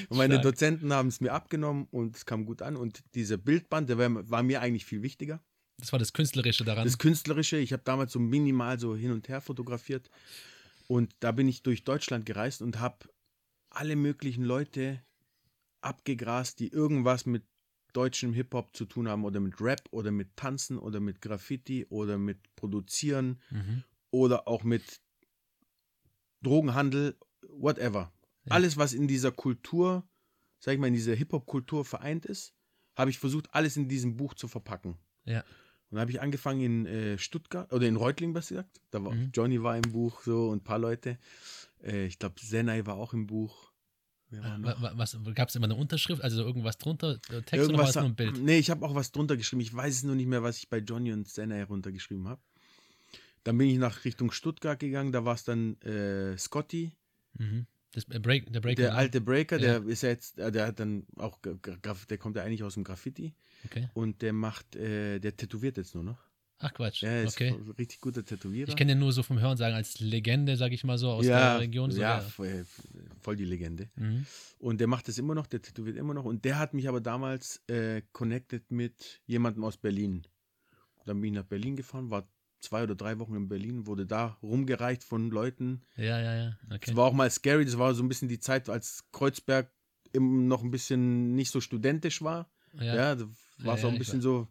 meine. 0.10 0.42
Dozenten 0.42 0.92
haben 0.92 1.08
es 1.08 1.22
mir 1.22 1.32
abgenommen 1.32 1.88
und 1.92 2.18
es 2.18 2.26
kam 2.26 2.46
gut 2.46 2.62
an. 2.62 2.76
Und 2.76 3.04
dieser 3.16 3.38
Bildband, 3.38 3.90
der 3.90 3.98
war, 3.98 4.30
war 4.30 4.44
mir 4.44 4.62
eigentlich 4.62 4.86
viel 4.86 5.02
wichtiger. 5.02 5.42
Das 5.78 5.92
war 5.92 6.00
das 6.00 6.14
Künstlerische 6.14 6.64
daran. 6.64 6.86
Das 6.86 6.98
Künstlerische, 6.98 7.58
ich 7.58 7.74
habe 7.74 7.84
damals 7.84 8.14
so 8.14 8.20
minimal 8.20 8.80
so 8.80 8.96
hin 8.96 9.12
und 9.12 9.28
her 9.28 9.42
fotografiert. 9.42 10.10
Und 10.88 11.16
da 11.20 11.32
bin 11.32 11.48
ich 11.48 11.64
durch 11.64 11.84
Deutschland 11.84 12.26
gereist 12.26 12.62
und 12.62 12.80
habe 12.80 13.10
alle 13.70 13.96
möglichen 13.96 14.44
Leute 14.44 15.02
abgegrast, 15.82 16.60
die 16.60 16.70
irgendwas 16.70 17.26
mit 17.26 17.44
deutschem 17.94 18.34
Hip-Hop 18.34 18.76
zu 18.76 18.86
tun 18.86 19.08
haben 19.08 19.24
oder 19.24 19.40
mit 19.40 19.60
Rap 19.62 19.82
oder 19.92 20.12
mit 20.12 20.36
Tanzen 20.36 20.78
oder 20.78 21.00
mit 21.00 21.22
Graffiti 21.22 21.86
oder 21.90 22.18
mit 22.18 22.38
Produzieren 22.56 23.40
mhm. 23.52 23.84
oder 24.10 24.48
auch 24.48 24.64
mit 24.64 25.02
Drogenhandel, 26.42 27.18
whatever. 27.50 28.12
Ja. 28.46 28.52
Alles, 28.52 28.78
was 28.78 28.94
in 28.94 29.08
dieser 29.08 29.32
Kultur, 29.32 30.08
sag 30.60 30.74
ich 30.74 30.80
mal, 30.80 30.88
in 30.88 30.94
dieser 30.94 31.16
Hip-Hop-Kultur 31.16 31.86
vereint 31.86 32.26
ist, 32.26 32.54
habe 32.96 33.10
ich 33.10 33.20
versucht, 33.20 33.54
alles 33.54 33.78
in 33.78 33.88
diesem 33.88 34.18
Buch 34.18 34.34
zu 34.34 34.48
verpacken. 34.48 34.98
Ja. 35.26 35.44
Und 35.94 35.98
dann 35.98 36.02
habe 36.02 36.12
ich 36.12 36.22
angefangen 36.22 36.60
in 36.62 36.86
äh, 36.88 37.18
Stuttgart, 37.20 37.72
oder 37.72 37.88
in 37.88 37.98
Reutling, 37.98 38.34
besser 38.34 38.56
gesagt. 38.56 38.82
Da 38.90 39.06
war, 39.06 39.14
Mhm. 39.14 39.30
Johnny 39.32 39.62
war 39.62 39.76
im 39.78 39.84
Buch 39.92 40.24
so 40.24 40.50
und 40.50 40.58
ein 40.58 40.64
paar 40.64 40.80
Leute. 40.80 41.20
Äh, 41.84 42.08
ich 42.08 42.18
glaube, 42.18 42.34
Senai 42.42 42.84
war 42.88 42.96
auch 42.96 43.14
im 43.14 43.28
Buch. 43.28 43.72
Was, 44.32 45.16
Gab 45.36 45.50
es 45.50 45.56
immer 45.56 45.66
eine 45.66 45.76
Unterschrift, 45.76 46.24
also 46.24 46.42
irgendwas 46.42 46.80
drunter, 46.80 47.20
äh, 47.30 47.44
Text 47.44 47.54
oder 47.54 47.54
war 47.54 47.60
Irgendwas, 47.62 47.90
es 47.92 47.96
nur 47.98 48.06
ein 48.06 48.16
Bild? 48.16 48.40
Nee, 48.42 48.58
ich 48.58 48.72
habe 48.72 48.84
auch 48.84 48.96
was 48.96 49.12
drunter 49.12 49.38
geschrieben. 49.38 49.62
Ich 49.62 49.72
weiß 49.72 49.98
es 49.98 50.04
nur 50.04 50.16
nicht 50.16 50.26
mehr, 50.26 50.42
was 50.42 50.58
ich 50.58 50.68
bei 50.68 50.80
Johnny 50.80 51.14
und 51.14 51.28
Senai 51.28 51.62
runtergeschrieben 51.62 52.28
habe. 52.28 52.42
Dann 53.44 53.56
bin 53.60 53.70
ich 53.70 53.78
nach 53.78 54.04
Richtung 54.04 54.32
Stuttgart 54.32 54.80
gegangen. 54.80 55.12
Da 55.12 55.26
war 55.26 55.36
es 55.36 55.44
dann 55.44 55.80
äh, 55.82 56.36
Scotty, 56.40 56.92
Mhm. 57.38 57.68
Das, 57.94 58.06
äh, 58.10 58.20
Break, 58.20 58.52
der 58.52 58.60
Breaker. 58.60 58.82
der 58.82 58.92
ne? 58.92 58.98
alte 58.98 59.22
Breaker. 59.22 59.60
Ja. 59.60 59.80
Der 59.80 59.88
ist 59.88 60.04
ja 60.04 60.10
jetzt, 60.10 60.40
äh, 60.40 60.52
der 60.52 60.68
hat 60.68 60.80
dann 60.80 61.06
auch, 61.16 61.38
der 61.42 62.18
kommt 62.18 62.36
ja 62.36 62.44
eigentlich 62.44 62.64
aus 62.64 62.74
dem 62.74 62.84
Graffiti 62.84 63.34
Okay. 63.66 63.88
und 63.94 64.22
der 64.22 64.34
macht, 64.34 64.76
äh, 64.76 65.20
der 65.20 65.38
tätowiert 65.38 65.78
jetzt 65.78 65.96
nur 65.96 66.04
noch. 66.04 66.18
Ach 66.60 66.74
Quatsch. 66.74 67.04
Ja, 67.04 67.22
ist 67.22 67.36
okay. 67.36 67.50
ein 67.50 67.72
richtig 67.78 68.00
guter 68.00 68.24
Tätowierer. 68.24 68.70
Ich 68.70 68.76
kenne 68.76 68.94
den 68.94 69.00
nur 69.00 69.12
so 69.12 69.22
vom 69.22 69.40
Hören 69.40 69.58
sagen 69.58 69.76
als 69.76 70.00
Legende, 70.00 70.56
sag 70.56 70.72
ich 70.72 70.84
mal 70.86 70.98
so, 70.98 71.12
aus 71.12 71.26
ja, 71.26 71.54
der 71.54 71.60
Region. 71.62 71.92
So, 71.92 72.00
ja, 72.00 72.22
voll, 72.22 72.66
voll 73.20 73.36
die 73.36 73.46
Legende. 73.46 73.90
Mhm. 73.96 74.26
Und 74.60 74.80
der 74.80 74.88
macht 74.88 75.08
das 75.08 75.18
immer 75.18 75.36
noch, 75.36 75.46
der 75.46 75.62
tätowiert 75.62 75.98
immer 75.98 76.14
noch. 76.14 76.24
Und 76.24 76.46
der 76.46 76.58
hat 76.60 76.74
mich 76.74 76.88
aber 76.88 77.02
damals 77.02 77.62
äh, 77.68 78.02
connected 78.14 78.72
mit 78.72 79.22
jemandem 79.26 79.66
aus 79.66 79.78
Berlin. 79.78 80.26
Dann 81.06 81.20
bin 81.20 81.34
ich 81.34 81.40
nach 81.40 81.46
Berlin 81.46 81.76
gefahren, 81.76 82.10
war 82.10 82.30
zwei 82.64 82.84
oder 82.84 82.96
drei 82.96 83.20
Wochen 83.20 83.36
in 83.36 83.48
Berlin, 83.50 83.86
wurde 83.86 84.06
da 84.06 84.38
rumgereicht 84.42 85.04
von 85.04 85.30
Leuten. 85.30 85.82
Ja, 85.96 86.20
ja, 86.20 86.36
ja. 86.36 86.58
Okay. 86.72 86.92
Es 86.92 86.96
war 86.96 87.06
auch 87.06 87.14
mal 87.14 87.30
scary, 87.30 87.66
das 87.66 87.78
war 87.78 87.94
so 87.94 88.04
ein 88.04 88.10
bisschen 88.10 88.30
die 88.30 88.40
Zeit, 88.40 88.70
als 88.70 89.04
Kreuzberg 89.12 89.72
noch 90.16 90.64
ein 90.64 90.72
bisschen 90.72 91.36
nicht 91.36 91.52
so 91.52 91.60
studentisch 91.62 92.22
war. 92.22 92.50
ja. 92.80 92.96
Ja, 92.96 93.16
da 93.16 93.24
war 93.26 93.30
Ja, 93.66 93.74
es 93.76 93.82
ja, 93.82 93.88
auch 93.88 93.92
ein 93.92 93.98
bisschen 94.00 94.22
so 94.22 94.48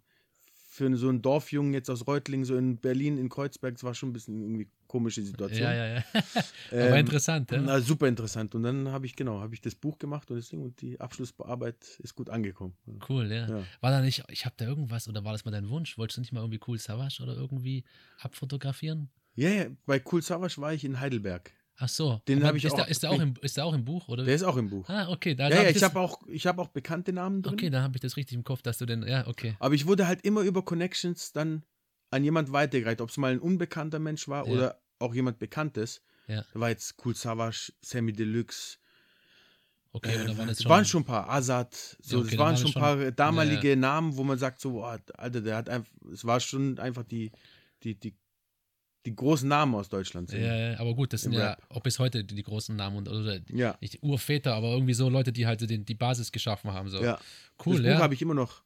für 0.68 0.96
so 0.96 1.08
einen 1.08 1.22
Dorfjungen 1.22 1.74
jetzt 1.74 1.90
aus 1.90 2.06
Reutlingen, 2.06 2.44
so 2.44 2.56
in 2.56 2.78
Berlin, 2.78 3.18
in 3.18 3.28
Kreuzberg, 3.28 3.74
das 3.74 3.84
war 3.84 3.94
schon 3.94 4.10
ein 4.10 4.12
bisschen 4.14 4.40
irgendwie 4.40 4.70
komische 4.92 5.22
Situation. 5.22 5.62
ja, 5.62 5.72
ja, 5.74 5.86
ja. 5.94 6.04
Aber 6.70 6.90
Ähm, 6.90 6.96
interessant, 6.96 7.50
ja. 7.50 7.60
Na, 7.60 7.80
super 7.80 8.06
interessant. 8.08 8.54
Und 8.54 8.62
dann 8.62 8.88
habe 8.88 9.06
ich, 9.06 9.16
genau, 9.16 9.40
habe 9.40 9.54
ich 9.54 9.60
das 9.62 9.74
Buch 9.74 9.98
gemacht 9.98 10.30
und 10.30 10.36
das 10.36 10.48
Ding 10.50 10.60
und 10.62 10.80
die 10.82 11.00
Abschlussarbeit 11.00 11.76
ist 12.00 12.14
gut 12.14 12.28
angekommen. 12.28 12.74
Cool, 13.08 13.32
ja. 13.32 13.48
Ja. 13.48 13.62
War 13.80 13.90
da 13.90 14.00
nicht, 14.02 14.22
ich 14.28 14.44
habe 14.44 14.54
da 14.58 14.66
irgendwas, 14.66 15.08
oder 15.08 15.24
war 15.24 15.32
das 15.32 15.44
mal 15.46 15.50
dein 15.50 15.70
Wunsch? 15.70 15.96
Wolltest 15.96 16.18
du 16.18 16.20
nicht 16.20 16.32
mal 16.32 16.40
irgendwie 16.40 16.60
cool 16.68 16.78
Savage 16.78 17.22
oder 17.22 17.34
irgendwie 17.34 17.84
abfotografieren? 18.20 19.08
Ja, 19.34 19.48
ja, 19.48 19.66
bei 19.86 20.02
Cool 20.10 20.20
Savage 20.22 20.60
war 20.60 20.74
ich 20.74 20.84
in 20.84 21.00
Heidelberg. 21.00 21.50
Ach 21.78 21.88
so. 21.88 22.20
Den 22.28 22.38
Aber 22.40 22.48
hab 22.48 22.54
ich 22.56 22.64
ist 22.66 22.72
auch- 22.72 22.76
Der, 22.76 22.88
ist, 22.88 23.02
der 23.02 23.10
auch 23.10 23.18
im, 23.20 23.34
ist 23.40 23.56
der 23.56 23.64
auch 23.64 23.72
im 23.72 23.84
Buch, 23.84 24.06
oder? 24.08 24.24
Der 24.24 24.34
ist 24.34 24.42
auch 24.42 24.58
im 24.58 24.68
Buch. 24.68 24.86
ah, 24.90 25.08
okay. 25.08 25.34
Da 25.34 25.48
ja, 25.48 25.62
ja, 25.62 25.70
ich 25.70 25.82
habe 25.82 25.98
auch, 25.98 26.20
ich 26.28 26.46
hab 26.46 26.58
auch 26.58 26.68
bekannte 26.68 27.12
Namen 27.14 27.40
drin. 27.42 27.54
Okay, 27.54 27.70
dann 27.70 27.82
habe 27.82 27.96
ich 27.96 28.02
das 28.02 28.16
richtig 28.18 28.36
im 28.36 28.44
Kopf, 28.44 28.60
dass 28.62 28.76
du 28.78 28.84
den, 28.86 29.06
ja, 29.08 29.26
okay. 29.26 29.56
Aber 29.58 29.74
ich 29.74 29.86
wurde 29.86 30.06
halt 30.06 30.20
immer 30.22 30.42
über 30.42 30.62
Connections 30.62 31.32
dann 31.32 31.62
an 32.12 32.22
jemand 32.24 32.52
weitergereicht, 32.52 33.00
ob 33.00 33.10
es 33.10 33.16
mal 33.16 33.32
ein 33.32 33.40
unbekannter 33.40 33.98
Mensch 33.98 34.28
war 34.28 34.46
Ja. 34.46 34.52
oder 34.52 34.82
auch 34.98 35.14
jemand 35.14 35.38
Bekanntes. 35.38 36.02
Ja. 36.28 36.44
Da 36.54 36.60
war 36.60 36.68
jetzt 36.68 36.94
Cool 37.04 37.14
Savage, 37.16 37.72
Sammy 37.80 38.12
Deluxe. 38.12 38.78
Okay, 39.94 40.14
äh, 40.16 40.22
oder 40.24 40.38
war 40.38 40.46
das 40.46 40.62
schon. 40.62 40.70
waren 40.70 40.84
schon 40.84 41.02
ein 41.02 41.06
paar, 41.06 41.28
Azad, 41.28 41.74
so, 42.00 42.18
Ja, 42.18 42.22
okay, 42.22 42.30
das 42.30 42.38
waren 42.38 42.50
war 42.52 42.56
schon 42.56 42.68
ein 42.68 42.72
paar 42.98 43.10
damalige 43.12 43.70
Ja, 43.70 43.76
Namen, 43.76 44.16
wo 44.16 44.24
man 44.24 44.38
sagt 44.38 44.60
so, 44.60 44.72
boah, 44.72 44.98
Alter, 45.18 45.40
der 45.40 45.56
hat 45.56 45.68
einfach, 45.68 45.90
es 46.12 46.24
war 46.24 46.40
schon 46.40 46.78
einfach 46.78 47.02
die, 47.04 47.30
die, 47.82 47.98
die, 47.98 48.14
die 49.04 49.14
großen 49.14 49.48
Namen 49.48 49.74
aus 49.74 49.88
Deutschland. 49.90 50.30
sind. 50.30 50.42
Ja, 50.42 50.78
aber 50.78 50.94
gut, 50.94 51.12
das 51.12 51.22
sind 51.22 51.32
ja 51.32 51.50
Rap. 51.50 51.66
auch 51.68 51.82
bis 51.82 51.98
heute 51.98 52.24
die, 52.24 52.34
die 52.36 52.42
großen 52.42 52.74
Namen 52.74 52.96
und 52.98 53.08
oder 53.08 53.40
die, 53.40 53.56
Ja. 53.56 53.76
nicht 53.80 54.02
Urväter, 54.02 54.54
aber 54.54 54.68
irgendwie 54.72 54.94
so 54.94 55.08
Leute, 55.10 55.32
die 55.32 55.46
halt 55.46 55.60
so 55.60 55.66
den, 55.66 55.84
die 55.84 55.94
Basis 55.94 56.30
geschaffen 56.32 56.72
haben. 56.72 56.88
So. 56.88 57.02
ja. 57.02 57.18
Cool, 57.66 57.76
das 57.78 57.86
ja. 57.86 57.94
Buch 57.96 58.02
habe 58.02 58.14
ich 58.14 58.22
immer 58.22 58.34
noch 58.34 58.62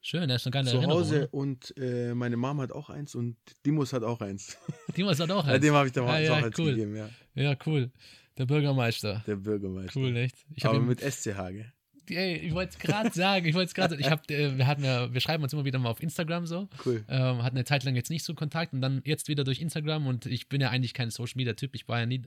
Schön, 0.00 0.28
das 0.28 0.42
ist 0.42 0.46
eine 0.46 0.52
geile 0.52 0.66
zu 0.70 0.76
Erinnerung. 0.76 1.00
Hause 1.00 1.28
und 1.32 1.74
äh, 1.76 2.14
meine 2.14 2.36
Mom 2.36 2.60
hat 2.60 2.72
auch 2.72 2.88
eins 2.88 3.14
und 3.14 3.36
Dimos 3.66 3.92
hat 3.92 4.04
auch 4.04 4.20
eins. 4.20 4.56
Dimas 4.96 5.18
hat 5.20 5.30
auch 5.30 5.44
Ja, 5.46 5.52
eins. 5.54 5.64
dem 5.64 5.74
habe 5.74 5.86
ich 5.88 5.92
damals 5.92 6.14
Ah, 6.14 6.18
ja, 6.20 6.32
auch 6.32 6.36
eins 6.44 6.58
cool. 6.58 6.70
gegeben, 6.74 6.96
ja. 6.96 7.08
Ja, 7.34 7.56
cool. 7.66 7.90
Der 8.38 8.46
Bürgermeister. 8.46 9.24
Der 9.26 9.36
Bürgermeister. 9.36 9.98
Cool, 9.98 10.16
echt. 10.16 10.36
Ich 10.54 10.64
Aber 10.64 10.80
mit 10.80 11.00
SCH, 11.00 11.24
gell? 11.50 11.72
Ey, 12.10 12.36
ich 12.36 12.54
wollte 12.54 12.70
es 12.72 12.78
gerade 12.78 13.10
sagen, 13.12 13.46
ich 13.46 13.54
wollte 13.54 13.68
es 13.68 13.74
gerade, 13.74 13.96
ich 13.96 14.10
habe, 14.10 14.22
äh, 14.32 14.56
wir 14.56 14.66
hatten 14.66 14.84
ja, 14.84 15.12
wir 15.12 15.20
schreiben 15.20 15.42
uns 15.42 15.52
immer 15.52 15.64
wieder 15.64 15.78
mal 15.78 15.90
auf 15.90 16.02
Instagram 16.02 16.46
so, 16.46 16.68
Cool. 16.84 17.04
ähm, 17.08 17.42
hatten 17.42 17.56
eine 17.56 17.64
Zeit 17.64 17.84
lang 17.84 17.94
jetzt 17.96 18.10
nicht 18.10 18.24
so 18.24 18.34
Kontakt 18.34 18.72
und 18.72 18.80
dann 18.80 19.02
jetzt 19.04 19.28
wieder 19.28 19.44
durch 19.44 19.60
Instagram 19.60 20.06
und 20.06 20.26
ich 20.26 20.48
bin 20.48 20.60
ja 20.60 20.70
eigentlich 20.70 20.94
kein 20.94 21.10
Social 21.10 21.34
Media 21.36 21.52
Typ, 21.54 21.74
ich 21.74 21.88
war 21.88 22.00
ja 22.00 22.06
nie 22.06 22.22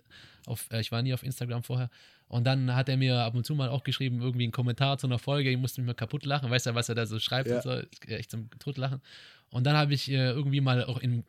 auf, 0.45 0.67
äh, 0.71 0.81
ich 0.81 0.91
war 0.91 1.01
nie 1.01 1.13
auf 1.13 1.23
Instagram 1.23 1.63
vorher. 1.63 1.89
Und 2.27 2.45
dann 2.45 2.73
hat 2.75 2.87
er 2.87 2.95
mir 2.95 3.19
ab 3.19 3.35
und 3.35 3.45
zu 3.45 3.55
mal 3.55 3.67
auch 3.67 3.83
geschrieben, 3.83 4.21
irgendwie 4.21 4.43
einen 4.45 4.53
Kommentar 4.53 4.97
zu 4.97 5.05
einer 5.07 5.19
Folge, 5.19 5.49
ich 5.49 5.57
musste 5.57 5.81
mich 5.81 5.87
mal 5.87 5.93
kaputt 5.93 6.25
lachen, 6.25 6.49
weißt 6.49 6.67
du, 6.67 6.75
was 6.75 6.87
er 6.87 6.95
da 6.95 7.05
so 7.05 7.19
schreibt 7.19 7.49
Ja. 7.49 7.57
und 7.57 7.63
so, 7.63 7.81
echt 8.07 8.31
zum 8.31 8.49
Totlachen. 8.59 9.01
Und 9.51 9.65
dann 9.65 9.75
habe 9.75 9.93
ich 9.93 10.09
äh, 10.09 10.29
irgendwie 10.31 10.61
mal 10.61 10.83
auch 10.85 10.97
im 10.99 11.23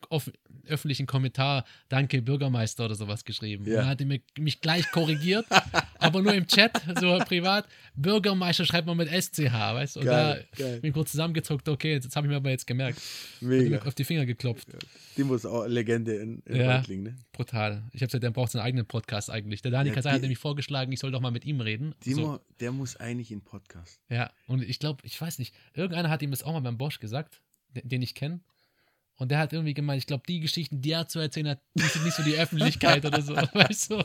öffentlichen 0.68 1.06
Kommentar 1.06 1.64
Danke 1.88 2.22
Bürgermeister 2.22 2.84
oder 2.84 2.94
sowas 2.94 3.24
geschrieben. 3.24 3.64
Ja. 3.66 3.72
Und 3.72 3.76
dann 3.80 3.86
hat 3.88 4.00
er 4.00 4.06
mir, 4.06 4.20
mich 4.38 4.60
gleich 4.60 4.88
korrigiert, 4.92 5.44
aber 5.98 6.22
nur 6.22 6.32
im 6.32 6.46
Chat, 6.46 6.80
so 7.00 7.18
privat. 7.18 7.66
Bürgermeister 7.96 8.64
schreibt 8.64 8.86
man 8.86 8.96
mit 8.96 9.08
SCH, 9.08 9.52
weißt 9.52 9.96
du? 9.96 10.00
Und 10.00 10.06
Geil, 10.06 10.46
da 10.56 10.56
geil. 10.64 10.80
bin 10.80 10.88
ich 10.90 10.94
kurz 10.94 11.10
zusammengezuckt, 11.10 11.68
okay, 11.68 11.94
jetzt, 11.94 12.14
habe 12.14 12.26
ich 12.26 12.30
mir 12.30 12.36
aber 12.36 12.50
jetzt 12.50 12.66
gemerkt. 12.68 13.00
Mega. 13.40 13.82
auf 13.82 13.94
die 13.96 14.04
Finger 14.04 14.24
geklopft. 14.24 14.68
Dimos 15.18 15.44
auch 15.44 15.66
Legende 15.66 16.14
in, 16.14 16.42
in 16.46 16.56
Ja. 16.56 16.76
Reutlingen, 16.76 17.04
ne? 17.04 17.16
Brutal. 17.32 17.82
Ich 17.92 18.00
habe 18.02 18.06
gesagt, 18.06 18.22
der 18.22 18.30
braucht 18.30 18.52
seinen 18.52 18.62
eigenen 18.62 18.86
Podcast 18.86 19.30
eigentlich. 19.30 19.62
Der 19.62 19.72
Dani 19.72 19.88
Ja, 19.88 19.94
Kasai 19.96 20.10
hat 20.12 20.18
die- 20.18 20.22
nämlich 20.22 20.38
vorgeschlagen, 20.38 20.92
ich 20.92 21.00
soll 21.00 21.10
doch 21.10 21.20
mal 21.20 21.32
mit 21.32 21.44
ihm 21.44 21.60
reden. 21.60 21.94
Dimo, 22.06 22.22
So, 22.34 22.40
der 22.60 22.70
muss 22.70 22.94
eigentlich 22.96 23.32
in 23.32 23.40
Podcast. 23.42 23.98
ja, 24.08 24.30
und 24.46 24.62
ich 24.62 24.78
glaube, 24.78 25.00
ich 25.04 25.20
weiß 25.20 25.40
nicht, 25.40 25.52
irgendeiner 25.74 26.08
hat 26.08 26.22
ihm 26.22 26.30
das 26.30 26.44
auch 26.44 26.52
mal 26.52 26.60
beim 26.60 26.78
Bosch 26.78 27.00
gesagt, 27.00 27.40
den, 27.74 28.02
ich 28.02 28.14
kenne. 28.14 28.40
Und 29.16 29.30
der 29.30 29.38
hat 29.38 29.52
irgendwie 29.52 29.74
gemeint, 29.74 29.98
ich 29.98 30.06
glaube, 30.06 30.24
die 30.26 30.40
Geschichten, 30.40 30.80
die 30.80 30.92
er 30.92 31.06
zu 31.06 31.18
erzählen 31.18 31.48
hat, 31.48 31.60
die 31.74 31.82
sind 31.82 32.04
nicht 32.04 32.16
so 32.16 32.22
die 32.22 32.36
Öffentlichkeit 32.36 33.04
oder 33.04 33.22
so, 33.22 33.34
weißt 33.52 33.90
du? 33.90 34.02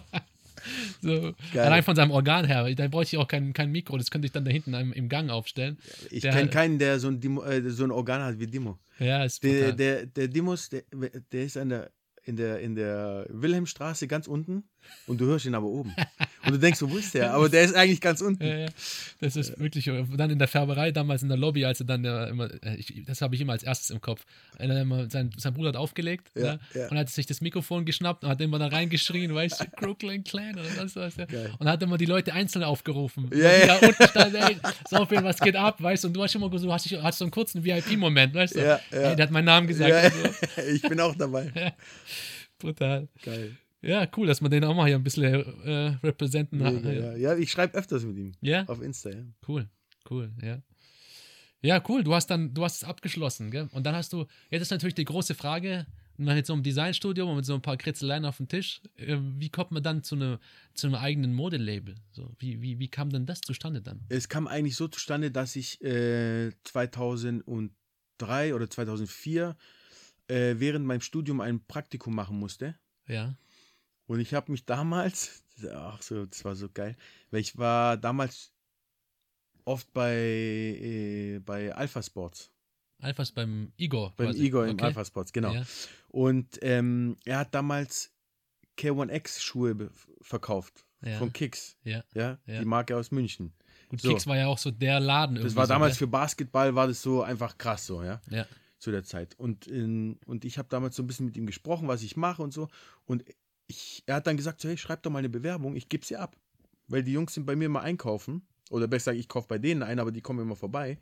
So, 1.01 1.33
allein 1.53 1.83
von 1.83 1.95
seinem 1.95 2.11
Organ 2.11 2.45
her, 2.45 2.73
da 2.75 2.87
bräuchte 2.87 3.15
ich 3.15 3.21
auch 3.21 3.27
kein, 3.27 3.53
kein 3.53 3.71
Mikro, 3.71 3.97
das 3.97 4.11
könnte 4.11 4.25
ich 4.25 4.31
dann 4.31 4.43
da 4.43 4.51
hinten 4.51 4.73
im, 4.73 4.91
im 4.91 5.07
Gang 5.07 5.29
aufstellen. 5.29 5.77
Ich 6.09 6.23
kenne 6.23 6.49
keinen, 6.49 6.79
der 6.79 6.99
so 6.99 7.07
ein, 7.07 7.19
Dimo, 7.19 7.43
äh, 7.43 7.69
so 7.69 7.83
ein 7.83 7.91
Organ 7.91 8.21
hat 8.21 8.39
wie 8.39 8.47
Dimo. 8.47 8.77
Ja, 8.99 9.23
ist 9.23 9.43
Der, 9.43 9.71
der, 9.71 10.05
der 10.07 10.27
Dimos, 10.27 10.69
der, 10.69 10.83
der 11.31 11.43
ist 11.43 11.57
an 11.57 11.69
der, 11.69 11.91
in, 12.23 12.35
der, 12.35 12.59
in 12.59 12.75
der 12.75 13.25
Wilhelmstraße 13.29 14.07
ganz 14.07 14.27
unten 14.27 14.63
und 15.05 15.19
du 15.19 15.25
hörst 15.25 15.45
ihn 15.45 15.55
aber 15.55 15.67
oben. 15.67 15.93
Und 16.45 16.53
du 16.53 16.59
denkst 16.59 16.79
wo 16.81 16.95
ist 16.97 17.13
der? 17.13 17.33
Aber 17.33 17.49
der 17.49 17.63
ist 17.63 17.75
eigentlich 17.75 17.99
ganz 17.99 18.21
unten. 18.21 18.41
Ja, 18.45 18.57
ja. 18.59 18.67
Das 19.19 19.35
ist 19.35 19.59
wirklich, 19.59 19.85
äh, 19.87 20.05
dann 20.15 20.29
in 20.29 20.39
der 20.39 20.47
Färberei, 20.47 20.91
damals 20.91 21.21
in 21.21 21.27
der 21.27 21.37
Lobby, 21.37 21.65
als 21.65 21.81
er 21.81 21.85
dann 21.87 22.05
immer, 22.05 22.49
äh, 22.63 22.75
ich, 22.77 23.03
das 23.05 23.21
habe 23.21 23.35
ich 23.35 23.41
immer 23.41 23.51
als 23.51 23.63
erstes 23.63 23.89
im 23.89 23.99
Kopf. 23.99 24.23
Er 24.57 24.69
immer, 24.81 25.09
sein, 25.09 25.29
sein 25.35 25.53
Bruder 25.53 25.69
hat 25.69 25.75
aufgelegt 25.75 26.31
Ja, 26.35 26.53
ne? 26.53 26.59
ja. 26.73 26.87
und 26.87 26.97
hat 26.97 27.09
sich 27.09 27.25
das 27.25 27.41
Mikrofon 27.41 27.83
geschnappt 27.83 28.23
und 28.23 28.29
hat 28.29 28.39
immer 28.39 28.59
da 28.59 28.67
reingeschrien, 28.67 29.35
weißt 29.35 29.59
du, 29.59 29.65
Crooklyn 29.75 30.23
Clan 30.23 30.53
oder 30.57 30.69
was. 30.93 31.17
Ja. 31.17 31.25
Geil. 31.25 31.53
Und 31.59 31.67
hat 31.67 31.83
immer 31.83 31.97
die 31.97 32.05
Leute 32.05 32.31
einzeln 32.33 32.63
aufgerufen. 32.63 33.29
Ja, 33.33 33.51
ja. 33.57 33.67
da 33.67 33.87
unten 33.87 34.07
standen, 34.07 34.35
ey, 34.37 34.57
so 34.89 35.05
viel, 35.05 35.21
was 35.21 35.39
geht 35.39 35.57
ab, 35.57 35.83
weißt 35.83 36.05
du, 36.05 36.07
und 36.07 36.13
du 36.13 36.23
hast 36.23 36.33
immer 36.35 36.57
so, 36.57 36.71
hast, 36.71 36.89
dich- 36.89 37.01
hast 37.01 37.17
so 37.17 37.25
einen 37.25 37.31
kurzen 37.31 37.61
VIP-Moment, 37.61 38.33
weißt 38.33 38.55
du. 38.55 38.59
Ja, 38.61 38.79
ja. 38.91 38.97
Ey, 39.09 39.15
der 39.17 39.23
hat 39.25 39.31
meinen 39.31 39.45
Namen 39.45 39.67
gesagt. 39.67 39.89
Ja, 39.91 40.09
so. 40.55 40.61
ich 40.71 40.81
bin 40.83 40.97
auch 41.01 41.15
dabei. 41.15 41.73
Brutal. 42.57 43.09
Geil. 43.21 43.57
Ja, 43.81 44.07
cool, 44.17 44.27
dass 44.27 44.41
man 44.41 44.51
den 44.51 44.63
auch 44.63 44.75
mal 44.75 44.87
hier 44.87 44.95
ein 44.95 45.03
bisschen 45.03 45.23
äh, 45.23 45.97
representen. 46.03 46.59
Mega, 46.59 46.91
ja. 46.91 47.15
ja, 47.15 47.37
ich 47.37 47.51
schreibe 47.51 47.77
öfters 47.77 48.03
mit 48.03 48.17
ihm. 48.17 48.31
Ja? 48.41 48.63
Auf 48.65 48.81
Insta, 48.81 49.11
ja. 49.11 49.23
Cool, 49.47 49.67
cool, 50.09 50.31
ja. 50.41 50.61
Ja, 51.61 51.83
cool. 51.87 52.03
Du 52.03 52.13
hast 52.13 52.27
dann, 52.27 52.53
du 52.53 52.63
hast 52.63 52.77
es 52.77 52.83
abgeschlossen, 52.83 53.51
gell? 53.51 53.67
Und 53.71 53.83
dann 53.83 53.95
hast 53.95 54.13
du, 54.13 54.25
jetzt 54.49 54.61
ist 54.61 54.71
natürlich 54.71 54.95
die 54.95 55.05
große 55.05 55.35
Frage, 55.35 55.85
jetzt 56.17 56.47
so 56.47 56.53
einem 56.53 56.63
Designstudium 56.63 57.29
und 57.29 57.35
mit 57.37 57.45
so 57.45 57.53
ein 57.53 57.61
paar 57.61 57.77
Kritzeleien 57.77 58.25
auf 58.25 58.37
dem 58.37 58.47
Tisch, 58.47 58.81
äh, 58.95 59.17
wie 59.19 59.49
kommt 59.49 59.71
man 59.71 59.83
dann 59.83 60.03
zu, 60.03 60.15
ne, 60.15 60.39
zu 60.73 60.87
einem 60.87 60.95
eigenen 60.95 61.33
Modelabel? 61.33 61.95
So, 62.11 62.31
wie, 62.39 62.61
wie, 62.61 62.79
wie 62.79 62.87
kam 62.87 63.09
denn 63.09 63.25
das 63.25 63.41
zustande 63.41 63.81
dann? 63.81 64.01
Es 64.09 64.29
kam 64.29 64.47
eigentlich 64.47 64.75
so 64.75 64.87
zustande, 64.87 65.31
dass 65.31 65.55
ich 65.55 65.81
äh, 65.83 66.51
2003 66.63 68.55
oder 68.55 68.69
2004 68.69 69.55
äh, 70.27 70.55
während 70.57 70.85
meinem 70.85 71.01
Studium 71.01 71.41
ein 71.41 71.65
Praktikum 71.65 72.15
machen 72.15 72.39
musste. 72.39 72.75
Ja, 73.07 73.35
Und 74.07 74.19
ich 74.19 74.33
habe 74.33 74.51
mich 74.51 74.65
damals, 74.65 75.43
ach 75.73 76.01
so, 76.01 76.25
das 76.25 76.43
war 76.45 76.55
so 76.55 76.69
geil, 76.69 76.95
weil 77.31 77.41
ich 77.41 77.57
war 77.57 77.97
damals 77.97 78.51
oft 79.65 79.91
bei, 79.93 80.13
äh, 80.15 81.39
bei 81.45 81.73
Alpha 81.75 82.01
Sports, 82.01 82.51
Alphas 82.99 83.31
beim 83.31 83.71
Igor. 83.77 84.13
beim 84.17 84.27
quasi. 84.27 84.45
Igor 84.45 84.65
im 84.65 84.71
Okay. 84.75 84.85
Alpha 84.85 85.05
Sports, 85.05 85.31
genau. 85.33 85.53
Ja. 85.53 85.63
Und 86.09 86.57
ähm, 86.61 87.17
er 87.25 87.39
hat 87.39 87.53
damals 87.53 88.11
K1X 88.77 89.41
Schuhe 89.41 89.89
verkauft 90.21 90.85
Ja. 91.01 91.17
von 91.19 91.31
Kicks, 91.31 91.75
Ja, 91.83 92.03
ja, 92.15 92.37
die 92.47 92.65
Marke 92.65 92.95
aus 92.97 93.11
München. 93.11 93.53
gut, 93.89 94.01
So. 94.01 94.09
Kicks 94.09 94.25
war 94.25 94.37
ja 94.37 94.47
auch 94.47 94.57
so 94.57 94.71
der 94.71 94.99
Laden 94.99 95.35
irgendwie. 95.35 95.49
Das 95.49 95.55
war 95.55 95.65
so, 95.67 95.73
damals 95.73 95.93
gell? 95.93 96.07
für 96.07 96.11
Basketball 96.11 96.73
war 96.75 96.87
das 96.87 97.01
so 97.01 97.21
einfach 97.21 97.57
krass 97.57 97.85
so, 97.85 98.01
ja. 98.03 98.19
Ja, 98.29 98.47
zu 98.79 98.89
der 98.91 99.03
Zeit. 99.03 99.35
Und, 99.37 99.67
in, 99.67 100.17
und 100.25 100.45
ich 100.45 100.57
habe 100.57 100.69
damals 100.69 100.95
so 100.95 101.03
ein 101.03 101.07
bisschen 101.07 101.25
mit 101.27 101.35
ihm 101.37 101.45
gesprochen, 101.45 101.87
was 101.87 102.01
ich 102.03 102.15
mache 102.15 102.41
und 102.41 102.53
so. 102.53 102.67
Und 103.05 103.23
ich, 103.67 104.03
er 104.05 104.15
hat 104.15 104.27
dann 104.27 104.37
gesagt, 104.37 104.61
so, 104.61 104.69
hey, 104.69 104.77
schreib 104.77 105.03
doch 105.03 105.11
mal 105.11 105.19
eine 105.19 105.29
Bewerbung, 105.29 105.75
ich 105.75 105.89
gebe 105.89 106.05
sie 106.05 106.17
ab. 106.17 106.35
Weil 106.87 107.03
die 107.03 107.11
Jungs 107.11 107.33
sind 107.33 107.45
bei 107.45 107.55
mir 107.55 107.69
mal 107.69 107.81
einkaufen. 107.81 108.47
Oder 108.69 108.87
besser 108.87 109.11
gesagt, 109.11 109.19
ich 109.19 109.29
kaufe 109.29 109.47
bei 109.47 109.57
denen 109.57 109.83
ein, 109.83 109.99
aber 109.99 110.11
die 110.11 110.21
kommen 110.21 110.39
immer 110.39 110.55
vorbei. 110.55 110.99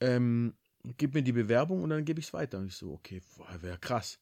Ähm, 0.00 0.54
gib 0.96 1.14
mir 1.14 1.22
die 1.22 1.32
Bewerbung 1.32 1.82
und 1.82 1.90
dann 1.90 2.04
gebe 2.04 2.20
ich 2.20 2.26
es 2.26 2.32
weiter. 2.32 2.58
Und 2.58 2.66
ich 2.66 2.76
so, 2.76 2.92
okay, 2.92 3.22
wäre 3.60 3.78
krass. 3.78 4.18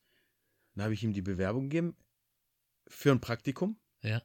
Dann 0.74 0.84
habe 0.84 0.94
ich 0.94 1.02
ihm 1.02 1.12
die 1.12 1.22
Bewerbung 1.22 1.64
gegeben 1.64 1.96
für 2.88 3.12
ein 3.12 3.20
Praktikum. 3.20 3.76
ja. 4.02 4.22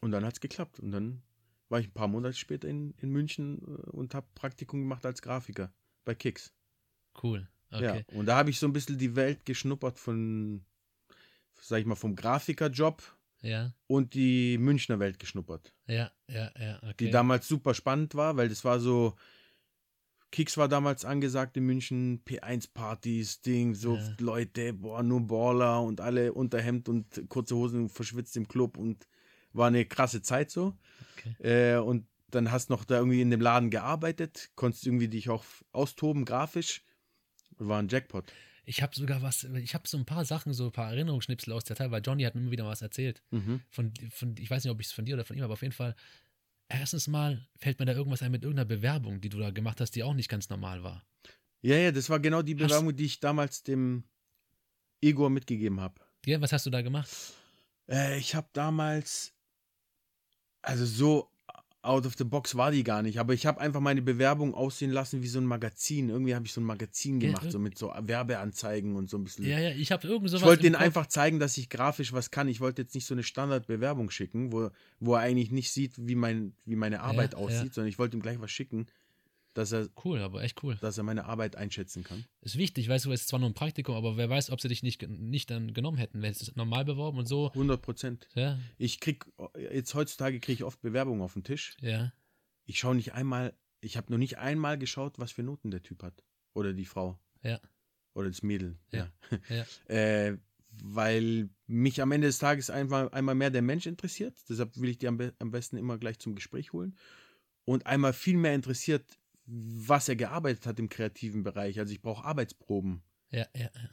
Und 0.00 0.12
dann 0.12 0.24
hat 0.24 0.34
es 0.34 0.40
geklappt. 0.40 0.78
Und 0.78 0.92
dann 0.92 1.22
war 1.68 1.80
ich 1.80 1.88
ein 1.88 1.92
paar 1.92 2.08
Monate 2.08 2.34
später 2.34 2.68
in, 2.68 2.94
in 2.98 3.10
München 3.10 3.60
äh, 3.62 3.90
und 3.90 4.14
habe 4.14 4.26
Praktikum 4.34 4.80
gemacht 4.80 5.04
als 5.04 5.22
Grafiker 5.22 5.72
bei 6.04 6.14
Kicks. 6.14 6.52
Cool. 7.20 7.48
Okay. 7.70 8.04
Ja, 8.08 8.16
und 8.16 8.26
da 8.26 8.36
habe 8.36 8.50
ich 8.50 8.58
so 8.58 8.66
ein 8.66 8.72
bisschen 8.72 8.96
die 8.96 9.16
Welt 9.16 9.44
geschnuppert 9.44 9.98
von, 9.98 10.64
sag 11.60 11.80
ich 11.80 11.86
mal, 11.86 11.94
vom 11.94 12.16
Grafikerjob 12.16 13.02
Ja, 13.42 13.72
und 13.86 14.14
die 14.14 14.58
Münchner 14.58 14.98
Welt 14.98 15.18
geschnuppert. 15.18 15.72
ja, 15.86 16.10
ja, 16.28 16.50
ja. 16.58 16.76
Okay. 16.82 16.94
Die 17.06 17.10
damals 17.10 17.46
super 17.48 17.74
spannend 17.74 18.14
war, 18.14 18.36
weil 18.36 18.48
das 18.48 18.64
war 18.64 18.80
so 18.80 19.14
Kicks 20.30 20.58
war 20.58 20.68
damals 20.68 21.04
angesagt 21.04 21.56
in 21.56 21.64
München, 21.64 22.22
P1-Partys, 22.24 23.40
Ding, 23.40 23.74
so 23.74 23.96
Ja. 23.96 24.16
Leute, 24.20 24.74
boah, 24.74 25.02
nur 25.02 25.26
Baller 25.26 25.82
und 25.82 26.00
alle 26.02 26.34
Unterhemd 26.34 26.88
und 26.88 27.24
kurze 27.28 27.56
Hosen 27.56 27.88
verschwitzt 27.88 28.36
im 28.36 28.46
Club 28.46 28.76
und 28.76 29.08
war 29.52 29.68
eine 29.68 29.86
krasse 29.86 30.20
Zeit 30.20 30.50
so. 30.50 30.76
Äh, 31.38 31.76
und 31.76 32.06
dann 32.30 32.52
hast 32.52 32.68
noch 32.68 32.84
da 32.84 32.98
irgendwie 32.98 33.22
in 33.22 33.30
dem 33.30 33.40
Laden 33.40 33.70
gearbeitet, 33.70 34.50
konntest 34.54 34.86
irgendwie 34.86 35.08
dich 35.08 35.30
auch 35.30 35.44
austoben, 35.72 36.26
grafisch. 36.26 36.84
War 37.56 37.78
ein 37.78 37.88
Jackpot. 37.88 38.30
Ich 38.68 38.82
habe 38.82 38.94
sogar 38.94 39.22
was, 39.22 39.44
ich 39.44 39.72
habe 39.72 39.88
so 39.88 39.96
ein 39.96 40.04
paar 40.04 40.26
Sachen, 40.26 40.52
so 40.52 40.66
ein 40.66 40.72
paar 40.72 40.90
Erinnerungsschnipsel 40.92 41.54
aus 41.54 41.64
der 41.64 41.74
Zeit, 41.74 41.90
weil 41.90 42.02
Johnny 42.04 42.24
hat 42.24 42.34
mir 42.34 42.42
immer 42.42 42.50
wieder 42.50 42.66
was 42.66 42.82
erzählt. 42.82 43.22
Mhm. 43.30 43.62
Von, 43.70 43.94
von, 44.10 44.36
ich 44.38 44.50
weiß 44.50 44.62
nicht, 44.62 44.70
ob 44.70 44.78
ich 44.80 44.88
es 44.88 44.92
von 44.92 45.06
dir 45.06 45.14
oder 45.14 45.24
von 45.24 45.36
ihm, 45.38 45.42
aber 45.42 45.54
auf 45.54 45.62
jeden 45.62 45.72
Fall, 45.72 45.96
erstens 46.68 47.08
mal 47.08 47.48
fällt 47.56 47.78
mir 47.78 47.86
da 47.86 47.94
irgendwas 47.94 48.20
ein 48.20 48.30
mit 48.30 48.42
irgendeiner 48.42 48.66
Bewerbung, 48.66 49.22
die 49.22 49.30
du 49.30 49.38
da 49.38 49.50
gemacht 49.52 49.80
hast, 49.80 49.92
die 49.92 50.02
auch 50.02 50.12
nicht 50.12 50.28
ganz 50.28 50.50
normal 50.50 50.82
war. 50.82 51.02
Ja, 51.62 51.76
ja, 51.76 51.92
das 51.92 52.10
war 52.10 52.20
genau 52.20 52.42
die 52.42 52.54
Hast- 52.56 52.68
Bewerbung, 52.68 52.94
die 52.94 53.06
ich 53.06 53.20
damals 53.20 53.62
dem 53.62 54.04
Igor 55.00 55.30
mitgegeben 55.30 55.80
habe. 55.80 56.02
Ja, 56.26 56.38
was 56.42 56.52
hast 56.52 56.66
du 56.66 56.70
da 56.70 56.82
gemacht? 56.82 57.08
Äh, 57.90 58.18
ich 58.18 58.34
habe 58.34 58.50
damals, 58.52 59.32
also 60.60 60.84
so 60.84 61.32
out 61.88 62.04
of 62.06 62.14
the 62.18 62.24
box 62.24 62.54
war 62.54 62.70
die 62.70 62.84
gar 62.84 63.02
nicht, 63.02 63.18
aber 63.18 63.32
ich 63.32 63.46
habe 63.46 63.60
einfach 63.60 63.80
meine 63.80 64.02
Bewerbung 64.02 64.54
aussehen 64.54 64.90
lassen 64.90 65.22
wie 65.22 65.26
so 65.28 65.38
ein 65.40 65.44
Magazin. 65.46 66.10
Irgendwie 66.10 66.34
habe 66.34 66.44
ich 66.44 66.52
so 66.52 66.60
ein 66.60 66.64
Magazin 66.64 67.20
Ja, 67.20 67.28
gemacht, 67.28 67.46
irg- 67.46 67.50
so 67.50 67.58
mit 67.58 67.78
so 67.78 67.92
Werbeanzeigen 67.98 68.94
und 68.96 69.08
so 69.08 69.16
ein 69.16 69.24
bisschen. 69.24 69.44
Ja, 69.46 69.58
ja, 69.58 69.70
ich 69.70 69.90
habe 69.92 70.06
irgend 70.06 70.28
sowas. 70.30 70.42
ich 70.42 70.46
wollte 70.46 70.62
denen 70.64 70.74
Kopf. 70.74 70.84
einfach 70.84 71.06
zeigen, 71.06 71.38
dass 71.40 71.56
ich 71.56 71.68
grafisch 71.68 72.12
was 72.12 72.30
kann. 72.30 72.48
Ich 72.48 72.60
wollte 72.60 72.82
jetzt 72.82 72.94
nicht 72.94 73.06
so 73.06 73.14
eine 73.14 73.22
Standardbewerbung 73.22 74.10
schicken, 74.10 74.52
wo, 74.52 74.70
wo 75.00 75.14
er 75.14 75.20
eigentlich 75.20 75.50
nicht 75.50 75.72
sieht, 75.72 75.94
wie, 75.96 76.14
mein, 76.14 76.52
wie 76.66 76.76
meine 76.76 77.00
Arbeit 77.00 77.32
ja. 77.32 77.38
aussieht, 77.38 77.72
sondern 77.74 77.88
ich 77.88 77.98
wollte 77.98 78.16
ihm 78.16 78.22
gleich 78.22 78.40
was 78.40 78.50
schicken, 78.50 78.86
dass 79.58 79.72
er, 79.72 79.88
Cool, 80.04 80.20
aber 80.20 80.42
echt 80.42 80.62
cool. 80.62 80.76
dass 80.80 80.96
er 80.98 81.04
meine 81.04 81.24
Arbeit 81.24 81.56
einschätzen 81.56 82.04
kann. 82.04 82.24
Ist 82.40 82.56
wichtig, 82.56 82.88
weißt 82.88 83.04
du, 83.04 83.12
es 83.12 83.22
ist 83.22 83.28
zwar 83.28 83.40
nur 83.40 83.50
ein 83.50 83.54
Praktikum, 83.54 83.94
aber 83.96 84.16
wer 84.16 84.30
weiß, 84.30 84.50
ob 84.50 84.60
sie 84.60 84.68
dich 84.68 84.82
nicht, 84.82 85.06
nicht 85.08 85.50
dann 85.50 85.74
genommen 85.74 85.98
hätten, 85.98 86.22
wenn 86.22 86.32
es 86.32 86.54
normal 86.56 86.84
beworben 86.84 87.18
und 87.18 87.26
so. 87.26 87.48
100 87.48 87.82
Prozent. 87.82 88.28
Ja, 88.34 88.58
Ich 88.78 89.00
krieg, 89.00 89.26
jetzt 89.72 89.94
heutzutage 89.94 90.40
kriege 90.40 90.54
ich 90.54 90.64
oft 90.64 90.80
Bewerbungen 90.80 91.22
auf 91.22 91.34
den 91.34 91.44
Tisch. 91.44 91.76
ja. 91.80 92.12
Ich 92.70 92.78
schaue 92.78 92.94
nicht 92.94 93.14
einmal, 93.14 93.54
ich 93.80 93.96
habe 93.96 94.12
noch 94.12 94.18
nicht 94.18 94.36
einmal 94.36 94.76
geschaut, 94.76 95.18
was 95.18 95.32
für 95.32 95.42
Noten 95.42 95.70
der 95.70 95.82
Typ 95.82 96.02
hat. 96.02 96.22
Oder 96.52 96.74
die 96.74 96.84
Frau. 96.84 97.18
Ja. 97.42 97.58
Oder 98.12 98.28
das 98.28 98.42
Mädel. 98.42 98.76
Ja. 98.92 99.10
Ja. 99.48 99.64
äh, 99.94 100.36
weil 100.84 101.48
mich 101.66 102.02
am 102.02 102.12
Ende 102.12 102.26
des 102.26 102.38
Tages 102.38 102.68
einfach 102.68 103.10
einmal 103.12 103.34
mehr 103.34 103.50
der 103.50 103.62
Mensch 103.62 103.86
interessiert. 103.86 104.36
Deshalb 104.48 104.76
will 104.76 104.90
ich 104.90 104.98
die 104.98 105.08
am, 105.08 105.16
be 105.16 105.32
am 105.38 105.50
besten 105.50 105.78
immer 105.78 105.96
gleich 105.96 106.18
zum 106.18 106.34
Gespräch 106.34 106.72
holen. 106.74 106.94
Und 107.64 107.86
einmal 107.86 108.12
viel 108.12 108.36
mehr 108.36 108.54
interessiert, 108.54 109.17
was 109.50 110.08
er 110.08 110.16
gearbeitet 110.16 110.66
hat 110.66 110.78
im 110.78 110.88
kreativen 110.88 111.42
Bereich. 111.42 111.78
Also 111.78 111.92
ich 111.92 112.02
brauche 112.02 112.24
Arbeitsproben. 112.24 113.02
Ja, 113.30 113.46
ja, 113.54 113.70
ja. 113.74 113.90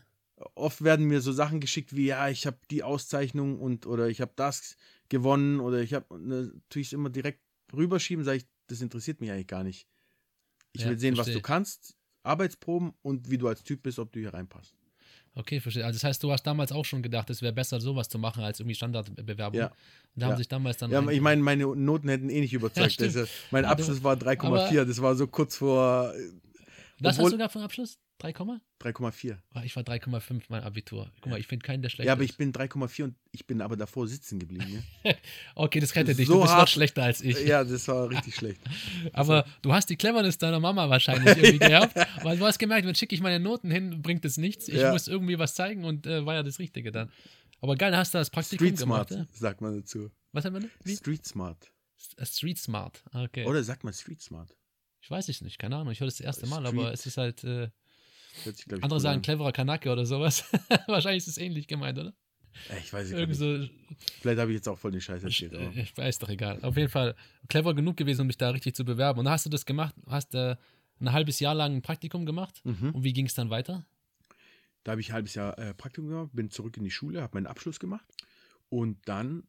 Oft 0.53 0.84
werden 0.84 1.06
mir 1.06 1.22
so 1.22 1.32
Sachen 1.32 1.62
geschickt 1.62 1.95
wie, 1.95 2.08
ja, 2.08 2.28
ich 2.28 2.45
habe 2.45 2.60
die 2.70 2.84
Auszeichnung 2.84 3.60
und 3.60 3.86
oder 3.86 4.10
ich 4.10 4.20
habe 4.20 4.34
das 4.36 4.76
gewonnen 5.08 5.62
oder 5.62 5.80
ich 5.82 5.93
habe 5.93 6.20
natürlich 6.20 6.91
immer 6.91 7.10
direkt 7.10 7.41
rüberschieben, 7.74 8.26
sage 8.26 8.39
ich, 8.39 8.47
das 8.68 8.82
interessiert 8.82 9.22
mich 9.22 9.32
eigentlich 9.32 9.47
gar 9.47 9.64
nicht. 9.64 9.88
Ich 10.74 10.82
Ja, 10.82 10.89
will 10.89 10.99
sehen, 10.99 11.14
was 11.14 11.28
verstehe. 11.28 11.36
du 11.36 11.41
kannst, 11.41 11.97
Arbeitsproben 12.24 12.93
und 13.01 13.30
wie 13.30 13.38
du 13.38 13.47
als 13.47 13.64
Typ 13.64 13.84
bist, 13.84 13.97
ob 13.97 14.12
du 14.12 14.20
hier 14.20 14.34
reinpasst. 14.34 14.76
Okay, 15.38 15.59
verstehe. 15.59 15.86
Also 15.86 15.97
das 15.97 16.03
heißt, 16.05 16.23
du 16.23 16.31
hast 16.31 16.43
damals 16.43 16.71
auch 16.71 16.86
schon 16.86 17.01
gedacht, 17.03 17.29
es 17.29 17.41
wäre 17.41 17.51
besser, 17.51 17.81
sowas 17.81 18.07
zu 18.07 18.17
machen, 18.17 18.43
als 18.43 18.59
irgendwie 18.61 18.75
Standardbewerbung. 18.75 19.59
Ja. 19.59 19.65
Und 19.67 19.73
da 20.15 20.25
haben 20.27 20.31
Ja. 20.31 20.38
sich 20.38 20.47
damals 20.47 20.77
dann. 20.77 20.91
Ja, 20.91 21.05
ich 21.09 21.19
meine, 21.19 21.41
meine 21.41 21.65
Noten 21.65 22.07
hätten 22.07 22.29
eh 22.29 22.39
nicht 22.39 22.53
überzeugt. 22.53 22.91
stimmt. 22.93 23.15
Also, 23.17 23.29
mein 23.51 23.65
Ja, 23.65 23.69
Abschluss 23.71 24.01
war 24.03 24.15
3,4. 24.15 24.86
Das 24.86 25.01
war 25.01 25.15
so 25.15 25.27
kurz 25.27 25.57
vor 25.57 26.13
äh, 26.99 27.03
Was 27.03 27.11
hast 27.13 27.19
obwohl- 27.19 27.31
du 27.31 27.37
da 27.37 27.49
für 27.49 27.59
einen 27.59 27.65
Abschluss? 27.65 27.97
3, 28.19 28.31
3,4. 28.31 29.37
Ah, 29.53 29.63
ich 29.65 29.75
war 29.75 29.83
3,5 29.83 30.43
mein 30.47 30.63
Abitur. 30.63 31.11
Guck 31.19 31.31
mal, 31.31 31.37
ich 31.39 31.47
finde 31.47 31.65
keinen, 31.65 31.81
der 31.81 31.89
schlecht 31.89 32.07
Ja, 32.07 32.13
aber 32.13 32.23
ist. 32.23 32.29
ich 32.31 32.37
bin 32.37 32.53
3,4 32.53 33.03
und 33.03 33.15
ich 33.33 33.45
bin 33.45 33.61
aber 33.61 33.75
davor 33.75 34.07
sitzen 34.07 34.39
geblieben. 34.39 34.81
Ne? 35.03 35.15
Okay, 35.55 35.81
das 35.81 35.93
rettet 35.95 36.17
dich. 36.17 36.27
so 36.27 36.35
du 36.35 36.39
bist 36.41 36.51
noch 36.53 36.59
hart- 36.59 36.69
schlechter 36.69 37.03
als 37.03 37.19
ich. 37.19 37.37
ja, 37.45 37.63
das 37.65 37.87
war 37.89 38.09
richtig 38.09 38.33
schlecht. 38.35 38.61
Aber 39.11 39.45
du 39.61 39.73
hast 39.73 39.89
die 39.89 39.97
Cleverness 39.97 40.37
deiner 40.37 40.61
Mama 40.61 40.89
wahrscheinlich 40.89 41.25
irgendwie 41.37 41.59
gehabt, 41.59 41.93
weil 42.23 42.37
du 42.37 42.45
hast 42.45 42.57
gemerkt, 42.57 42.87
wenn 42.87 42.95
schicke 42.95 43.13
ich 43.15 43.21
meine 43.21 43.41
Noten 43.41 43.69
hin, 43.69 44.01
bringt 44.01 44.23
es 44.23 44.37
nichts. 44.37 44.69
Ich 44.69 44.75
Ja. 44.75 44.91
muss 44.93 45.09
irgendwie 45.09 45.37
was 45.37 45.53
zeigen 45.53 45.83
und 45.83 46.07
äh, 46.07 46.25
war 46.25 46.35
ja 46.35 46.43
das 46.43 46.57
Richtige 46.59 46.93
dann. 46.93 47.11
Aber 47.59 47.75
geil, 47.75 47.95
hast 47.97 48.13
du 48.13 48.17
das 48.19 48.29
Praktikum 48.29 48.65
Street 48.67 48.79
gemacht. 48.79 49.09
Smart, 49.09 49.27
Ja? 49.33 49.37
sagt 49.37 49.59
man 49.59 49.75
dazu. 49.81 50.09
Was 50.31 50.45
wir 50.45 50.51
denn? 50.51 50.71
Wie? 50.85 50.95
Street 50.95 51.25
Smart. 51.25 51.69
S- 52.17 52.37
Street 52.37 52.57
Smart. 52.59 53.03
Okay. 53.13 53.45
Oder 53.45 53.61
sagt 53.63 53.83
man 53.83 53.93
Street 53.93 54.21
Smart? 54.21 54.55
Ich 55.06 55.12
weiß 55.12 55.30
es 55.30 55.41
nicht, 55.41 55.60
keine 55.60 55.76
Ahnung. 55.76 55.91
Ich 55.91 55.99
höre 55.99 56.08
das, 56.08 56.16
das 56.18 56.26
erste 56.26 56.47
Mal, 56.47 56.66
Street- 56.66 56.80
aber 56.80 56.91
es 56.91 57.06
ist 57.06 57.18
halt. 57.18 57.43
Äh, 57.43 57.70
sich, 58.43 58.66
ich, 58.68 58.84
andere 58.84 58.99
sagen 58.99 59.18
an. 59.18 59.22
cleverer 59.22 59.51
Kanake 59.51 59.91
oder 59.91 60.03
sowas. 60.08 60.43
Wahrscheinlich 60.88 61.20
ist 61.24 61.28
es 61.28 61.38
ähnlich 61.38 61.68
gemeint, 61.68 61.99
oder? 61.99 62.12
Äh, 62.72 62.80
Ich 62.80 62.91
weiß 62.91 63.12
nicht. 63.12 63.36
so. 63.36 63.68
Vielleicht 64.22 64.39
habe 64.39 64.49
ich 64.49 64.56
jetzt 64.56 64.68
auch 64.68 64.80
voll 64.80 64.89
den 64.91 65.01
Scheiß 65.01 65.24
erzählt. 65.24 65.53
Äh, 65.53 65.80
Ich 65.80 65.95
weiß 65.95 66.18
doch 66.18 66.30
egal. 66.30 66.60
Auf 66.64 66.76
jeden 66.76 66.89
Fall 66.89 67.16
clever 67.49 67.76
genug 67.76 67.97
gewesen, 67.97 68.22
um 68.22 68.28
mich 68.28 68.38
da 68.39 68.49
richtig 68.49 68.76
zu 68.76 68.84
bewerben. 68.84 69.20
Und 69.20 69.26
dann 69.26 69.34
hast 69.36 69.45
du 69.45 69.51
das 69.51 69.64
gemacht, 69.68 69.93
hast 70.08 70.34
äh, 70.34 70.56
ein 70.99 71.12
halbes 71.12 71.39
Jahr 71.39 71.53
lang 71.53 71.76
ein 71.76 71.82
Praktikum 71.84 72.26
gemacht. 72.26 72.62
Mhm. 72.64 72.89
Und 72.95 73.03
wie 73.03 73.14
ging 73.14 73.28
es 73.28 73.36
dann 73.36 73.51
weiter? 73.51 73.86
Da 74.84 74.93
habe 74.93 75.01
ich 75.01 75.12
ein 75.12 75.14
halbes 75.14 75.36
Jahr 75.36 75.56
äh, 75.60 75.76
Praktikum 75.76 76.10
gemacht, 76.10 76.30
bin 76.34 76.49
zurück 76.49 76.78
in 76.78 76.84
die 76.84 76.89
Schule, 76.91 77.22
habe 77.22 77.36
meinen 77.38 77.45
Abschluss 77.47 77.80
gemacht. 77.80 78.06
Und 78.70 79.08
dann 79.08 79.43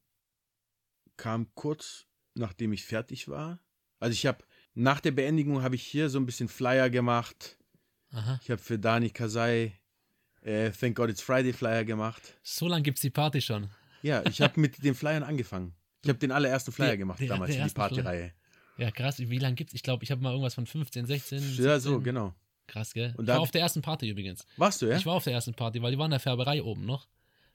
kam 1.16 1.52
kurz, 1.54 2.04
nachdem 2.34 2.72
ich 2.74 2.84
fertig 2.84 3.26
war, 3.28 3.58
also 4.00 4.12
ich 4.12 4.26
habe, 4.26 4.44
nach 4.76 5.00
der 5.00 5.10
Beendigung 5.10 5.62
habe 5.62 5.74
ich 5.74 5.82
hier 5.82 6.08
so 6.08 6.18
ein 6.20 6.26
bisschen 6.26 6.48
Flyer 6.48 6.88
gemacht. 6.90 7.56
Aha. 8.12 8.38
Ich 8.42 8.50
habe 8.50 8.60
für 8.62 8.78
Dani 8.78 9.10
Kasai 9.10 9.72
äh, 10.42 10.70
Thank 10.70 10.96
God 10.96 11.10
It's 11.10 11.20
Friday 11.20 11.52
Flyer 11.52 11.84
gemacht. 11.84 12.38
So 12.44 12.68
lange 12.68 12.82
gibt 12.82 12.98
es 12.98 13.02
die 13.02 13.10
Party 13.10 13.40
schon. 13.40 13.68
Ja, 14.02 14.24
ich 14.26 14.40
habe 14.40 14.60
mit 14.60 14.82
den 14.84 14.94
Flyern 14.94 15.24
angefangen. 15.24 15.74
Ich 16.02 16.08
habe 16.08 16.18
den 16.20 16.30
allerersten 16.30 16.70
Flyer 16.70 16.88
Der- 16.90 16.98
gemacht 16.98 17.18
der- 17.20 17.28
damals 17.28 17.50
der 17.52 17.62
für 17.62 17.68
die. 17.68 17.74
Partyreihe. 17.74 18.32
Ja, 18.78 18.90
krass. 18.92 19.18
Wie 19.18 19.38
lange 19.38 19.56
gibt's? 19.56 19.74
Ich 19.74 19.82
glaube, 19.82 20.04
ich 20.04 20.10
habe 20.10 20.20
mal 20.22 20.30
irgendwas 20.30 20.54
von 20.54 20.66
15, 20.66 21.06
16. 21.06 21.38
Ja, 21.56 21.80
so, 21.80 21.90
17. 21.94 22.02
genau. 22.04 22.34
Krass, 22.68 22.92
gell? 22.92 23.14
Und 23.16 23.24
ich 23.24 23.28
war 23.28 23.40
auf 23.40 23.50
der 23.50 23.62
ersten 23.62 23.80
Party 23.80 24.08
übrigens. 24.08 24.44
Warst 24.58 24.82
du, 24.82 24.86
ja? 24.86 24.96
Ich 24.96 25.06
war 25.06 25.14
auf 25.14 25.24
der 25.24 25.32
ersten 25.32 25.54
Party, 25.54 25.80
weil 25.82 25.92
die 25.92 25.98
waren 25.98 26.06
in 26.06 26.10
der 26.12 26.20
Färberei 26.20 26.62
oben 26.62 26.84
noch. 26.84 27.08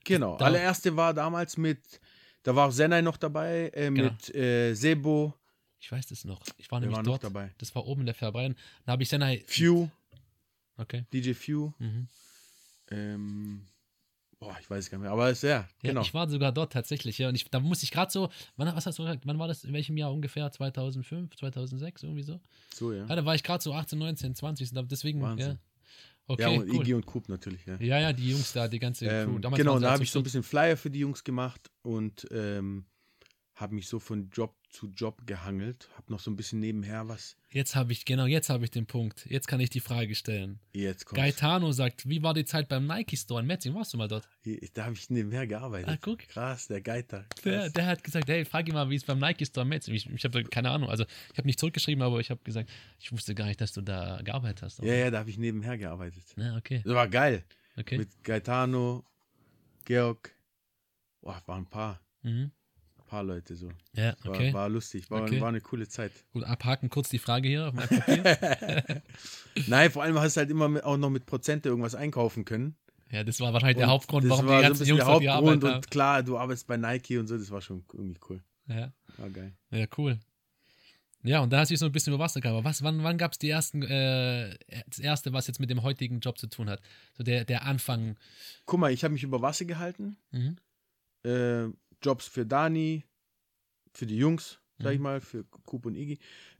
Genau. 0.03 0.37
Da- 0.37 0.45
Allererste 0.45 0.95
war 0.97 1.13
damals 1.13 1.57
mit, 1.57 2.01
da 2.43 2.55
war 2.55 2.67
auch 2.67 2.71
Senai 2.71 3.01
noch 3.01 3.17
dabei, 3.17 3.69
äh, 3.73 3.91
Genau. 3.91 4.03
mit 4.05 4.33
äh, 4.35 4.73
Sebo. 4.73 5.33
Ich 5.81 5.91
weiß 5.91 6.05
das 6.07 6.23
noch. 6.25 6.41
Ich 6.57 6.69
war 6.71 6.79
Wer 6.79 6.89
nämlich 6.89 7.03
dort. 7.05 7.23
dabei? 7.23 7.51
Das 7.57 7.73
war 7.73 7.85
oben 7.87 8.01
in 8.01 8.05
der 8.05 8.15
Färberei. 8.15 8.53
Da 8.85 8.91
habe 8.93 9.03
ich 9.03 9.09
Senai. 9.09 9.43
Few, 9.47 9.89
Okay. 10.77 11.05
DJ 11.11 11.33
Few. 11.33 11.71
Mhm. 11.79 12.07
Ähm, 12.89 13.61
boah, 14.39 14.55
ich 14.59 14.69
weiß 14.69 14.89
gar 14.89 14.97
nicht 14.97 15.03
mehr. 15.03 15.11
Aber 15.11 15.29
es, 15.29 15.41
ja, 15.41 15.49
Ja, 15.49 15.67
genau. 15.81 16.01
Ich 16.01 16.13
war 16.13 16.29
sogar 16.29 16.51
dort 16.51 16.73
tatsächlich, 16.73 17.17
ja. 17.17 17.29
Und 17.29 17.35
ich, 17.35 17.49
da 17.49 17.59
musste 17.59 17.83
ich 17.83 17.91
gerade 17.91 18.11
so, 18.11 18.29
wann, 18.57 18.73
was 18.75 18.85
hast 18.85 18.97
du 18.99 19.03
gesagt? 19.03 19.23
Wann 19.25 19.39
war 19.39 19.47
das? 19.47 19.63
In 19.63 19.73
welchem 19.73 19.97
Jahr 19.97 20.11
ungefähr? 20.13 20.51
2005, 20.51 21.35
2006, 21.35 22.03
irgendwie 22.03 22.23
so? 22.23 22.39
so, 22.73 22.93
ja. 22.93 23.05
Ja, 23.05 23.15
da 23.15 23.25
war 23.25 23.35
ich 23.35 23.43
gerade 23.43 23.63
so 23.63 23.73
18, 23.73 23.97
19, 23.99 24.35
20. 24.35 24.75
und 24.75 24.91
Deswegen, 24.91 25.21
Wahnsinn. 25.21 25.51
ja. 25.53 25.57
Okay, 26.27 26.41
ja, 26.43 26.49
und 26.49 26.69
cool. 26.69 26.75
Iggy 26.75 26.93
und 26.93 27.05
Coop 27.05 27.27
natürlich, 27.29 27.65
ja. 27.65 27.75
Ja, 27.81 27.99
ja, 27.99 28.13
die 28.13 28.29
Jungs 28.29 28.53
da, 28.53 28.67
die 28.67 28.79
ganze 28.79 29.05
Crew. 29.05 29.35
Ähm, 29.35 29.41
genau, 29.41 29.79
da 29.79 29.87
ja 29.87 29.91
habe 29.93 30.03
ich 30.03 30.11
so 30.11 30.19
ein 30.19 30.23
bisschen 30.23 30.43
Flyer 30.43 30.77
für 30.77 30.89
die 30.89 30.99
Jungs 30.99 31.23
gemacht 31.23 31.69
und 31.81 32.27
ähm, 32.31 32.85
habe 33.55 33.75
mich 33.75 33.87
so 33.87 33.99
von 33.99 34.29
Job 34.29 34.55
zu 34.71 34.87
Job 34.87 35.21
gehangelt. 35.27 35.89
Habe 35.97 36.11
noch 36.11 36.19
so 36.19 36.31
ein 36.31 36.35
bisschen 36.37 36.59
nebenher 36.59 37.07
was. 37.07 37.35
Jetzt 37.49 37.75
habe 37.75 37.91
ich, 37.91 38.05
genau, 38.05 38.25
jetzt 38.25 38.49
habe 38.49 38.63
ich 38.63 38.71
den 38.71 38.85
Punkt. 38.85 39.25
Jetzt 39.29 39.47
kann 39.47 39.59
ich 39.59 39.69
die 39.69 39.81
Frage 39.81 40.15
stellen. 40.15 40.59
Jetzt 40.73 41.05
kommt. 41.05 41.19
Gaetano 41.21 41.71
sagt, 41.73 42.07
wie 42.07 42.23
war 42.23 42.33
die 42.33 42.45
Zeit 42.45 42.69
beim 42.69 42.87
Nike 42.87 43.17
Store 43.17 43.41
in 43.41 43.47
Metzing? 43.47 43.73
Warst 43.75 43.93
du 43.93 43.97
mal 43.97 44.07
dort? 44.07 44.27
Da 44.73 44.85
habe 44.85 44.93
ich 44.95 45.09
nebenher 45.09 45.45
gearbeitet. 45.47 45.89
Ah, 45.89 45.97
guck. 46.01 46.19
Krass, 46.27 46.67
der 46.67 46.81
Geiter. 46.81 47.25
Der, 47.43 47.59
Krass. 47.59 47.73
der 47.73 47.85
hat 47.85 48.03
gesagt, 48.03 48.29
hey, 48.29 48.45
frag 48.45 48.67
ihn 48.69 48.73
mal, 48.73 48.89
wie 48.89 48.95
es 48.95 49.03
beim 49.03 49.19
Nike 49.19 49.45
Store 49.45 49.63
in 49.63 49.69
Metzing 49.69 49.93
Ich, 49.93 50.09
ich 50.09 50.23
habe 50.23 50.43
keine 50.45 50.71
Ahnung, 50.71 50.89
also 50.89 51.03
ich 51.31 51.37
habe 51.37 51.47
nicht 51.47 51.59
zurückgeschrieben, 51.59 52.01
aber 52.01 52.19
ich 52.19 52.29
habe 52.29 52.41
gesagt, 52.43 52.69
ich 52.99 53.11
wusste 53.11 53.35
gar 53.35 53.45
nicht, 53.47 53.59
dass 53.59 53.73
du 53.73 53.81
da 53.81 54.21
gearbeitet 54.23 54.61
hast. 54.63 54.79
Ja, 54.79 54.93
ja, 54.93 55.11
da 55.11 55.19
habe 55.19 55.29
ich 55.29 55.37
nebenher 55.37 55.77
gearbeitet. 55.77 56.23
Ja, 56.37 56.55
okay, 56.55 56.81
Das 56.85 56.93
war 56.93 57.07
geil. 57.09 57.43
okay. 57.77 57.97
Mit 57.97 58.23
Gaetano, 58.23 59.03
Georg. 59.85 60.33
Boah, 61.21 61.41
waren 61.45 61.63
ein 61.63 61.69
paar, 61.69 61.99
Mhm. 62.23 62.51
Paar 63.11 63.23
Leute 63.23 63.55
so. 63.55 63.69
Ja, 63.93 64.15
War, 64.23 64.31
okay. 64.33 64.53
war 64.53 64.69
lustig, 64.69 65.09
war, 65.11 65.23
Okay. 65.23 65.41
war 65.41 65.49
eine 65.49 65.61
coole 65.61 65.87
Zeit. 65.87 66.11
Gut, 66.33 66.43
abhaken 66.45 66.89
kurz 66.89 67.09
die 67.09 67.19
Frage 67.19 67.47
hier 67.49 67.67
auf 67.67 67.73
meinem 67.73 67.89
Papier. 67.89 69.01
Nein, 69.67 69.91
vor 69.91 70.03
allem 70.03 70.17
hast 70.19 70.37
du 70.37 70.39
halt 70.39 70.49
immer 70.49 70.69
mit, 70.69 70.83
auch 70.83 70.97
noch 70.97 71.09
mit 71.09 71.25
Prozente 71.25 71.69
irgendwas 71.69 71.93
einkaufen 71.95 72.45
können. 72.45 72.75
ja, 73.09 73.23
das 73.23 73.39
war 73.41 73.51
wahrscheinlich 73.53 73.77
der 73.77 73.87
Und 73.87 73.91
Hauptgrund, 73.93 74.23
das 74.25 74.31
warum 74.31 74.47
war 74.47 74.61
die 74.61 74.61
so 74.61 74.65
ein 74.65 74.69
ganzen 74.69 74.79
bisschen 74.79 74.97
Jungs 74.97 75.05
der 75.05 75.13
Hauptgrund 75.37 75.63
haben. 75.65 75.75
und 75.75 75.91
klar, 75.91 76.23
du 76.23 76.37
arbeitest 76.37 76.67
bei 76.67 76.77
Nike 76.77 77.17
und 77.17 77.27
so, 77.27 77.37
das 77.37 77.51
war 77.51 77.61
schon 77.61 77.83
irgendwie 77.93 78.19
cool. 78.29 78.41
Ja. 78.67 78.93
War 79.17 79.29
geil. 79.29 79.51
Ja, 79.71 79.85
cool. 79.97 80.19
Ja, 81.23 81.41
und 81.41 81.51
da 81.53 81.59
hast 81.59 81.69
du 81.69 81.73
dich 81.73 81.79
so 81.79 81.85
ein 81.85 81.91
bisschen 81.91 82.13
über 82.13 82.23
Wasser 82.23 82.41
gehabt. 82.41 82.57
Aber 82.57 82.63
was, 82.67 82.81
wann, 82.81 83.03
wann 83.03 83.17
gab 83.19 83.33
es 83.33 83.37
die 83.37 83.49
ersten, 83.49 83.83
äh, 83.83 84.57
das 84.87 84.97
erste, 84.97 85.33
was 85.33 85.45
jetzt 85.45 85.59
mit 85.59 85.69
dem 85.69 85.83
heutigen 85.83 86.19
Job 86.19 86.39
zu 86.39 86.47
tun 86.47 86.67
hat? 86.69 86.81
So 87.15 87.23
der, 87.23 87.45
der 87.45 87.63
Anfang. 87.63 88.15
Guck 88.65 88.79
mal, 88.79 88.91
ich 88.91 89.03
habe 89.03 89.13
mich 89.13 89.21
über 89.23 89.39
Wasser 89.41 89.65
gehalten. 89.65 90.17
Mhm. 90.31 90.55
Äh, 91.23 91.65
Jobs 92.03 92.27
für 92.27 92.45
Dani, 92.45 93.05
für 93.93 94.05
die 94.05 94.17
Jungs, 94.17 94.59
sag 94.79 94.93
ich 94.93 94.97
Mhm. 94.99 95.03
mal, 95.03 95.21
für 95.21 95.43
Coop 95.65 95.85
und 95.85 95.95
Iggy. 95.95 96.19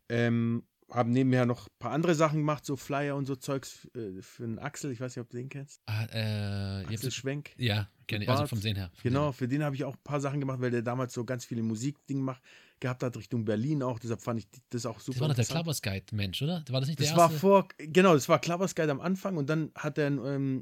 Ähm, 0.10 0.64
habe 0.92 1.10
nebenher 1.10 1.46
noch 1.46 1.68
ein 1.68 1.74
paar 1.80 1.92
andere 1.94 2.14
Sachen 2.16 2.40
gemacht, 2.40 2.66
so 2.66 2.76
Flyer 2.76 3.16
und 3.16 3.26
so 3.26 3.38
Zeugs 3.38 3.88
äh, 3.96 4.22
für 4.22 4.44
einen 4.44 4.60
Axel. 4.60 4.92
Ich 4.92 5.00
weiß 5.00 5.16
nicht, 5.16 5.22
ob 5.24 5.30
du 5.30 5.38
den 5.38 5.48
kennst. 5.48 5.80
Ah, 5.86 6.04
äh, 6.12 6.84
Axel 6.86 7.12
Schwenk. 7.12 7.52
ja, 7.58 7.88
kenne 8.08 8.26
ich. 8.26 8.30
Also 8.30 8.46
vom 8.48 8.60
Sehen 8.60 8.76
her. 8.76 8.92
Vom 8.94 9.04
Genau, 9.04 9.32
für 9.32 9.48
den 9.48 9.64
habe 9.64 9.74
ich 9.74 9.86
auch 9.86 9.96
ein 9.96 10.04
paar 10.04 10.20
Sachen 10.20 10.42
gemacht, 10.42 10.60
weil 10.60 10.70
der 10.72 10.82
damals 10.82 11.14
so 11.14 11.24
ganz 11.24 11.46
viele 11.46 11.64
Musikdinge 11.64 12.22
macht, 12.22 12.44
gehabt 12.82 13.04
hat, 13.04 13.16
Richtung 13.16 13.46
Berlin 13.46 13.84
auch. 13.84 14.00
Deshalb 14.00 14.22
fand 14.22 14.40
ich 14.42 14.48
das 14.70 14.86
auch 14.86 15.00
super. 15.00 15.20
Das 15.20 15.22
war 15.22 15.28
doch 15.30 15.36
der. 15.36 15.46
Clubbers 15.46 15.82
Guide 15.82 16.06
Mensch, 16.14 16.42
oder? 16.42 16.62
War 16.70 16.82
das 16.82 16.90
nicht 16.90 17.00
der 17.00 17.08
Das 17.08 17.16
war 17.16 17.28
erste? 17.28 17.40
vor, 17.40 17.68
genau, 17.78 18.14
das 18.14 18.28
war 18.28 18.40
Clubbers 18.40 18.76
Guide 18.76 18.92
am 18.92 19.00
Anfang 19.00 19.38
und 19.38 19.50
dann 19.50 19.72
hat 19.76 19.98
er 19.98 20.08
ein, 20.08 20.18
ähm, 20.26 20.62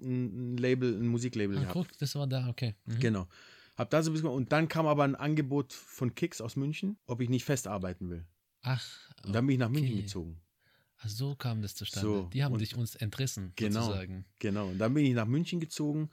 ein 0.54 0.58
Label, 0.58 0.94
ein 0.96 1.08
Musiklabel 1.08 1.58
ah, 1.58 1.62
gehabt. 1.62 1.74
guck, 1.74 1.98
das 1.98 2.14
war 2.14 2.28
da, 2.28 2.48
okay. 2.50 2.76
Mhm. 2.86 3.00
Genau. 3.00 3.28
Hab 3.80 3.90
da 3.92 4.04
so 4.04 4.12
ein 4.12 4.14
bisschen 4.14 4.28
und 4.28 4.52
dann 4.52 4.68
kam 4.68 4.88
aber 4.88 5.06
ein 5.06 5.16
Angebot 5.16 5.72
von 5.72 6.14
Kicks 6.14 6.42
aus 6.42 6.58
München, 6.58 6.98
ob 7.06 7.22
ich 7.22 7.30
nicht 7.30 7.46
festarbeiten 7.46 8.10
will. 8.10 8.26
Ach, 8.62 8.86
Und 9.26 9.34
dann 9.34 9.48
bin 9.48 9.54
ich 9.54 9.60
nach 9.60 9.70
München 9.70 9.94
okay. 9.94 10.02
gezogen. 10.02 10.42
Ach, 10.98 11.08
so 11.08 11.34
kam 11.36 11.62
das 11.62 11.76
zustande. 11.76 12.10
So, 12.10 12.24
Die 12.26 12.44
haben 12.44 12.58
dich 12.58 12.76
uns 12.76 12.96
entrissen, 12.96 13.54
Genau. 13.56 13.82
sozusagen. 13.82 14.26
Genau. 14.40 14.68
Und 14.68 14.80
dann 14.80 14.94
bin 14.94 15.06
ich 15.06 15.14
nach 15.14 15.28
München 15.28 15.62
gezogen, 15.62 16.10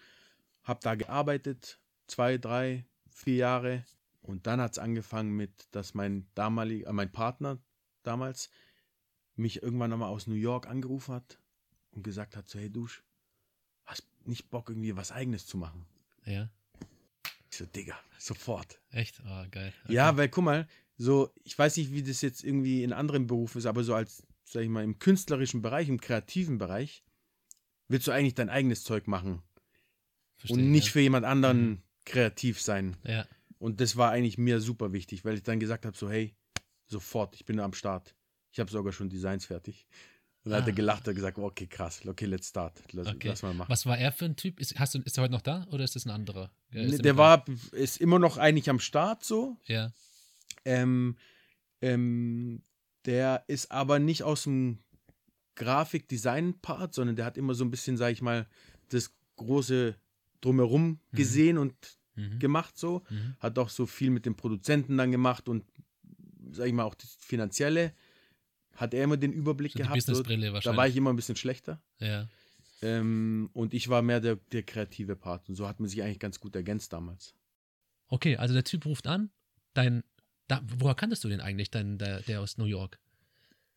habe 0.63 0.79
da 0.81 0.95
gearbeitet, 0.95 1.81
zwei, 2.07 2.39
drei, 2.39 2.87
vier 3.11 3.35
Jahre. 3.35 3.85
Und 4.23 4.47
dann 4.47 4.61
hat 4.61 4.73
es 4.73 4.79
angefangen 4.79 5.35
mit, 5.37 5.67
dass 5.73 5.93
mein 5.95 6.29
damaliger, 6.37 6.89
äh, 6.89 6.93
mein 6.93 7.11
Partner 7.11 7.59
damals 8.05 8.49
mich 9.35 9.61
irgendwann 9.61 9.91
nochmal 9.91 10.11
aus 10.11 10.29
New 10.29 10.35
York 10.35 10.69
angerufen 10.69 11.15
hat 11.15 11.41
und 11.91 12.05
gesagt 12.05 12.37
hat: 12.37 12.49
so, 12.49 12.61
Hey 12.61 12.71
Dusch, 12.71 13.03
hast 13.85 14.07
nicht 14.25 14.51
Bock, 14.51 14.69
irgendwie 14.71 14.97
was 14.97 15.11
Eigenes 15.11 15.47
zu 15.47 15.59
machen? 15.59 15.85
Ja, 16.25 16.49
Ich 17.57 17.61
so, 17.61 17.67
Digga, 17.67 17.99
sofort. 18.19 18.79
echt? 18.91 19.21
Ah, 19.25 19.47
geil. 19.51 19.73
Ja, 19.89 20.15
weil 20.19 20.29
guck 20.29 20.45
mal, 20.45 20.69
so, 20.99 21.33
ich 21.43 21.59
weiß 21.59 21.79
nicht, 21.79 21.91
wie 21.93 22.03
das 22.03 22.21
jetzt 22.21 22.45
irgendwie 22.45 22.83
in 22.83 22.93
anderen 22.93 23.27
Berufen 23.27 23.57
ist, 23.59 23.65
aber 23.67 23.83
so 23.83 23.95
als, 23.95 24.27
sag 24.45 24.63
ich 24.63 24.69
mal, 24.69 24.85
im 24.85 24.99
künstlerischen 24.99 25.63
Bereich, 25.63 25.89
im 25.89 25.99
kreativen 26.01 26.59
Bereich, 26.59 27.03
willst 27.89 28.07
du 28.09 28.13
eigentlich 28.13 28.35
dein 28.35 28.51
eigenes 28.51 28.85
Zeug 28.85 29.07
machen 29.07 29.43
Verstehe, 30.37 30.59
und 30.59 30.71
nicht 30.71 30.87
ja. 30.89 30.93
für 30.93 31.01
jemand 31.01 31.25
anderen 31.25 31.71
Mhm. 31.71 31.83
kreativ 32.05 32.61
sein. 32.61 32.97
Ja, 33.05 33.27
Und 33.59 33.81
das 33.81 33.97
war 33.97 34.11
eigentlich 34.11 34.37
mir 34.37 34.61
super 34.61 34.93
wichtig, 34.93 35.25
weil 35.25 35.35
ich 35.37 35.43
dann 35.43 35.59
gesagt 35.59 35.87
habe, 35.87 35.97
so, 35.97 36.11
hey, 36.11 36.37
sofort, 36.87 37.35
ich 37.37 37.47
bin 37.47 37.59
am 37.59 37.73
Start. 37.73 38.15
Ich 38.53 38.61
habe 38.61 38.71
sogar 38.71 38.93
schon 38.93 39.09
Designs 39.09 39.47
fertig. 39.47 39.87
Und 40.47 40.53
dann 40.53 40.61
hat 40.63 40.69
er 40.69 40.73
Ah. 40.73 40.77
gelacht 40.77 41.09
und 41.09 41.15
gesagt, 41.17 41.39
okay, 41.39 41.67
krass, 41.67 42.01
okay, 42.07 42.25
let's 42.27 42.49
start. 42.49 42.81
Lass, 42.93 43.09
okay. 43.09 43.29
lass 43.29 43.43
mal 43.43 43.53
machen. 43.53 43.69
Was 43.69 43.85
war 43.85 43.99
er 43.99 44.13
für 44.13 44.25
ein 44.27 44.37
Typ? 44.37 44.61
Ist, 44.61 44.79
hast 44.79 44.95
du, 44.95 45.01
ist 45.01 45.19
er 45.19 45.25
heute 45.25 45.33
noch 45.33 45.43
da 45.43 45.67
oder 45.73 45.83
ist 45.85 45.97
das 45.97 46.07
ein 46.07 46.11
anderer? 46.11 46.51
Nee, 46.71 46.97
der 46.99 47.17
war, 47.17 47.45
ist 47.73 48.01
immer 48.01 48.19
noch 48.21 48.39
eigentlich 48.39 48.71
am 48.71 48.79
Start 48.81 49.25
so. 49.25 49.57
Ja, 49.67 49.93
Ähm, 50.65 51.17
ähm, 51.83 52.63
der 53.07 53.45
ist 53.49 53.71
aber 53.71 53.99
nicht 53.99 54.23
aus 54.23 54.45
dem 54.45 54.79
Grafik-Design-Part, 55.77 56.95
sondern 56.95 57.17
der 57.17 57.25
hat 57.25 57.37
immer 57.37 57.55
so 57.55 57.65
ein 57.65 57.71
bisschen, 57.71 57.97
sag 57.97 58.13
ich 58.13 58.23
mal, 58.23 58.47
das 58.89 59.13
große 59.37 59.95
Drumherum 60.41 60.87
Mhm. 61.11 61.17
gesehen 61.17 61.59
und 61.59 61.75
mhm. 62.15 62.39
gemacht 62.39 62.79
so. 62.79 63.03
Mhm. 63.11 63.37
Hat 63.41 63.59
auch 63.59 63.69
so 63.69 63.87
viel 63.87 64.11
mit 64.11 64.27
den 64.27 64.35
Produzenten 64.37 64.97
dann 64.97 65.11
gemacht 65.11 65.49
und, 65.49 65.65
sag 66.53 66.67
ich 66.67 66.73
mal, 66.73 66.85
auch 66.85 66.95
das 66.95 67.17
Finanzielle 67.21 67.93
hat 68.77 68.95
er 68.95 69.05
immer 69.05 69.17
den 69.17 69.33
Überblick 69.33 69.73
So 69.73 69.79
die 69.79 69.83
gehabt. 69.83 70.01
So, 70.03 70.13
Businessbrille 70.13 70.47
da 70.49 70.53
wahrscheinlich. 70.55 70.77
war 70.79 70.89
ich 70.89 70.97
immer 70.97 71.11
ein 71.13 71.17
bisschen 71.17 71.37
schlechter. 71.37 71.81
ja. 71.99 72.29
Ähm, 72.83 73.49
und 73.55 73.73
ich 73.73 73.89
war 73.89 74.03
mehr 74.03 74.21
der, 74.21 74.37
der 74.53 74.63
kreative 74.63 75.17
Part. 75.17 75.49
Und 75.49 75.55
so 75.55 75.67
hat 75.67 75.81
man 75.81 75.89
sich 75.89 76.03
eigentlich 76.03 76.19
ganz 76.19 76.39
gut 76.41 76.55
ergänzt 76.55 76.93
damals. 76.93 77.35
Okay, 78.09 78.37
also 78.37 78.53
der 78.53 78.65
Typ 78.65 78.85
ruft 78.85 79.07
an. 79.07 79.31
Dein, 79.73 80.05
da, 80.47 80.61
woher 80.79 80.95
kanntest 80.95 81.25
du 81.25 81.29
den 81.31 81.41
eigentlich, 81.41 81.71
dein, 81.71 81.97
der, 81.97 82.21
der 82.21 82.43
aus 82.43 82.59
New 82.59 82.67
York? 82.67 82.99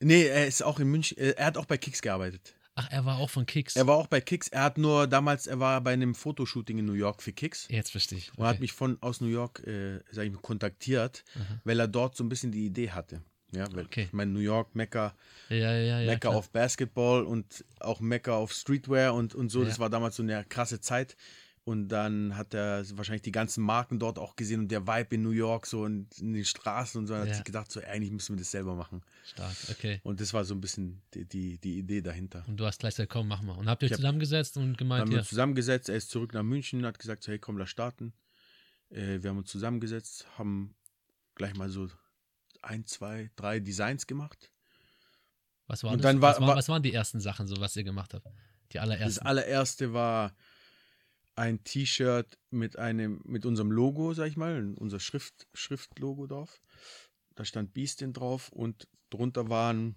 Nee, 0.02 0.24
er 0.26 0.47
ist 0.47 0.62
auch 0.64 0.82
in 0.82 0.89
München, 0.89 1.18
äh, 1.18 1.30
er 1.32 1.45
hat 1.45 1.58
auch 1.58 1.66
bei 1.66 1.78
Kicks 1.78 2.02
gearbeitet. 2.02 2.56
Ach, 2.76 2.88
er 2.91 3.06
war 3.06 3.18
auch 3.20 3.30
von 3.30 3.45
Kicks. 3.45 3.78
Er 3.78 3.88
war 3.88 3.95
auch 3.95 4.08
bei 4.08 4.20
Kicks. 4.20 4.50
Er 4.50 4.64
hat 4.64 4.78
nur 4.78 5.08
damals, 5.08 5.47
er 5.47 5.60
war 5.62 5.80
bei 5.82 5.93
einem 5.93 6.14
Fotoshooting 6.14 6.78
in 6.78 6.86
New 6.86 6.93
York 6.93 7.22
für 7.24 7.32
Kicks 7.34 7.68
Jetzt 7.70 7.91
verstehe 7.91 8.18
ich. 8.18 8.38
und 8.38 8.45
hat 8.45 8.60
mich 8.60 8.74
von 8.74 9.02
aus 9.02 9.22
New 9.22 9.28
York, 9.28 9.66
äh, 9.66 10.00
sag 10.12 10.26
ich 10.26 10.32
mal, 10.32 10.41
kontaktiert, 10.41 11.24
Aha. 11.36 11.62
weil 11.64 11.80
er 11.80 11.88
dort 11.88 12.18
so 12.18 12.24
ein 12.26 12.30
bisschen 12.30 12.52
die 12.52 12.66
Idee 12.66 12.91
hatte. 12.91 13.22
Ja, 13.52 13.68
weil 13.74 13.86
Okay. 13.86 14.04
ich 14.04 14.14
meine, 14.14 14.32
New 14.32 14.39
York, 14.39 14.76
Mekka, 14.76 15.16
Ja, 15.50 15.56
ja, 15.76 16.00
ja. 16.02 16.20
klar. 16.20 16.36
auf 16.36 16.50
Basketball 16.52 17.24
und 17.24 17.66
auch 17.80 18.00
Mekka 18.00 18.34
auf 18.36 18.54
Streetwear 18.54 19.14
und, 19.14 19.34
und 19.36 19.50
so. 19.50 19.64
Das 19.66 19.80
war 19.80 19.89
damals 19.89 20.16
so 20.18 20.24
eine 20.24 20.43
krasse 20.45 20.80
Zeit. 20.80 21.16
Und 21.66 21.89
dann 21.89 22.36
hat 22.36 22.56
er 22.56 22.84
wahrscheinlich 22.97 23.22
die 23.22 23.32
ganzen 23.32 23.64
Marken 23.64 24.00
dort 24.00 24.18
auch 24.18 24.36
gesehen 24.36 24.62
und 24.62 24.68
der 24.70 24.88
Vibe 24.88 25.16
in 25.16 25.22
New 25.22 25.30
York 25.32 25.68
so 25.68 25.82
und 25.82 26.18
in 26.18 26.34
den 26.34 26.45
Straßen 26.45 26.97
und 27.00 27.06
so. 27.08 27.14
Und 27.14 27.22
hat 27.22 27.36
sich 27.36 27.43
gedacht, 27.43 27.72
so 27.72 27.80
eigentlich 27.82 28.12
müssen 28.12 28.36
wir 28.36 28.39
das 28.39 28.50
selber 28.50 28.74
machen. 28.76 29.04
Stark, 29.24 29.56
okay. 29.70 30.00
Und 30.04 30.20
das 30.20 30.34
war 30.34 30.45
so 30.45 30.56
ein 30.56 30.62
bisschen 30.62 31.02
die, 31.14 31.26
die, 31.26 31.58
die 31.60 31.78
Idee 31.78 32.02
dahinter. 32.02 32.43
Und 32.47 32.58
du 32.60 32.66
hast 32.66 32.80
gleich 32.80 32.95
gesagt, 32.95 33.12
komm, 33.12 33.28
mach 33.28 33.41
mal. 33.43 33.54
Und 33.54 33.68
habt 33.70 33.84
ihr 33.84 33.89
euch 33.91 33.95
zusammengesetzt 33.95 34.58
und 34.58 34.64
Dann 34.64 34.78
gemeint, 34.78 35.02
haben 35.02 35.10
wir 35.12 35.18
ja, 35.18 35.22
uns 35.22 35.30
zusammengesetzt, 35.30 35.89
er 35.89 35.95
ist 35.97 36.10
zurück 36.10 36.34
nach 36.34 36.41
München, 36.43 36.86
hat 36.86 36.97
gesagt, 36.97 37.22
so, 37.24 37.32
hey, 37.32 37.38
komm, 37.39 37.58
lass 37.58 37.70
starten. 37.70 38.14
Äh, 38.89 39.22
wir 39.22 39.30
haben 39.30 39.38
uns 39.38 39.52
zusammengesetzt, 39.52 40.26
haben 40.39 40.74
gleich 41.36 41.56
mal 41.56 41.70
so 41.70 41.88
ein, 42.62 42.86
zwei, 42.86 43.30
drei 43.36 43.60
Designs 43.60 44.07
gemacht. 44.07 44.51
was 45.68 45.84
war 45.84 45.91
und 45.91 46.03
das? 46.03 46.16
war- 46.16 46.22
was, 46.22 46.41
war, 46.41 46.55
was 46.55 46.70
waren 46.70 46.84
die 46.84 46.93
ersten 46.93 47.20
Sachen, 47.20 47.47
so 47.47 47.60
was 47.60 47.76
ihr 47.76 47.84
gemacht 47.84 48.14
habt? 48.14 48.26
Die 48.72 48.78
Das 48.78 48.84
allerersten. 48.84 49.26
allererste 49.26 49.93
war 49.93 50.36
ein 51.36 51.64
T-Shirt 51.64 52.38
mit 52.49 52.78
einem, 52.78 53.22
mit 53.24 53.45
unserem 53.45 53.72
Logo, 53.72 54.14
sag 54.14 54.28
ich 54.28 54.36
mal, 54.38 54.74
unser 54.78 54.99
Schrift, 54.99 55.47
Schriftlogo 55.53 56.28
drauf. 56.28 56.62
Da 57.36 57.45
stand 57.45 57.74
Beastin 57.74 58.12
drauf 58.14 58.49
und 58.49 58.88
drunter 59.10 59.49
waren 59.49 59.95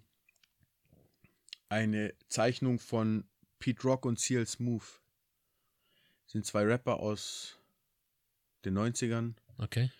eine 1.69 2.15
Zeichnung 2.29 2.79
von 2.79 3.25
Pete 3.59 3.83
Rock 3.83 4.05
und 4.07 4.19
CL 4.21 4.47
Smooth. 4.47 5.01
Sind 6.27 6.47
zwei 6.47 6.63
Rapper 6.65 7.01
aus 7.01 7.59
den 8.65 8.79
90ern, 8.79 9.35
okay. 9.59 9.91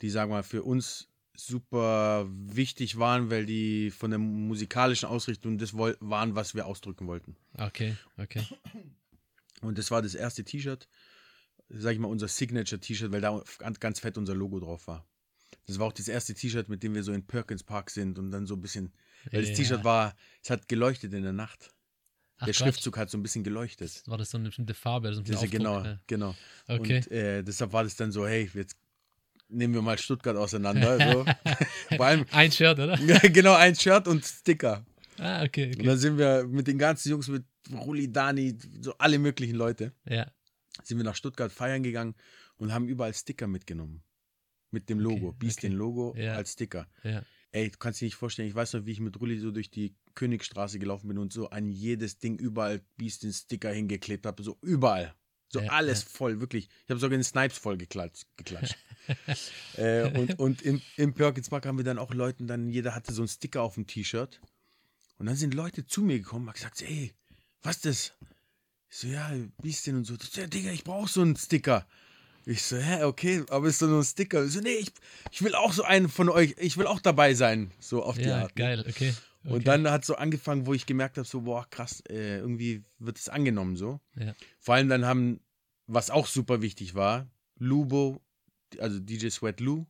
die, 0.00 0.08
sagen 0.10 0.30
wir 0.30 0.36
mal, 0.36 0.42
für 0.44 0.62
uns 0.62 1.08
super 1.34 2.26
wichtig 2.28 2.98
waren, 2.98 3.30
weil 3.30 3.46
die 3.46 3.90
von 3.90 4.10
der 4.10 4.18
musikalischen 4.18 5.08
Ausrichtung 5.08 5.58
das 5.58 5.74
waren, 5.74 6.34
was 6.34 6.54
wir 6.54 6.66
ausdrücken 6.66 7.06
wollten. 7.06 7.36
Okay, 7.56 7.96
okay. 8.18 8.42
Und 9.62 9.78
das 9.78 9.90
war 9.90 10.02
das 10.02 10.14
erste 10.14 10.44
T-Shirt, 10.44 10.88
sag 11.68 11.92
ich 11.94 11.98
mal, 11.98 12.08
unser 12.08 12.28
Signature-T-Shirt, 12.28 13.12
weil 13.12 13.20
da 13.20 13.42
ganz, 13.80 14.00
fett 14.00 14.18
unser 14.18 14.34
Logo 14.34 14.60
drauf 14.60 14.86
war. 14.86 15.06
Das 15.66 15.78
war 15.78 15.86
auch 15.86 15.92
das 15.92 16.08
erste 16.08 16.34
T-Shirt, 16.34 16.68
mit 16.68 16.82
dem 16.82 16.94
wir 16.94 17.02
so 17.02 17.12
in 17.12 17.24
Perkins 17.26 17.62
Park 17.62 17.90
sind 17.90 18.18
und 18.18 18.30
dann 18.30 18.46
so 18.46 18.54
ein 18.54 18.60
bisschen, 18.60 18.92
weil 19.30 19.40
das 19.42 19.50
Ja. 19.50 19.56
T-Shirt 19.56 19.84
war, 19.84 20.14
es 20.42 20.50
hat 20.50 20.68
geleuchtet 20.68 21.12
in 21.14 21.22
der 21.22 21.32
Nacht. 21.32 21.70
Ach, 22.38 22.46
der 22.46 22.54
Quatsch. 22.54 22.56
Schriftzug 22.64 22.96
hat 22.98 23.08
so 23.10 23.16
ein 23.16 23.22
bisschen 23.22 23.44
geleuchtet. 23.44 24.02
War 24.06 24.18
das 24.18 24.30
so 24.30 24.38
eine 24.38 24.48
bestimmte 24.48 24.74
Farbe? 24.74 25.14
So 25.14 25.20
ein 25.20 25.24
Diese, 25.24 25.36
Aufdruck? 25.36 25.50
genau, 25.52 25.84
Ja. 25.84 26.00
genau. 26.08 26.34
Okay. 26.66 26.96
Und 26.96 27.10
äh, 27.12 27.42
deshalb 27.44 27.72
war 27.72 27.84
das 27.84 27.94
dann 27.94 28.10
so, 28.10 28.26
hey, 28.26 28.50
jetzt 28.52 28.76
nehmen 29.52 29.74
wir 29.74 29.82
mal 29.82 29.98
Stuttgart 29.98 30.36
auseinander. 30.36 30.98
So. 31.12 31.24
Vor 31.96 32.06
allem, 32.06 32.24
Ein 32.30 32.50
Shirt, 32.52 32.78
oder? 32.78 32.96
genau, 33.28 33.54
ein 33.54 33.74
Shirt 33.74 34.08
und 34.08 34.24
Sticker. 34.24 34.84
Ah, 35.18 35.44
okay, 35.44 35.66
Und 35.66 35.76
okay. 35.76 35.86
dann 35.86 35.98
sind 35.98 36.18
wir 36.18 36.46
mit 36.48 36.66
den 36.66 36.78
ganzen 36.78 37.10
Jungs, 37.10 37.28
mit 37.28 37.44
Ruli, 37.72 38.10
Dani, 38.10 38.56
so 38.80 38.94
alle 38.98 39.18
möglichen 39.18 39.54
Leute, 39.56 39.92
Ja, 40.08 40.26
sind 40.82 40.96
wir 40.98 41.04
nach 41.04 41.14
Stuttgart 41.14 41.52
feiern 41.52 41.82
gegangen 41.82 42.14
und 42.56 42.72
haben 42.72 42.88
überall 42.88 43.14
Sticker 43.14 43.46
mitgenommen. 43.46 44.02
Mit 44.70 44.88
dem 44.88 44.98
Logo, 45.00 45.28
Okay, 45.28 45.36
Beast 45.38 45.58
okay. 45.58 45.68
den 45.68 45.76
Logo 45.76 46.14
Ja. 46.16 46.34
als 46.34 46.52
Sticker. 46.54 46.88
ja. 47.04 47.22
Ey, 47.54 47.70
du 47.70 47.76
kannst 47.76 48.00
dir 48.00 48.06
nicht 48.06 48.14
vorstellen, 48.14 48.48
ich 48.48 48.54
weiß 48.54 48.72
noch, 48.72 48.86
wie 48.86 48.92
ich 48.92 49.00
mit 49.00 49.20
Rulli 49.20 49.38
so 49.38 49.50
durch 49.50 49.70
die 49.70 49.94
Königstraße 50.14 50.78
gelaufen 50.78 51.08
bin 51.08 51.18
und 51.18 51.34
so 51.34 51.50
an 51.50 51.68
jedes 51.68 52.18
Ding 52.18 52.38
überall 52.38 52.80
Beast 52.96 53.24
den 53.24 53.32
Sticker 53.34 53.70
hingeklebt 53.70 54.24
habe. 54.24 54.42
So 54.42 54.56
überall. 54.62 55.14
So 55.52 55.60
Ja, 55.60 55.70
alles 55.72 56.02
ja. 56.02 56.08
voll, 56.10 56.40
wirklich. 56.40 56.68
Ich 56.84 56.90
habe 56.90 56.98
sogar 56.98 57.16
den 57.16 57.24
Snipes 57.24 57.58
voll 57.58 57.76
geklatscht. 57.76 58.24
geklatscht. 58.36 58.76
äh, 59.76 60.08
und 60.18 60.38
und 60.38 60.62
im, 60.62 60.80
im 60.96 61.12
Perkins 61.14 61.50
Park 61.50 61.66
haben 61.66 61.76
wir 61.76 61.84
dann 61.84 61.98
auch 61.98 62.14
Leuten, 62.14 62.46
dann 62.46 62.70
jeder 62.70 62.94
hatte 62.94 63.12
so 63.12 63.22
einen 63.22 63.28
Sticker 63.28 63.62
auf 63.62 63.74
dem 63.74 63.86
T-Shirt. 63.86 64.40
Und 65.18 65.26
dann 65.26 65.36
sind 65.36 65.54
Leute 65.54 65.86
zu 65.86 66.02
mir 66.02 66.18
gekommen 66.18 66.44
und 66.44 66.48
haben 66.48 66.54
gesagt, 66.54 66.82
ey, 66.82 67.12
was 67.62 67.76
ist 67.76 67.84
das? 67.84 68.12
Ich 68.90 68.96
so, 68.98 69.06
ja, 69.08 69.30
Beastin 69.62 69.96
und 69.96 70.04
so. 70.04 70.14
Ja, 70.34 70.46
Digga, 70.46 70.70
ich 70.70 70.84
brauche 70.84 71.08
so 71.08 71.20
einen 71.20 71.36
Sticker. 71.36 71.86
Ich 72.44 72.62
so, 72.62 72.76
hä, 72.76 73.04
okay, 73.04 73.44
aber 73.50 73.68
ist 73.68 73.78
so 73.78 73.86
nur 73.86 74.00
ein 74.00 74.04
Sticker. 74.04 74.44
Ich 74.44 74.52
so, 74.52 74.60
nee, 74.60 74.70
ich, 74.74 74.90
ich 75.30 75.42
will 75.42 75.54
auch 75.54 75.72
so 75.72 75.84
einen 75.84 76.08
von 76.08 76.28
euch, 76.28 76.56
ich 76.58 76.76
will 76.76 76.86
auch 76.86 77.00
dabei 77.00 77.34
sein. 77.34 77.70
So 77.78 78.02
auf 78.02 78.16
die 78.16 78.24
Ja, 78.24 78.42
Art. 78.42 78.56
ne? 78.56 78.62
geil, 78.62 78.84
okay. 78.88 79.14
Okay. 79.44 79.54
Und 79.54 79.66
dann 79.66 79.90
hat 79.90 80.04
so 80.04 80.14
angefangen, 80.16 80.66
wo 80.66 80.74
ich 80.74 80.86
gemerkt 80.86 81.16
habe, 81.18 81.26
so, 81.26 81.42
boah, 81.42 81.66
krass, 81.70 82.02
äh, 82.08 82.38
irgendwie 82.38 82.82
wird 82.98 83.18
es 83.18 83.28
angenommen 83.28 83.76
so. 83.76 84.00
Ja. 84.16 84.34
Vor 84.58 84.74
allem 84.74 84.88
dann 84.88 85.04
haben, 85.06 85.40
was 85.86 86.10
auch 86.10 86.26
super 86.26 86.62
wichtig 86.62 86.94
war, 86.94 87.28
Lubo, 87.58 88.20
also 88.78 88.98
DJ 88.98 89.28
Sweat 89.28 89.60
Lou 89.60 89.86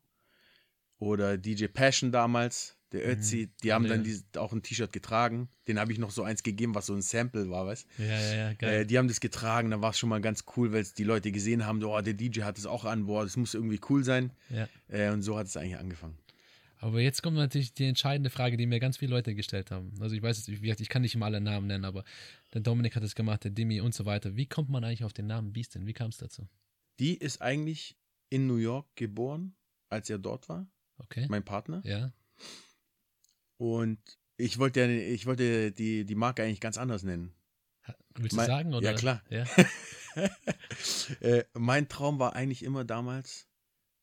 oder 0.98 1.36
DJ 1.38 1.66
Passion 1.66 2.12
damals, 2.12 2.76
der 2.92 3.08
Ötzi, 3.08 3.50
die 3.62 3.72
haben 3.72 3.84
Mhm. 3.84 3.88
Ja. 3.88 3.94
dann 3.96 4.04
die, 4.04 4.38
auch 4.38 4.52
ein 4.52 4.62
T-Shirt 4.62 4.92
getragen. 4.92 5.48
Den 5.66 5.78
habe 5.80 5.90
ich 5.92 5.98
noch 5.98 6.10
so 6.10 6.22
eins 6.24 6.42
gegeben, 6.42 6.74
was 6.74 6.86
so 6.86 6.94
ein 6.94 7.00
Sample 7.00 7.48
war, 7.48 7.64
weißt 7.66 7.86
Ja, 7.98 8.04
ja, 8.04 8.34
ja, 8.34 8.50
äh, 8.50 8.54
geil. 8.54 8.86
Die 8.86 8.98
haben 8.98 9.08
das 9.08 9.20
getragen, 9.20 9.70
da 9.70 9.80
war 9.80 9.90
es 9.90 9.98
schon 9.98 10.10
mal 10.10 10.20
ganz 10.20 10.44
cool, 10.56 10.72
weil 10.72 10.82
es 10.82 10.92
die 10.92 11.04
Leute 11.04 11.32
gesehen 11.32 11.64
haben, 11.64 11.80
so, 11.80 11.96
oh, 11.96 12.00
der 12.02 12.12
DJ 12.14 12.42
hat 12.42 12.58
es 12.58 12.66
auch 12.66 12.84
an, 12.84 13.06
boah, 13.06 13.24
das 13.24 13.36
muss 13.38 13.54
irgendwie 13.54 13.80
cool 13.88 14.04
sein. 14.04 14.30
ja. 14.50 14.68
Äh, 14.88 15.10
und 15.10 15.22
so 15.22 15.38
hat 15.38 15.46
es 15.46 15.56
eigentlich 15.56 15.78
angefangen. 15.78 16.18
Aber 16.82 17.00
jetzt 17.00 17.22
kommt 17.22 17.36
natürlich 17.36 17.74
die 17.74 17.84
entscheidende 17.86 18.28
Frage, 18.28 18.56
die 18.56 18.66
mir 18.66 18.80
ganz 18.80 18.96
viele 18.96 19.12
Leute 19.12 19.36
gestellt 19.36 19.70
haben. 19.70 19.92
Also 20.00 20.16
ich 20.16 20.22
weiß 20.22 20.36
jetzt, 20.36 20.48
wie 20.48 20.58
gesagt, 20.60 20.80
ich 20.80 20.88
kann 20.88 21.02
nicht 21.02 21.14
immer 21.14 21.26
alle 21.26 21.40
Namen 21.40 21.68
nennen, 21.68 21.84
aber 21.84 22.02
der 22.52 22.60
Dominik 22.60 22.96
hat 22.96 23.04
es 23.04 23.14
gemacht, 23.14 23.44
der 23.44 23.52
Dimi 23.52 23.80
und 23.80 23.94
so 23.94 24.04
weiter. 24.04 24.34
Wie 24.36 24.46
kommt 24.46 24.68
man 24.68 24.82
eigentlich 24.82 25.04
auf 25.04 25.12
den 25.12 25.28
Namen 25.28 25.52
Beastin? 25.52 25.86
Wie 25.86 25.92
kam 25.92 26.08
es 26.08 26.16
dazu? 26.16 26.48
Die 26.98 27.16
ist 27.16 27.40
eigentlich 27.40 27.96
in 28.30 28.48
New 28.48 28.56
York 28.56 28.88
geboren, 28.96 29.54
als 29.90 30.10
er 30.10 30.18
dort 30.18 30.48
war. 30.48 30.66
Okay. 30.98 31.26
Mein 31.28 31.44
Partner. 31.44 31.82
Ja. 31.84 32.12
Und 33.58 34.00
ich 34.36 34.58
wollte, 34.58 34.80
ja- 34.80 34.88
ich 34.88 35.26
wollte 35.26 35.70
die, 35.70 36.04
die 36.04 36.14
Marke 36.16 36.42
eigentlich 36.42 36.60
ganz 36.60 36.78
anders 36.78 37.04
nennen. 37.04 37.32
Willst 38.16 38.34
Mein- 38.36 38.46
du 38.46 38.52
sagen? 38.52 38.74
Oder? 38.74 38.90
Ja, 38.90 38.96
klar. 38.96 39.22
Ja. 39.30 39.44
äh, 41.20 41.44
mein 41.54 41.88
Traum 41.88 42.18
war 42.18 42.34
eigentlich 42.34 42.64
immer 42.64 42.84
damals, 42.84 43.46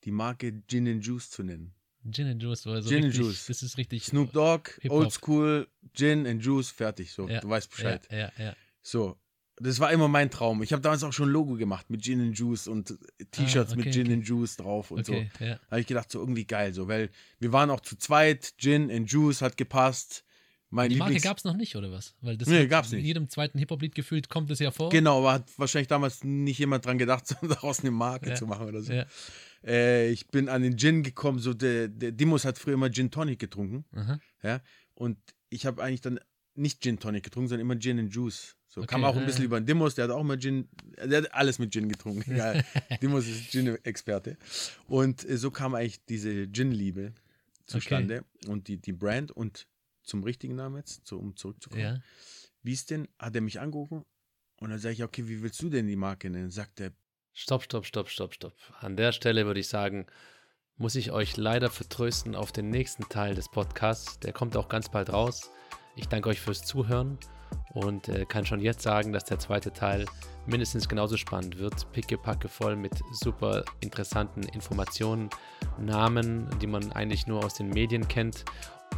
die 0.06 0.12
Marke 0.12 0.64
Gin 0.68 0.88
and 0.88 1.06
Juice 1.06 1.30
zu 1.30 1.44
nennen. 1.44 1.74
Gin 2.10 2.28
and 2.28 2.42
Juice. 2.42 2.66
Also 2.68 2.88
Gin 2.90 2.98
and 3.04 3.06
richtig, 3.08 3.26
Juice. 3.26 3.46
Das 3.48 3.62
ist 3.64 3.78
richtig. 3.78 4.06
Snoop 4.06 4.32
Dogg, 4.34 4.70
Hip-Hop. 4.82 4.98
Old 5.00 5.12
School, 5.12 5.68
Gin 5.94 6.26
and 6.28 6.44
Juice, 6.44 6.70
fertig. 6.72 7.12
So, 7.12 7.28
Ja, 7.28 7.40
du 7.42 7.50
weißt 7.50 7.70
Bescheid. 7.70 8.08
Ja, 8.12 8.18
ja, 8.18 8.32
ja. 8.38 8.56
So, 8.82 9.18
das 9.62 9.80
war 9.82 9.92
immer 9.92 10.08
mein 10.08 10.32
Traum. 10.32 10.64
Ich 10.64 10.72
habe 10.72 10.82
damals 10.82 11.04
auch 11.04 11.12
schon 11.12 11.28
ein 11.30 11.34
Logo 11.34 11.56
gemacht 11.56 11.90
mit 11.90 12.02
Gin 12.04 12.22
and 12.22 12.38
Juice 12.38 12.68
und 12.70 12.98
T-Shirts 13.32 13.72
Ah, 13.72 13.76
okay, 13.76 13.84
mit 13.86 13.94
Gin 13.94 14.04
okay. 14.06 14.14
and 14.14 14.26
Juice 14.28 14.56
drauf 14.56 14.92
und 14.92 15.02
Okay, 15.10 15.30
so. 15.38 15.44
ja. 15.46 15.56
Da 15.56 15.72
habe 15.72 15.82
ich 15.82 15.88
gedacht, 15.88 16.10
so 16.10 16.20
irgendwie 16.20 16.46
geil, 16.46 16.74
so, 16.74 16.88
weil 16.88 17.10
wir 17.40 17.52
waren 17.52 17.70
auch 17.70 17.82
zu 17.82 17.98
zweit, 17.98 18.54
Gin 18.58 18.90
and 18.90 19.12
Juice 19.12 19.42
hat 19.42 19.58
gepasst. 19.58 20.24
Mein 20.72 20.92
Die 20.92 20.98
Marke 20.98 21.20
gab 21.20 21.40
es 21.40 21.44
noch 21.46 21.56
nicht, 21.58 21.76
oder 21.76 21.92
was? 21.92 22.14
Weil 22.22 22.38
das 22.38 22.48
Nee, 22.48 22.68
gab's 22.68 22.92
nicht. 22.92 23.00
In 23.02 23.06
jedem 23.08 23.28
zweiten 23.28 23.58
Hip-Hop-Lied 23.58 23.96
gefühlt 23.96 24.30
kommt 24.30 24.52
es 24.52 24.60
ja 24.60 24.70
vor. 24.70 24.90
Genau, 24.92 25.18
aber 25.18 25.34
hat 25.34 25.46
wahrscheinlich 25.58 25.88
damals 25.88 26.24
nicht 26.24 26.60
jemand 26.60 26.86
dran 26.86 26.98
gedacht, 27.00 27.26
so 27.28 27.36
daraus 27.46 27.80
eine 27.82 27.90
Marke 27.92 28.30
Ja. 28.30 28.36
zu 28.36 28.46
machen 28.46 28.68
oder 28.68 28.82
so. 28.84 28.94
Ja. 28.94 29.06
Äh, 29.64 30.10
ich 30.10 30.28
bin 30.28 30.50
an 30.50 30.62
den 30.62 30.78
Gin 30.78 31.04
gekommen, 31.04 31.40
so 31.40 31.54
der, 31.54 31.88
der 31.88 32.12
Dimos 32.12 32.46
hat 32.46 32.58
früher 32.58 32.76
immer 32.76 32.92
Gin 32.92 33.12
Tonic 33.12 33.40
getrunken, 33.40 33.86
Aha. 33.94 34.20
ja, 34.44 34.62
und 34.96 35.18
ich 35.50 35.66
habe 35.66 35.84
eigentlich 35.84 36.02
dann 36.02 36.20
nicht 36.56 36.82
Gin 36.82 37.00
Tonic 37.00 37.24
getrunken, 37.24 37.50
sondern 37.50 37.66
immer 37.68 37.80
Gin 37.80 38.00
and 38.00 38.14
Juice. 38.14 38.56
So 38.68 38.82
kam 38.82 39.04
Okay, 39.04 39.10
auch 39.10 39.16
ein 39.16 39.22
ja, 39.22 39.26
bisschen 39.26 39.42
ja. 39.42 39.46
über 39.48 39.60
den 39.60 39.66
Dimos, 39.66 39.96
der 39.96 40.06
hat 40.06 40.12
auch 40.12 40.24
mal 40.24 40.38
Gin, 40.38 40.68
der 41.04 41.24
hat 41.24 41.34
alles 41.34 41.58
mit 41.58 41.74
Gin 41.74 41.90
getrunken. 41.90 42.22
Egal. 42.32 42.64
Dimos 43.02 43.28
ist 43.28 43.50
Gin-Experte. 43.50 44.38
Und 44.88 45.28
äh, 45.28 45.38
so 45.38 45.50
kam 45.50 45.74
eigentlich 45.74 46.06
diese 46.06 46.48
Gin-Liebe 46.52 47.14
zustande 47.66 48.26
und 48.48 48.68
die, 48.68 48.78
die 48.78 48.94
Brand 48.94 49.32
und 49.32 49.68
zum 50.04 50.24
richtigen 50.24 50.56
Namen 50.56 50.78
jetzt, 50.78 51.08
so, 51.08 51.18
um 51.18 51.36
zurückzukommen. 51.36 51.82
Ja. 51.82 52.02
Wie 52.62 52.74
ist 52.74 52.92
denn, 52.92 53.08
hat 53.18 53.36
er 53.36 53.42
mich 53.42 53.60
angerufen 53.60 54.06
und 54.58 54.70
dann 54.70 54.80
sage 54.80 54.94
ich, 54.94 55.04
okay, 55.04 55.28
wie 55.28 55.42
willst 55.42 55.62
du 55.62 55.70
denn 55.70 55.88
die 55.88 55.96
Marke 55.96 56.30
nennen? 56.30 56.52
Sagt 56.52 56.80
er, 56.80 56.92
Stopp, 57.42 57.64
stopp, 57.64 57.86
stopp, 57.86 58.10
stopp, 58.10 58.34
stopp. 58.34 58.54
An 58.82 58.98
der 58.98 59.14
Stelle 59.14 59.46
würde 59.46 59.62
ich 59.62 59.70
sagen, 59.70 60.08
muss 60.76 60.96
ich 60.96 61.14
euch 61.14 61.38
leider 61.38 61.70
vertrösten 61.70 62.36
auf 62.36 62.52
den 62.52 62.70
nächsten 62.70 63.08
Teil 63.08 63.34
des 63.34 63.48
Podcasts. 63.48 64.20
Der 64.20 64.34
kommt 64.34 64.58
auch 64.58 64.68
ganz 64.68 64.90
bald 64.90 65.14
raus. 65.14 65.50
Ich 65.96 66.10
danke 66.10 66.28
euch 66.28 66.42
fürs 66.42 66.64
Zuhören 66.64 67.18
und 67.74 68.10
äh, 68.10 68.26
kann 68.26 68.46
schon 68.46 68.60
jetzt 68.60 68.82
sagen, 68.82 69.14
dass 69.14 69.24
der 69.24 69.40
zweite 69.40 69.72
Teil 69.72 70.06
mindestens 70.48 70.90
genauso 70.90 71.16
spannend 71.16 71.60
wird. 71.60 71.90
Pickepacke 71.94 72.50
voll 72.50 72.76
mit 72.76 72.92
super 73.14 73.64
interessanten 73.80 74.44
Informationen, 74.44 75.30
Namen, 75.80 76.50
die 76.60 76.68
man 76.68 76.92
eigentlich 76.92 77.26
nur 77.26 77.46
aus 77.46 77.54
den 77.54 77.70
Medien 77.70 78.10
kennt 78.10 78.44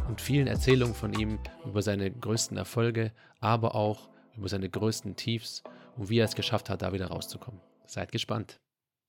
und 0.08 0.20
vielen 0.20 0.48
Erzählungen 0.48 0.96
von 0.96 1.14
ihm 1.14 1.38
über 1.64 1.80
seine 1.80 2.10
größten 2.10 2.56
Erfolge, 2.56 3.12
aber 3.38 3.76
auch 3.76 4.08
über 4.36 4.48
seine 4.48 4.68
größten 4.68 5.14
Tiefs 5.14 5.62
und 5.96 6.10
wie 6.10 6.18
er 6.18 6.24
es 6.24 6.34
geschafft 6.34 6.70
hat, 6.70 6.82
da 6.82 6.92
wieder 6.92 7.06
rauszukommen. 7.06 7.60
Seid 7.92 8.10
gespannt. 8.10 8.58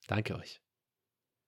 Danke 0.08 0.36
euch. 0.36 0.62